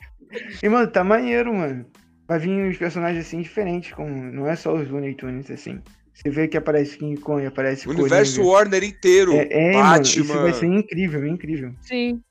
E, 0.63 0.67
mano, 0.71 0.91
tá 0.91 1.05
maneiro, 1.05 1.53
mano. 1.53 1.85
Vai 2.27 2.39
vir 2.39 2.71
os 2.71 2.79
personagens 2.79 3.27
assim 3.27 3.43
diferentes, 3.43 3.93
como 3.93 4.09
não 4.33 4.47
é 4.49 4.57
só 4.57 4.73
os 4.75 4.89
Looney 4.89 5.15
Tunes, 5.15 5.51
assim. 5.51 5.83
Você 6.15 6.31
vê 6.31 6.49
que 6.49 6.57
aparece 6.57 6.97
King 6.97 7.21
Kong, 7.21 7.45
aparece 7.45 7.87
o 7.87 7.91
universo 7.91 8.37
Coringa. 8.37 8.51
Warner 8.55 8.83
inteiro. 8.85 9.33
É, 9.35 9.47
é 9.51 9.73
mano, 9.75 10.03
isso 10.03 10.25
Batman. 10.25 10.43
vai 10.43 10.55
ser 10.55 10.67
incrível, 10.69 11.27
incrível. 11.27 11.75
Sim. 11.83 12.23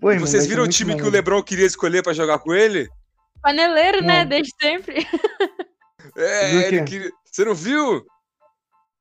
Pô, 0.00 0.12
irmão, 0.12 0.28
vocês 0.28 0.46
viram 0.46 0.62
o 0.62 0.68
time 0.68 0.90
que 0.92 1.00
o 1.02 1.06
maneiro. 1.06 1.16
LeBron 1.16 1.42
queria 1.42 1.66
escolher 1.66 2.04
pra 2.04 2.12
jogar 2.12 2.38
com 2.38 2.54
ele? 2.54 2.88
Paneleiro, 3.42 4.00
né? 4.04 4.22
Não. 4.22 4.28
Desde 4.28 4.52
sempre. 4.62 5.04
É, 6.16 6.54
o 6.54 6.60
ele 6.60 6.82
queria. 6.84 7.10
Você 7.24 7.44
não 7.44 7.54
viu? 7.56 8.04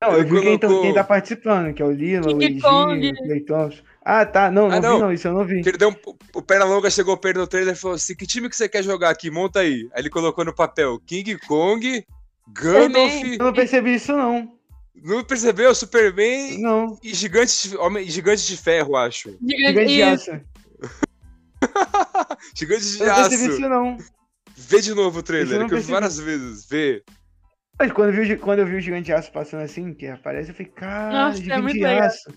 Não, 0.01 0.13
eu 0.13 0.23
vi 0.23 0.41
quem, 0.41 0.57
tá- 0.57 0.65
colocou- 0.67 0.85
quem 0.87 0.93
tá 0.95 1.03
participando, 1.03 1.73
que 1.75 1.83
é 1.83 1.85
o 1.85 1.91
Lila, 1.91 2.31
o 2.31 2.37
King 2.39 2.45
Egi, 2.53 2.61
Kong. 2.61 3.09
o 3.11 3.15
Clay 3.15 3.41
Thompson. 3.41 3.83
Ah, 4.11 4.25
tá. 4.25 4.49
Não, 4.49 4.67
não, 4.67 4.75
Ah, 4.75 4.79
vi 4.79 4.87
não. 4.87 4.99
não, 4.99 5.13
isso 5.13 5.27
eu 5.27 5.33
não 5.33 5.45
vi. 5.45 5.61
Que 5.61 5.69
ele 5.69 5.77
deu 5.77 5.89
um, 5.89 5.95
o 6.33 6.41
Pernalonga 6.41 6.89
chegou 6.89 7.15
perto 7.15 7.37
no 7.37 7.45
trailer 7.47 7.75
e 7.75 7.77
falou 7.77 7.95
assim: 7.95 8.15
que 8.15 8.25
time 8.25 8.49
que 8.49 8.55
você 8.55 8.67
quer 8.67 8.83
jogar 8.83 9.11
aqui? 9.11 9.29
Monta 9.29 9.59
aí. 9.59 9.87
Aí 9.93 10.01
ele 10.01 10.09
colocou 10.09 10.43
no 10.43 10.53
papel 10.55 10.99
King 11.05 11.37
Kong, 11.47 12.03
Gandalf. 12.47 13.13
Eu 13.23 13.37
não 13.45 13.53
percebi 13.53 13.93
isso, 13.95 14.11
não. 14.15 14.51
Não 15.01 15.23
percebeu? 15.23 15.73
Superman 15.75 16.57
Não. 16.59 16.97
e 17.03 17.13
Gigante 17.13 17.69
de, 17.69 17.77
Homem, 17.77 18.09
Gigante 18.09 18.45
de 18.47 18.57
Ferro, 18.57 18.95
acho. 18.97 19.37
Gigante 19.47 19.85
de 19.93 20.01
aço. 20.03 20.31
Gigante 22.55 22.83
de 22.85 23.01
Eu 23.01 23.07
não 23.07 23.15
percebi 23.15 23.35
aço. 23.43 23.51
isso, 23.51 23.59
não. 23.61 23.97
Vê 24.57 24.81
de 24.81 24.93
novo 24.93 25.19
o 25.19 25.23
trailer, 25.23 25.59
não 25.59 25.67
que 25.67 25.75
eu 25.75 25.81
vi 25.81 25.91
várias 25.91 26.19
vezes. 26.19 26.65
Vê. 26.67 27.03
Mas 27.79 27.91
quando 27.93 28.13
eu 28.13 28.23
vi, 28.25 28.35
quando 28.37 28.59
eu 28.59 28.65
vi 28.65 28.75
o 28.75 28.81
Gigante 28.81 29.05
de 29.05 29.13
Aço 29.13 29.31
passando 29.31 29.61
assim, 29.61 29.93
que 29.93 30.05
aparece, 30.07 30.49
eu 30.51 30.55
falei, 30.55 30.71
cara, 30.75 31.13
Nossa, 31.13 31.39
é 31.39 31.43
Gigante 31.43 31.61
muito 31.61 31.73
de 31.75 31.83
legal. 31.83 32.07
Aço. 32.07 32.33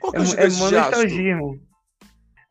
Qual 0.00 0.12
que 0.12 0.18
É, 0.18 0.20
é 0.20 0.24
o 0.24 0.26
é. 0.26 1.70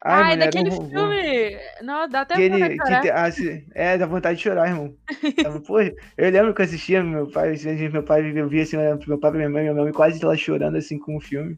Ai, 0.01 0.31
era 0.33 0.45
daquele 0.45 0.69
um 0.69 0.73
robô. 0.75 0.89
filme. 0.89 1.57
Não, 1.81 2.07
dá 2.07 2.21
até 2.21 2.35
Que 2.35 2.47
vontade 2.49 2.63
ele, 2.63 2.69
de 2.73 2.79
que 2.79 2.85
chorar. 2.87 3.01
te- 3.01 3.09
ah, 3.11 3.29
é, 3.75 3.97
dá 3.97 4.05
vontade 4.05 4.37
de 4.37 4.43
chorar, 4.43 4.67
irmão. 4.69 4.95
Pô, 5.67 5.81
eu 5.81 6.31
lembro 6.31 6.53
que 6.53 6.61
eu 6.61 6.65
assistia, 6.65 7.03
meu 7.03 7.29
pai, 7.29 7.49
vezes 7.49 7.91
meu 7.91 8.03
pai, 8.03 8.31
eu 8.33 8.47
via 8.47 8.63
assim, 8.63 8.77
olhando 8.77 8.99
pro 8.99 9.09
meu 9.09 9.19
pai 9.19 9.31
e 9.31 9.33
minha 9.35 9.49
mãe, 9.49 9.63
minha 9.63 9.73
mãe 9.73 9.91
quase 9.91 10.23
lá 10.23 10.37
chorando 10.37 10.77
assim 10.77 10.97
com 10.97 11.17
o 11.17 11.21
filme. 11.21 11.57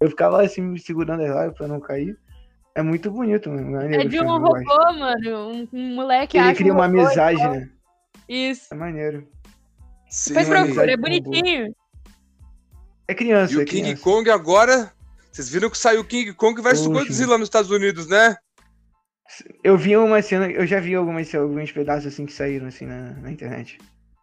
Eu 0.00 0.08
ficava 0.08 0.42
assim, 0.42 0.62
me 0.62 0.78
segurando 0.78 1.22
as 1.22 1.28
lágrimas 1.28 1.56
pra 1.58 1.68
não 1.68 1.80
cair. 1.80 2.16
É 2.74 2.82
muito 2.82 3.10
bonito, 3.10 3.50
mano. 3.50 3.76
É 3.82 3.98
o 3.98 4.04
de 4.04 4.10
filme, 4.10 4.30
um 4.30 4.40
gosto. 4.40 4.66
robô, 4.68 4.98
mano. 4.98 5.48
Um, 5.50 5.68
um 5.72 5.94
moleque 5.94 6.38
Ele 6.38 6.46
acha 6.46 6.54
cria 6.56 6.72
um 6.72 6.76
uma 6.76 6.86
robô 6.86 7.00
amizade, 7.00 7.42
né? 7.48 7.68
Isso. 8.28 8.72
É 8.72 8.76
maneiro. 8.76 9.26
Sim. 10.08 10.34
Depois 10.34 10.48
procura, 10.48 10.92
é 10.92 10.96
bonitinho. 10.96 11.74
É 13.08 13.14
criança, 13.14 13.52
E 13.52 13.56
o 13.56 13.62
é 13.62 13.64
King. 13.64 13.96
Kong 13.96 14.28
agora. 14.30 14.92
Vocês 15.36 15.50
viram 15.50 15.68
que 15.68 15.76
saiu 15.76 16.02
King 16.02 16.32
Kong 16.32 16.62
versus 16.62 16.86
Poxa. 16.86 17.00
Godzilla 17.00 17.36
nos 17.36 17.48
Estados 17.48 17.70
Unidos, 17.70 18.08
né? 18.08 18.34
Eu 19.62 19.76
vi 19.76 19.94
uma 19.94 20.22
cena, 20.22 20.50
eu 20.50 20.66
já 20.66 20.80
vi 20.80 20.94
algumas, 20.94 21.34
alguns 21.34 21.70
pedaços 21.70 22.06
assim 22.06 22.24
que 22.24 22.32
saíram 22.32 22.68
assim 22.68 22.86
na, 22.86 23.10
na 23.10 23.30
internet. 23.30 23.76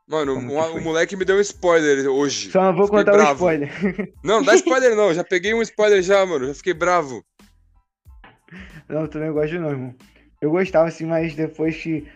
Mano, 0.08 0.34
o, 0.34 0.82
moleque 0.82 1.16
me 1.16 1.24
deu 1.24 1.36
um 1.36 1.42
spoiler 1.42 2.08
hoje. 2.08 2.50
Só 2.50 2.64
não 2.64 2.76
vou 2.76 2.88
Fiquei 2.88 3.02
contar 3.02 3.12
o 3.12 3.18
bravo. 3.18 3.34
spoiler. 3.34 4.12
Não, 4.24 4.38
não 4.38 4.44
dá 4.44 4.56
spoiler 4.56 4.96
não. 4.96 5.14
Já 5.14 5.24
peguei 5.24 5.54
um 5.54 5.62
spoiler 5.62 6.02
já, 6.02 6.26
mano. 6.26 6.48
Já 6.48 6.56
fiquei 6.56 6.74
bravo. 6.74 7.24
Não, 8.90 9.02
eu 9.02 9.08
também 9.08 9.32
gosto 9.32 9.54
não, 9.60 9.70
irmão. 9.70 9.96
Eu 10.42 10.50
gostava 10.50 10.88
assim, 10.88 11.06
mas 11.06 11.36
depois 11.36 11.78
que 11.78 12.08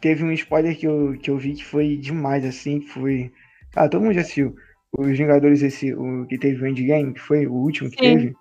teve 0.00 0.24
um 0.24 0.32
spoiler 0.32 0.76
que 0.76 0.88
eu, 0.88 1.16
que 1.22 1.30
eu 1.30 1.38
vi 1.38 1.54
que 1.54 1.64
foi 1.64 1.96
demais, 1.98 2.44
assim, 2.44 2.80
que 2.80 2.88
foi. 2.88 3.32
Ah, 3.76 3.88
todo 3.88 4.02
mundo 4.02 4.14
já 4.14 4.22
assistiu. 4.22 4.56
Os 4.96 5.18
Vingadores, 5.18 5.62
esse, 5.62 5.92
o 5.92 6.26
que 6.26 6.38
teve 6.38 6.62
o 6.62 6.66
Endgame, 6.66 7.14
que 7.14 7.20
foi 7.20 7.46
o 7.46 7.52
último 7.52 7.90
que 7.90 7.96
Sim. 7.96 8.02
teve. 8.02 8.36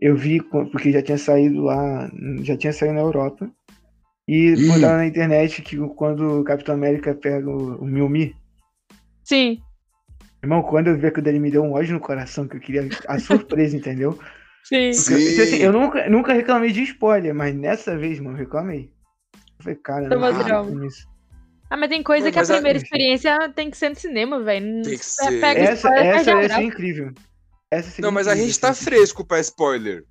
Eu 0.00 0.16
vi 0.16 0.42
porque 0.42 0.90
já 0.90 1.02
tinha 1.02 1.18
saído 1.18 1.62
lá, 1.62 2.10
já 2.42 2.56
tinha 2.56 2.72
saído 2.72 2.94
na 2.94 3.00
Europa. 3.00 3.50
E 4.28 4.56
botaram 4.66 4.96
na 4.96 5.06
internet 5.06 5.62
que 5.62 5.76
quando 5.94 6.40
o 6.40 6.44
Capitão 6.44 6.74
América 6.74 7.14
pega 7.14 7.48
o, 7.48 7.76
o 7.76 7.86
Mjolnir, 7.86 8.34
Sim. 9.22 9.62
irmão, 10.42 10.62
quando 10.62 10.88
eu 10.88 10.98
vi 10.98 11.06
aquilo 11.06 11.22
dele 11.22 11.38
me 11.38 11.50
deu 11.50 11.62
um 11.62 11.74
ódio 11.74 11.94
no 11.94 12.00
coração, 12.00 12.48
que 12.48 12.56
eu 12.56 12.60
queria 12.60 12.88
a 13.06 13.18
surpresa, 13.20 13.76
entendeu? 13.76 14.18
Sim. 14.64 14.90
Porque, 14.96 15.28
tipo 15.28 15.42
assim, 15.42 15.56
Sim. 15.56 15.62
eu 15.62 15.72
nunca, 15.72 16.10
nunca 16.10 16.32
reclamei 16.32 16.72
de 16.72 16.82
spoiler, 16.82 17.32
mas 17.34 17.54
nessa 17.54 17.96
vez, 17.96 18.18
mano, 18.18 18.36
eu 18.36 18.40
reclamei. 18.40 18.90
Eu 19.32 19.62
falei, 19.62 19.78
cara, 19.78 20.08
não 20.08 20.20
drama. 20.20 20.40
acredito 20.40 20.74
nisso. 20.74 21.15
Ah, 21.68 21.76
mas 21.76 21.88
tem 21.88 22.02
coisa 22.02 22.26
Mas 22.26 22.32
que 22.32 22.38
a 22.38 22.42
a- 22.42 22.46
primeira 22.58 22.78
experiência 22.78 23.52
tem 23.54 23.70
que 23.70 23.76
ser 23.76 23.88
no 23.88 23.96
cinema, 23.96 24.40
velho. 24.40 24.82
Tem 24.82 24.96
que 24.98 25.04
ser. 25.04 25.40
Pega 25.40 25.60
Essa, 25.60 25.88
spoiler, 25.88 26.06
essa 26.06 26.20
a 26.20 26.24
ser 26.42 26.42
graça. 26.48 26.62
incrível. 26.62 27.12
Essa 27.70 27.90
seria 27.90 28.02
Não, 28.06 28.12
mas 28.12 28.28
a 28.28 28.36
gente 28.36 28.58
tá 28.60 28.68
assim. 28.70 28.84
fresco 28.84 29.24
pra 29.26 29.40
spoiler. 29.40 30.04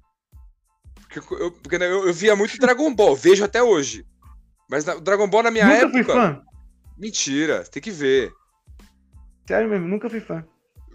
Porque 1.00 1.20
eu, 1.36 1.52
porque 1.52 1.76
eu, 1.78 2.08
eu 2.08 2.14
via 2.14 2.36
muito 2.36 2.58
Dragon 2.58 2.94
Ball, 2.94 3.16
vejo 3.16 3.44
até 3.46 3.64
hoje. 3.64 4.06
Mas 4.70 4.84
na- 4.84 4.96
o 4.96 5.02
Dragon 5.02 5.28
Ball 5.30 5.44
na 5.44 5.52
minha 5.52 5.66
Nunca 5.66 5.78
época. 5.78 5.92
fui 5.94 6.04
fã. 6.04 6.42
Mentira, 6.98 7.64
tem 7.64 7.82
que 7.82 7.92
ver. 7.92 8.32
Sério 9.48 9.70
mesmo, 9.70 9.88
nunca 9.88 10.10
fui 10.10 10.20
fã. 10.20 10.44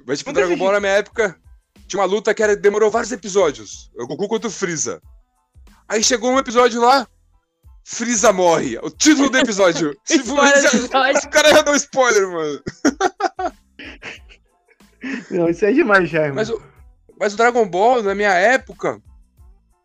Mas 0.07 0.19
tipo, 0.19 0.31
Nunca 0.31 0.41
Dragon 0.41 0.57
Ball 0.59 0.73
na 0.73 0.81
minha 0.81 0.93
época 0.93 1.39
tinha 1.87 2.01
uma 2.01 2.07
luta 2.07 2.35
que 2.35 2.43
era, 2.43 2.55
demorou 2.57 2.91
vários 2.91 3.13
episódios. 3.13 3.91
O 3.97 4.07
Goku 4.07 4.29
contra 4.29 4.49
o 4.49 4.51
Freeza. 4.51 5.01
Aí 5.89 6.03
chegou 6.05 6.31
um 6.33 6.39
episódio 6.39 6.81
lá, 6.81 7.07
Freeza 7.93 8.33
morre. 8.33 8.79
O 8.83 8.89
título 8.89 9.29
do 9.31 9.39
episódio. 9.39 9.97
Spoiler 10.09 10.61
do 10.61 10.67
episódio. 10.69 11.21
o 11.25 11.29
cara 11.29 11.51
já 11.51 11.63
deu 11.63 11.75
spoiler, 11.75 12.29
mano. 12.31 12.63
Não, 15.31 15.49
isso 15.49 15.65
é 15.65 15.73
demais 15.73 16.09
já, 16.09 16.21
irmão. 16.23 16.37
Mas 16.37 16.51
o, 16.51 16.63
mas 17.19 17.35
o 17.35 17.37
Dragon 17.37 17.67
Ball, 17.69 18.01
na 18.03 18.15
minha 18.15 18.33
época, 18.33 19.03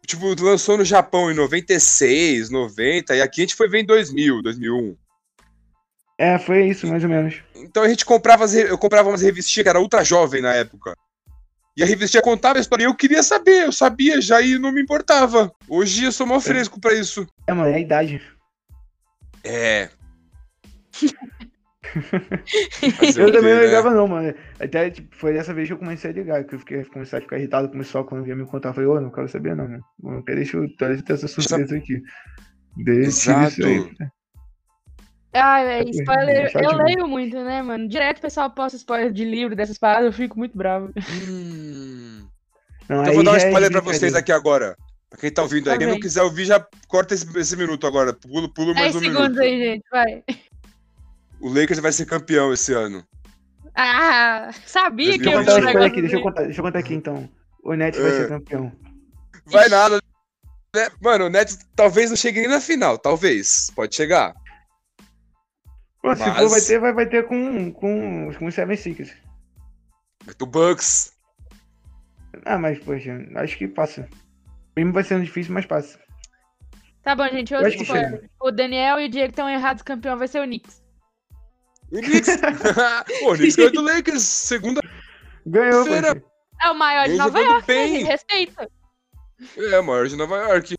tipo, 0.06 0.36
lançou 0.44 0.78
no 0.78 0.86
Japão 0.86 1.32
em 1.32 1.34
96, 1.34 2.52
90, 2.52 3.16
e 3.16 3.22
aqui 3.24 3.42
a 3.42 3.44
gente 3.44 3.56
foi 3.56 3.68
ver 3.68 3.80
em 3.80 3.86
2000, 3.86 4.44
2001. 4.44 4.96
É, 6.20 6.38
foi 6.38 6.68
isso, 6.68 6.86
mais 6.86 7.04
ou 7.04 7.10
menos. 7.10 7.42
Então 7.56 7.82
a 7.82 7.90
gente 7.90 8.06
comprava, 8.06 8.44
as 8.46 8.54
re- 8.54 8.70
eu 8.70 8.78
comprava 8.78 9.10
umas 9.10 9.22
revistinhas 9.22 9.64
que 9.64 9.70
era 9.70 9.80
ultra 9.82 10.04
jovem 10.04 10.42
na 10.42 10.54
época. 10.54 10.96
E 11.78 11.84
a 11.84 11.86
revistinha 11.86 12.24
contava 12.24 12.58
a 12.58 12.62
história 12.62 12.84
e 12.84 12.86
eu 12.86 12.96
queria 12.96 13.22
saber, 13.22 13.66
eu 13.66 13.72
sabia 13.72 14.22
já 14.22 14.42
e 14.42 14.58
não 14.58 14.72
me 14.72 14.82
importava. 14.82 15.52
Hoje 15.68 16.06
eu 16.06 16.12
sou 16.12 16.26
mó 16.26 16.40
fresco 16.40 16.80
pra 16.80 16.94
isso. 16.94 17.28
É, 17.48 17.54
mano, 17.54 17.70
é 17.70 17.76
a 17.76 17.80
idade. 17.80 18.22
É. 19.44 19.90
Fazer 22.98 23.22
Eu 23.22 23.32
também 23.32 23.54
não 23.54 23.60
né? 23.60 23.66
ligava, 23.66 23.92
não, 23.92 24.08
mano. 24.08 24.34
Até 24.60 24.90
tipo, 24.90 25.14
foi 25.16 25.34
dessa 25.34 25.54
vez 25.54 25.68
que 25.68 25.74
eu 25.74 25.78
comecei 25.78 26.12
a 26.12 26.14
ligar, 26.14 26.44
que 26.46 26.56
eu 26.56 26.60
fiquei, 26.60 26.86
comecei 26.86 27.20
a 27.20 27.22
ficar 27.22 27.38
irritado 27.38 27.68
com 27.68 27.76
o 27.76 27.80
pessoal 27.80 28.06
quando 28.06 28.24
vinha 28.24 28.38
me 28.38 28.46
contar. 28.46 28.70
Eu 28.70 28.74
falei, 28.74 28.90
ô, 28.90 29.02
não 29.02 29.12
quero 29.12 29.28
saber, 29.28 29.56
não, 29.56 29.68
mano. 29.68 29.84
Não 30.02 30.22
quero 30.24 30.38
deixar 30.38 30.58
eu 30.58 30.68
deixa 30.68 30.94
eu 30.94 31.04
ter 31.04 31.14
essa 31.14 31.28
surpresa 31.28 31.76
aqui. 31.76 32.02
Deixa 32.78 33.32
Exato. 33.32 33.52
isso 33.52 33.66
aí. 33.66 34.10
Ah, 35.36 35.64
velho, 35.64 35.88
É, 35.88 35.92
spoiler. 35.92 36.52
Eu 36.56 36.70
demais. 36.70 36.78
leio 36.86 37.08
muito, 37.08 37.36
né, 37.44 37.62
mano? 37.62 37.88
Direto 37.88 38.20
o 38.20 38.22
pessoal 38.22 38.50
posta 38.50 38.78
spoiler 38.78 39.12
de 39.12 39.26
livro 39.26 39.56
dessas 39.56 39.78
paradas, 39.78 40.06
eu 40.06 40.14
fico 40.14 40.38
muito 40.38 40.58
bravo. 40.58 40.92
Hum. 41.28 42.26
Não, 42.88 43.02
Então 43.02 43.04
eu 43.04 43.10
aí 43.10 43.16
vou 43.16 43.24
dar 43.24 43.32
um 43.32 43.36
é 43.36 43.38
spoiler 43.40 43.70
de 43.70 43.74
pra 43.74 43.82
vocês 43.82 44.14
aqui 44.16 44.32
agora. 44.32 44.78
Pra 45.10 45.20
quem 45.20 45.32
tá 45.32 45.42
ouvindo 45.42 45.68
aí. 45.70 45.74
Tá 45.74 45.78
Quem 45.78 45.88
não 45.88 45.94
bem. 45.96 46.02
quiser 46.02 46.22
ouvir, 46.24 46.46
já 46.46 46.66
corta 46.88 47.14
esse, 47.14 47.26
esse 47.38 47.56
minuto 47.56 47.86
agora. 47.88 48.14
Pula, 48.14 48.48
pula 48.54 48.74
10 48.74 48.78
mais 48.78 48.96
um 48.96 49.00
segundos 49.00 49.22
minuto. 49.30 49.42
aí, 49.42 49.60
gente, 49.64 49.84
vai. 49.92 50.24
O 51.40 51.50
Lakers 51.50 51.80
vai 51.80 51.92
ser 51.92 52.06
campeão 52.06 52.54
esse 52.54 52.74
ano. 52.74 53.04
Ah, 53.76 54.52
sabia 54.66 55.18
que 55.20 55.28
eu 55.28 55.32
eu 55.34 55.44
contar 55.44 55.86
aqui, 55.86 56.02
deixa 56.02 56.16
eu 56.16 56.22
contar, 56.22 56.44
deixa 56.44 56.60
eu 56.62 56.64
contar 56.64 56.80
aqui 56.80 56.94
então. 56.94 57.30
O 57.64 57.74
Nets 57.74 58.00
vai 58.00 58.10
É. 58.10 58.14
ser 58.16 58.30
campeão. 58.30 58.72
Vai 59.48 59.68
nada. 59.68 60.00
né? 60.76 60.88
Mano, 61.02 61.26
o 61.26 61.30
Nets 61.30 61.60
talvez 61.76 62.10
não 62.10 62.16
chegue 62.18 62.40
nem 62.40 62.50
na 62.50 62.62
final. 62.62 62.98
Talvez. 62.98 63.70
Pode 63.76 63.96
chegar. 63.96 64.34
Pô, 66.06 66.16
se 66.16 66.22
Mas- 66.22 66.38
for, 66.38 66.50
vai 66.50 66.62
ter, 66.62 66.80
vai, 66.80 66.94
vai 66.94 67.06
ter 67.08 67.26
com, 67.26 67.72
com, 67.72 68.32
com 68.38 68.46
os 68.46 68.54
Seven 68.54 68.78
Sixers. 68.78 69.12
Do 70.38 70.46
Bucks. 70.46 71.16
Ah, 72.46 72.60
mas, 72.60 72.78
poxa, 72.78 73.18
acho 73.38 73.58
que 73.58 73.68
passa. 73.68 74.08
Mesmo 74.78 74.94
vai 74.94 75.04
sendo 75.04 75.24
difícil, 75.24 75.52
mas 75.52 75.66
passa. 75.66 76.00
Tá 77.02 77.16
bom, 77.16 77.28
gente. 77.30 77.52
Eu 77.52 77.58
Outro 77.58 77.70
acho 77.70 77.78
que 77.78 77.84
spoiler. 77.86 78.30
O 78.40 78.52
Daniel 78.52 79.00
e 79.00 79.08
o 79.08 79.10
Diego 79.10 79.32
estão 79.32 79.50
errados. 79.50 79.82
O 79.82 79.86
campeão 79.86 80.16
vai 80.16 80.28
ser 80.28 80.42
o 80.42 80.44
Knicks. 80.44 80.84
O 81.92 82.00
Knicks. 82.00 82.38
Pô, 83.22 83.34
o 83.34 83.36
Knicks 83.36 83.56
ganhou 83.56 83.72
do 83.72 83.82
Lakers. 83.82 84.22
Segunda. 84.22 84.82
Ganhou. 85.44 85.88
É 85.88 86.70
o 86.70 86.76
maior 86.76 87.08
de 87.08 87.16
Nova 87.16 87.40
York, 87.40 87.68
né, 87.68 87.74
bem. 87.74 88.04
Respeita. 88.04 88.70
É, 89.58 89.82
maior 89.82 90.08
de 90.08 90.16
Nova 90.16 90.36
York. 90.38 90.76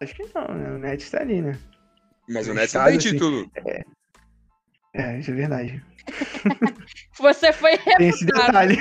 Acho 0.00 0.14
que 0.14 0.30
não, 0.32 0.54
né? 0.54 0.70
O 0.70 0.78
Nets 0.78 1.10
tá 1.10 1.20
ali, 1.22 1.42
né? 1.42 1.58
Mas 2.30 2.48
o 2.48 2.54
Nets 2.54 2.72
não 2.74 2.84
tem 2.84 2.96
assim. 2.96 3.10
título. 3.12 3.50
É, 4.94 5.18
isso 5.18 5.30
é 5.30 5.34
verdade. 5.34 5.84
Você 7.18 7.52
foi 7.52 7.76
Tem 7.96 8.08
esse 8.08 8.24
detalhe. 8.24 8.76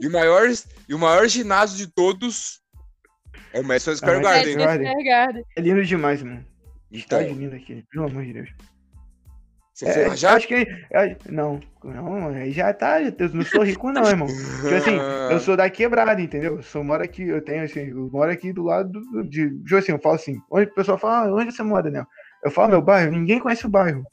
E 0.00 0.06
o 0.06 0.10
maior, 0.12 0.48
e 0.88 0.94
o 0.94 0.98
maior 0.98 1.26
ginásio 1.28 1.76
de 1.76 1.86
todos 1.92 2.60
é 3.52 3.60
o 3.60 3.64
Madison 3.64 3.94
Square 3.96 4.18
Ah, 4.18 4.22
Garden. 4.22 4.56
Madison- 4.56 4.66
Madison 4.66 4.90
Square 4.90 5.04
Garden. 5.08 5.44
É 5.56 5.60
lindo 5.60 5.84
demais, 5.84 6.22
mano. 6.22 6.44
Então, 6.92 7.20
Estádio 7.20 7.34
lindo 7.40 7.54
aqui, 7.56 7.84
pelo 7.92 8.06
amor 8.06 8.24
de 8.24 8.32
Deus. 8.32 8.50
você 9.72 9.86
É, 9.86 10.06
foi 10.08 10.16
já? 10.16 10.34
Acho 10.34 10.48
que. 10.48 10.54
é, 10.92 11.16
não, 11.30 11.60
não, 11.84 12.28
aí 12.34 12.50
já 12.52 12.72
tá. 12.74 13.00
Eu 13.00 13.14
não 13.32 13.44
sou 13.44 13.62
rico, 13.62 13.92
não, 13.92 14.04
irmão. 14.04 14.26
Tipo 14.26 14.74
assim, 14.74 14.96
eu 15.30 15.38
sou 15.40 15.56
da 15.56 15.70
quebrada, 15.70 16.20
entendeu? 16.20 16.56
Eu 16.56 16.62
sou, 16.62 16.82
moro 16.82 17.02
aqui, 17.04 17.22
eu 17.22 17.40
tenho 17.42 17.62
assim, 17.64 17.88
eu 17.90 18.10
moro 18.12 18.30
aqui 18.30 18.52
do 18.52 18.64
lado 18.64 18.90
do- 18.90 19.22
de. 19.24 19.48
Tipo 19.62 19.76
assim, 19.76 19.92
eu 19.92 20.00
falo 20.00 20.16
assim, 20.16 20.38
onde 20.50 20.68
o 20.68 20.74
pessoal 20.74 20.98
fala, 20.98 21.28
ah, 21.28 21.34
onde 21.34 21.52
você 21.52 21.62
mora, 21.62 21.88
né? 21.90 22.04
Eu 22.44 22.50
falo 22.50 22.68
meu 22.70 22.82
bairro, 22.82 23.12
ninguém 23.12 23.38
conhece 23.38 23.66
o 23.66 23.70
bairro. 23.70 24.04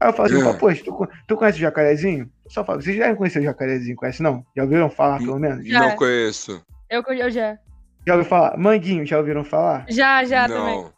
Aí 0.00 0.08
eu 0.08 0.12
falo 0.12 0.26
assim, 0.28 0.40
É. 0.40 0.52
pô, 0.52 0.58
poxa, 0.58 0.84
tu, 0.84 1.08
tu 1.26 1.36
conhece 1.36 1.58
o 1.58 1.60
jacarezinho? 1.60 2.30
Eu 2.44 2.50
só 2.50 2.64
falo, 2.64 2.80
vocês 2.82 2.96
já 2.96 3.02
devem 3.04 3.16
conhecer 3.16 3.38
o 3.40 3.44
jacarezinho, 3.44 3.96
conhece 3.96 4.22
não? 4.22 4.44
Já 4.56 4.62
ouviram 4.62 4.90
falar, 4.90 5.18
pelo 5.18 5.38
menos? 5.38 5.66
Já. 5.66 5.80
Não 5.80 5.96
conheço. 5.96 6.62
Eu, 6.90 7.02
eu 7.08 7.30
já. 7.30 7.58
Já 8.06 8.14
ouviram 8.14 8.24
falar? 8.28 8.56
Manguinho, 8.56 9.06
já 9.06 9.18
ouviram 9.18 9.44
falar? 9.44 9.86
Já, 9.88 10.22
já 10.24 10.46
também. 10.46 10.76
não. 10.76 10.92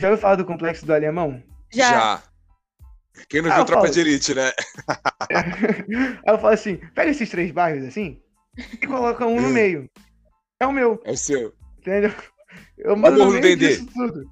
Já 0.00 0.08
ouviu 0.08 0.20
falar 0.22 0.36
do 0.36 0.44
complexo 0.44 0.84
do 0.86 0.92
alemão? 0.94 1.42
Já. 1.72 2.22
Quem 3.28 3.42
não 3.42 3.52
Ah, 3.52 3.56
viu 3.56 3.64
Tropa 3.66 3.82
falo. 3.82 3.92
de 3.94 4.00
Elite, 4.00 4.34
né? 4.34 4.50
Aí 6.26 6.34
eu 6.34 6.38
falo 6.38 6.48
assim, 6.54 6.76
pega 6.94 7.10
esses 7.10 7.28
três 7.30 7.52
bairros 7.52 7.84
assim 7.86 8.20
e 8.82 8.86
coloca 8.86 9.24
um 9.26 9.40
no 9.40 9.48
Hum. 9.48 9.52
meio. 9.52 9.88
É 10.58 10.66
o 10.66 10.72
meu. 10.72 11.00
É 11.04 11.12
o 11.12 11.16
seu. 11.16 11.52
Entendeu? 11.78 12.12
Eu 12.78 12.96
Morro 12.96 13.16
no 13.16 13.30
meio 13.40 13.56
disso 13.56 13.86
tudo. 13.92 14.24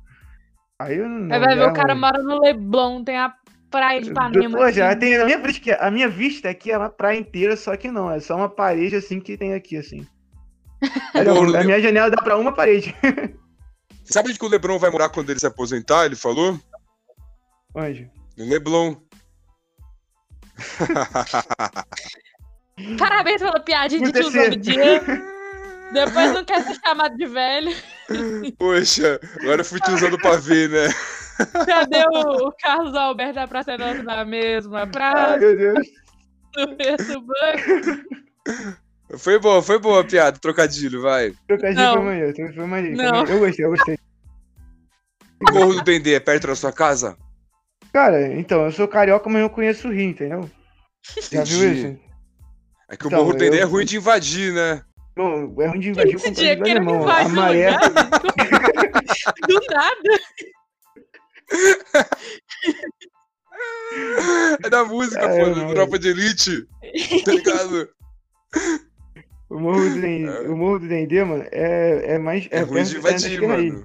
Aí 0.82 0.98
eu 0.98 1.08
não. 1.08 1.32
Aí 1.32 1.40
vai 1.40 1.54
ver 1.54 1.62
já, 1.62 1.70
o 1.70 1.72
cara 1.72 1.94
mora 1.94 2.22
no 2.22 2.40
Leblon, 2.40 3.04
tem 3.04 3.16
a 3.16 3.32
praia 3.70 4.00
de 4.00 4.10
Ipanema. 4.10 4.58
Pô, 4.58 4.70
já 4.70 4.90
assim. 4.90 4.98
tem 4.98 5.16
a 5.16 5.24
minha 5.24 5.38
vista, 5.38 5.74
a 5.76 5.90
minha 5.90 6.08
vista 6.08 6.50
aqui 6.50 6.70
é 6.70 6.78
uma 6.78 6.90
praia 6.90 7.18
inteira, 7.18 7.56
só 7.56 7.76
que 7.76 7.90
não, 7.90 8.10
é 8.10 8.20
só 8.20 8.36
uma 8.36 8.48
parede 8.48 8.96
assim 8.96 9.20
que 9.20 9.36
tem 9.36 9.54
aqui, 9.54 9.76
assim. 9.76 10.06
Olha, 11.14 11.60
a 11.60 11.64
minha 11.64 11.80
janela 11.80 12.10
dá 12.10 12.20
pra 12.20 12.36
uma 12.36 12.52
parede. 12.52 12.94
Sabe 14.04 14.30
onde 14.30 14.38
que 14.38 14.44
o 14.44 14.48
Lebron 14.48 14.78
vai 14.78 14.90
morar 14.90 15.08
quando 15.08 15.30
ele 15.30 15.38
se 15.38 15.46
aposentar? 15.46 16.04
Ele 16.04 16.16
falou? 16.16 16.58
Onde? 17.74 18.10
No 18.36 18.48
Leblon. 18.48 18.96
Parabéns 22.98 23.40
pela 23.40 23.60
piadinha 23.60 24.02
de 24.02 24.12
tiozão 24.12 24.50
do 24.50 24.56
dia. 24.56 25.00
Depois 25.92 26.32
não 26.32 26.44
quer 26.44 26.62
ser 26.64 26.74
chamado 26.84 27.16
de 27.16 27.26
velho. 27.26 27.70
Poxa, 28.58 29.20
agora 29.40 29.60
eu 29.60 29.64
fui 29.64 29.80
tiozão 29.80 30.10
do 30.10 30.18
pavê, 30.20 30.68
né? 30.68 30.88
Cadê 31.66 32.04
o, 32.12 32.48
o 32.48 32.52
Carlos 32.52 32.94
Alberto 32.94 33.34
da 33.34 33.48
Praça 33.48 33.76
Nossa 33.78 34.02
na 34.02 34.24
mesma 34.24 34.80
Ai, 34.80 34.86
praça, 34.90 35.38
meu 35.38 35.56
Deus. 35.56 35.86
no 36.56 36.76
mesmo 36.76 37.26
banco? 37.26 39.18
Foi 39.18 39.38
boa, 39.38 39.62
foi 39.62 39.78
boa 39.78 40.00
a 40.00 40.04
piada, 40.04 40.38
trocadilho, 40.38 41.02
vai. 41.02 41.32
Trocadinho 41.46 41.82
Não. 41.84 41.92
foi 41.94 42.04
maneiro, 42.04 42.54
foi 42.54 42.66
maneiro. 42.66 42.96
Não. 42.96 43.26
Eu 43.26 43.38
gostei, 43.40 43.64
eu 43.64 43.70
gostei. 43.70 43.98
O 45.48 45.52
Morro 45.52 45.74
do 45.74 45.82
Dendê 45.82 46.14
é 46.14 46.20
perto 46.20 46.46
da 46.46 46.54
sua 46.56 46.72
casa? 46.72 47.16
Cara, 47.92 48.28
então, 48.34 48.64
eu 48.64 48.72
sou 48.72 48.88
carioca, 48.88 49.28
mas 49.28 49.42
eu 49.42 49.50
conheço 49.50 49.88
o 49.88 49.92
Rio, 49.92 50.10
entendeu? 50.10 50.48
Já 51.30 51.44
viu 51.44 51.58
Entendi. 51.64 51.78
isso? 51.88 52.00
É 52.88 52.96
que 52.96 53.06
o 53.06 53.08
Então, 53.08 53.18
Morro 53.20 53.32
do 53.32 53.38
Dendê 53.38 53.58
eu- 53.58 53.62
é 53.62 53.64
ruim 53.64 53.84
de 53.84 53.96
invadir, 53.96 54.52
né? 54.52 54.82
Não, 55.16 55.54
é 55.60 55.66
ruim 55.66 55.80
de 55.80 55.90
invadir 55.90 56.14
Esse 56.16 56.24
com 56.26 56.32
dia 56.32 56.54
o 56.54 56.62
querendo 56.62 56.88
alemão. 56.90 57.08
A 57.08 57.22
o 57.24 57.28
maré. 57.30 57.70
lugar. 57.70 57.90
Do 59.46 59.60
nada. 59.70 60.20
É 64.64 64.70
da 64.70 64.84
música, 64.84 65.20
É, 65.20 65.44
pô, 65.44 65.50
do. 65.54 65.74
Tropa 65.74 65.98
de 65.98 66.08
Elite. 66.08 66.66
Tá 67.24 67.32
ligado? 67.32 67.88
O 69.50 69.58
Morro 69.60 69.80
do 69.90 70.00
Dendê, 70.00 70.48
o 70.48 70.56
Morro 70.56 70.78
do 70.78 70.88
Dendê, 70.88 71.24
mano, 71.24 71.44
é, 71.52 72.14
é 72.14 72.18
mais. 72.18 72.48
É, 72.50 72.58
É, 72.58 72.62
ruim 72.62 72.82
de 72.84 72.98
perto 73.00 73.26
invadir, 73.26 73.42
mano. 73.42 73.84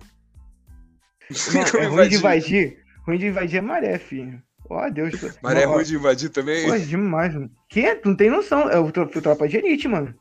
Não, 1.53 1.61
é 1.81 1.85
ruim 1.87 2.09
de 2.09 2.15
invadir. 2.15 2.77
Ruim 3.05 3.17
de 3.17 3.27
invadir 3.27 3.57
é 3.57 3.61
maré, 3.61 3.97
filho. 3.97 4.41
Ó, 4.69 4.89
Deus. 4.89 5.13
Maré 5.41 5.63
é 5.63 5.65
ruim 5.65 5.83
de 5.83 5.95
invadir 5.95 6.29
também? 6.29 6.65
Pô, 6.67 6.73
é 6.73 6.79
demais, 6.79 7.33
mano. 7.33 7.49
Que? 7.69 7.95
Tu 7.95 8.09
não 8.09 8.15
tem 8.15 8.29
noção. 8.29 8.69
É 8.69 8.79
o, 8.79 8.85
o 8.85 8.91
Tropa 8.91 9.47
de 9.47 9.57
Elite, 9.57 9.87
mano. 9.87 10.13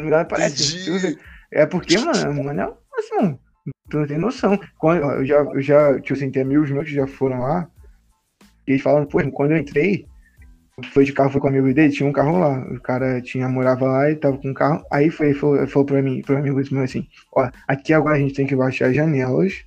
Não 0.00 0.04
me 0.06 0.10
dá 0.10 0.24
parece. 0.24 0.88
Entendi. 0.88 1.18
É 1.52 1.66
porque, 1.66 1.98
mano, 1.98 2.42
mano, 2.42 2.60
é 2.60 2.98
assim, 2.98 3.16
mano. 3.16 3.40
Tu 3.90 3.98
não 3.98 4.06
tem 4.06 4.18
noção. 4.18 4.58
Quando, 4.78 5.02
eu 5.02 5.26
já, 5.26 5.36
eu 5.36 5.60
já, 5.60 6.00
tipo 6.00 6.14
assim, 6.14 6.30
tem 6.30 6.42
amigos 6.42 6.70
meus 6.70 6.86
que 6.86 6.94
já 6.94 7.06
foram 7.06 7.40
lá. 7.40 7.68
E 8.66 8.72
eles 8.72 8.82
falaram, 8.82 9.06
pô, 9.06 9.18
quando 9.30 9.50
eu 9.50 9.58
entrei, 9.58 10.06
foi 10.92 11.04
de 11.04 11.12
carro, 11.12 11.30
foi 11.30 11.40
com 11.40 11.48
um 11.48 11.50
amigo 11.50 11.74
dele, 11.74 11.92
tinha 11.92 12.08
um 12.08 12.12
carro 12.12 12.38
lá. 12.38 12.58
O 12.72 12.80
cara 12.80 13.20
tinha, 13.20 13.48
morava 13.48 13.84
lá 13.84 14.10
e 14.10 14.16
tava 14.16 14.38
com 14.38 14.48
um 14.48 14.54
carro. 14.54 14.82
Aí 14.90 15.10
foi, 15.10 15.34
falou, 15.34 15.66
falou 15.66 15.86
pra 15.86 16.00
mim, 16.00 16.22
pro 16.22 16.38
amigo 16.38 16.60
meu 16.70 16.82
assim, 16.82 17.06
ó, 17.34 17.50
aqui 17.68 17.92
agora 17.92 18.16
a 18.16 18.18
gente 18.20 18.34
tem 18.34 18.46
que 18.46 18.56
baixar 18.56 18.88
as 18.88 18.96
janelas, 18.96 19.64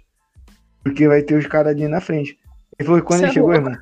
porque 0.83 1.07
vai 1.07 1.21
ter 1.21 1.35
os 1.35 1.45
caras 1.45 1.73
ali 1.73 1.87
na 1.87 2.01
frente. 2.01 2.39
Ele 2.79 2.87
falou 2.87 3.01
quando 3.03 3.19
Isso 3.19 3.25
ele 3.25 3.31
é 3.31 3.33
chegou, 3.33 3.53
irmão, 3.53 3.77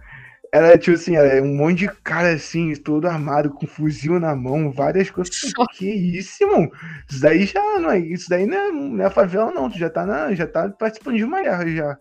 era 0.53 0.77
tipo 0.77 0.97
assim, 0.97 1.15
era 1.15 1.41
um 1.41 1.55
monte 1.55 1.79
de 1.79 1.87
cara 2.03 2.33
assim, 2.33 2.73
todo 2.75 3.07
armado, 3.07 3.51
com 3.51 3.65
fuzil 3.65 4.19
na 4.19 4.35
mão, 4.35 4.71
várias 4.71 5.09
coisas. 5.09 5.33
Que 5.77 5.89
isso, 5.89 6.43
irmão? 6.43 6.69
Isso 7.09 7.21
daí 7.21 7.45
já 7.45 7.79
não 7.79 7.91
é. 7.91 7.99
Isso 7.99 8.29
daí 8.29 8.45
não 8.45 8.57
é, 8.57 8.71
não 8.71 9.05
é 9.05 9.09
favela, 9.09 9.51
não. 9.51 9.69
Tu 9.69 9.79
já 9.79 9.89
tá, 9.89 10.05
na, 10.05 10.33
já 10.35 10.45
tá 10.45 10.69
participando 10.69 11.15
de 11.15 11.23
uma 11.23 11.41
guerra 11.41 11.65
já. 11.67 11.97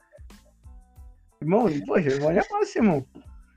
Irmão, 1.40 1.68
poxa, 1.86 2.11
olha 2.22 2.42
fácil, 2.42 2.82
irmão. 2.82 3.07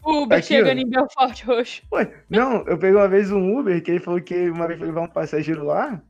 O 0.06 0.24
Uber 0.24 0.38
Aqui, 0.38 0.48
chegando 0.48 0.78
ó. 0.78 0.82
em 0.82 0.90
Belfort 0.90 1.44
Roxo. 1.44 1.82
Não, 2.30 2.58
eu 2.68 2.78
peguei 2.78 2.96
uma 2.96 3.08
vez 3.08 3.32
um 3.32 3.58
Uber 3.58 3.82
que 3.82 3.90
ele 3.92 4.00
falou 4.00 4.22
que 4.22 4.50
uma 4.50 4.68
vez 4.68 4.78
foi 4.78 4.88
levar 4.88 5.02
um 5.02 5.08
passageiro 5.08 5.66
lá. 5.66 6.02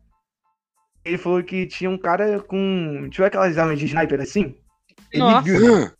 Ele 1.05 1.17
falou 1.17 1.43
que 1.43 1.65
tinha 1.67 1.89
um 1.89 1.97
cara 1.97 2.39
com. 2.41 3.07
Tinha 3.11 3.27
aquelas 3.27 3.57
armas 3.57 3.79
de 3.79 3.85
sniper 3.85 4.19
assim? 4.19 4.55
Ele 5.11 5.23
Nossa. 5.23 5.41
viu, 5.43 5.75
Ah, 5.75 5.91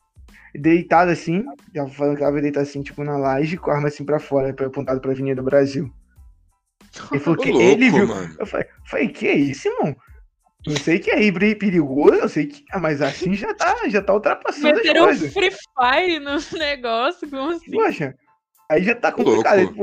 deitado 0.55 1.11
assim, 1.11 1.43
já 1.73 1.87
falando 1.87 2.17
que 2.17 2.23
ela 2.23 2.41
deitado 2.41 2.63
assim, 2.63 2.81
tipo 2.81 3.03
na 3.03 3.17
laje, 3.17 3.57
com 3.57 3.71
a 3.71 3.75
arma 3.75 3.87
assim 3.87 4.05
pra 4.05 4.19
fora, 4.19 4.49
apontado 4.49 5.01
pra 5.01 5.11
Avenida 5.11 5.41
Brasil. 5.41 5.91
Ele 7.11 7.19
falou 7.19 7.39
que 7.41 7.51
louco, 7.51 7.63
ele 7.65 7.89
viu. 7.89 8.07
mano. 8.07 8.35
Eu 8.39 8.45
falei, 8.45 8.67
falei, 8.85 9.07
que 9.09 9.31
isso, 9.31 9.67
irmão? 9.67 9.95
Não 10.65 10.77
sei 10.77 10.97
que 10.99 11.11
é 11.11 11.17
peri- 11.31 11.55
perigoso, 11.55 12.13
eu 12.13 12.29
sei 12.29 12.47
que. 12.47 12.63
Ah, 12.71 12.79
mas 12.79 13.01
assim 13.01 13.33
já 13.33 13.53
tá, 13.53 13.89
já 13.89 14.01
tá 14.01 14.13
ultrapassando 14.13 14.67
as 14.69 14.75
Meteram 14.75 15.01
um 15.01 15.05
coisas. 15.07 15.33
Free 15.33 15.51
Fire 15.51 16.19
no 16.19 16.37
negócio, 16.57 17.29
como 17.29 17.51
assim? 17.51 17.71
Poxa, 17.71 18.15
aí 18.69 18.81
já 18.83 18.95
tá 18.95 19.11
complicado. 19.11 19.73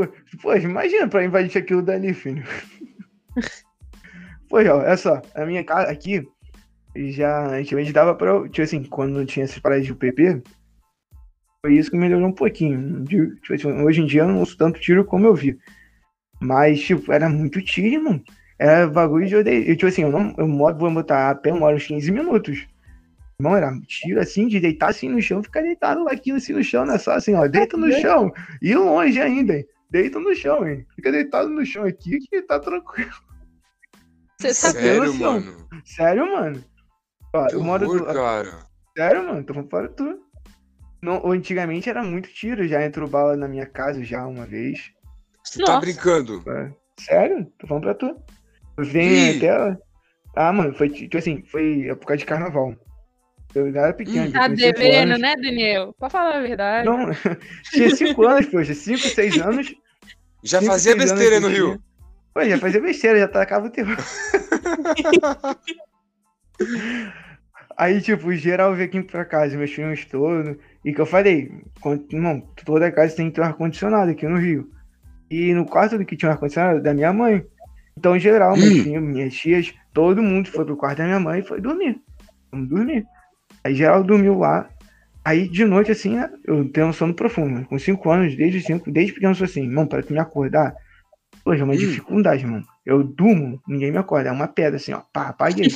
Poxa, 0.40 0.62
imagina 0.62 1.06
pra 1.06 1.24
invadir 1.24 1.58
aquilo 1.58 1.82
dali, 1.82 2.14
filho. 2.14 2.42
Poxa, 4.48 4.74
ó, 4.74 4.78
olha 4.78 4.96
só, 4.96 5.20
a 5.34 5.44
minha 5.44 5.62
casa 5.62 5.90
aqui, 5.90 6.26
já 6.96 7.48
antigamente 7.48 7.92
dava 7.92 8.14
pra. 8.14 8.42
Tipo 8.48 8.62
assim, 8.62 8.82
quando 8.84 9.12
não 9.12 9.26
tinha 9.26 9.44
essas 9.44 9.58
paradas 9.58 9.84
de 9.84 9.92
UPP, 9.92 10.42
foi 11.64 11.74
isso 11.74 11.90
que 11.90 11.96
melhorou 11.96 12.28
um 12.28 12.32
pouquinho. 12.32 13.04
Tipo 13.04 13.54
assim, 13.54 13.72
hoje 13.82 14.00
em 14.00 14.06
dia 14.06 14.22
eu 14.22 14.28
não 14.28 14.42
uso 14.42 14.56
tanto 14.56 14.80
tiro 14.80 15.04
como 15.04 15.26
eu 15.26 15.34
vi. 15.34 15.58
Mas, 16.40 16.80
tipo, 16.80 17.12
era 17.12 17.28
muito 17.28 17.60
tiro, 17.62 17.94
irmão. 17.96 18.22
Era 18.58 18.86
bagulho 18.86 19.26
de 19.26 19.36
odeio. 19.36 19.68
Eu, 19.68 19.76
tipo 19.76 19.86
assim, 19.86 20.02
eu 20.02 20.10
não 20.10 20.34
eu 20.38 20.48
moro, 20.48 20.76
vou 20.76 20.90
botar 20.90 21.30
a 21.30 21.34
pé, 21.34 21.50
eu 21.50 21.56
moro 21.56 21.76
uns 21.76 21.86
15 21.86 22.10
minutos. 22.10 22.66
Irmão, 23.38 23.56
era 23.56 23.72
tiro 23.86 24.20
assim, 24.20 24.48
de 24.48 24.60
deitar 24.60 24.90
assim 24.90 25.08
no 25.08 25.20
chão, 25.20 25.42
ficar 25.42 25.62
deitado 25.62 26.04
lá 26.04 26.12
aqui 26.12 26.30
assim 26.30 26.52
no 26.52 26.62
chão, 26.62 26.84
né? 26.84 26.98
Só 26.98 27.12
assim, 27.12 27.34
ó, 27.34 27.46
deita 27.46 27.76
no 27.76 27.90
chão. 27.92 28.32
E 28.60 28.74
longe 28.74 29.20
ainda, 29.20 29.56
hein? 29.56 29.66
Deita 29.90 30.18
no 30.18 30.34
chão, 30.34 30.66
hein? 30.66 30.86
Fica 30.94 31.10
deitado 31.10 31.48
no 31.48 31.64
chão 31.64 31.84
aqui 31.84 32.18
que 32.18 32.42
tá 32.42 32.58
tranquilo. 32.58 33.10
Você 34.38 34.54
sabe 34.54 34.78
Sério, 34.78 35.14
mano. 35.14 35.66
Sério, 35.84 36.32
mano? 36.32 36.64
Ó, 37.34 37.46
Que 37.46 37.54
eu 37.54 37.62
moro 37.62 37.86
horror, 37.86 38.06
do... 38.06 38.14
cara. 38.14 38.58
Sério, 38.96 39.26
mano, 39.26 39.44
tô 39.44 39.54
falando 39.54 39.68
para 39.68 39.88
tu. 39.88 40.29
Não, 41.02 41.30
antigamente 41.30 41.88
era 41.88 42.02
muito 42.02 42.28
tiro, 42.28 42.68
já 42.68 42.84
entrou 42.84 43.08
bala 43.08 43.36
na 43.36 43.48
minha 43.48 43.66
casa 43.66 44.04
já 44.04 44.26
uma 44.26 44.44
vez. 44.46 44.92
Você 45.42 45.62
tá 45.62 45.80
brincando. 45.80 46.42
É. 46.46 46.72
Sério? 46.98 47.46
Tô 47.58 47.66
falando 47.66 47.84
pra 47.84 47.94
tu. 47.94 48.16
Vem 48.78 49.36
até. 49.36 49.76
Ah, 50.36 50.52
mano, 50.52 50.74
foi 50.74 50.90
tipo 50.90 51.16
assim, 51.16 51.42
foi 51.50 51.88
época 51.88 52.16
de 52.16 52.24
carnaval. 52.26 52.74
Eu 53.54 53.66
era 53.68 53.92
pequeno. 53.92 54.30
Tá 54.30 54.44
tinha 54.44 54.56
cinco 54.56 54.78
devendo, 54.78 55.10
anos. 55.10 55.20
né, 55.20 55.36
Daniel? 55.36 55.94
Pra 55.98 56.08
falar 56.08 56.36
a 56.36 56.40
verdade. 56.40 56.86
Não, 56.86 57.10
tinha 57.72 57.94
5 57.94 58.26
anos, 58.26 58.46
poxa, 58.46 58.74
5, 58.74 59.00
6 59.00 59.40
anos. 59.40 59.74
Já 60.42 60.60
cinco, 60.60 60.72
fazia 60.72 60.92
anos 60.92 61.04
besteira 61.10 61.36
que 61.36 61.40
no 61.40 61.48
tinha. 61.48 61.60
Rio. 61.60 61.82
Pô, 62.32 62.44
já 62.44 62.58
fazia 62.58 62.80
besteira, 62.80 63.18
já 63.18 63.28
tacava 63.28 63.66
o 63.66 63.70
terror. 63.70 63.96
Aí, 67.76 68.00
tipo, 68.00 68.32
geral 68.34 68.74
veio 68.74 68.88
aqui 68.88 69.02
pra 69.02 69.24
casa, 69.24 69.56
meus 69.56 69.72
filhos 69.72 70.04
todos. 70.04 70.56
E 70.84 70.92
que 70.92 71.00
eu 71.00 71.06
falei, 71.06 71.50
não, 72.12 72.40
toda 72.64 72.90
casa 72.90 73.16
tem 73.16 73.28
que 73.28 73.34
ter 73.34 73.42
um 73.42 73.44
ar-condicionado 73.44 74.10
aqui 74.10 74.26
no 74.26 74.38
Rio. 74.38 74.70
E 75.30 75.52
no 75.54 75.66
quarto 75.66 75.98
do 75.98 76.04
que 76.04 76.16
tinha 76.16 76.30
um 76.30 76.32
ar-condicionado 76.32 76.82
da 76.82 76.94
minha 76.94 77.12
mãe. 77.12 77.44
Então, 77.96 78.16
em 78.16 78.20
geral, 78.20 78.56
meus 78.56 78.78
filhos, 78.78 79.02
minhas 79.02 79.34
tias, 79.34 79.74
todo 79.92 80.22
mundo 80.22 80.48
foi 80.48 80.64
pro 80.64 80.76
quarto 80.76 80.98
da 80.98 81.04
minha 81.04 81.20
mãe 81.20 81.40
e 81.40 81.42
foi 81.42 81.60
dormir. 81.60 82.00
Vamos 82.50 82.68
dormir. 82.68 83.06
Aí 83.62 83.74
geral 83.74 84.02
dormiu 84.02 84.38
lá. 84.38 84.68
Aí 85.24 85.46
de 85.46 85.64
noite, 85.64 85.92
assim, 85.92 86.16
né, 86.16 86.30
eu 86.44 86.66
tenho 86.70 86.86
um 86.86 86.92
sono 86.92 87.14
profundo. 87.14 87.66
Com 87.66 87.78
5 87.78 88.10
anos, 88.10 88.34
desde 88.34 88.62
cinco, 88.62 88.90
desde 88.90 89.12
pequeno, 89.12 89.32
eu 89.32 89.36
sou 89.36 89.44
assim, 89.44 89.62
irmão, 89.62 89.86
pra 89.86 90.02
tu 90.02 90.12
me 90.12 90.18
acordar, 90.18 90.74
hoje 91.44 91.60
é 91.60 91.64
uma 91.64 91.76
dificuldade, 91.76 92.46
mano. 92.46 92.64
Eu 92.86 93.04
durmo, 93.04 93.60
ninguém 93.68 93.92
me 93.92 93.98
acorda. 93.98 94.30
É 94.30 94.32
uma 94.32 94.48
pedra, 94.48 94.76
assim, 94.76 94.92
ó. 94.92 95.02
Pá, 95.12 95.28
apaguei. 95.28 95.68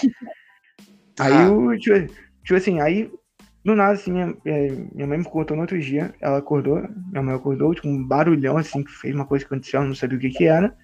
Tá. 1.15 1.27
Aí 1.27 1.47
o 1.47 1.79
tipo, 1.79 2.13
tipo 2.43 2.57
assim, 2.57 2.81
aí 2.81 3.09
do 3.65 3.75
nada 3.75 3.93
assim, 3.95 4.13
minha, 4.13 4.37
é, 4.45 4.69
minha 4.93 5.07
mãe 5.07 5.19
me 5.19 5.25
contou 5.25 5.57
no 5.57 5.63
outro 5.63 5.81
dia, 5.81 6.15
ela 6.21 6.39
acordou, 6.39 6.87
minha 7.11 7.23
mãe 7.23 7.35
acordou, 7.35 7.75
tipo, 7.75 7.89
um 7.89 8.07
barulhão 8.07 8.59
assim, 8.59 8.85
que 8.85 8.93
fez 8.93 9.15
uma 9.15 9.25
coisa 9.25 9.45
que 9.45 9.53
aconteceu, 9.53 9.79
ela 9.79 9.89
não 9.89 9.95
sabia 9.95 10.19
o 10.19 10.21
que 10.21 10.31
que 10.31 10.45
era. 10.45 10.77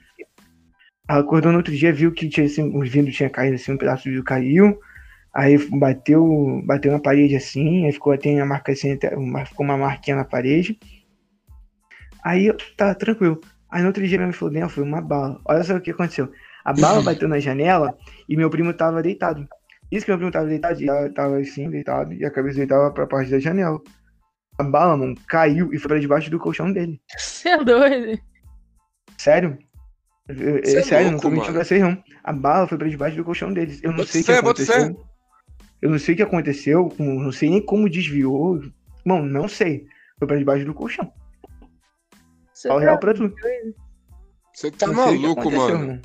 Ela 1.07 1.21
acordou 1.21 1.53
no 1.53 1.59
outro 1.59 1.75
dia, 1.75 1.93
viu 1.93 2.11
que 2.11 2.29
tinha 2.29 2.47
assim, 2.47 2.75
os 2.75 2.89
vidros 2.89 3.15
tinha 3.15 3.29
caído 3.29 3.57
assim, 3.57 3.73
um 3.73 3.77
pedaço 3.77 4.05
de 4.05 4.11
vidro 4.11 4.25
caiu. 4.25 4.81
Aí 5.35 5.59
bateu, 5.79 6.63
bateu 6.65 6.91
na 6.91 6.99
parede 6.99 7.37
assim, 7.37 7.85
aí 7.85 7.93
ficou 7.93 8.17
tem 8.17 8.41
a 8.41 8.47
marca 8.47 8.73
assim, 8.73 8.99
ficou 9.47 9.65
uma 9.65 9.77
marquinha 9.77 10.17
na 10.17 10.25
parede. 10.25 10.79
Aí 12.25 12.47
eu, 12.47 12.57
tá 12.77 12.95
tranquilo. 12.95 13.41
Aí 13.71 13.83
no 13.83 13.89
outro 13.89 14.07
dia 14.07 14.17
minha 14.17 14.29
mãe 14.29 14.33
falou, 14.33 14.53
Daniel, 14.53 14.69
foi 14.69 14.83
uma 14.83 15.01
bala. 15.01 15.41
Olha 15.45 15.63
só 15.63 15.77
o 15.77 15.81
que 15.81 15.91
aconteceu. 15.91 16.33
A 16.65 16.73
bala 16.73 17.03
bateu 17.05 17.29
na 17.29 17.39
janela 17.39 17.97
e 18.29 18.37
meu 18.37 18.49
primo 18.51 18.73
tava 18.73 19.03
deitado. 19.03 19.47
Isso 19.91 20.05
que 20.05 20.11
meu 20.11 20.19
primo 20.19 20.31
tava 20.33 20.47
deitado, 20.47 20.83
ela 20.83 21.13
tava 21.13 21.39
assim, 21.39 21.69
deitado, 21.71 22.13
e 22.15 22.25
a 22.25 22.31
cabeça 22.31 22.57
dele 22.57 22.69
tava 22.69 22.93
pra 22.93 23.07
parte 23.07 23.31
da 23.31 23.39
janela. 23.39 23.81
A 24.59 24.63
bala, 24.63 24.97
mano, 24.97 25.15
caiu 25.27 25.73
e 25.73 25.79
foi 25.79 25.89
pra 25.89 25.99
debaixo 25.99 26.31
do 26.31 26.39
colchão 26.39 26.73
dele. 26.73 27.01
Você 27.17 27.49
é 27.49 27.65
doido. 27.65 28.21
Sério? 29.19 29.59
Eu- 30.29 30.59
eu- 30.59 30.65
Cê 30.67 30.79
é 30.79 30.83
sério, 30.83 31.05
não 31.07 31.13
louco, 31.13 31.23
tô 31.23 31.29
mentindo 31.31 31.47
mano. 31.47 31.55
pra 31.59 31.65
vocês, 31.65 31.83
não. 31.83 32.03
A 32.23 32.33
bala 32.33 32.69
foi 32.69 32.79
pra 32.79 32.89
debaixo 32.89 33.17
do 33.17 33.25
colchão 33.25 33.53
deles. 33.53 33.83
Eu 33.83 33.91
não 33.91 33.99
Bota 33.99 34.13
sei 34.13 34.21
o 34.21 34.25
que 34.25 34.33
aconteceu. 34.33 35.07
Eu 35.83 35.91
não 35.91 35.99
sei 35.99 36.15
o 36.15 36.17
que 36.17 36.23
aconteceu, 36.23 36.93
não 36.99 37.33
sei 37.33 37.51
nem 37.51 37.65
como 37.65 37.89
desviou. 37.89 38.61
Mano, 39.05 39.25
não 39.27 39.49
sei. 39.49 39.87
Foi 40.19 40.29
pra 40.29 40.37
debaixo 40.37 40.65
do 40.67 40.75
colchão. 40.75 41.11
Você 42.53 42.69
Fala 42.69 42.81
tá 42.81 42.87
real 42.87 42.99
pra 42.99 43.15
tu. 43.15 43.33
Você 44.53 44.71
tá 44.71 44.87
Não 44.89 44.95
maluco, 44.95 45.41
aconteceu, 45.41 45.79
mano. 45.79 46.03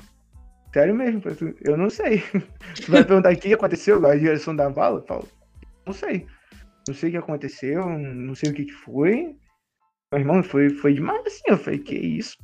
Sério 0.76 0.94
mesmo, 0.94 1.22
tu. 1.22 1.54
eu 1.64 1.74
não 1.74 1.88
sei. 1.88 2.22
Tu 2.84 2.92
vai 2.92 3.02
perguntar 3.02 3.32
o 3.32 3.36
que 3.38 3.54
aconteceu, 3.54 4.06
a 4.06 4.14
direção 4.14 4.54
da 4.54 4.68
bala? 4.68 4.98
Eu 4.98 5.06
falo, 5.06 5.26
não 5.86 5.94
sei. 5.94 6.26
Não 6.86 6.94
sei 6.94 7.08
o 7.08 7.12
que 7.12 7.16
aconteceu, 7.16 7.88
não 7.98 8.34
sei 8.34 8.50
o 8.50 8.52
que 8.52 8.66
que 8.66 8.72
foi. 8.72 9.34
Mas, 10.12 10.20
irmão, 10.20 10.42
foi, 10.42 10.68
foi 10.68 10.92
demais 10.92 11.24
assim. 11.24 11.44
Eu 11.46 11.56
falei, 11.56 11.78
que 11.78 11.94
isso? 11.94 12.36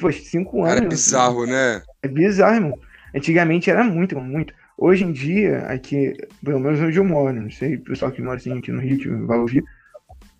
Poxa, 0.00 0.20
cinco 0.22 0.62
anos. 0.62 0.74
Cara, 0.74 0.84
é 0.84 0.88
bizarro, 0.88 1.44
né? 1.44 1.82
É 2.04 2.06
bizarro, 2.06 2.54
irmão. 2.54 2.78
Antigamente 3.12 3.68
era 3.68 3.82
muito, 3.82 4.12
irmão, 4.12 4.28
muito. 4.30 4.54
Hoje 4.78 5.02
em 5.02 5.10
dia, 5.10 5.58
aqui, 5.66 6.14
pelo 6.44 6.60
menos 6.60 6.78
onde 6.78 6.98
eu 6.98 7.04
moro, 7.04 7.34
não 7.34 7.50
sei, 7.50 7.74
o 7.74 7.82
pessoal 7.82 8.12
que 8.12 8.22
mora 8.22 8.36
assim 8.36 8.56
aqui 8.56 8.70
no 8.70 8.80
Rio 8.80 8.96
que 8.96 9.08
vai 9.26 9.38
ouvir, 9.38 9.64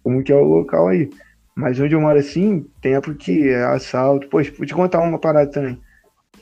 como 0.05 0.23
que 0.23 0.31
é 0.31 0.37
o 0.37 0.45
local 0.45 0.87
aí. 0.87 1.11
Mas 1.57 1.81
onde 1.81 1.93
eu 1.93 2.01
moro 2.01 2.21
assim, 2.21 2.65
tem 2.81 2.95
época 2.95 3.17
que 3.17 3.49
é 3.49 3.65
assalto. 3.65 4.29
Poxa, 4.29 4.53
vou 4.57 4.65
te 4.65 4.75
contar 4.75 5.01
uma 5.01 5.19
parada 5.19 5.51
também. 5.51 5.77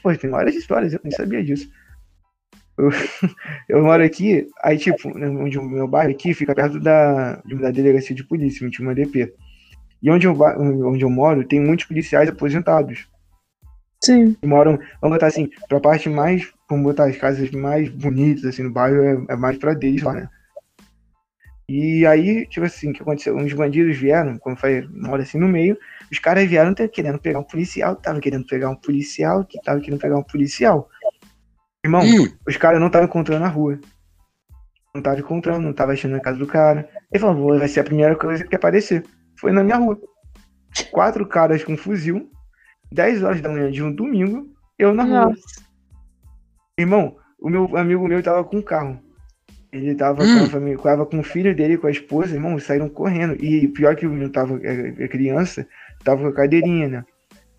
Poxa, 0.02 0.20
tem 0.20 0.30
várias 0.30 0.54
histórias, 0.54 0.92
eu 0.92 1.00
nem 1.02 1.12
sabia 1.12 1.42
disso. 1.44 1.70
Eu, 2.76 2.90
eu 3.68 3.82
moro 3.82 4.02
aqui, 4.02 4.48
aí 4.62 4.78
tipo, 4.78 5.16
né, 5.18 5.28
onde 5.28 5.58
o 5.58 5.62
meu 5.62 5.88
bairro 5.88 6.10
aqui 6.10 6.32
fica 6.32 6.54
perto 6.54 6.78
da, 6.78 7.36
da 7.36 7.70
delegacia 7.70 8.14
de 8.14 8.24
polícia, 8.24 8.64
21 8.64 8.94
DP. 8.94 9.34
E 10.00 10.10
onde 10.10 10.26
eu, 10.26 10.38
onde 10.40 11.04
eu 11.04 11.10
moro, 11.10 11.44
tem 11.44 11.60
muitos 11.60 11.86
policiais 11.86 12.28
aposentados 12.28 13.08
Sim. 14.00 14.34
que 14.34 14.46
moram, 14.46 14.78
vamos 15.00 15.16
botar 15.16 15.26
assim, 15.26 15.50
pra 15.68 15.80
parte 15.80 16.08
mais, 16.08 16.52
vamos 16.70 16.84
botar 16.84 17.06
as 17.06 17.16
casas 17.16 17.50
mais 17.50 17.88
bonitas, 17.88 18.44
assim, 18.44 18.62
no 18.62 18.70
bairro, 18.70 19.02
é, 19.02 19.32
é 19.32 19.36
mais 19.36 19.58
pra 19.58 19.74
deles 19.74 20.02
lá, 20.02 20.14
né? 20.14 20.28
E 21.70 22.06
aí, 22.06 22.46
tipo 22.46 22.64
assim, 22.64 22.90
o 22.90 22.92
que 22.94 23.02
aconteceu? 23.02 23.36
Uns 23.36 23.52
bandidos 23.52 23.96
vieram, 23.96 24.38
como 24.38 24.56
eu 24.56 24.58
falei, 24.60 24.88
mora 24.90 25.22
assim 25.22 25.38
no 25.38 25.46
meio, 25.46 25.76
os 26.10 26.18
caras 26.18 26.48
vieram 26.48 26.74
querendo 26.74 27.18
pegar 27.18 27.40
um 27.40 27.44
policial, 27.44 27.94
que 27.94 28.02
tava 28.02 28.20
querendo 28.20 28.46
pegar 28.46 28.70
um 28.70 28.74
policial, 28.74 29.44
que 29.44 29.60
tava 29.60 29.78
querendo 29.80 30.00
pegar 30.00 30.16
um 30.16 30.22
policial. 30.22 30.88
Irmão, 31.84 32.02
Hum, 32.04 32.26
os 32.46 32.56
caras 32.56 32.80
não 32.80 32.86
estavam 32.86 33.06
encontrando 33.06 33.42
na 33.42 33.48
rua. 33.48 33.78
Não 34.94 35.02
tava 35.02 35.20
encontrando, 35.20 35.60
não 35.60 35.74
tava 35.74 35.92
achando 35.92 36.12
na 36.12 36.20
casa 36.20 36.38
do 36.38 36.46
cara. 36.46 36.88
Ele 37.12 37.20
falou, 37.20 37.36
"Vou- 37.36 37.58
vai 37.58 37.68
ser 37.68 37.80
a 37.80 37.84
primeira 37.84 38.16
coisa 38.16 38.44
que 38.44 38.56
aparecer. 38.56 39.04
Foi 39.38 39.52
na 39.52 39.62
minha 39.62 39.76
rua. 39.76 40.00
Quatro 40.90 41.26
caras 41.26 41.62
com 41.62 41.76
fuzil, 41.76 42.30
10 42.90 43.22
horas 43.22 43.42
da 43.42 43.50
manhã 43.50 43.70
de 43.70 43.82
um 43.82 43.92
domingo, 43.92 44.48
eu 44.78 44.94
na 44.94 45.02
rua. 45.04 45.24
Nossa. 45.26 45.62
Irmão, 46.78 47.16
o 47.38 47.50
meu 47.50 47.76
amigo 47.76 48.08
meu 48.08 48.22
tava 48.22 48.42
com 48.42 48.56
um 48.56 48.62
carro. 48.62 48.98
Ele 49.72 49.94
tava, 49.94 50.22
Hum. 50.24 50.38
com 50.38 50.44
a 50.44 50.48
família, 50.48 50.78
tava 50.78 51.06
com 51.06 51.18
o 51.18 51.22
filho 51.22 51.54
dele, 51.54 51.76
com 51.76 51.86
a 51.86 51.90
esposa, 51.90 52.34
irmão, 52.34 52.58
saíram 52.58 52.88
correndo. 52.88 53.36
E 53.42 53.68
pior 53.68 53.94
que 53.94 54.06
o 54.06 54.10
menino 54.10 54.30
tava, 54.30 54.58
é, 54.62 54.94
é 54.98 55.08
criança, 55.08 55.66
tava 56.02 56.22
com 56.22 56.28
a 56.28 56.32
cadeirinha, 56.32 56.88
né? 56.88 57.04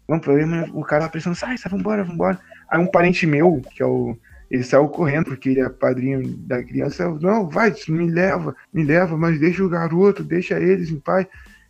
Não, 0.08 0.20
problema, 0.20 0.68
o 0.74 0.84
cara 0.84 1.02
tava 1.02 1.14
pensando, 1.14 1.36
sai, 1.36 1.56
sai, 1.58 1.72
vambora, 1.72 2.04
vambora. 2.04 2.40
Aí 2.70 2.80
um 2.80 2.88
parente 2.88 3.28
meu, 3.28 3.62
que 3.76 3.84
é 3.84 3.86
o. 3.86 4.18
Ele 4.50 4.64
saiu 4.64 4.88
correndo, 4.90 5.26
porque 5.26 5.50
ele 5.50 5.60
é 5.62 5.70
padrinho 5.70 6.36
da 6.40 6.64
criança. 6.64 7.04
eu, 7.04 7.20
Não, 7.20 7.48
vai, 7.48 7.72
me 7.88 8.10
leva, 8.10 8.56
me 8.74 8.84
leva, 8.84 9.16
mas 9.16 9.40
deixa 9.40 9.64
o 9.64 9.70
garoto, 9.70 10.24
deixa 10.24 10.60
eles 10.60 10.90
em 10.90 11.00
paz. 11.00 11.28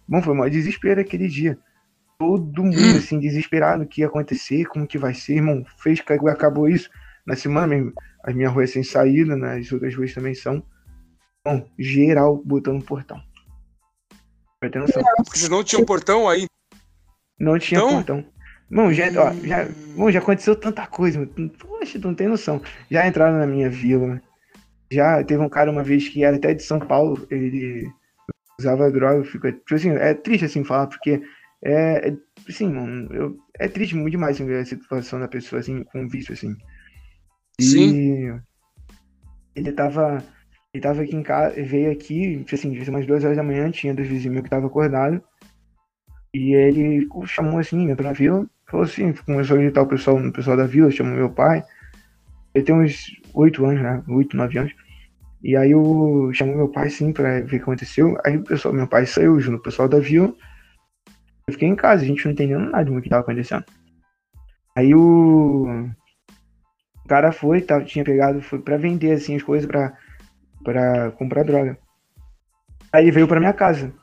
Bom, 0.08 0.22
foi 0.22 0.34
um 0.34 0.50
desespero 0.50 1.02
aquele 1.02 1.28
dia. 1.28 1.58
Todo 2.18 2.64
mundo, 2.64 2.98
assim, 2.98 3.20
desesperado, 3.20 3.84
o 3.84 3.88
que 3.88 4.00
ia 4.02 4.08
acontecer, 4.08 4.66
como 4.66 4.88
que 4.88 4.98
vai 4.98 5.14
ser, 5.14 5.36
irmão. 5.36 5.66
Fez, 5.78 6.02
acabou 6.30 6.70
isso. 6.70 6.90
Na 7.26 7.36
semana 7.36 7.68
mesmo, 7.68 7.94
a 8.24 8.32
minha 8.32 8.50
rua 8.50 8.64
é 8.64 8.68
sem 8.68 8.84
saída, 8.84 9.36
né? 9.36 9.58
as 9.58 9.72
outras 9.72 9.96
ruas 9.96 10.14
também 10.14 10.34
são. 10.36 10.64
Bom, 11.46 11.68
geral 11.78 12.42
botando 12.44 12.84
portão. 12.84 13.22
Pra 14.60 14.70
ter 14.70 14.80
noção. 14.80 15.02
porque 15.18 15.40
vocês 15.40 15.50
não 15.50 15.64
tinham 15.64 15.86
portão 15.86 16.28
aí. 16.28 16.46
Não 17.40 17.58
tinha 17.58 17.80
Então? 17.80 17.92
portão. 17.94 18.26
Bom, 18.72 18.94
já, 18.94 19.06
ó, 19.18 19.34
já, 19.44 19.68
bom, 19.96 20.12
já 20.12 20.20
aconteceu 20.20 20.56
tanta 20.56 20.86
coisa. 20.86 21.20
mano. 21.20 21.50
Poxa, 21.58 22.00
tu 22.00 22.08
não 22.08 22.14
tem 22.14 22.28
noção. 22.28 22.62
Já 22.92 23.08
entraram 23.08 23.40
na 23.40 23.48
minha 23.48 23.70
vila. 23.70 24.22
Já 24.92 25.24
teve 25.24 25.42
um 25.42 25.50
cara 25.50 25.72
uma 25.72 25.84
vez 25.84 26.08
que 26.10 26.24
era 26.24 26.36
até 26.36 26.54
de 26.54 26.62
São 26.62 26.80
Paulo. 26.80 27.26
Ele 27.32 27.90
usava 28.60 28.92
droga. 28.92 29.24
Fica, 29.24 29.52
tipo 29.52 29.76
assim, 29.76 29.92
é 29.92 30.14
triste 30.14 30.46
assim 30.46 30.64
falar, 30.64 30.88
porque 30.88 31.22
é, 31.64 32.10
é 32.10 32.18
assim, 32.48 32.72
mano, 32.72 33.12
eu, 33.14 33.38
é 33.58 33.68
triste 33.68 33.96
muito 33.96 34.12
demais 34.12 34.36
assim, 34.36 34.46
ver 34.46 34.60
a 34.62 34.66
situação 34.66 35.20
da 35.20 35.28
pessoa 35.28 35.60
assim, 35.62 35.84
com 35.86 36.08
vício, 36.08 36.34
assim. 36.34 36.56
E 37.60 37.64
Sim. 37.64 38.42
ele 39.56 39.72
tava. 39.74 40.24
Ele 40.74 40.84
tava 40.84 41.02
aqui 41.02 41.16
em 41.16 41.24
casa, 41.24 41.62
veio 41.64 41.92
aqui, 41.92 42.46
assim, 42.54 42.70
devia 42.70 42.86
ser 42.86 42.92
umas 42.92 43.06
duas 43.06 43.24
horas 43.24 43.36
da 43.36 43.44
manhã, 43.44 43.72
tinha 43.72 43.94
dois 43.94 44.08
vizinhos 44.08 44.34
meus 44.34 44.44
que 44.44 44.50
tava 44.52 44.68
acordado. 44.68 45.22
E 46.32 46.54
ele 46.54 47.08
chamou 47.26 47.58
assim, 47.60 47.90
entrou 47.90 48.08
na 48.08 48.14
vila, 48.14 48.48
falou 48.70 48.86
assim, 48.86 49.12
começou 49.26 49.58
a 49.58 49.60
gritar 49.60 49.82
o 49.82 49.88
pessoal, 49.88 50.18
o 50.18 50.32
pessoal 50.32 50.56
da 50.56 50.68
vila, 50.68 50.92
chamou 50.92 51.16
meu 51.16 51.32
pai. 51.32 51.64
Ele 52.54 52.64
tem 52.64 52.76
uns 52.76 53.20
oito 53.34 53.66
anos, 53.66 53.82
né? 53.82 54.04
Oito, 54.10 54.38
nove 54.38 54.60
anos. 54.60 54.74
E 55.44 55.56
aí 55.56 55.72
eu 55.72 56.30
chamou 56.34 56.56
meu 56.56 56.70
pai 56.70 56.88
assim 56.88 57.12
pra 57.12 57.42
ver 57.42 57.46
o 57.46 57.48
que 57.48 57.56
aconteceu. 57.56 58.16
Aí 58.24 58.38
o 58.38 58.44
pessoal, 58.44 58.74
meu 58.74 58.88
pai 58.88 59.08
saiu 59.08 59.40
junto, 59.40 59.58
o 59.58 59.64
pessoal 59.64 59.90
da 59.90 60.00
vila. 60.00 60.32
Eu 61.48 61.54
fiquei 61.54 61.68
em 61.68 61.76
casa, 61.76 62.04
a 62.04 62.06
gente 62.06 62.24
não 62.26 62.32
entendendo 62.32 62.70
nada 62.70 62.92
do 62.92 63.02
que 63.02 63.10
tava 63.10 63.24
acontecendo. 63.24 63.66
Aí 64.76 64.94
o 64.94 65.90
cara 67.10 67.32
foi, 67.32 67.62
tava, 67.62 67.84
tinha 67.84 68.06
pegado, 68.06 68.42
foi 68.42 68.60
pra 68.60 68.78
vender 68.78 69.12
assim 69.12 69.36
as 69.36 69.44
coisas 69.44 69.68
pra, 69.68 69.98
pra 70.64 71.12
comprar 71.12 71.44
droga. 71.44 71.78
Aí 72.94 73.04
ele 73.04 73.12
veio 73.12 73.28
pra 73.28 73.40
minha 73.40 73.54
casa. 73.54 73.94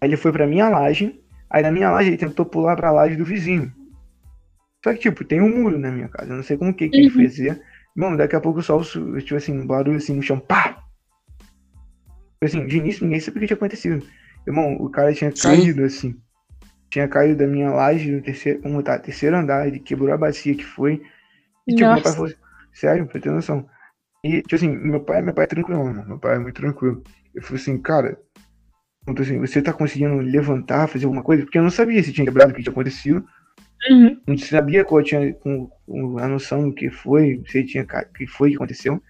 Aí 0.00 0.08
ele 0.08 0.16
foi 0.16 0.32
pra 0.32 0.46
minha 0.46 0.68
laje. 0.68 1.20
Aí 1.50 1.62
na 1.62 1.70
minha 1.70 1.90
laje 1.90 2.08
ele 2.08 2.16
tentou 2.16 2.44
pular 2.44 2.74
pra 2.76 2.90
laje 2.90 3.16
do 3.16 3.24
vizinho. 3.24 3.72
Só 4.82 4.92
que, 4.92 4.98
tipo, 4.98 5.24
tem 5.24 5.40
um 5.40 5.48
muro 5.48 5.78
na 5.78 5.90
minha 5.90 6.08
casa. 6.08 6.32
Eu 6.32 6.36
não 6.36 6.42
sei 6.42 6.56
como 6.58 6.74
que, 6.74 6.88
que 6.88 6.96
ele 6.96 7.08
Uhum. 7.08 7.22
fazia. 7.22 7.60
Mano, 7.96 8.16
daqui 8.16 8.34
a 8.36 8.40
pouco 8.40 8.60
só 8.60 8.76
o 8.76 8.82
tipo 9.20 9.36
assim, 9.36 9.58
um 9.58 9.66
barulho 9.66 9.96
assim 9.96 10.14
no 10.14 10.22
chão. 10.22 10.38
Pá! 10.38 10.70
Tipo 12.34 12.44
Assim, 12.44 12.66
de 12.66 12.76
início 12.78 13.04
ninguém 13.04 13.20
sabia 13.20 13.38
o 13.38 13.40
que 13.40 13.46
tinha 13.46 13.56
acontecido. 13.56 14.04
Irmão, 14.46 14.74
o 14.74 14.90
cara 14.90 15.14
tinha 15.14 15.30
Sim. 15.30 15.42
caído 15.42 15.84
assim. 15.84 16.20
Tinha 16.90 17.08
caído 17.08 17.38
da 17.38 17.46
minha 17.46 17.70
laje 17.70 18.10
no 18.10 18.20
terceiro, 18.20 18.60
como 18.60 18.82
tá, 18.82 18.98
terceiro 18.98 19.36
andar. 19.36 19.66
Ele 19.66 19.78
quebrou 19.78 20.12
a 20.12 20.18
bacia 20.18 20.54
que 20.54 20.64
foi. 20.64 21.02
E 21.66 21.74
tipo, 21.74 21.90
meu 21.90 22.02
pai 22.02 22.12
falou, 22.12 22.30
sério, 22.74 23.06
pra 23.06 23.20
ter 23.20 23.30
noção. 23.30 23.66
E, 24.22 24.42
tipo 24.42 24.56
assim, 24.56 24.68
meu 24.68 25.00
pai, 25.00 25.22
meu 25.22 25.32
pai 25.32 25.44
é 25.44 25.48
tranquilo, 25.48 25.84
mano. 25.84 26.04
Meu 26.06 26.18
pai 26.18 26.36
é 26.36 26.38
muito 26.38 26.56
tranquilo. 26.56 27.02
Eu 27.34 27.42
falei 27.42 27.60
assim, 27.60 27.78
cara, 27.78 28.18
então, 29.06 29.22
assim, 29.22 29.38
você 29.38 29.60
tá 29.60 29.72
conseguindo 29.72 30.16
levantar, 30.16 30.88
fazer 30.88 31.04
alguma 31.04 31.22
coisa? 31.22 31.42
Porque 31.44 31.58
eu 31.58 31.62
não 31.62 31.70
sabia 31.70 32.02
se 32.02 32.12
tinha 32.12 32.24
quebrado, 32.24 32.52
o 32.52 32.54
que 32.54 32.62
tinha 32.62 32.72
acontecido. 32.72 33.24
Uhum. 33.90 34.18
Não 34.26 34.38
sabia 34.38 34.84
qual 34.84 35.02
tinha 35.02 35.34
com, 35.34 35.70
com 35.86 36.18
a 36.18 36.26
noção 36.26 36.68
do 36.68 36.74
que 36.74 36.88
foi, 36.90 37.42
se 37.46 37.64
tinha 37.64 37.84
que 37.84 38.26
foi 38.26 38.50
que 38.50 38.56
aconteceu. 38.56 39.02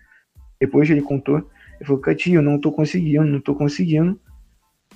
Depois 0.61 0.91
ele 0.91 1.01
contou. 1.01 1.39
Ele 1.77 1.85
falou, 1.85 2.01
Catinho, 2.01 2.39
eu 2.39 2.43
não 2.43 2.61
tô 2.61 2.73
conseguindo, 2.73 3.25
não 3.25 3.41
tô 3.41 3.55
conseguindo. 3.55 4.21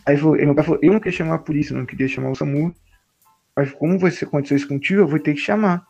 Aí 0.05 0.17
falou, 0.17 0.37
meu 0.37 0.55
pai 0.55 0.65
falou, 0.65 0.81
eu 0.83 0.93
não 0.93 1.01
queria 1.01 1.17
chamar 1.17 1.35
a 1.35 1.39
polícia, 1.39 1.77
não 1.77 1.87
queria 1.87 2.09
chamar 2.09 2.31
o 2.31 2.35
SAMU. 2.35 2.75
Mas 3.57 3.73
como 3.73 3.99
você 3.99 4.25
aconteceu 4.25 4.57
isso 4.57 4.69
contigo, 4.69 5.01
eu 5.01 5.07
vou 5.07 5.19
ter 5.19 5.35
que 5.35 5.41
chamar. 5.41 5.87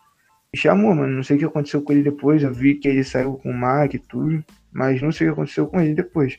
E 0.54 0.58
chamou, 0.58 0.94
mano. 0.94 1.14
Não 1.14 1.22
sei 1.22 1.36
o 1.36 1.38
que 1.38 1.44
aconteceu 1.44 1.82
com 1.82 1.92
ele 1.92 2.02
depois. 2.02 2.42
Eu 2.42 2.52
vi 2.52 2.74
que 2.76 2.88
ele 2.88 3.04
saiu 3.04 3.34
com 3.34 3.50
o 3.50 3.54
Mac 3.54 3.92
e 3.94 3.98
tudo. 3.98 4.44
Mas 4.72 5.00
não 5.02 5.10
sei 5.12 5.26
o 5.28 5.30
que 5.30 5.32
aconteceu 5.34 5.66
com 5.66 5.80
ele 5.80 5.94
depois. 5.94 6.38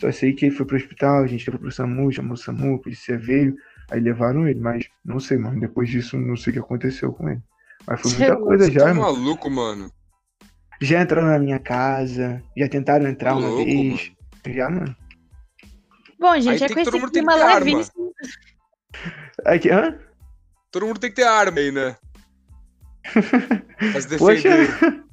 Só 0.00 0.12
sei 0.12 0.32
que 0.34 0.46
ele 0.46 0.54
foi 0.54 0.66
pro 0.66 0.76
hospital, 0.76 1.22
a 1.22 1.26
gente 1.26 1.46
levou 1.46 1.60
pro 1.60 1.72
SAMU, 1.72 2.12
chamou 2.12 2.34
o 2.34 2.36
SAMU, 2.36 2.74
a 2.76 2.78
polícia 2.78 3.16
veio. 3.18 3.56
Aí 3.90 3.98
levaram 4.00 4.46
ele, 4.46 4.60
mas 4.60 4.86
não 5.04 5.18
sei, 5.18 5.38
mano. 5.38 5.58
Depois 5.60 5.88
disso, 5.88 6.18
não 6.18 6.36
sei 6.36 6.50
o 6.50 6.54
que 6.54 6.60
aconteceu 6.60 7.12
com 7.12 7.28
ele. 7.30 7.40
Mas 7.86 8.00
foi 8.02 8.10
muita 8.12 8.34
Você- 8.34 8.42
coisa 8.44 8.64
Você 8.66 8.72
já, 8.72 8.80
tá 8.80 8.86
mano. 8.88 9.00
maluco, 9.00 9.50
mano. 9.50 9.90
Já 10.82 11.02
entraram 11.02 11.28
na 11.28 11.38
minha 11.38 11.58
casa, 11.58 12.42
já 12.56 12.68
tentaram 12.68 13.06
entrar 13.08 13.30
Tá 13.30 13.36
uma 13.36 13.48
louco, 13.48 13.64
vez. 13.64 14.12
mano. 14.46 14.54
Já, 14.54 14.68
mano. 14.70 14.96
Bom, 16.18 16.30
Aí 16.32 16.42
gente, 16.42 16.62
é 16.64 16.66
tem 16.66 16.74
com 16.74 16.80
esse 16.82 17.10
clima 17.10 17.32
ter 17.34 17.40
arma. 17.42 17.64
levíssimo. 17.64 18.12
Aqui, 19.44 19.70
hã? 19.70 19.98
Todo 20.70 20.86
mundo 20.86 20.98
tem 21.00 21.10
que 21.10 21.16
ter 21.16 21.24
arma 21.24 21.58
aí, 21.58 21.70
né? 21.72 21.96
Se 24.00 24.16
Poxa. 24.18 24.48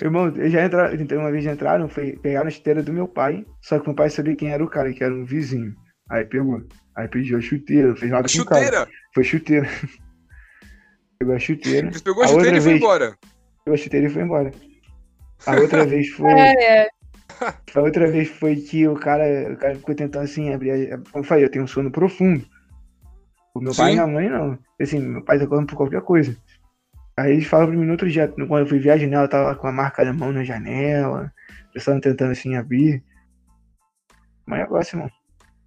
Irmão, 0.00 0.28
eles 0.28 0.52
já 0.52 0.64
entraram, 0.64 0.94
então 0.94 1.18
uma 1.18 1.30
vez 1.30 1.44
já 1.44 1.52
entraram, 1.52 1.88
foi, 1.88 2.16
pegaram 2.16 2.46
a 2.46 2.48
esteira 2.48 2.82
do 2.82 2.92
meu 2.92 3.06
pai, 3.06 3.44
só 3.60 3.78
que 3.78 3.86
meu 3.86 3.94
pai 3.94 4.08
sabia 4.08 4.34
quem 4.34 4.50
era 4.50 4.64
o 4.64 4.68
cara, 4.68 4.92
que 4.92 5.04
era 5.04 5.14
um 5.14 5.24
vizinho. 5.26 5.74
Aí 6.10 6.24
pegou. 6.24 6.62
Aí 6.96 7.06
pediu 7.06 7.36
a 7.36 7.40
chuteira, 7.40 7.94
fez 7.94 8.10
nada 8.10 8.26
A 8.26 8.32
com 8.34 8.42
o 8.42 8.46
cara. 8.46 8.62
chuteira. 8.64 8.88
Foi 9.14 9.24
chuteira. 9.24 9.68
Pegou 11.18 11.34
a 11.34 11.38
chuteira, 11.40 11.90
pegou 12.04 12.22
a 12.22 12.26
A 12.26 12.28
chuteira 12.28 12.56
outra 12.56 12.58
e 12.58 12.60
foi 12.60 12.70
vez- 12.70 12.76
embora. 12.82 13.18
pegou 13.64 13.74
a 13.74 13.76
chuteira 13.76 14.06
e 14.06 14.10
foi 14.10 14.22
embora. 14.22 14.50
A 15.46 15.56
outra 15.56 15.84
vez 15.84 16.08
foi. 16.10 16.30
É, 16.30 16.82
é. 16.84 16.88
A 17.74 17.80
outra 17.80 18.08
vez 18.10 18.28
foi 18.28 18.54
que 18.56 18.86
o 18.86 18.94
cara, 18.94 19.24
o 19.52 19.56
cara 19.56 19.74
ficou 19.74 19.94
tentando 19.96 20.22
assim 20.24 20.54
abrir. 20.54 20.92
A... 20.92 20.98
Como 20.98 21.08
eu 21.16 21.24
falei, 21.24 21.44
eu 21.44 21.50
tenho 21.50 21.64
um 21.64 21.68
sono 21.68 21.90
profundo. 21.90 22.46
O 23.52 23.60
meu 23.60 23.74
pai 23.74 23.88
e 23.92 23.96
Sim. 23.96 24.02
minha 24.02 24.06
mãe 24.06 24.28
não. 24.30 24.56
Assim, 24.80 25.00
meu 25.00 25.24
pai 25.24 25.40
tá 25.40 25.46
correndo 25.48 25.66
por 25.66 25.76
qualquer 25.76 26.02
coisa. 26.02 26.36
Aí 27.18 27.32
eles 27.32 27.46
falam 27.46 27.66
pra 27.66 27.76
mim 27.76 27.84
no 27.84 27.92
outro 27.92 28.08
dia, 28.08 28.28
quando 28.28 28.58
eu 28.58 28.66
fui 28.66 28.78
ver 28.78 28.90
a 28.90 28.96
janela, 28.96 29.24
eu 29.24 29.28
tava 29.28 29.54
com 29.56 29.66
a 29.66 29.72
marca 29.72 30.04
da 30.04 30.12
mão 30.12 30.32
na 30.32 30.44
janela. 30.44 31.32
O 31.70 31.72
pessoal 31.72 32.00
tentando 32.00 32.30
assim 32.32 32.54
abrir. 32.56 33.02
Mas 34.46 34.60
negócio, 34.60 34.96
irmão. 34.96 35.10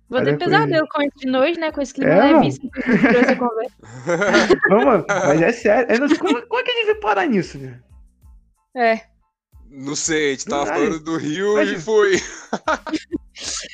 Vou 0.10 0.23
ter 0.23 0.34
a 0.34 0.38
pesadelo 0.38 0.88
com 0.90 1.02
isso 1.02 1.18
de 1.19 1.28
noite, 1.28 1.60
né? 1.60 1.72
Com 1.72 1.82
esse 1.82 1.94
clima 1.94 2.11
É, 2.11 2.34
levíssimo 2.34 2.69
que 2.72 2.82
trouxe 2.82 3.32
a 3.32 3.36
conversa. 3.36 3.76
Vamos, 4.69 5.06
mas 5.07 5.41
é 5.41 5.52
sério. 5.52 5.91
Eu 5.94 5.99
não 5.99 6.07
sei 6.07 6.18
como, 6.18 6.41
como 6.48 6.60
é 6.60 6.64
que 6.64 6.72
a 6.72 6.73
gente 6.73 6.86
veio 6.86 6.99
parar 6.99 7.26
nisso, 7.28 7.57
né? 7.57 7.80
É. 8.76 9.02
Não 9.69 9.95
sei, 9.95 10.28
a 10.28 10.32
gente 10.32 10.45
tava 10.45 10.65
falando 10.65 10.99
do 10.99 11.18
Rio 11.18 11.53
Mas- 11.56 11.69
e 11.69 11.80
foi. 11.80 12.18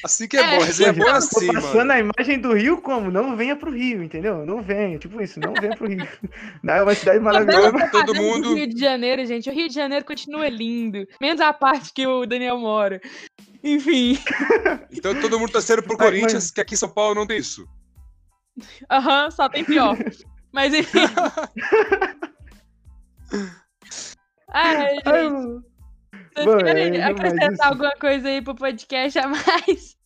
assim 0.03 0.27
que 0.27 0.37
é, 0.37 0.43
bom, 0.43 0.61
É. 0.61 0.65
resenha 0.65 0.89
é 0.89 0.93
bom 0.93 1.07
assim, 1.09 1.47
passando 1.53 1.75
mano. 1.77 1.91
a 1.91 1.99
imagem 1.99 2.39
do 2.39 2.53
Rio 2.53 2.81
como? 2.81 3.11
Não 3.11 3.35
venha 3.35 3.55
pro 3.55 3.71
Rio, 3.71 4.03
entendeu? 4.03 4.45
Não 4.45 4.61
venha, 4.61 4.97
tipo 4.97 5.21
isso, 5.21 5.39
não 5.39 5.53
venha 5.53 5.75
pro 5.75 5.87
Rio. 5.87 6.07
Não, 6.63 6.73
é 6.73 6.83
uma 6.83 6.95
cidade 6.95 7.19
maravilhosa. 7.19 7.71
Todo- 7.71 8.05
todo 8.05 8.15
mundo- 8.15 8.49
do 8.49 8.55
Rio 8.55 8.67
de 8.67 8.79
Janeiro, 8.79 9.25
gente. 9.25 9.49
O 9.49 9.53
Rio 9.53 9.67
de 9.67 9.73
Janeiro 9.73 10.05
continua 10.05 10.47
lindo. 10.49 11.05
Menos 11.21 11.41
a 11.41 11.51
parte 11.53 11.91
que 11.93 12.05
o 12.07 12.25
Daniel 12.25 12.57
mora. 12.57 12.99
Enfim. 13.63 14.17
Então 14.91 15.13
todo 15.19 15.39
mundo 15.39 15.51
tá 15.51 15.61
sendo 15.61 15.83
pro 15.83 15.95
Mas- 15.97 16.07
Corinthians, 16.07 16.51
que 16.51 16.61
aqui 16.61 16.73
em 16.73 16.77
São 16.77 16.89
Paulo 16.89 17.15
não 17.15 17.27
tem 17.27 17.37
isso. 17.37 17.67
Aham, 18.89 19.29
só 19.31 19.47
tem 19.49 19.63
pior. 19.63 19.95
Mas 20.51 20.73
enfim. 20.73 20.99
Ai, 24.53 24.77
gente. 24.95 25.01
Ai. 25.05 25.29
Vocês 26.43 26.63
querem 26.63 26.91
demais 26.91 27.11
acrescentar 27.11 27.53
isso. 27.53 27.63
alguma 27.63 27.91
coisa 27.99 28.27
aí 28.27 28.41
pro 28.41 28.55
podcast 28.55 29.19
a 29.19 29.27
mais? 29.27 29.97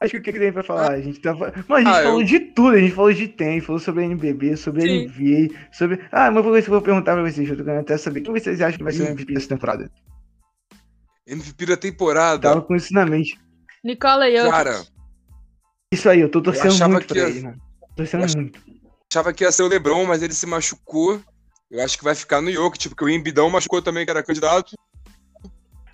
Acho 0.00 0.12
que 0.12 0.16
o 0.18 0.22
que, 0.22 0.32
que 0.32 0.38
tem 0.38 0.52
pra 0.52 0.62
falar? 0.62 0.92
A 0.92 1.00
gente 1.00 1.20
tava. 1.20 1.52
Mano, 1.68 1.74
a 1.74 1.78
gente 1.92 2.00
Ah, 2.00 2.02
falou 2.04 2.20
eu- 2.20 2.26
de 2.26 2.40
tudo. 2.40 2.74
A 2.76 2.78
gente 2.80 2.94
falou 2.94 3.12
de 3.12 3.28
TEM, 3.28 3.60
falou 3.60 3.78
sobre 3.78 4.04
NBB, 4.04 4.56
sobre 4.56 4.80
Sim. 4.82 5.04
NBA, 5.08 5.54
sobre. 5.72 6.00
Ah, 6.10 6.30
mas 6.30 6.42
coisa 6.42 6.62
que 6.62 6.68
eu 6.70 6.72
vou 6.74 6.82
perguntar 6.82 7.12
pra 7.14 7.22
vocês, 7.30 7.46
eu 7.48 7.56
tô 7.56 7.62
querendo 7.64 7.80
até 7.82 7.98
saber. 7.98 8.22
Quem 8.22 8.32
vocês 8.32 8.60
acham 8.62 8.78
que 8.78 8.84
vai 8.84 8.92
ser 8.94 9.02
o. 9.02 9.06
MVP 9.08 9.34
dessa 9.34 9.48
temporada? 9.48 9.90
MVP 11.26 11.66
da 11.66 11.76
temporada. 11.76 12.48
Tava 12.48 12.62
com 12.62 12.74
isso 12.74 12.92
na 12.94 13.04
mente. 13.04 13.38
Nicola 13.84 14.28
e 14.28 14.36
eu. 14.36 14.50
Cara, 14.50 14.82
Isso 15.92 16.08
aí, 16.08 16.20
eu 16.20 16.30
tô 16.30 16.40
torcendo 16.40 16.68
achava 16.72 16.92
muito 16.94 17.06
pra 17.06 17.18
ia- 17.18 17.28
ele, 17.28 17.40
mano. 17.42 17.58
Torcendo 17.96 18.20
Eu 18.20 18.26
ach- 18.26 18.34
muito. 18.36 18.60
achava 19.12 19.32
que 19.34 19.44
ia 19.44 19.52
ser 19.52 19.64
o 19.64 19.68
LeBron, 19.68 20.06
mas 20.06 20.22
ele 20.22 20.32
se 20.32 20.46
machucou. 20.46 21.20
Eu 21.70 21.84
acho 21.84 21.98
que 21.98 22.04
vai 22.04 22.14
ficar 22.14 22.40
no 22.40 22.50
Jokic, 22.50 22.88
porque 22.88 23.04
o 23.04 23.08
Embidão 23.08 23.50
machucou 23.50 23.82
também, 23.82 24.04
que 24.04 24.10
era 24.10 24.22
candidato. 24.22 24.76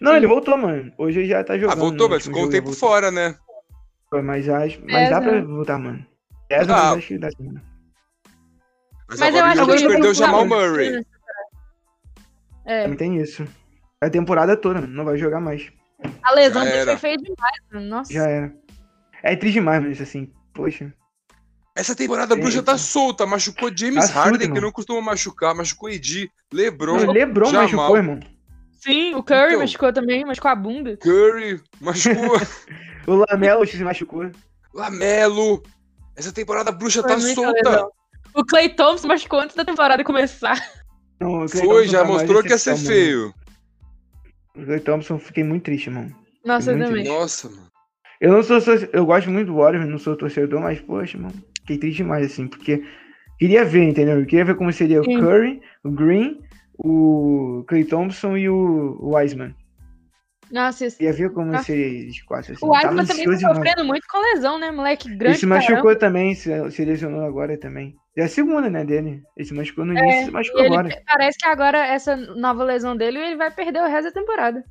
Não, 0.07 0.17
ele 0.17 0.27
voltou, 0.27 0.57
mano. 0.57 0.93
Hoje 0.97 1.21
ele 1.21 1.29
já 1.29 1.43
tá 1.45 1.59
jogando. 1.59 1.73
Ah, 1.77 1.81
voltou, 1.81 2.09
no 2.09 2.15
mas 2.15 2.25
ficou 2.25 2.45
um 2.45 2.49
tempo 2.51 2.71
voltou. 2.71 2.89
fora, 2.89 3.11
né? 3.11 3.35
Mas, 4.25 4.49
acho, 4.49 4.81
mas 4.85 4.95
É, 5.09 5.11
dá 5.11 5.21
pra 5.21 5.33
né? 5.33 5.41
voltar, 5.43 5.79
mano. 5.79 6.07
É, 6.49 6.59
mas 6.59 6.71
Ah. 6.71 6.93
acho 6.93 7.07
que 7.09 7.19
dá 7.19 7.29
mano. 7.39 7.61
Mas, 9.09 9.21
Mas 9.21 9.35
eu 9.35 9.45
agora 9.45 9.53
acho 9.53 9.63
o 9.63 9.65
Jokic 9.67 9.83
que 9.83 9.89
perdeu 9.89 10.11
o 10.11 10.15
Jamal 10.15 10.47
Murray. 10.47 11.05
É, 12.65 12.83
Também 12.83 12.97
tem 12.97 13.21
isso. 13.21 13.47
A 14.01 14.11
temporada 14.11 14.57
toda, 14.57 14.81
mano. 14.81 14.93
Não 14.93 15.05
vai 15.05 15.17
jogar 15.17 15.41
mais. 15.41 15.71
a 16.23 16.35
lesão 16.35 16.65
foi 16.67 16.97
feia 16.97 17.17
demais, 17.17 17.57
mano. 17.73 17.87
Nossa. 17.89 18.13
Já 18.13 18.29
era. 18.29 18.55
É 19.23 19.35
triste 19.37 19.55
demais, 19.55 19.83
mas 19.83 20.01
assim, 20.01 20.31
poxa. 20.53 20.93
Essa 21.75 21.95
temporada 21.95 22.35
a 22.35 22.37
bruxa 22.37 22.59
Eita. 22.59 22.73
tá 22.73 22.79
solta. 22.79 23.27
Machucou 23.27 23.71
James 23.77 23.97
Tá 23.97 24.13
solta, 24.13 24.19
Harden, 24.21 24.39
que 24.41 24.45
irmão. 24.47 24.63
não 24.63 24.73
costuma 24.73 25.01
machucar. 25.01 25.55
Machucou 25.55 25.89
Edi, 25.91 26.31
LeBron, 26.53 27.05
Não, 27.05 27.13
Lebron 27.13 27.47
Jamal. 27.51 27.63
machucou, 27.65 27.97
irmão. 27.97 28.21
Sim, 28.77 29.15
o 29.15 29.23
Curry 29.23 29.49
Então. 29.49 29.59
machucou 29.61 29.93
também, 29.93 30.25
machucou 30.25 30.51
a 30.51 30.55
bunda. 30.57 30.97
Curry, 30.99 31.61
machucou 31.81 32.39
O 33.07 33.15
Lamelo 33.29 33.67
se 33.67 33.83
machucou. 33.85 34.31
Lamelo. 34.75 35.63
Essa 36.17 36.33
temporada 36.33 36.71
a 36.71 36.73
bruxa 36.73 37.03
Foi 37.03 37.11
tá 37.11 37.21
solta. 37.21 37.71
lesão. 37.71 37.91
O 38.35 38.45
Clay 38.45 38.69
Thompson 38.71 39.09
machucou 39.09 39.41
antes 39.41 39.55
da 39.57 39.65
temporada 39.65 40.03
começar. 40.05 40.57
Não, 41.21 41.49
Foi, 41.49 41.61
Thompson 41.61 41.85
já 41.85 41.99
tá 42.01 42.05
mostrou 42.05 42.43
que 42.43 42.49
ia 42.51 42.59
ser 42.59 42.77
feio. 42.77 43.21
mano. 43.21 43.35
O 44.57 44.65
Klay 44.67 44.81
Thompson, 44.81 45.19
fiquei 45.19 45.45
muito 45.45 45.65
triste, 45.65 45.89
mano. 45.91 46.15
Nossa, 46.45 46.73
eu 46.73 46.79
também. 46.79 47.05
Nossa, 47.05 47.49
mano. 47.49 47.67
Eu 48.21 48.33
não 48.33 48.43
sou, 48.43 48.59
eu 48.93 49.05
gosto 49.07 49.31
muito 49.31 49.49
do 49.49 49.57
Warriors, 49.57 49.87
não 49.89 49.99
sou 49.99 50.17
torcedor, 50.17 50.61
mas 50.61 50.81
poxa, 50.81 51.19
mano, 51.19 51.35
fiquei 51.61 51.77
triste 51.79 51.99
demais 51.99 52.25
assim, 52.25 52.49
porque 52.49 52.83
queria 53.39 53.63
ver, 53.65 53.85
entendeu? 53.85 54.19
Eu 54.21 54.27
queria 54.27 54.45
ver 54.47 54.57
como 54.57 54.73
seria 54.73 55.03
Sim. 55.03 55.19
o 55.19 55.21
Curry, 55.21 55.61
o 55.85 55.91
Green, 55.91 56.41
o 56.79 57.65
Clay 57.69 57.85
Thompson 57.85 58.37
e 58.37 58.49
o 58.49 58.99
Wiseman. 59.01 59.55
Nossa, 60.51 60.87
esse... 60.87 60.99
Queria 60.99 61.13
ver 61.13 61.33
como 61.33 61.59
seria 61.65 61.87
eles 61.87 62.23
quatro 62.23 62.53
assim. 62.53 62.65
o 62.65 62.71
Tava 62.71 62.95
Wiseman 62.95 63.07
também 63.07 63.41
tá 63.41 63.55
sofrendo 63.55 63.85
muito 63.85 64.07
com 64.09 64.19
lesão, 64.33 64.59
né? 64.61 64.71
Moleque 64.71 65.09
Ele 65.09 65.17
grande 65.17 65.39
se 65.39 65.47
pra 65.47 65.57
machucou 65.57 65.77
caramba. 65.83 65.99
também, 65.99 66.35
se, 66.37 66.71
se 66.71 66.85
lesionou 66.85 67.25
agora 67.25 67.59
também. 67.59 67.97
É 68.17 68.23
a 68.23 68.29
segunda, 68.29 68.71
né, 68.71 68.85
dele. 68.85 69.23
Ele 69.37 69.47
se 69.49 69.53
machucou 69.53 69.85
no 69.85 69.99
É, 69.99 70.01
início 70.01 70.23
e 70.23 70.25
se 70.27 70.31
machucou 70.31 70.61
ele- 70.61 70.69
agora. 70.75 71.03
parece 71.05 71.37
que 71.39 71.47
agora 71.49 71.85
essa 71.87 72.15
nova 72.17 72.63
lesão 72.63 72.97
dele, 72.97 73.19
ele 73.19 73.37
vai 73.37 73.51
perder 73.51 73.83
o 73.83 73.89
resto 73.89 74.05
da 74.05 74.21
temporada. 74.21 74.65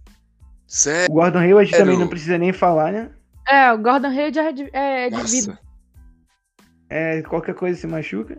Sério. 0.65 1.11
O 1.11 1.15
Gordon 1.15 1.39
Hayward 1.39 1.69
também 1.71 1.85
Sério? 1.87 1.99
não 1.99 2.07
precisa 2.07 2.37
nem 2.37 2.53
falar, 2.53 2.91
né? 2.93 3.11
É, 3.47 3.71
o 3.73 3.77
Gordon 3.77 4.07
Hayward 4.07 4.39
é 4.39 4.51
de, 4.53 4.69
é 4.73 5.09
de 5.09 5.23
vida. 5.23 5.47
Nossa. 5.51 5.59
É, 6.89 7.21
qualquer 7.23 7.53
coisa 7.53 7.77
se 7.77 7.85
machuca. 7.85 8.37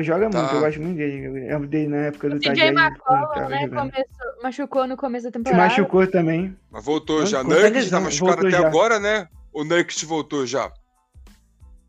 Joga 0.00 0.30
Tá. 0.30 0.38
muito, 0.40 0.54
eu 0.54 0.60
gosto 0.60 0.80
muito 0.80 0.96
dele. 0.96 1.50
Eu 1.52 1.66
dele 1.66 1.88
na 1.88 1.96
época 2.06 2.30
do 2.30 2.40
Tajay. 2.40 2.72
quando 2.72 2.78
McCollum, 2.78 3.48
né, 3.88 4.04
machucou 4.42 4.86
no 4.86 4.96
começo 4.96 5.24
da 5.24 5.28
Se 5.30 5.32
temporada. 5.32 5.62
machucou 5.62 6.06
também. 6.06 6.56
Mas 6.70 6.84
voltou 6.84 7.20
Não, 7.20 7.26
já. 7.26 7.42
Nurkic 7.42 7.90
tá 7.90 8.00
machucado 8.00 8.46
até 8.46 8.58
já. 8.58 8.66
agora, 8.66 9.00
né? 9.00 9.28
O 9.52 9.64
Nurkic 9.64 10.04
voltou 10.06 10.46
já. 10.46 10.70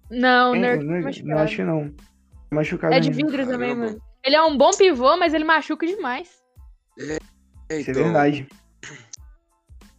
Não, 0.09 0.53
o 0.53 0.55
É, 0.55 0.75
Nurkic 0.77 1.23
não, 1.23 1.35
não, 1.35 1.43
acho 1.43 1.55
que 1.57 1.63
não. 1.63 1.93
Machucado 2.51 2.93
É 2.95 2.99
de 2.99 3.09
ainda. 3.09 3.17
vidro 3.27 3.45
também, 3.45 3.69
Caramba. 3.69 3.85
mano. 3.93 4.01
Ele 4.23 4.35
é 4.35 4.41
um 4.41 4.57
bom 4.57 4.71
pivô, 4.71 5.15
mas 5.17 5.33
ele 5.35 5.43
machuca 5.43 5.85
demais. 5.85 6.29
É, 6.97 7.03
Isso 7.79 7.89
é 7.89 7.91
então. 7.91 8.03
verdade. 8.05 8.47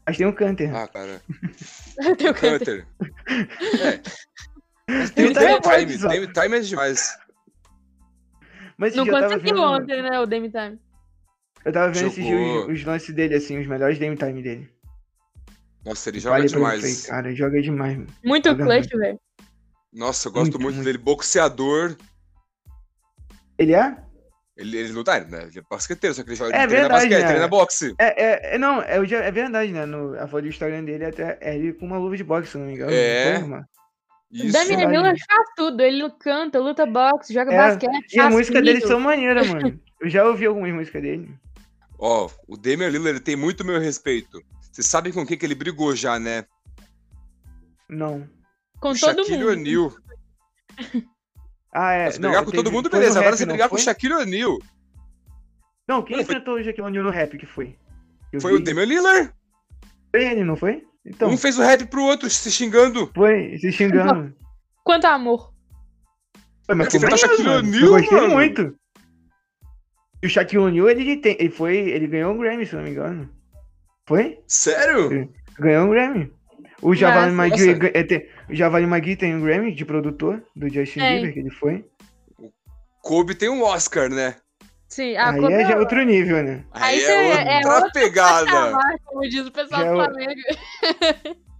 Mas 0.07 0.17
tem 0.17 0.27
o 0.27 0.33
Canter. 0.35 0.75
Ah, 0.75 0.89
cara. 0.89 1.23
Tem 2.19 2.29
o 2.31 2.35
Canter. 2.35 2.85
É. 3.29 4.01
Mas 4.89 5.11
tem, 5.15 5.27
Ele 5.27 5.35
tem 5.35 5.61
tá 5.61 5.79
time, 5.79 5.97
tem 6.09 6.33
time 6.33 6.57
é 6.57 6.61
demais. 6.61 7.17
Mas 8.81 8.97
Não 8.97 9.07
conseguiu 9.07 9.57
vendo, 9.57 9.63
ontem, 9.63 10.03
né, 10.03 10.19
o 10.19 10.25
Dame 10.25 10.51
Time. 10.51 10.79
eu 11.67 11.71
tava 11.71 11.93
vendo 11.93 12.07
esses 12.07 12.25
dias 12.25 12.65
os, 12.65 12.73
os 12.73 12.85
lances 12.85 13.15
dele, 13.15 13.35
assim, 13.35 13.59
os 13.59 13.67
melhores 13.67 13.99
game 13.99 14.17
time 14.17 14.43
dele. 14.43 14.71
Nossa, 15.85 16.09
ele 16.09 16.19
joga 16.19 16.37
Vale 16.37 16.45
mim, 16.45 16.55
demais. 16.55 16.81
falei, 16.81 17.23
cara, 17.23 17.35
joga 17.35 17.61
demais, 17.61 17.99
mano. 17.99 18.09
Muito 18.25 18.49
Joga 18.49 18.65
clutch, 18.65 18.91
velho. 18.91 19.21
Nossa, 19.93 20.29
eu 20.29 20.33
gosto 20.33 20.45
Muito, 20.45 20.61
muito, 20.63 20.75
muito. 20.77 20.87
dele. 20.87 20.97
Boxeador. 20.97 21.95
Ele 23.59 23.75
é? 23.75 23.97
Ele, 24.57 24.79
ele 24.79 24.93
luta, 24.93 25.21
né? 25.21 25.43
Ele 25.51 25.59
é 25.59 25.63
basqueteiro, 25.71 26.15
só 26.15 26.23
que 26.23 26.31
ele 26.31 26.37
joga 26.37 26.57
É 26.57 26.61
ele 26.61 26.69
treina 26.69 26.89
verdade, 26.89 27.03
basquete, 27.03 27.23
né? 27.23 27.29
treina 27.29 27.49
boxe. 27.49 27.95
É, 27.99 28.25
é, 28.25 28.55
é, 28.55 28.59
não, 28.59 28.81
é, 28.81 28.97
é 28.97 29.31
verdade, 29.31 29.73
né? 29.73 29.85
No, 29.85 30.19
a 30.19 30.27
foto 30.27 30.43
do 30.43 30.49
Instagram 30.49 30.85
dele 30.85 31.05
até 31.05 31.37
é 31.43 31.55
ele 31.55 31.75
com 31.75 31.85
uma 31.85 31.99
luva 31.99 32.17
de 32.17 32.25
boxe, 32.25 32.53
se 32.53 32.57
não 32.57 32.67
me 32.67 32.75
engano. 32.75 32.93
É. 32.93 33.67
Isso. 34.33 34.53
Damian. 34.53 34.89
Lillard 34.89 35.21
faz 35.27 35.49
tudo. 35.57 35.81
Ele 35.83 36.09
canta, 36.21 36.59
luta 36.61 36.87
boxe, 36.87 37.35
joga 37.35 37.53
É, 37.53 37.57
basquete. 37.57 38.15
E 38.15 38.21
a 38.21 38.31
música 38.31 38.63
dele 38.63 38.81
são 38.81 39.01
maneiras, 39.01 39.49
mano. 39.49 39.81
Eu 40.01 40.09
já 40.09 40.25
ouvi 40.25 40.47
algumas 40.47 40.73
músicas 40.73 41.03
dele. 41.03 41.35
Ó, 41.99 42.31
o 42.49 42.57
Damian 42.57 42.89
Lillard 42.89 43.11
ele 43.11 43.21
tem 43.21 43.37
muito 43.37 43.65
meu 43.65 43.79
respeito. 43.81 44.41
Você 44.73 44.83
sabe 44.83 45.13
com 45.13 45.27
quem 45.27 45.37
que 45.37 45.45
ele 45.45 45.55
brigou 45.55 45.95
já, 45.95 46.19
né? 46.19 46.47
Não. 47.89 48.27
Com 48.81 48.91
o 48.93 48.99
todo 48.99 49.25
Shaquille 49.25 49.39
mundo. 49.45 49.51
O'Neal. 49.51 49.93
Ah, 51.73 51.93
é. 51.93 52.11
Se 52.11 52.19
brigar 52.19 52.45
com 52.45 52.51
todo 52.51 52.73
mundo, 52.73 52.91
foi 52.91 52.99
no 52.99 53.03
beleza. 53.03 53.21
Agora 53.21 53.31
rap, 53.31 53.39
você 53.39 53.47
brigar 53.47 53.69
com 53.69 53.77
o 53.77 53.79
foi? 53.79 53.85
Shaquille 53.85 54.15
O'Neal. 54.15 54.59
Não, 55.87 56.03
quem 56.03 56.17
Não, 56.17 56.25
foi- 56.25 56.35
enfrentou 56.35 56.55
o 56.57 56.65
Shaquille 56.65 56.85
O'Neal 56.89 57.05
no 57.05 57.11
rap 57.11 57.39
que 57.39 57.47
foi? 57.47 57.77
Eu 58.33 58.41
Foi 58.41 58.55
o 58.55 58.57
vi. 58.57 58.65
Damian 58.65 58.85
Lillard. 58.87 59.33
Foi 60.11 60.25
ele, 60.25 60.43
não 60.43 60.57
foi? 60.57 60.85
Então, 61.07 61.31
Um 61.31 61.37
fez 61.37 61.59
o 61.59 61.63
rap 61.63 61.87
pro 61.87 62.03
outro, 62.03 62.29
se 62.29 62.51
xingando. 62.51 63.11
foi 63.15 63.57
se 63.59 63.73
xingando. 63.73 64.35
Quanto 64.85 65.07
amor. 65.07 65.53
Foi, 66.67 66.75
mas 66.75 66.89
foi 66.91 67.01
tá 67.09 67.17
Shaquille. 67.17 67.49
O'Neal, 67.49 67.83
Eu 67.85 67.91
gostei 67.91 68.21
mano. 68.21 68.35
muito. 68.35 68.77
E 70.23 70.27
o 70.27 70.31
Shaquille 70.31 70.63
O'Neal, 70.63 70.91
ele, 70.91 71.17
tem, 71.17 71.37
ele 71.41 71.51
foi, 71.51 71.77
ele 71.77 72.07
ganhou 72.07 72.35
um 72.35 72.39
Grammy, 72.39 72.67
se 72.67 72.77
não 72.77 72.83
me 72.83 72.91
engano. 72.91 73.29
Foi? 74.07 74.39
Sério? 74.47 75.33
Ganhou 75.59 75.87
um 75.87 75.91
Grammy. 75.91 76.33
O 76.83 76.95
Javali. 76.95 77.33
Magui, 77.33 77.71
é, 77.95 78.03
tem- 78.05 78.27
o 78.49 78.55
Javali 78.55 78.87
Magui 78.87 79.17
tem 79.17 79.35
um 79.35 79.43
Grammy 79.43 79.75
de 79.75 79.85
produtor 79.85 80.43
do 80.57 80.69
Justin 80.69 81.01
Tem. 81.01 81.17
Bieber, 81.17 81.33
que 81.35 81.41
ele 81.41 81.51
foi. 81.51 81.85
Kobe 83.03 83.35
tem 83.35 83.49
um 83.49 83.63
Oscar, 83.63 84.09
né? 84.11 84.37
Sim, 84.91 85.17
a 85.17 85.31
Aí 85.31 85.45
é 85.45 85.77
outro 85.79 86.03
nível, 86.05 86.43
né? 86.43 86.65
Aí 86.73 86.97
Aí 86.97 87.05
é 87.05 87.13
é 87.53 87.57
outra 87.59 87.75
outra 87.77 87.91
pegada. 87.93 88.47
patamar, 88.51 88.99
como 89.05 89.21
diz 89.29 89.47
o 89.47 89.53
pessoal 89.53 89.81
Já 89.81 89.87
do 89.93 90.01
é 90.01 90.03
o- 90.03 90.05
Flamengo. 90.05 90.41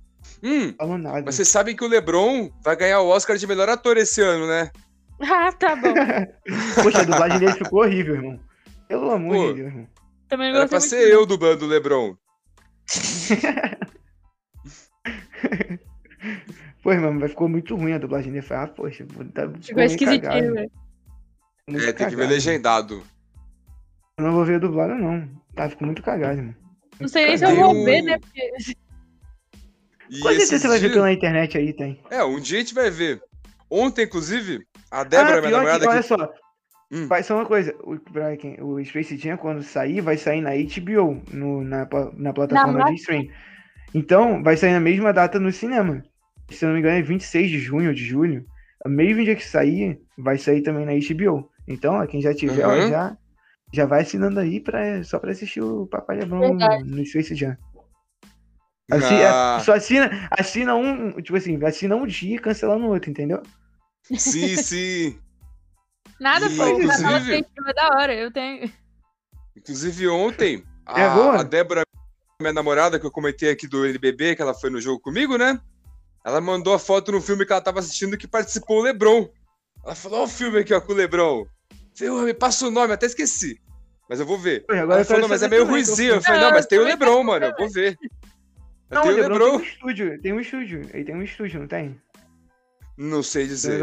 Hum, 0.43 0.75
mas 1.23 1.35
vocês 1.35 1.49
sabem 1.49 1.77
que 1.77 1.85
o 1.85 1.87
LeBron 1.87 2.51
vai 2.65 2.75
ganhar 2.75 3.01
o 3.03 3.09
Oscar 3.09 3.37
de 3.37 3.47
melhor 3.47 3.69
ator 3.69 3.99
esse 3.99 4.23
ano, 4.23 4.47
né? 4.47 4.71
Ah, 5.23 5.53
tá 5.53 5.77
bom. 5.77 5.93
Poxa, 6.83 7.01
a 7.01 7.05
dublagem 7.05 7.39
dele 7.39 7.53
ficou 7.53 7.81
horrível, 7.83 8.15
irmão. 8.15 8.41
Pelo 8.89 9.11
amor 9.11 9.35
Pô. 9.37 9.49
de 9.49 9.55
Deus, 9.61 9.69
irmão. 9.69 9.89
Também 10.31 10.51
não 10.51 10.61
Era 10.61 10.69
gostei 10.69 10.99
pra 10.99 11.07
ser 11.07 11.13
eu 11.13 11.27
dublando 11.27 11.67
o 11.67 11.69
LeBron. 11.69 12.17
Pô, 16.83 16.93
irmão, 16.93 17.13
mas 17.13 17.31
ficou 17.33 17.49
muito 17.49 17.77
ruim 17.77 17.93
a 17.93 17.99
dublagem 17.99 18.33
dele. 18.33 18.45
Falei, 18.47 18.65
ah, 18.65 18.69
poxa, 18.69 19.07
tá, 19.35 19.43
ficou 19.61 19.83
esquisitinho, 19.83 20.23
cagado, 20.23 20.55
velho. 20.55 20.71
muito 21.69 21.85
É, 21.85 21.93
tem 21.93 22.09
que 22.09 22.17
ver 22.17 22.23
cagado. 22.23 22.29
legendado. 22.33 23.03
Eu 24.21 24.27
não 24.27 24.33
vou 24.35 24.45
ver 24.45 24.61
dublado, 24.61 24.95
não. 24.95 25.27
Tá, 25.55 25.67
ficou 25.71 25.87
muito 25.87 26.03
cagado, 26.03 26.39
irmão. 26.39 26.55
Não 27.01 27.09
sei 27.09 27.25
nem 27.27 27.39
se 27.39 27.45
eu 27.47 27.57
vou 27.57 27.73
ver, 27.83 28.03
né? 28.03 28.19
Porque... 28.19 28.53
E 30.11 30.19
Com 30.21 30.29
certeza 30.29 30.43
esses 30.57 30.61
você 30.63 30.69
vai 30.69 30.79
ver 30.79 30.93
pela 30.93 31.11
internet 31.11 31.57
aí, 31.57 31.73
tem. 31.73 31.99
É, 32.11 32.23
um 32.23 32.39
dia 32.39 32.59
a 32.59 32.61
gente 32.61 32.75
vai 32.75 32.91
ver. 32.91 33.23
Ontem, 33.71 34.03
inclusive, 34.05 34.67
a 34.91 35.05
Débora, 35.05 35.39
ah, 35.39 35.41
minha 35.41 35.53
namorada, 35.53 35.85
que, 35.87 35.89
olha 35.89 36.03
que... 36.03 36.09
só. 36.09 36.33
Hum. 36.93 37.07
Vai 37.07 37.23
só 37.23 37.37
uma 37.37 37.47
coisa, 37.47 37.75
o, 37.83 37.97
quem- 38.37 38.61
o 38.61 38.85
Space 38.85 39.17
Jam, 39.17 39.39
quando 39.39 39.63
sair, 39.63 40.03
vai 40.03 40.19
sair 40.19 40.43
na 40.43 40.51
HBO, 40.51 41.23
no, 41.33 41.65
na, 41.65 41.89
na 42.19 42.33
plataforma 42.35 42.81
Na 42.81 42.85
de 42.91 42.97
stream. 42.97 43.27
Então, 43.95 44.43
vai 44.43 44.57
sair 44.59 44.73
na 44.73 44.81
mesma 44.81 45.15
data 45.15 45.41
no 45.41 45.51
cinema. 45.51 46.03
Se 46.51 46.63
eu 46.63 46.69
não 46.69 46.75
me 46.75 46.81
engano, 46.81 46.99
é 46.99 47.03
26 47.03 47.49
de 47.49 47.59
junho 47.59 47.89
ou 47.89 47.95
de 47.95 48.05
julho. 48.05 48.45
O 48.85 48.89
mesmo 48.91 49.25
dia 49.25 49.35
que 49.37 49.47
sair, 49.47 49.99
vai 50.19 50.37
sair 50.37 50.61
também 50.63 50.85
na 50.85 50.93
HBO. 50.93 51.49
Então, 51.67 51.95
ó, 51.95 52.07
quem 52.07 52.21
já 52.21 52.35
tiver, 52.35 52.67
ó, 52.67 52.75
Uhum. 52.75 52.89
já, 52.89 53.17
já 53.73 53.87
vai 53.87 54.03
assinando 54.03 54.41
aí 54.41 54.61
pra, 54.61 55.03
só 55.05 55.19
pra 55.19 55.31
assistir 55.31 55.61
o 55.63 55.87
Papai 55.87 56.19
Lebrão 56.19 56.41
Verdade. 56.41 56.85
no, 56.85 56.97
no 56.97 57.07
Space 57.07 57.35
Jam. 57.35 57.57
Assi- 58.91 59.15
Ah, 59.23 59.59
é, 59.61 59.65
só 59.65 59.75
assina, 59.75 60.29
assina 60.33 60.75
um, 60.75 61.13
tipo 61.23 61.37
assim, 61.37 61.63
assina 61.65 61.95
um 61.95 62.07
dia 62.07 62.37
e 62.37 62.39
cancela 62.41 62.77
no 62.77 62.89
outro, 62.89 63.11
entendeu? 63.11 63.41
sim, 64.17 64.57
sim. 64.59 65.19
Nada, 66.21 66.47
E, 66.47 66.57
pô. 66.57 66.65
O 66.65 66.89
canal 66.89 67.19
inclusive- 67.19 67.47
é 67.67 67.73
da 67.73 67.89
hora. 67.97 68.15
Eu 68.15 68.33
tenho. 68.33 68.71
Inclusive, 69.57 70.09
ontem, 70.09 70.65
É 70.89 71.09
boa? 71.11 71.37
a, 71.37 71.41
a 71.41 71.43
Débora, 71.43 71.83
minha 72.41 72.53
namorada, 72.53 72.99
que 72.99 73.07
eu 73.07 73.11
comentei 73.11 73.51
aqui 73.51 73.67
do 73.69 73.87
NBB, 73.87 74.35
que 74.37 74.43
ela 74.43 74.55
foi 74.55 74.71
no 74.71 74.81
jogo 74.81 75.01
comigo, 75.01 75.37
né? 75.39 75.61
Ela 76.25 76.41
mandou 76.41 76.75
a 76.75 76.79
foto 76.79 77.13
no 77.13 77.21
filme 77.21 77.47
que 77.47 77.53
ela 77.53 77.61
tava 77.63 77.79
assistindo 77.79 78.19
que 78.19 78.27
participou 78.29 78.79
o 78.81 78.83
Lebron. 78.83 79.29
Ela 79.85 79.95
falou, 79.95 80.21
ó 80.21 80.25
o 80.25 80.29
filme 80.29 80.59
aqui, 80.59 80.75
ó, 80.75 80.81
com 80.81 80.93
o 80.93 80.97
Lebron. 80.97 81.47
Eu 82.01 82.23
me 82.23 82.35
passa 82.35 82.67
o 82.67 82.71
nome, 82.71 82.93
até 82.93 83.07
esqueci. 83.07 83.61
Mas 84.09 84.19
eu 84.21 84.27
vou 84.27 84.37
ver. 84.39 84.65
Pô, 84.67 84.73
agora 84.73 84.93
Ela 84.95 85.01
eu 85.03 85.05
falou, 85.05 85.29
mas 85.29 85.43
é 85.43 85.49
meio 85.49 85.63
também 85.63 85.77
ruizinho. 85.85 86.15
Eu 86.15 86.23
falei, 86.23 86.41
não, 86.41 86.51
mas 86.51 86.67
tem 86.67 86.79
o 86.79 86.83
também 86.83 86.95
Lebron, 86.95 87.23
mano, 87.23 87.47
eu 87.47 87.55
vou 87.57 87.71
ver. 87.71 87.97
Não, 88.91 89.03
tem 89.03 89.13
o 89.13 89.15
Lebron 89.17 89.35
Lebron. 89.35 89.51
tem 89.51 89.59
um 89.59 89.63
estúdio, 89.71 90.21
tem 90.21 90.33
um 90.33 90.41
estúdio. 90.41 90.81
Ele 90.93 91.05
tem 91.05 91.15
um 91.15 91.23
estúdio, 91.23 91.61
não 91.61 91.67
tem? 91.69 92.01
Não 92.99 93.23
sei 93.23 93.47
dizer. 93.47 93.81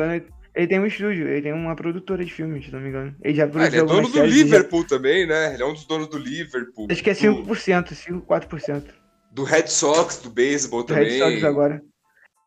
Ele 0.55 0.67
tem 0.67 0.79
um 0.79 0.85
estúdio, 0.87 1.27
ele 1.27 1.41
tem 1.43 1.53
uma 1.53 1.75
produtora 1.75 2.25
de 2.25 2.33
filmes, 2.33 2.65
se 2.65 2.71
não 2.71 2.79
me 2.79 2.89
engano. 2.89 3.15
Ele 3.23 3.35
já 3.35 3.43
Ah, 3.45 3.47
produziu 3.47 3.73
ele 3.73 3.77
é 3.91 3.93
dono 3.95 4.09
do 4.09 4.19
ele 4.19 4.29
já- 4.31 4.43
Liverpool 4.43 4.83
também, 4.85 5.25
né? 5.27 5.53
Ele 5.53 5.61
é 5.61 5.65
um 5.65 5.73
dos 5.73 5.85
donos 5.85 6.07
do 6.07 6.17
Liverpool. 6.17 6.87
Acho 6.89 7.03
que 7.03 7.09
é 7.11 7.13
do, 7.13 7.19
5%, 7.19 7.93
5, 7.93 8.21
4%. 8.25 8.83
do 9.31 9.43
Red 9.43 9.67
Sox, 9.67 10.17
do 10.17 10.29
beisebol 10.31 10.83
Do 10.83 10.93
Red 10.95 11.05
também. 11.19 11.19
Sox 11.19 11.43
agora. 11.43 11.81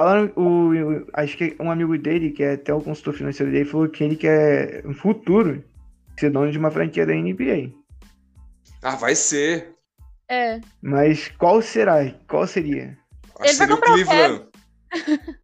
Falando, 0.01 0.33
o, 0.35 0.71
o- 0.73 1.07
acho 1.13 1.37
que 1.37 1.55
um 1.61 1.71
amigo 1.71 1.99
dele, 1.99 2.31
que 2.31 2.43
é 2.43 2.55
até 2.55 2.73
o 2.73 2.81
consultor 2.81 3.13
financeiro 3.13 3.53
dele, 3.53 3.67
falou 3.67 3.87
que 3.87 4.03
ele 4.03 4.17
quer, 4.17 4.83
no 4.83 4.95
futuro, 4.95 5.63
ser 6.19 6.31
dono 6.31 6.51
de 6.51 6.57
uma 6.57 6.71
franquia 6.71 7.05
da 7.05 7.13
NBA. 7.13 7.71
Ah, 8.83 8.97
vai 8.97 9.15
ser. 9.15 9.75
É. 10.27 10.59
Mas 10.81 11.29
qual 11.37 11.61
será? 11.61 11.97
Qual 12.27 12.47
seria? 12.47 12.97
Acho 13.41 13.43
Ele 13.43 13.51
que 13.51 13.55
vai 13.55 13.55
seria 13.55 13.75
o 13.75 13.77
comprar 13.77 13.91
o 13.91 13.95
Cleveland. 13.95 14.47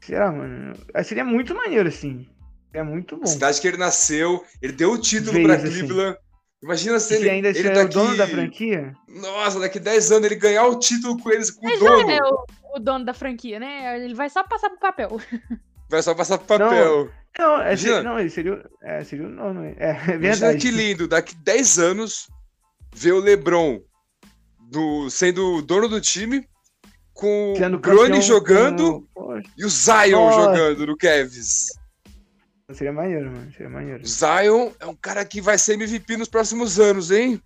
Será, 0.00 0.32
mano? 0.32 0.72
Ah, 0.94 1.04
Seria 1.04 1.24
muito 1.24 1.54
maneiro, 1.54 1.86
assim. 1.86 2.26
É 2.72 2.82
muito 2.82 3.18
bom. 3.18 3.24
A 3.24 3.26
cidade 3.26 3.60
que 3.60 3.68
ele 3.68 3.76
nasceu, 3.76 4.42
ele 4.62 4.72
deu 4.72 4.92
o 4.92 4.98
título 4.98 5.32
Vez, 5.32 5.44
pra 5.46 5.56
assim. 5.56 5.68
Cleveland. 5.86 6.16
Imagina 6.62 6.98
se 6.98 7.14
ele, 7.14 7.24
ele 7.24 7.30
ainda 7.30 7.48
ele 7.50 7.58
ser 7.62 7.74
daqui... 7.74 7.84
o 7.98 8.00
dono 8.02 8.16
da 8.16 8.26
franquia, 8.26 8.94
Nossa, 9.06 9.60
daqui 9.60 9.78
10 9.78 10.12
anos 10.12 10.24
ele 10.26 10.36
ganhar 10.36 10.66
o 10.66 10.78
título 10.78 11.18
com 11.22 11.30
eles, 11.30 11.50
com 11.50 11.66
o 11.66 11.70
Ele 11.70 11.78
dono. 11.78 12.06
já 12.08 12.12
é 12.14 12.22
o, 12.22 12.46
o 12.74 12.78
dono 12.78 13.04
da 13.04 13.14
franquia, 13.14 13.58
né? 13.60 14.02
Ele 14.04 14.14
vai 14.14 14.28
só 14.30 14.42
passar 14.44 14.70
pro 14.70 14.78
papel. 14.78 15.20
Vai 15.88 16.02
só 16.02 16.14
passar 16.14 16.38
pro 16.38 16.46
papel. 16.46 17.10
Não, 17.38 17.60
é, 17.60 17.66
Imagina. 17.68 17.96
ser- 17.96 18.02
não, 18.04 18.18
ele 18.20 18.30
seria, 18.30 18.54
o- 18.54 18.62
é, 18.82 19.02
seria 19.04 19.26
o 19.26 19.30
nono. 19.30 19.64
É, 19.64 19.74
é 19.78 19.92
Imagina 19.92 20.18
verdade. 20.20 20.58
que 20.58 20.70
lindo, 20.70 21.08
daqui 21.08 21.34
10 21.36 21.78
anos, 21.78 22.28
ver 22.94 23.12
o 23.12 23.20
LeBron 23.20 23.80
do, 24.70 25.10
sendo 25.10 25.56
o 25.56 25.62
dono 25.62 25.88
do 25.88 26.00
time, 26.00 26.46
com 27.12 27.54
Sendo 27.56 27.76
o 27.76 27.80
Bronny 27.80 28.02
campeão 28.02 28.22
jogando 28.22 29.08
com- 29.12 29.40
e 29.58 29.64
o 29.64 29.68
Zion 29.68 30.26
Nossa. 30.30 30.40
jogando 30.54 30.86
no 30.86 30.96
Cavs. 30.96 31.66
seria 32.72 32.92
maneiro, 32.92 33.30
mano. 33.30 33.50
Seria 33.52 33.68
maneiro. 33.68 34.02
O 34.02 34.06
Zion 34.06 34.70
é 34.80 34.86
um 34.86 34.94
cara 34.94 35.24
que 35.24 35.40
vai 35.40 35.58
ser 35.58 35.74
MVP 35.74 36.16
nos 36.16 36.28
próximos 36.28 36.78
anos, 36.78 37.10
hein? 37.10 37.42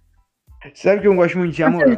Sabe 0.74 1.00
que 1.02 1.06
eu 1.08 1.14
gosto 1.14 1.38
muito 1.38 1.52
de 1.52 1.58
Jamoran? 1.58 1.96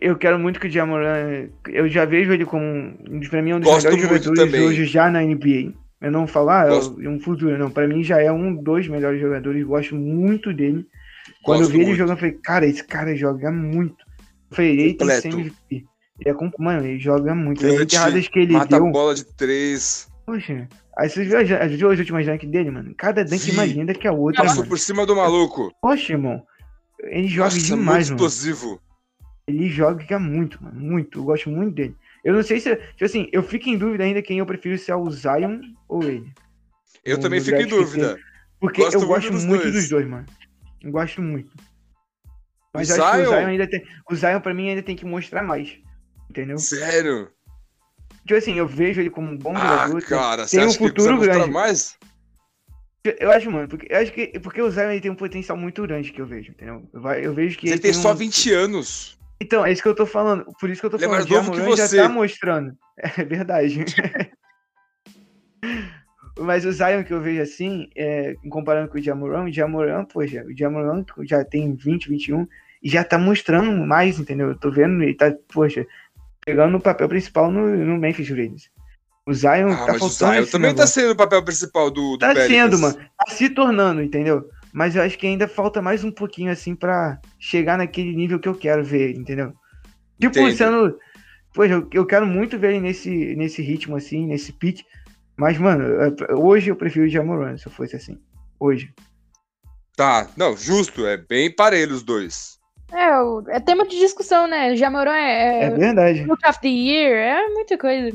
Eu 0.00 0.16
quero 0.16 0.38
muito 0.38 0.58
que 0.60 0.66
o 0.66 0.70
Jamoran. 0.70 1.48
Eu 1.68 1.88
já 1.88 2.04
vejo 2.04 2.32
ele 2.32 2.44
como. 2.44 2.64
um- 2.64 3.20
Pra 3.30 3.42
mim, 3.42 3.50
é 3.50 3.56
um 3.56 3.60
dos 3.60 3.68
Gosto 3.70 3.90
melhores 3.90 4.24
jogadores 4.24 4.60
hoje 4.66 4.84
já 4.86 5.10
na 5.10 5.22
NBA. 5.22 5.72
Eu 6.00 6.10
não 6.12 6.20
vou 6.20 6.28
falar, 6.28 6.66
é 6.66 6.70
Gosto. 6.70 7.00
um 7.08 7.18
futuro, 7.20 7.56
não. 7.58 7.70
Pra 7.70 7.86
mim 7.88 8.02
já 8.02 8.20
é 8.20 8.30
um 8.30 8.54
dos 8.54 8.86
melhores 8.88 9.20
jogadores. 9.20 9.64
Gosto 9.64 9.94
muito 9.96 10.52
dele. 10.52 10.86
Quando 11.42 11.58
Gosto 11.60 11.70
eu 11.70 11.72
vi 11.72 11.76
ele 11.78 11.86
muito. 11.86 11.98
jogando, 11.98 12.16
eu 12.16 12.20
falei, 12.20 12.38
cara, 12.42 12.66
esse 12.66 12.84
cara 12.84 13.16
joga 13.16 13.50
muito. 13.50 13.96
Eu 14.50 14.56
falei, 14.56 14.80
ele 14.80 14.94
tem. 14.94 15.32
MVP. 15.32 15.84
Ele 16.18 16.30
é 16.30 16.32
com... 16.34 16.50
Mano, 16.58 16.86
ele 16.86 16.98
joga 16.98 17.34
muito. 17.34 17.64
As 17.66 17.72
Clutch, 17.74 17.92
enterradas 17.94 18.28
que 18.28 18.38
ele 18.38 18.52
Mata 18.54 18.76
deu. 18.80 18.90
bola 18.90 19.14
de 19.14 19.24
três. 19.36 20.08
Poxa, 20.24 20.66
aí 20.98 21.08
você 21.10 21.24
viu 21.24 21.38
as, 21.38 21.50
as, 21.50 21.72
viu 21.72 21.90
as 21.90 21.98
últimas 21.98 22.24
dunk 22.26 22.46
dele, 22.46 22.70
mano? 22.70 22.94
Cada 22.96 23.22
dunk 23.24 23.38
Vi. 23.50 23.56
mais 23.56 23.70
linda 23.72 23.92
que 23.94 24.08
a 24.08 24.12
outra, 24.12 24.44
Passou 24.44 24.64
por 24.66 24.78
cima 24.78 25.04
do 25.06 25.14
maluco. 25.16 25.70
Poxa, 25.80 26.12
irmão. 26.12 26.42
Ele 27.04 27.28
joga 27.28 27.50
Nossa, 27.50 27.60
demais, 27.60 28.08
muito 28.10 28.20
mano. 28.20 28.28
explosivo. 28.28 28.80
Ele 29.46 29.68
joga 29.68 30.18
muito, 30.18 30.62
mano. 30.62 30.78
Muito. 30.80 31.20
Eu 31.20 31.24
gosto 31.24 31.48
muito 31.50 31.74
dele. 31.74 31.96
Eu 32.24 32.34
não 32.34 32.42
sei 32.42 32.58
se. 32.58 32.74
Tipo 32.74 33.04
assim, 33.04 33.28
eu 33.32 33.42
fico 33.42 33.68
em 33.68 33.78
dúvida 33.78 34.02
ainda 34.04 34.20
quem 34.22 34.38
eu 34.38 34.46
prefiro 34.46 34.76
se 34.76 34.90
é 34.90 34.96
o 34.96 35.08
Zion 35.10 35.60
ou 35.88 36.02
ele. 36.02 36.32
Eu 37.04 37.16
No 37.16 37.22
também 37.22 37.40
fico 37.40 37.60
em 37.60 37.66
dúvida. 37.66 38.18
Porque 38.58 38.80
Gosto 38.80 38.94
eu 38.94 39.00
muito 39.00 39.12
gosto 39.14 39.30
dos 39.32 39.44
muito 39.44 39.62
dois. 39.62 39.74
dos 39.74 39.88
dois, 39.88 40.06
mano. 40.08 40.26
Eu 40.82 40.90
gosto 40.90 41.22
muito. 41.22 41.52
Mas 42.74 42.90
O 42.90 42.94
eu 42.96 43.04
acho 43.04 43.12
que 43.12 43.18
o 43.22 43.24
Zion- 43.26 43.38
Zion 43.38 43.46
ainda 43.48 43.66
tem. 43.68 43.84
O 44.10 44.14
Zion, 44.16 44.40
pra 44.40 44.54
mim, 44.54 44.68
ainda 44.70 44.82
tem 44.82 44.96
que 44.96 45.04
mostrar 45.04 45.42
mais. 45.42 45.78
Entendeu? 46.28 46.58
Sério? 46.58 47.30
Tipo 48.26 48.34
assim, 48.34 48.54
eu 48.54 48.66
vejo 48.66 49.00
ele 49.00 49.10
como 49.10 49.30
um 49.30 49.36
bom 49.38 49.54
Ah, 49.56 49.86
jogador. 49.86 50.02
cara, 50.02 50.46
tem 50.48 50.64
um 50.66 50.72
futuro 50.72 51.20
grande. 51.20 51.50
mais? 51.50 51.96
Eu 53.20 53.30
acho, 53.30 53.48
mano, 53.52 53.68
porque 53.68 53.86
eu 53.88 53.98
acho 53.98 54.12
que. 54.12 54.26
Porque 54.40 54.60
o 54.60 54.68
Zion 54.68 54.90
ele 54.90 55.00
tem 55.00 55.10
um 55.12 55.14
potencial 55.14 55.56
muito 55.56 55.80
grande 55.82 56.10
que 56.10 56.20
eu 56.20 56.26
vejo, 56.26 56.50
entendeu? 56.50 56.88
Eu, 56.92 57.00
eu 57.12 57.32
vejo 57.34 57.56
que 57.56 57.66
Ele 57.68 57.74
ele 57.74 57.80
tem 57.80 57.92
tem 57.92 58.00
só 58.02 58.10
um- 58.12 58.16
20 58.16 58.52
anos. 58.52 59.16
Então, 59.40 59.64
é 59.66 59.72
isso 59.72 59.82
que 59.82 59.88
eu 59.88 59.94
tô 59.94 60.06
falando. 60.06 60.46
Por 60.58 60.70
isso 60.70 60.80
que 60.80 60.86
eu 60.86 60.90
tô 60.90 60.96
Ele 60.96 61.04
é 61.04 61.08
falando. 61.08 61.28
mais 61.28 61.46
novo 61.46 61.52
que 61.52 61.60
você. 61.60 61.96
já 61.96 62.02
tá 62.04 62.08
mostrando. 62.08 62.76
É 63.18 63.24
verdade. 63.24 63.84
Mas 66.38 66.64
o 66.66 66.72
Zion 66.72 67.02
que 67.02 67.12
eu 67.12 67.20
vejo 67.20 67.40
assim, 67.42 67.88
é, 67.96 68.34
comparando 68.50 68.90
com 68.90 68.98
o 68.98 69.02
Jamoran, 69.02 69.44
o 69.44 69.52
Jamoran, 69.52 70.04
poxa, 70.04 70.44
o 70.46 70.56
Jamoran 70.56 71.04
já 71.22 71.42
tem 71.44 71.74
20, 71.74 72.08
21 72.10 72.46
e 72.82 72.88
já 72.90 73.02
tá 73.02 73.18
mostrando 73.18 73.70
mais, 73.86 74.18
entendeu? 74.18 74.48
Eu 74.48 74.58
tô 74.58 74.70
vendo, 74.70 75.02
ele 75.02 75.14
tá, 75.14 75.34
poxa, 75.52 75.86
pegando 76.44 76.76
o 76.76 76.80
papel 76.80 77.08
principal 77.08 77.50
no, 77.50 77.66
no 77.76 77.96
Memphis 77.96 78.28
Grizzlies. 78.28 78.70
O 79.26 79.32
Zion 79.32 79.70
Ah, 79.72 79.86
tá 79.86 79.92
mas 79.94 79.96
o 80.02 80.10
faltando 80.10 80.32
Zion 80.34 80.50
também 80.52 80.70
tá 80.70 80.76
negócio. 80.82 81.00
sendo 81.00 81.12
o 81.12 81.16
papel 81.16 81.42
principal 81.42 81.90
do, 81.90 82.12
do 82.12 82.18
Tá 82.18 82.34
Pelicans. 82.34 82.48
sendo, 82.48 82.78
mano. 82.78 82.94
Tá 82.96 83.32
se 83.34 83.48
tornando, 83.50 84.02
entendeu? 84.02 84.48
Mas 84.76 84.94
eu 84.94 85.02
acho 85.02 85.16
que 85.16 85.26
ainda 85.26 85.48
falta 85.48 85.80
mais 85.80 86.04
um 86.04 86.12
pouquinho, 86.12 86.52
assim, 86.52 86.74
pra 86.74 87.18
chegar 87.40 87.78
naquele 87.78 88.14
nível 88.14 88.38
que 88.38 88.46
eu 88.46 88.54
quero 88.54 88.84
ver 88.84 89.16
entendeu? 89.16 89.54
Tipo, 90.20 90.38
Entendo. 90.40 90.54
sendo. 90.54 90.98
Poxa, 91.54 91.72
eu, 91.72 91.88
eu 91.94 92.04
quero 92.04 92.26
muito 92.26 92.58
ver 92.58 92.72
ele 92.72 92.80
nesse, 92.80 93.34
nesse 93.36 93.62
ritmo, 93.62 93.96
assim, 93.96 94.26
nesse 94.26 94.52
pique. 94.52 94.84
Mas, 95.34 95.56
mano, 95.56 95.82
hoje 96.38 96.70
eu 96.70 96.76
prefiro 96.76 97.06
o 97.06 97.08
Jamoran, 97.08 97.56
se 97.56 97.66
eu 97.66 97.72
fosse 97.72 97.96
assim. 97.96 98.18
Hoje. 98.60 98.92
Tá, 99.96 100.28
não, 100.36 100.54
justo, 100.54 101.06
é 101.06 101.16
bem 101.16 101.50
parelho 101.50 101.94
os 101.94 102.02
dois. 102.02 102.58
É, 102.92 103.18
o- 103.18 103.42
é 103.48 103.58
tema 103.58 103.88
de 103.88 103.98
discussão, 103.98 104.46
né? 104.46 104.76
Jamoran 104.76 105.14
é, 105.16 105.62
É, 105.62 105.64
é 105.64 105.70
verdade. 105.70 106.24
Look 106.24 106.46
of 106.46 106.60
the 106.60 106.68
Year, 106.68 107.14
é 107.16 107.48
muita 107.48 107.78
coisa. 107.78 108.14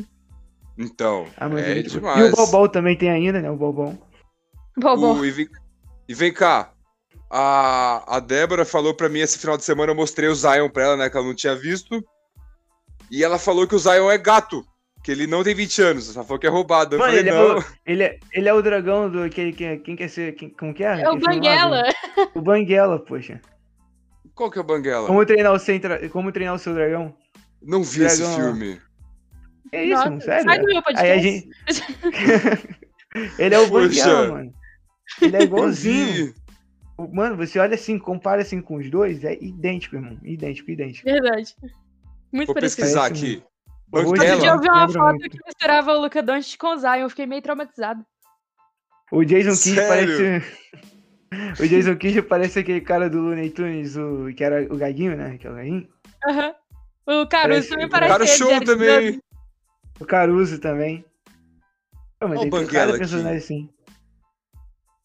Então, 0.77 1.25
Ah, 1.37 1.49
é 1.59 1.71
ele- 1.71 1.89
demais. 1.89 2.19
E 2.19 2.31
o 2.31 2.35
Bobol 2.35 2.69
também 2.69 2.95
tem 2.95 3.09
ainda, 3.09 3.41
né? 3.41 3.49
O 3.49 3.57
Bobol. 3.57 3.97
Bom, 4.77 4.95
bom. 4.97 5.19
O- 5.19 5.25
e, 5.25 5.31
vem, 5.31 5.47
e 6.11 6.13
vem 6.13 6.33
cá, 6.33 6.71
a, 7.29 8.17
a 8.17 8.19
Débora 8.19 8.65
falou 8.65 8.93
pra 8.93 9.07
mim 9.09 9.19
esse 9.19 9.37
final 9.39 9.55
de 9.57 9.63
semana, 9.63 9.91
eu 9.91 9.95
mostrei 9.95 10.27
o 10.29 10.35
Zion 10.35 10.69
pra 10.69 10.83
ela, 10.83 10.97
né, 10.97 11.09
que 11.09 11.15
ela 11.17 11.25
não 11.25 11.33
tinha 11.35 11.55
visto. 11.55 12.03
E 13.09 13.23
ela 13.23 13.39
falou 13.39 13.65
que 13.67 13.75
o 13.75 13.79
Zion 13.79 14.09
é 14.11 14.17
gato, 14.17 14.63
que 15.03 15.11
ele 15.11 15.27
não 15.27 15.43
tem 15.43 15.53
20 15.55 15.81
anos. 15.81 16.15
Ela 16.15 16.23
falou 16.25 16.39
que 16.39 16.47
é 16.47 16.49
roubado. 16.49 16.95
Eu 16.95 16.99
Mano, 16.99 17.11
falei, 17.11 17.27
ele 17.27 17.29
é, 17.29 17.41
o, 17.41 17.63
ele, 17.85 18.03
é, 18.03 18.19
ele 18.33 18.49
é 18.49 18.53
o 18.53 18.61
dragão 18.61 19.09
do. 19.09 19.23
Aquele, 19.23 19.51
que, 19.53 19.77
quem 19.77 19.95
quer 19.95 20.09
ser. 20.09 20.33
Quem, 20.35 20.49
como 20.49 20.73
que 20.73 20.83
é? 20.83 21.01
É 21.01 21.09
o 21.09 21.17
Banguela. 21.17 21.83
do- 22.33 22.39
O 22.39 22.41
Banguela, 22.41 22.99
poxa. 22.99 23.41
Qual 24.35 24.49
que 24.49 24.57
é 24.57 24.61
o 24.61 24.65
Banguela? 24.65 25.07
Como 25.07 25.25
treinar 25.25 25.51
o, 25.53 25.59
seu, 25.59 25.79
tra- 25.79 26.07
como 26.09 26.31
treinar 26.31 26.55
o 26.55 26.59
seu 26.59 26.73
dragão? 26.73 27.13
Não 27.61 27.83
vi 27.83 28.03
esse 28.03 28.21
Dragão. 28.21 28.35
filme. 28.37 28.81
É 29.73 29.83
isso, 29.85 30.09
Nossa, 30.09 30.25
sério? 30.25 30.43
Sai 30.45 30.59
do 30.59 30.65
meu 30.65 30.77
Aí 30.77 30.83
podcast. 30.83 31.09
a 31.17 31.21
gente. 31.21 32.77
ele 33.39 33.55
é 33.55 33.59
o 33.59 33.69
Poxa. 33.69 33.87
Banguela, 34.05 34.27
mano. 34.31 34.53
Ele 35.19 35.37
é 35.37 35.43
igualzinho. 35.43 36.33
Mano, 37.11 37.35
você 37.35 37.57
olha 37.57 37.73
assim, 37.73 37.97
compara 37.97 38.41
assim 38.43 38.61
com 38.61 38.75
os 38.75 38.89
dois, 38.89 39.23
é 39.23 39.33
idêntico, 39.41 39.95
irmão. 39.95 40.17
Idêntico, 40.23 40.69
idêntico. 40.69 41.09
Verdade. 41.09 41.55
Muito 42.31 42.47
Vou 42.47 42.53
parecido. 42.55 42.81
pesquisar 42.81 43.05
aqui. 43.07 43.43
Hoje 43.91 44.05
Outro 44.05 44.21
dia 44.21 44.49
eu 44.49 44.59
vi 44.59 44.69
uma 44.69 44.87
foto 44.87 45.15
muito. 45.19 45.29
que 45.31 45.39
misturava 45.45 45.93
o 45.93 46.01
Luca 46.01 46.21
Doncic 46.23 46.57
com 46.59 46.75
o 46.75 46.77
Zion, 46.77 46.93
eu 47.01 47.09
fiquei 47.09 47.25
meio 47.25 47.41
traumatizado. 47.41 48.05
O 49.11 49.23
Jason 49.25 49.51
Kidd 49.61 49.75
parece. 49.87 50.41
o 51.61 51.67
Jason 51.67 51.95
Kidd 51.97 52.21
parece 52.21 52.59
aquele 52.59 52.81
cara 52.81 53.09
do 53.09 53.19
Looney 53.19 53.49
Tunes, 53.49 53.97
o... 53.97 54.31
que 54.33 54.43
era 54.43 54.71
o 54.73 54.77
Gaguinho, 54.77 55.17
né? 55.17 55.37
Que 55.37 55.47
é 55.47 55.51
o 55.51 55.55
Gaguinho. 55.55 55.87
Aham. 56.27 56.53
O 57.07 57.27
Caruso 57.27 57.67
Parece- 57.67 57.69
também 57.69 57.85
o 57.85 57.87
O 57.87 57.91
parece 57.91 58.21
ele, 58.21 58.27
show 58.37 58.47
Derek 58.47 58.65
também. 58.65 59.21
O 59.99 60.05
Caruso 60.05 60.59
também. 60.59 61.05
Pô, 62.19 62.27
mas 62.27 62.39
Ó 62.39 62.43
o 62.43 62.49
tem 62.49 62.67
cada 62.67 62.89
aqui. 62.91 62.99
personagem 62.99 63.37
assim. 63.37 63.69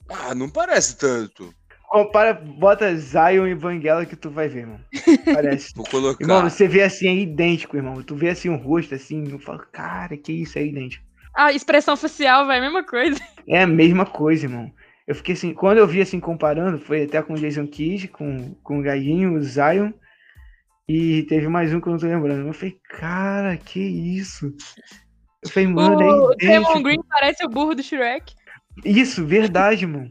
Ah, 0.08 0.34
não 0.34 0.48
parece 0.48 0.96
tanto. 0.96 1.52
Compara, 1.88 2.34
bota 2.34 2.96
Zion 2.96 3.46
e 3.46 3.54
Banguela 3.54 4.04
que 4.04 4.16
tu 4.16 4.28
vai 4.28 4.48
ver, 4.48 4.66
mano. 4.66 4.84
Parece. 5.24 5.72
Vou 5.76 5.86
colocar. 5.86 6.22
Irmão, 6.22 6.42
você 6.42 6.66
vê 6.66 6.82
assim, 6.82 7.08
é 7.08 7.14
idêntico, 7.14 7.76
irmão. 7.76 8.02
Tu 8.02 8.14
vê 8.14 8.30
assim 8.30 8.48
o 8.48 8.56
rosto, 8.56 8.94
assim, 8.94 9.30
eu 9.30 9.38
falo, 9.38 9.60
cara, 9.72 10.16
que 10.16 10.32
isso, 10.32 10.58
é 10.58 10.66
idêntico. 10.66 11.04
A 11.34 11.52
expressão 11.52 11.96
facial, 11.96 12.46
vai, 12.46 12.58
a 12.58 12.60
mesma 12.60 12.84
coisa. 12.84 13.20
É 13.48 13.62
a 13.62 13.66
mesma 13.66 14.04
coisa, 14.04 14.46
irmão. 14.46 14.72
Eu 15.06 15.14
fiquei 15.14 15.34
assim, 15.34 15.54
quando 15.54 15.78
eu 15.78 15.86
vi 15.86 16.00
assim, 16.00 16.18
comparando, 16.18 16.80
foi 16.80 17.04
até 17.04 17.22
com 17.22 17.34
o 17.34 17.38
Jason 17.38 17.64
Kidd, 17.64 18.08
com, 18.08 18.56
com 18.60 18.80
o 18.80 18.82
Gaguinho, 18.82 19.34
o 19.34 19.40
Zion, 19.40 19.92
e 20.88 21.22
teve 21.28 21.46
mais 21.46 21.72
um 21.72 21.80
que 21.80 21.86
eu 21.86 21.92
não 21.92 21.98
tô 22.00 22.06
lembrando. 22.06 22.44
Eu 22.44 22.52
falei, 22.52 22.76
cara, 22.90 23.56
que 23.56 23.78
isso? 23.78 24.52
Eu 25.44 25.48
falei, 25.48 25.68
mano, 25.68 25.96
o 25.96 26.32
é 26.32 26.34
idêntico. 26.34 26.82
Green 26.82 27.02
parece 27.08 27.44
o 27.44 27.48
burro 27.48 27.76
do 27.76 27.84
Shrek. 27.84 28.34
Isso, 28.84 29.24
verdade, 29.24 29.86
mano. 29.86 30.10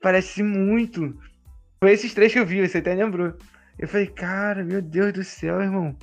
Parece 0.00 0.42
muito. 0.42 1.16
Foi 1.80 1.92
esses 1.92 2.12
três 2.14 2.32
que 2.32 2.38
eu 2.38 2.46
vi, 2.46 2.66
você 2.66 2.78
até 2.78 2.94
lembrou. 2.94 3.34
Eu 3.78 3.88
falei, 3.88 4.06
cara, 4.06 4.64
meu 4.64 4.82
Deus 4.82 5.12
do 5.12 5.24
céu, 5.24 5.60
irmão. 5.60 5.96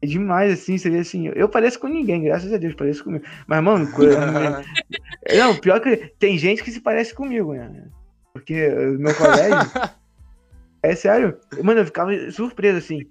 É 0.00 0.06
demais, 0.06 0.52
assim, 0.52 0.76
você 0.76 0.90
vê 0.90 0.98
assim. 0.98 1.30
Eu 1.34 1.48
pareço 1.48 1.78
com 1.78 1.86
ninguém, 1.86 2.24
graças 2.24 2.52
a 2.52 2.56
Deus, 2.56 2.74
pareço 2.74 3.04
comigo. 3.04 3.24
Mas, 3.46 3.62
mano, 3.62 3.88
não, 5.38 5.56
pior 5.56 5.80
que 5.80 6.12
tem 6.18 6.36
gente 6.36 6.64
que 6.64 6.72
se 6.72 6.80
parece 6.80 7.14
comigo, 7.14 7.54
né? 7.54 7.88
Porque 8.32 8.68
meu 8.98 9.14
colégio. 9.14 9.70
é 10.82 10.94
sério. 10.96 11.38
Mano, 11.62 11.80
eu 11.80 11.86
ficava 11.86 12.10
surpreso, 12.32 12.78
assim. 12.78 13.06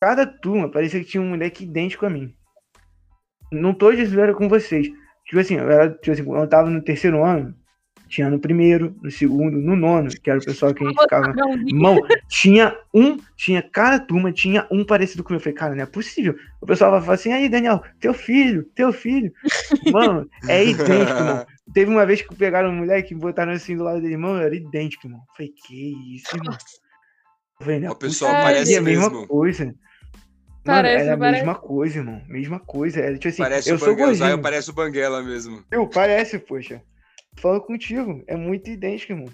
Cada 0.00 0.26
turma 0.26 0.70
parecia 0.70 1.00
que 1.00 1.10
tinha 1.10 1.22
um 1.22 1.28
moleque 1.28 1.64
idêntico 1.64 2.06
a 2.06 2.10
mim. 2.10 2.34
Não 3.52 3.74
tô 3.74 3.92
dizendo 3.92 4.32
com 4.34 4.48
vocês. 4.48 4.88
Tipo 5.26 5.40
assim, 5.40 5.56
eu, 5.56 5.70
era, 5.70 5.90
tipo 5.90 6.12
assim, 6.12 6.26
eu 6.26 6.48
tava 6.48 6.70
no 6.70 6.82
terceiro 6.82 7.22
ano, 7.22 7.54
tinha 8.10 8.28
no 8.28 8.38
primeiro, 8.40 8.94
no 9.00 9.10
segundo, 9.10 9.56
no 9.56 9.76
nono, 9.76 10.10
que 10.10 10.28
era 10.28 10.38
o 10.40 10.44
pessoal 10.44 10.74
que 10.74 10.84
a 10.84 10.88
gente 10.88 11.00
ficava. 11.00 11.32
Não, 11.32 11.52
Irmão, 11.54 11.98
tinha 12.28 12.76
um, 12.92 13.16
tinha 13.36 13.62
cada 13.62 14.00
turma, 14.00 14.32
tinha 14.32 14.66
um 14.70 14.84
parecido 14.84 15.22
comigo. 15.22 15.38
Eu 15.40 15.44
falei, 15.44 15.56
cara, 15.56 15.74
não 15.76 15.82
é 15.84 15.86
possível. 15.86 16.34
O 16.60 16.66
pessoal 16.66 16.90
vai 16.90 17.00
falar 17.00 17.14
assim, 17.14 17.32
aí, 17.32 17.48
Daniel, 17.48 17.82
teu 18.00 18.12
filho, 18.12 18.64
teu 18.74 18.92
filho. 18.92 19.32
Mano, 19.92 20.28
é 20.48 20.64
idêntico, 20.64 20.90
irmão. 20.92 21.46
Teve 21.72 21.90
uma 21.90 22.04
vez 22.04 22.20
que 22.20 22.34
pegaram 22.34 22.70
um 22.70 22.76
moleque 22.78 23.14
e 23.14 23.16
botaram 23.16 23.52
assim 23.52 23.76
do 23.76 23.84
lado 23.84 24.00
dele, 24.00 24.14
irmão, 24.14 24.36
era 24.36 24.54
idêntico, 24.54 25.06
irmão. 25.06 25.20
Eu 25.20 25.34
falei, 25.36 25.52
que 25.52 26.16
isso, 26.16 26.36
irmão. 26.36 26.56
Eu 27.60 27.64
falei, 27.64 27.80
não 27.80 27.88
é 27.88 27.90
O 27.92 27.96
pessoal 27.96 28.32
parece 28.32 28.76
a 28.76 28.82
mesma 28.82 29.08
mesmo. 29.08 29.26
coisa. 29.28 29.64
Mano, 29.64 30.82
Parece, 30.82 31.04
era 31.04 31.14
a 31.14 31.16
parece. 31.18 31.38
mesma 31.44 31.54
coisa, 31.54 31.98
irmão. 31.98 32.22
Mesma 32.28 32.60
coisa. 32.60 33.00
Era 33.00 33.14
tipo 33.14 33.28
assim, 33.28 33.42
Parece 33.42 33.70
eu 33.70 33.76
o 33.76 33.78
sou 33.78 33.88
Banguela. 33.88 34.02
O 34.02 34.08
gordinho. 34.10 34.28
Zion 34.28 34.42
parece 34.42 34.70
o 34.70 34.72
Banguela 34.74 35.22
mesmo. 35.22 35.64
Eu, 35.70 35.88
parece, 35.88 36.38
poxa. 36.38 36.82
Falo 37.38 37.60
contigo. 37.62 38.22
É 38.26 38.36
muito 38.36 38.68
idêntico, 38.70 39.12
irmão. 39.12 39.28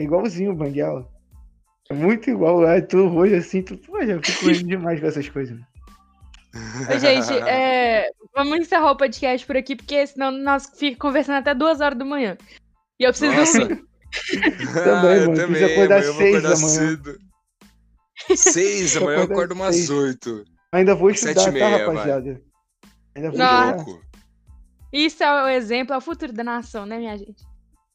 É 0.00 0.04
igualzinho 0.04 0.52
o 0.52 0.56
Banguela. 0.56 1.08
É 1.90 1.94
muito 1.94 2.28
igual. 2.30 2.66
É 2.66 2.80
tu 2.80 3.06
roxo 3.08 3.34
assim, 3.36 3.62
tu. 3.62 3.76
Pô, 3.78 4.04
já 4.04 4.20
fico 4.22 4.48
rindo 4.50 4.66
demais 4.68 5.00
com 5.00 5.06
essas 5.06 5.28
coisas. 5.28 5.56
mano. 5.56 5.66
Gente, 7.00 7.32
é, 7.48 8.10
vamos 8.34 8.58
encerrar 8.58 8.90
o 8.92 8.96
podcast 8.96 9.46
por 9.46 9.56
aqui, 9.56 9.76
porque 9.76 10.06
senão 10.06 10.30
nós 10.30 10.66
ficamos 10.66 10.98
conversando 10.98 11.36
até 11.38 11.54
duas 11.54 11.80
horas 11.80 11.98
da 11.98 12.04
manhã. 12.04 12.36
E 13.00 13.04
eu 13.04 13.10
preciso 13.10 13.32
Nossa. 13.34 13.58
dormir. 13.60 13.84
Também, 14.74 15.10
Ah, 15.10 15.16
eu 15.16 15.26
mano. 15.30 15.32
Preciso 15.32 15.46
também, 15.46 15.64
acordar 15.64 15.96
amanhã 15.96 16.06
eu 16.08 16.12
vou 16.14 16.22
seis 16.22 16.34
acordar 16.36 16.48
da 16.54 16.60
manhã. 16.60 16.68
cedo. 16.90 17.18
Seis, 18.36 18.96
amanhã 18.96 19.10
eu 19.18 19.22
acordar 19.22 19.34
acordo 19.34 19.54
umas 19.54 19.74
seis. 19.76 19.90
oito. 19.90 20.44
Ainda 20.72 20.94
vou 20.94 21.10
estudar, 21.10 21.52
tá, 21.52 21.68
rapaziada? 21.68 22.42
Ainda 23.14 23.30
vou 23.30 23.38
Não. 23.38 23.76
estudar. 23.76 24.07
Isso 24.92 25.22
é 25.22 25.44
o 25.44 25.48
exemplo, 25.48 25.94
é 25.94 25.98
o 25.98 26.00
futuro 26.00 26.32
da 26.32 26.42
nação, 26.42 26.86
né, 26.86 26.98
minha 26.98 27.16
gente? 27.16 27.42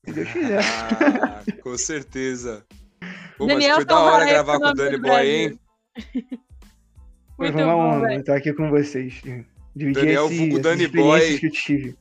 Se 0.06 0.14
Deus 0.14 0.32
quiser. 0.32 0.60
Ah, 0.64 1.44
com 1.64 1.78
certeza. 1.78 2.66
Pô, 3.38 3.46
mas 3.46 3.56
Daniel 3.56 3.76
foi 3.78 3.86
da 3.86 4.00
hora 4.00 4.26
gravar 4.26 4.60
com 4.60 4.68
o 4.68 4.74
do 4.74 5.02
Boy, 5.02 5.28
hein? 5.28 5.60
Foi 7.36 7.52
Muito 7.52 7.64
uma 7.64 7.74
bom, 7.74 7.80
honra 7.80 8.16
estar 8.16 8.36
aqui 8.36 8.54
com 8.54 8.70
vocês. 8.70 9.22
Dividir 9.76 10.02
Daniel 10.02 10.26
esse, 10.28 10.60
Danny 10.60 10.84
experiências 10.84 11.30
Boy. 11.30 11.40
que 11.40 11.46
eu 11.48 11.52
tive. 11.52 11.98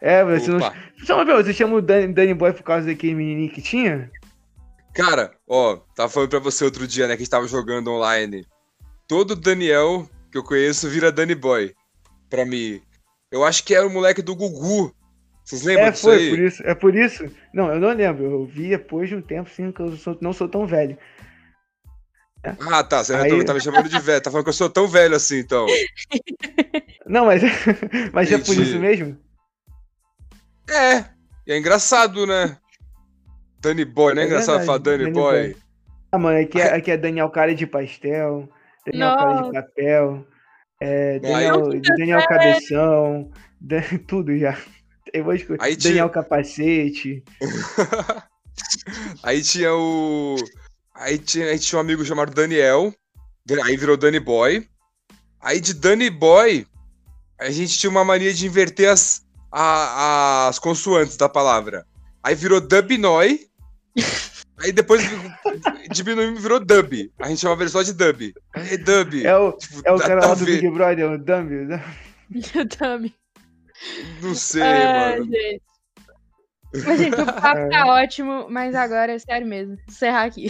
É, 0.00 0.24
você 0.24 0.50
não. 0.50 0.58
Opa. 0.58 0.74
Só 1.04 1.16
uma 1.16 1.26
pergunta, 1.26 1.46
você 1.46 1.54
chama 1.54 1.76
o 1.76 1.82
Danny, 1.82 2.12
Danny 2.12 2.34
Boy 2.34 2.52
por 2.52 2.62
causa 2.62 2.86
daquele 2.86 3.14
menininho 3.14 3.52
que 3.52 3.62
tinha? 3.62 4.10
Cara, 4.92 5.32
ó, 5.46 5.76
tava 5.94 6.08
falando 6.08 6.30
pra 6.30 6.38
você 6.40 6.64
outro 6.64 6.86
dia, 6.86 7.06
né, 7.06 7.14
que 7.14 7.22
a 7.22 7.24
gente 7.24 7.30
tava 7.30 7.46
jogando 7.46 7.92
online. 7.92 8.44
Todo 9.06 9.36
Daniel 9.36 10.08
que 10.32 10.38
eu 10.38 10.42
conheço 10.42 10.88
vira 10.88 11.12
Danny 11.12 11.34
Boy. 11.34 11.74
Pra 12.28 12.44
mim. 12.44 12.80
Eu 13.30 13.44
acho 13.44 13.64
que 13.64 13.74
era 13.74 13.86
o 13.86 13.90
moleque 13.90 14.22
do 14.22 14.34
Gugu. 14.34 14.92
Vocês 15.44 15.62
lembram 15.62 15.86
É, 15.86 15.90
disso 15.90 16.02
foi, 16.02 16.16
aí? 16.16 16.30
por 16.30 16.38
isso. 16.38 16.62
É 16.64 16.74
por 16.74 16.94
isso. 16.94 17.30
Não, 17.54 17.72
eu 17.72 17.80
não 17.80 17.92
lembro. 17.92 18.24
Eu 18.24 18.44
vi 18.46 18.68
depois 18.70 19.08
de 19.08 19.14
um 19.16 19.22
tempo, 19.22 19.48
sim, 19.50 19.70
que 19.72 19.80
eu 19.80 19.96
sou- 19.96 20.18
não 20.20 20.32
sou 20.32 20.48
tão 20.48 20.66
velho. 20.66 20.96
Ah, 22.72 22.82
tá. 22.82 23.04
Você 23.04 23.14
Aí- 23.14 23.44
tá 23.44 23.52
me 23.52 23.60
chamando 23.60 23.88
de 23.88 23.98
velho. 24.00 24.20
Tá 24.22 24.30
falando 24.30 24.44
que 24.44 24.50
eu 24.50 24.54
sou 24.54 24.70
tão 24.70 24.86
velho 24.88 25.14
assim, 25.14 25.38
então. 25.38 25.66
Não, 27.06 27.26
mas, 27.26 27.42
mas 28.12 28.30
é 28.30 28.38
por 28.38 28.56
isso 28.56 28.78
mesmo? 28.78 29.18
É. 30.68 31.04
E 31.46 31.52
é 31.52 31.58
engraçado, 31.58 32.24
né? 32.26 32.56
Danny 33.58 33.84
Boy, 33.84 34.14
não 34.14 34.22
é, 34.22 34.26
engraçado 34.26 34.58
verdade, 34.58 34.66
falar 34.66 34.78
Danny, 34.78 34.98
Danny 35.04 35.12
Boy? 35.12 35.42
Boy. 35.52 35.56
Ah, 36.12 36.18
mano, 36.18 36.38
aqui 36.40 36.60
é, 36.60 36.72
aqui 36.74 36.90
é 36.92 36.96
Daniel 36.96 37.28
Cara 37.30 37.54
de 37.54 37.66
Pastel, 37.66 38.48
Daniel 38.86 39.16
Cara 39.16 39.42
de. 39.42 39.52
Papel, 39.52 40.26
é, 40.80 41.12
Aí- 41.14 41.20
Daniel, 41.20 41.80
Daniel 41.96 42.26
Cabeção, 42.26 43.30
Dan- 43.60 43.98
tudo 44.06 44.36
já. 44.38 44.56
Eu 45.12 45.24
vou 45.24 45.34
escolher. 45.34 45.60
Aí 45.62 45.76
tinha- 45.76 45.90
Daniel 45.92 46.10
Capacete. 46.10 47.22
Aí 49.22 49.42
tinha 49.42 49.74
o. 49.74 50.36
Aí 50.94 51.18
tinha, 51.18 51.46
aí 51.46 51.58
tinha 51.58 51.78
um 51.78 51.80
amigo 51.80 52.04
chamado 52.04 52.32
Daniel. 52.34 52.92
Aí 53.64 53.76
virou 53.76 53.96
Danny 53.96 54.20
Boy. 54.20 54.66
Aí 55.40 55.60
de 55.60 55.72
Danny 55.74 56.10
Boy, 56.10 56.66
a 57.40 57.50
gente 57.50 57.78
tinha 57.78 57.90
uma 57.90 58.04
mania 58.04 58.32
de 58.34 58.46
inverter 58.46 58.90
as, 58.90 59.22
a- 59.50 60.48
as 60.48 60.58
consoantes 60.58 61.16
da 61.16 61.28
palavra. 61.28 61.86
Aí 62.22 62.34
virou 62.34 62.60
Dubnoy. 62.60 63.40
Aí 64.62 64.72
depois 64.72 65.02
diminuiu 65.90 66.32
e 66.36 66.38
virou 66.38 66.60
Dub. 66.60 67.10
A 67.18 67.28
gente 67.28 67.40
chamava 67.40 67.62
ele 67.62 67.70
só 67.70 67.82
de 67.82 67.92
Dub. 67.94 68.32
É 68.54 68.76
Dub. 68.76 69.24
É 69.24 69.36
o, 69.36 69.52
Tipo, 69.52 69.80
é 69.84 69.92
o 69.92 69.98
cara 69.98 70.26
lá 70.26 70.34
do. 70.34 70.44
Big 70.44 70.68
Brother, 70.70 71.10
o 71.10 71.18
Dumb. 71.18 71.50
né? 71.66 71.82
Eu 72.54 72.68
também. 72.68 73.14
Não 74.22 74.34
sei, 74.34 74.62
mano. 74.62 75.24
gente. 75.24 75.62
Mas, 76.84 76.98
gente, 77.00 77.20
o 77.20 77.26
papo 77.26 77.68
tá 77.70 77.86
ótimo, 77.88 78.46
mas 78.48 78.74
agora 78.74 79.12
é 79.12 79.18
sério 79.18 79.46
mesmo. 79.46 79.76
Encerrar 79.88 80.24
aqui. 80.24 80.48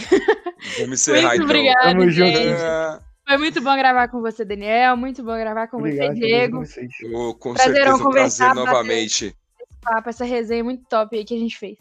Vamos 0.79 0.93
encerrar 1.01 1.21
muito 1.29 1.35
então. 1.35 1.45
obrigada, 1.45 1.81
Tamo 1.81 2.09
junto. 2.11 2.37
gente. 2.37 2.61
Ah, 2.61 2.99
Foi 3.27 3.37
muito 3.37 3.61
bom 3.61 3.75
gravar 3.75 4.07
com 4.09 4.21
você, 4.21 4.45
Daniel. 4.45 4.95
Muito 4.97 5.23
bom 5.23 5.35
gravar 5.37 5.67
com 5.67 5.77
Obrigado 5.77 6.13
você, 6.13 6.19
Diego. 6.19 6.59
vocês. 6.59 6.91
oh, 7.11 7.33
com 7.33 7.53
Prazerão 7.53 7.75
certeza 7.75 7.95
um 7.95 7.99
conversar, 8.03 8.53
prazer 8.53 8.65
novamente. 8.65 9.35
Papo, 9.81 10.09
essa 10.09 10.23
resenha 10.25 10.63
muito 10.63 10.83
top 10.87 11.17
aí 11.17 11.25
que 11.25 11.33
a 11.33 11.39
gente 11.39 11.57
fez. 11.57 11.77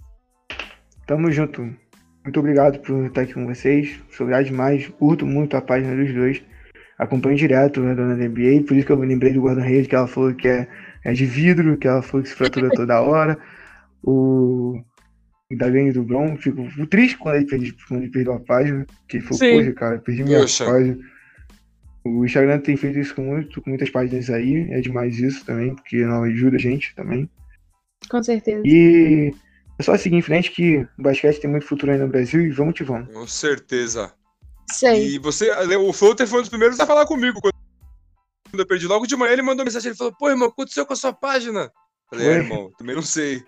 Tamo 1.06 1.30
junto. 1.30 1.76
Muito 2.30 2.38
obrigado 2.38 2.78
por 2.78 3.06
estar 3.06 3.22
aqui 3.22 3.34
com 3.34 3.44
vocês. 3.44 3.98
Sou 4.12 4.24
grato 4.24 4.44
demais. 4.44 4.86
Curto 4.86 5.26
muito 5.26 5.56
a 5.56 5.60
página 5.60 5.96
dos 5.96 6.14
dois. 6.14 6.40
Acompanho 6.96 7.36
direto 7.36 7.80
a 7.80 7.92
dona 7.92 8.14
da 8.14 8.24
NBA. 8.24 8.62
Por 8.68 8.76
isso 8.76 8.86
que 8.86 8.92
eu 8.92 8.96
me 8.96 9.04
lembrei 9.04 9.32
do 9.32 9.40
Gordon 9.40 9.62
Reis, 9.62 9.88
que 9.88 9.96
ela 9.96 10.06
falou 10.06 10.32
que 10.32 10.46
é, 10.46 10.68
é 11.04 11.12
de 11.12 11.26
vidro, 11.26 11.76
que 11.76 11.88
ela 11.88 12.00
falou 12.02 12.22
que 12.22 12.28
se 12.28 12.36
fratura 12.36 12.70
toda 12.70 13.00
hora. 13.00 13.36
O, 14.04 14.80
da 15.58 15.68
gangue 15.68 15.90
do 15.90 16.04
Bron. 16.04 16.36
Fico 16.36 16.86
triste 16.86 17.18
quando 17.18 17.34
ele, 17.34 17.46
perdi, 17.46 17.76
quando 17.88 18.02
ele 18.02 18.12
perdeu 18.12 18.34
a 18.34 18.38
página. 18.38 18.86
Que 19.08 19.16
ele 19.16 19.24
falou, 19.24 19.38
Sim. 19.40 19.56
poxa, 19.56 19.72
cara, 19.72 19.98
perdi 19.98 20.22
minha 20.22 20.38
Poxa. 20.38 20.66
página. 20.66 20.98
O 22.04 22.24
Instagram 22.24 22.60
tem 22.60 22.76
feito 22.76 23.00
isso 23.00 23.12
com, 23.12 23.22
muito, 23.22 23.60
com 23.60 23.70
muitas 23.70 23.90
páginas 23.90 24.30
aí. 24.30 24.68
É 24.70 24.80
demais 24.80 25.18
isso 25.18 25.44
também, 25.44 25.74
porque 25.74 25.96
não 26.04 26.22
ajuda 26.22 26.58
a 26.58 26.60
gente 26.60 26.94
também. 26.94 27.28
Com 28.08 28.22
certeza. 28.22 28.62
E 28.64 29.34
é 29.80 29.82
só 29.82 29.96
seguir 29.96 30.16
em 30.16 30.22
frente 30.22 30.50
que 30.50 30.86
o 30.98 31.02
basquete 31.02 31.40
tem 31.40 31.50
muito 31.50 31.66
futuro 31.66 31.90
aí 31.90 31.98
no 31.98 32.06
Brasil 32.06 32.42
e 32.42 32.50
vamos 32.50 32.74
que 32.74 32.84
vamos. 32.84 33.12
Com 33.12 33.26
certeza. 33.26 34.12
Sei. 34.70 35.14
E 35.14 35.18
você, 35.18 35.50
o 35.76 35.92
Floater 35.92 36.28
foi 36.28 36.38
um 36.38 36.42
dos 36.42 36.50
primeiros 36.50 36.78
a 36.78 36.86
falar 36.86 37.06
comigo. 37.06 37.40
Quando 37.40 38.60
eu 38.60 38.66
perdi 38.66 38.86
logo 38.86 39.06
de 39.06 39.16
manhã, 39.16 39.32
ele 39.32 39.42
mandou 39.42 39.64
mensagem. 39.64 39.88
Ele 39.88 39.96
falou: 39.96 40.14
Pô, 40.16 40.28
irmão, 40.28 40.48
o 40.48 40.50
que 40.50 40.60
aconteceu 40.60 40.86
com 40.86 40.92
a 40.92 40.96
sua 40.96 41.12
página? 41.12 41.72
Falei: 42.08 42.28
É, 42.28 42.32
irmão, 42.32 42.70
também 42.78 42.94
não 42.94 43.02
sei. 43.02 43.42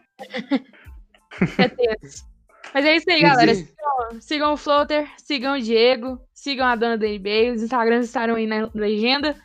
É 1.58 1.68
tenso. 1.68 2.24
Mas 2.74 2.84
é 2.84 2.96
isso 2.96 3.10
aí, 3.10 3.20
galera. 3.20 3.54
Sigam, 3.54 4.20
sigam 4.20 4.52
o 4.54 4.56
Floater, 4.56 5.06
sigam 5.18 5.56
o 5.56 5.60
Diego, 5.60 6.18
sigam 6.32 6.66
a 6.66 6.74
dona 6.74 6.96
da 6.96 7.06
NBA. 7.06 7.52
Os 7.54 7.62
Instagrams 7.62 8.06
estarão 8.06 8.36
aí 8.36 8.46
na 8.46 8.70
legenda. 8.74 9.36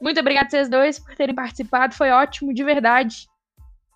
Muito 0.00 0.18
obrigado 0.18 0.46
a 0.46 0.50
vocês 0.50 0.68
dois 0.68 0.98
por 0.98 1.14
terem 1.14 1.34
participado. 1.34 1.94
Foi 1.94 2.10
ótimo, 2.10 2.54
de 2.54 2.64
verdade. 2.64 3.28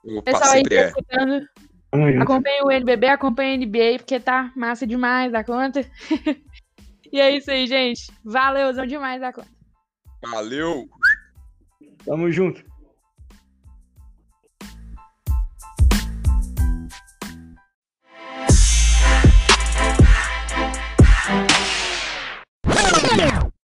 Opa, 0.04 0.32
Pessoal 0.32 0.52
aí 0.52 0.62
tá 0.64 0.74
é. 0.74 0.86
escutando, 0.88 1.48
Junto. 1.94 2.22
acompanhe 2.22 2.62
o 2.62 2.70
NBB, 2.70 3.06
acompanhe 3.08 3.54
a 3.54 3.66
NBA, 3.66 3.98
porque 3.98 4.18
tá 4.18 4.52
massa 4.56 4.86
demais 4.86 5.30
da 5.30 5.44
conta. 5.44 5.80
e 7.12 7.20
é 7.20 7.36
isso 7.36 7.50
aí, 7.50 7.66
gente. 7.66 8.12
Valeuzão 8.24 8.86
demais 8.86 9.20
da 9.20 9.32
conta. 9.32 9.48
Valeu! 10.30 10.88
Tamo 12.04 12.30
junto. 12.30 12.64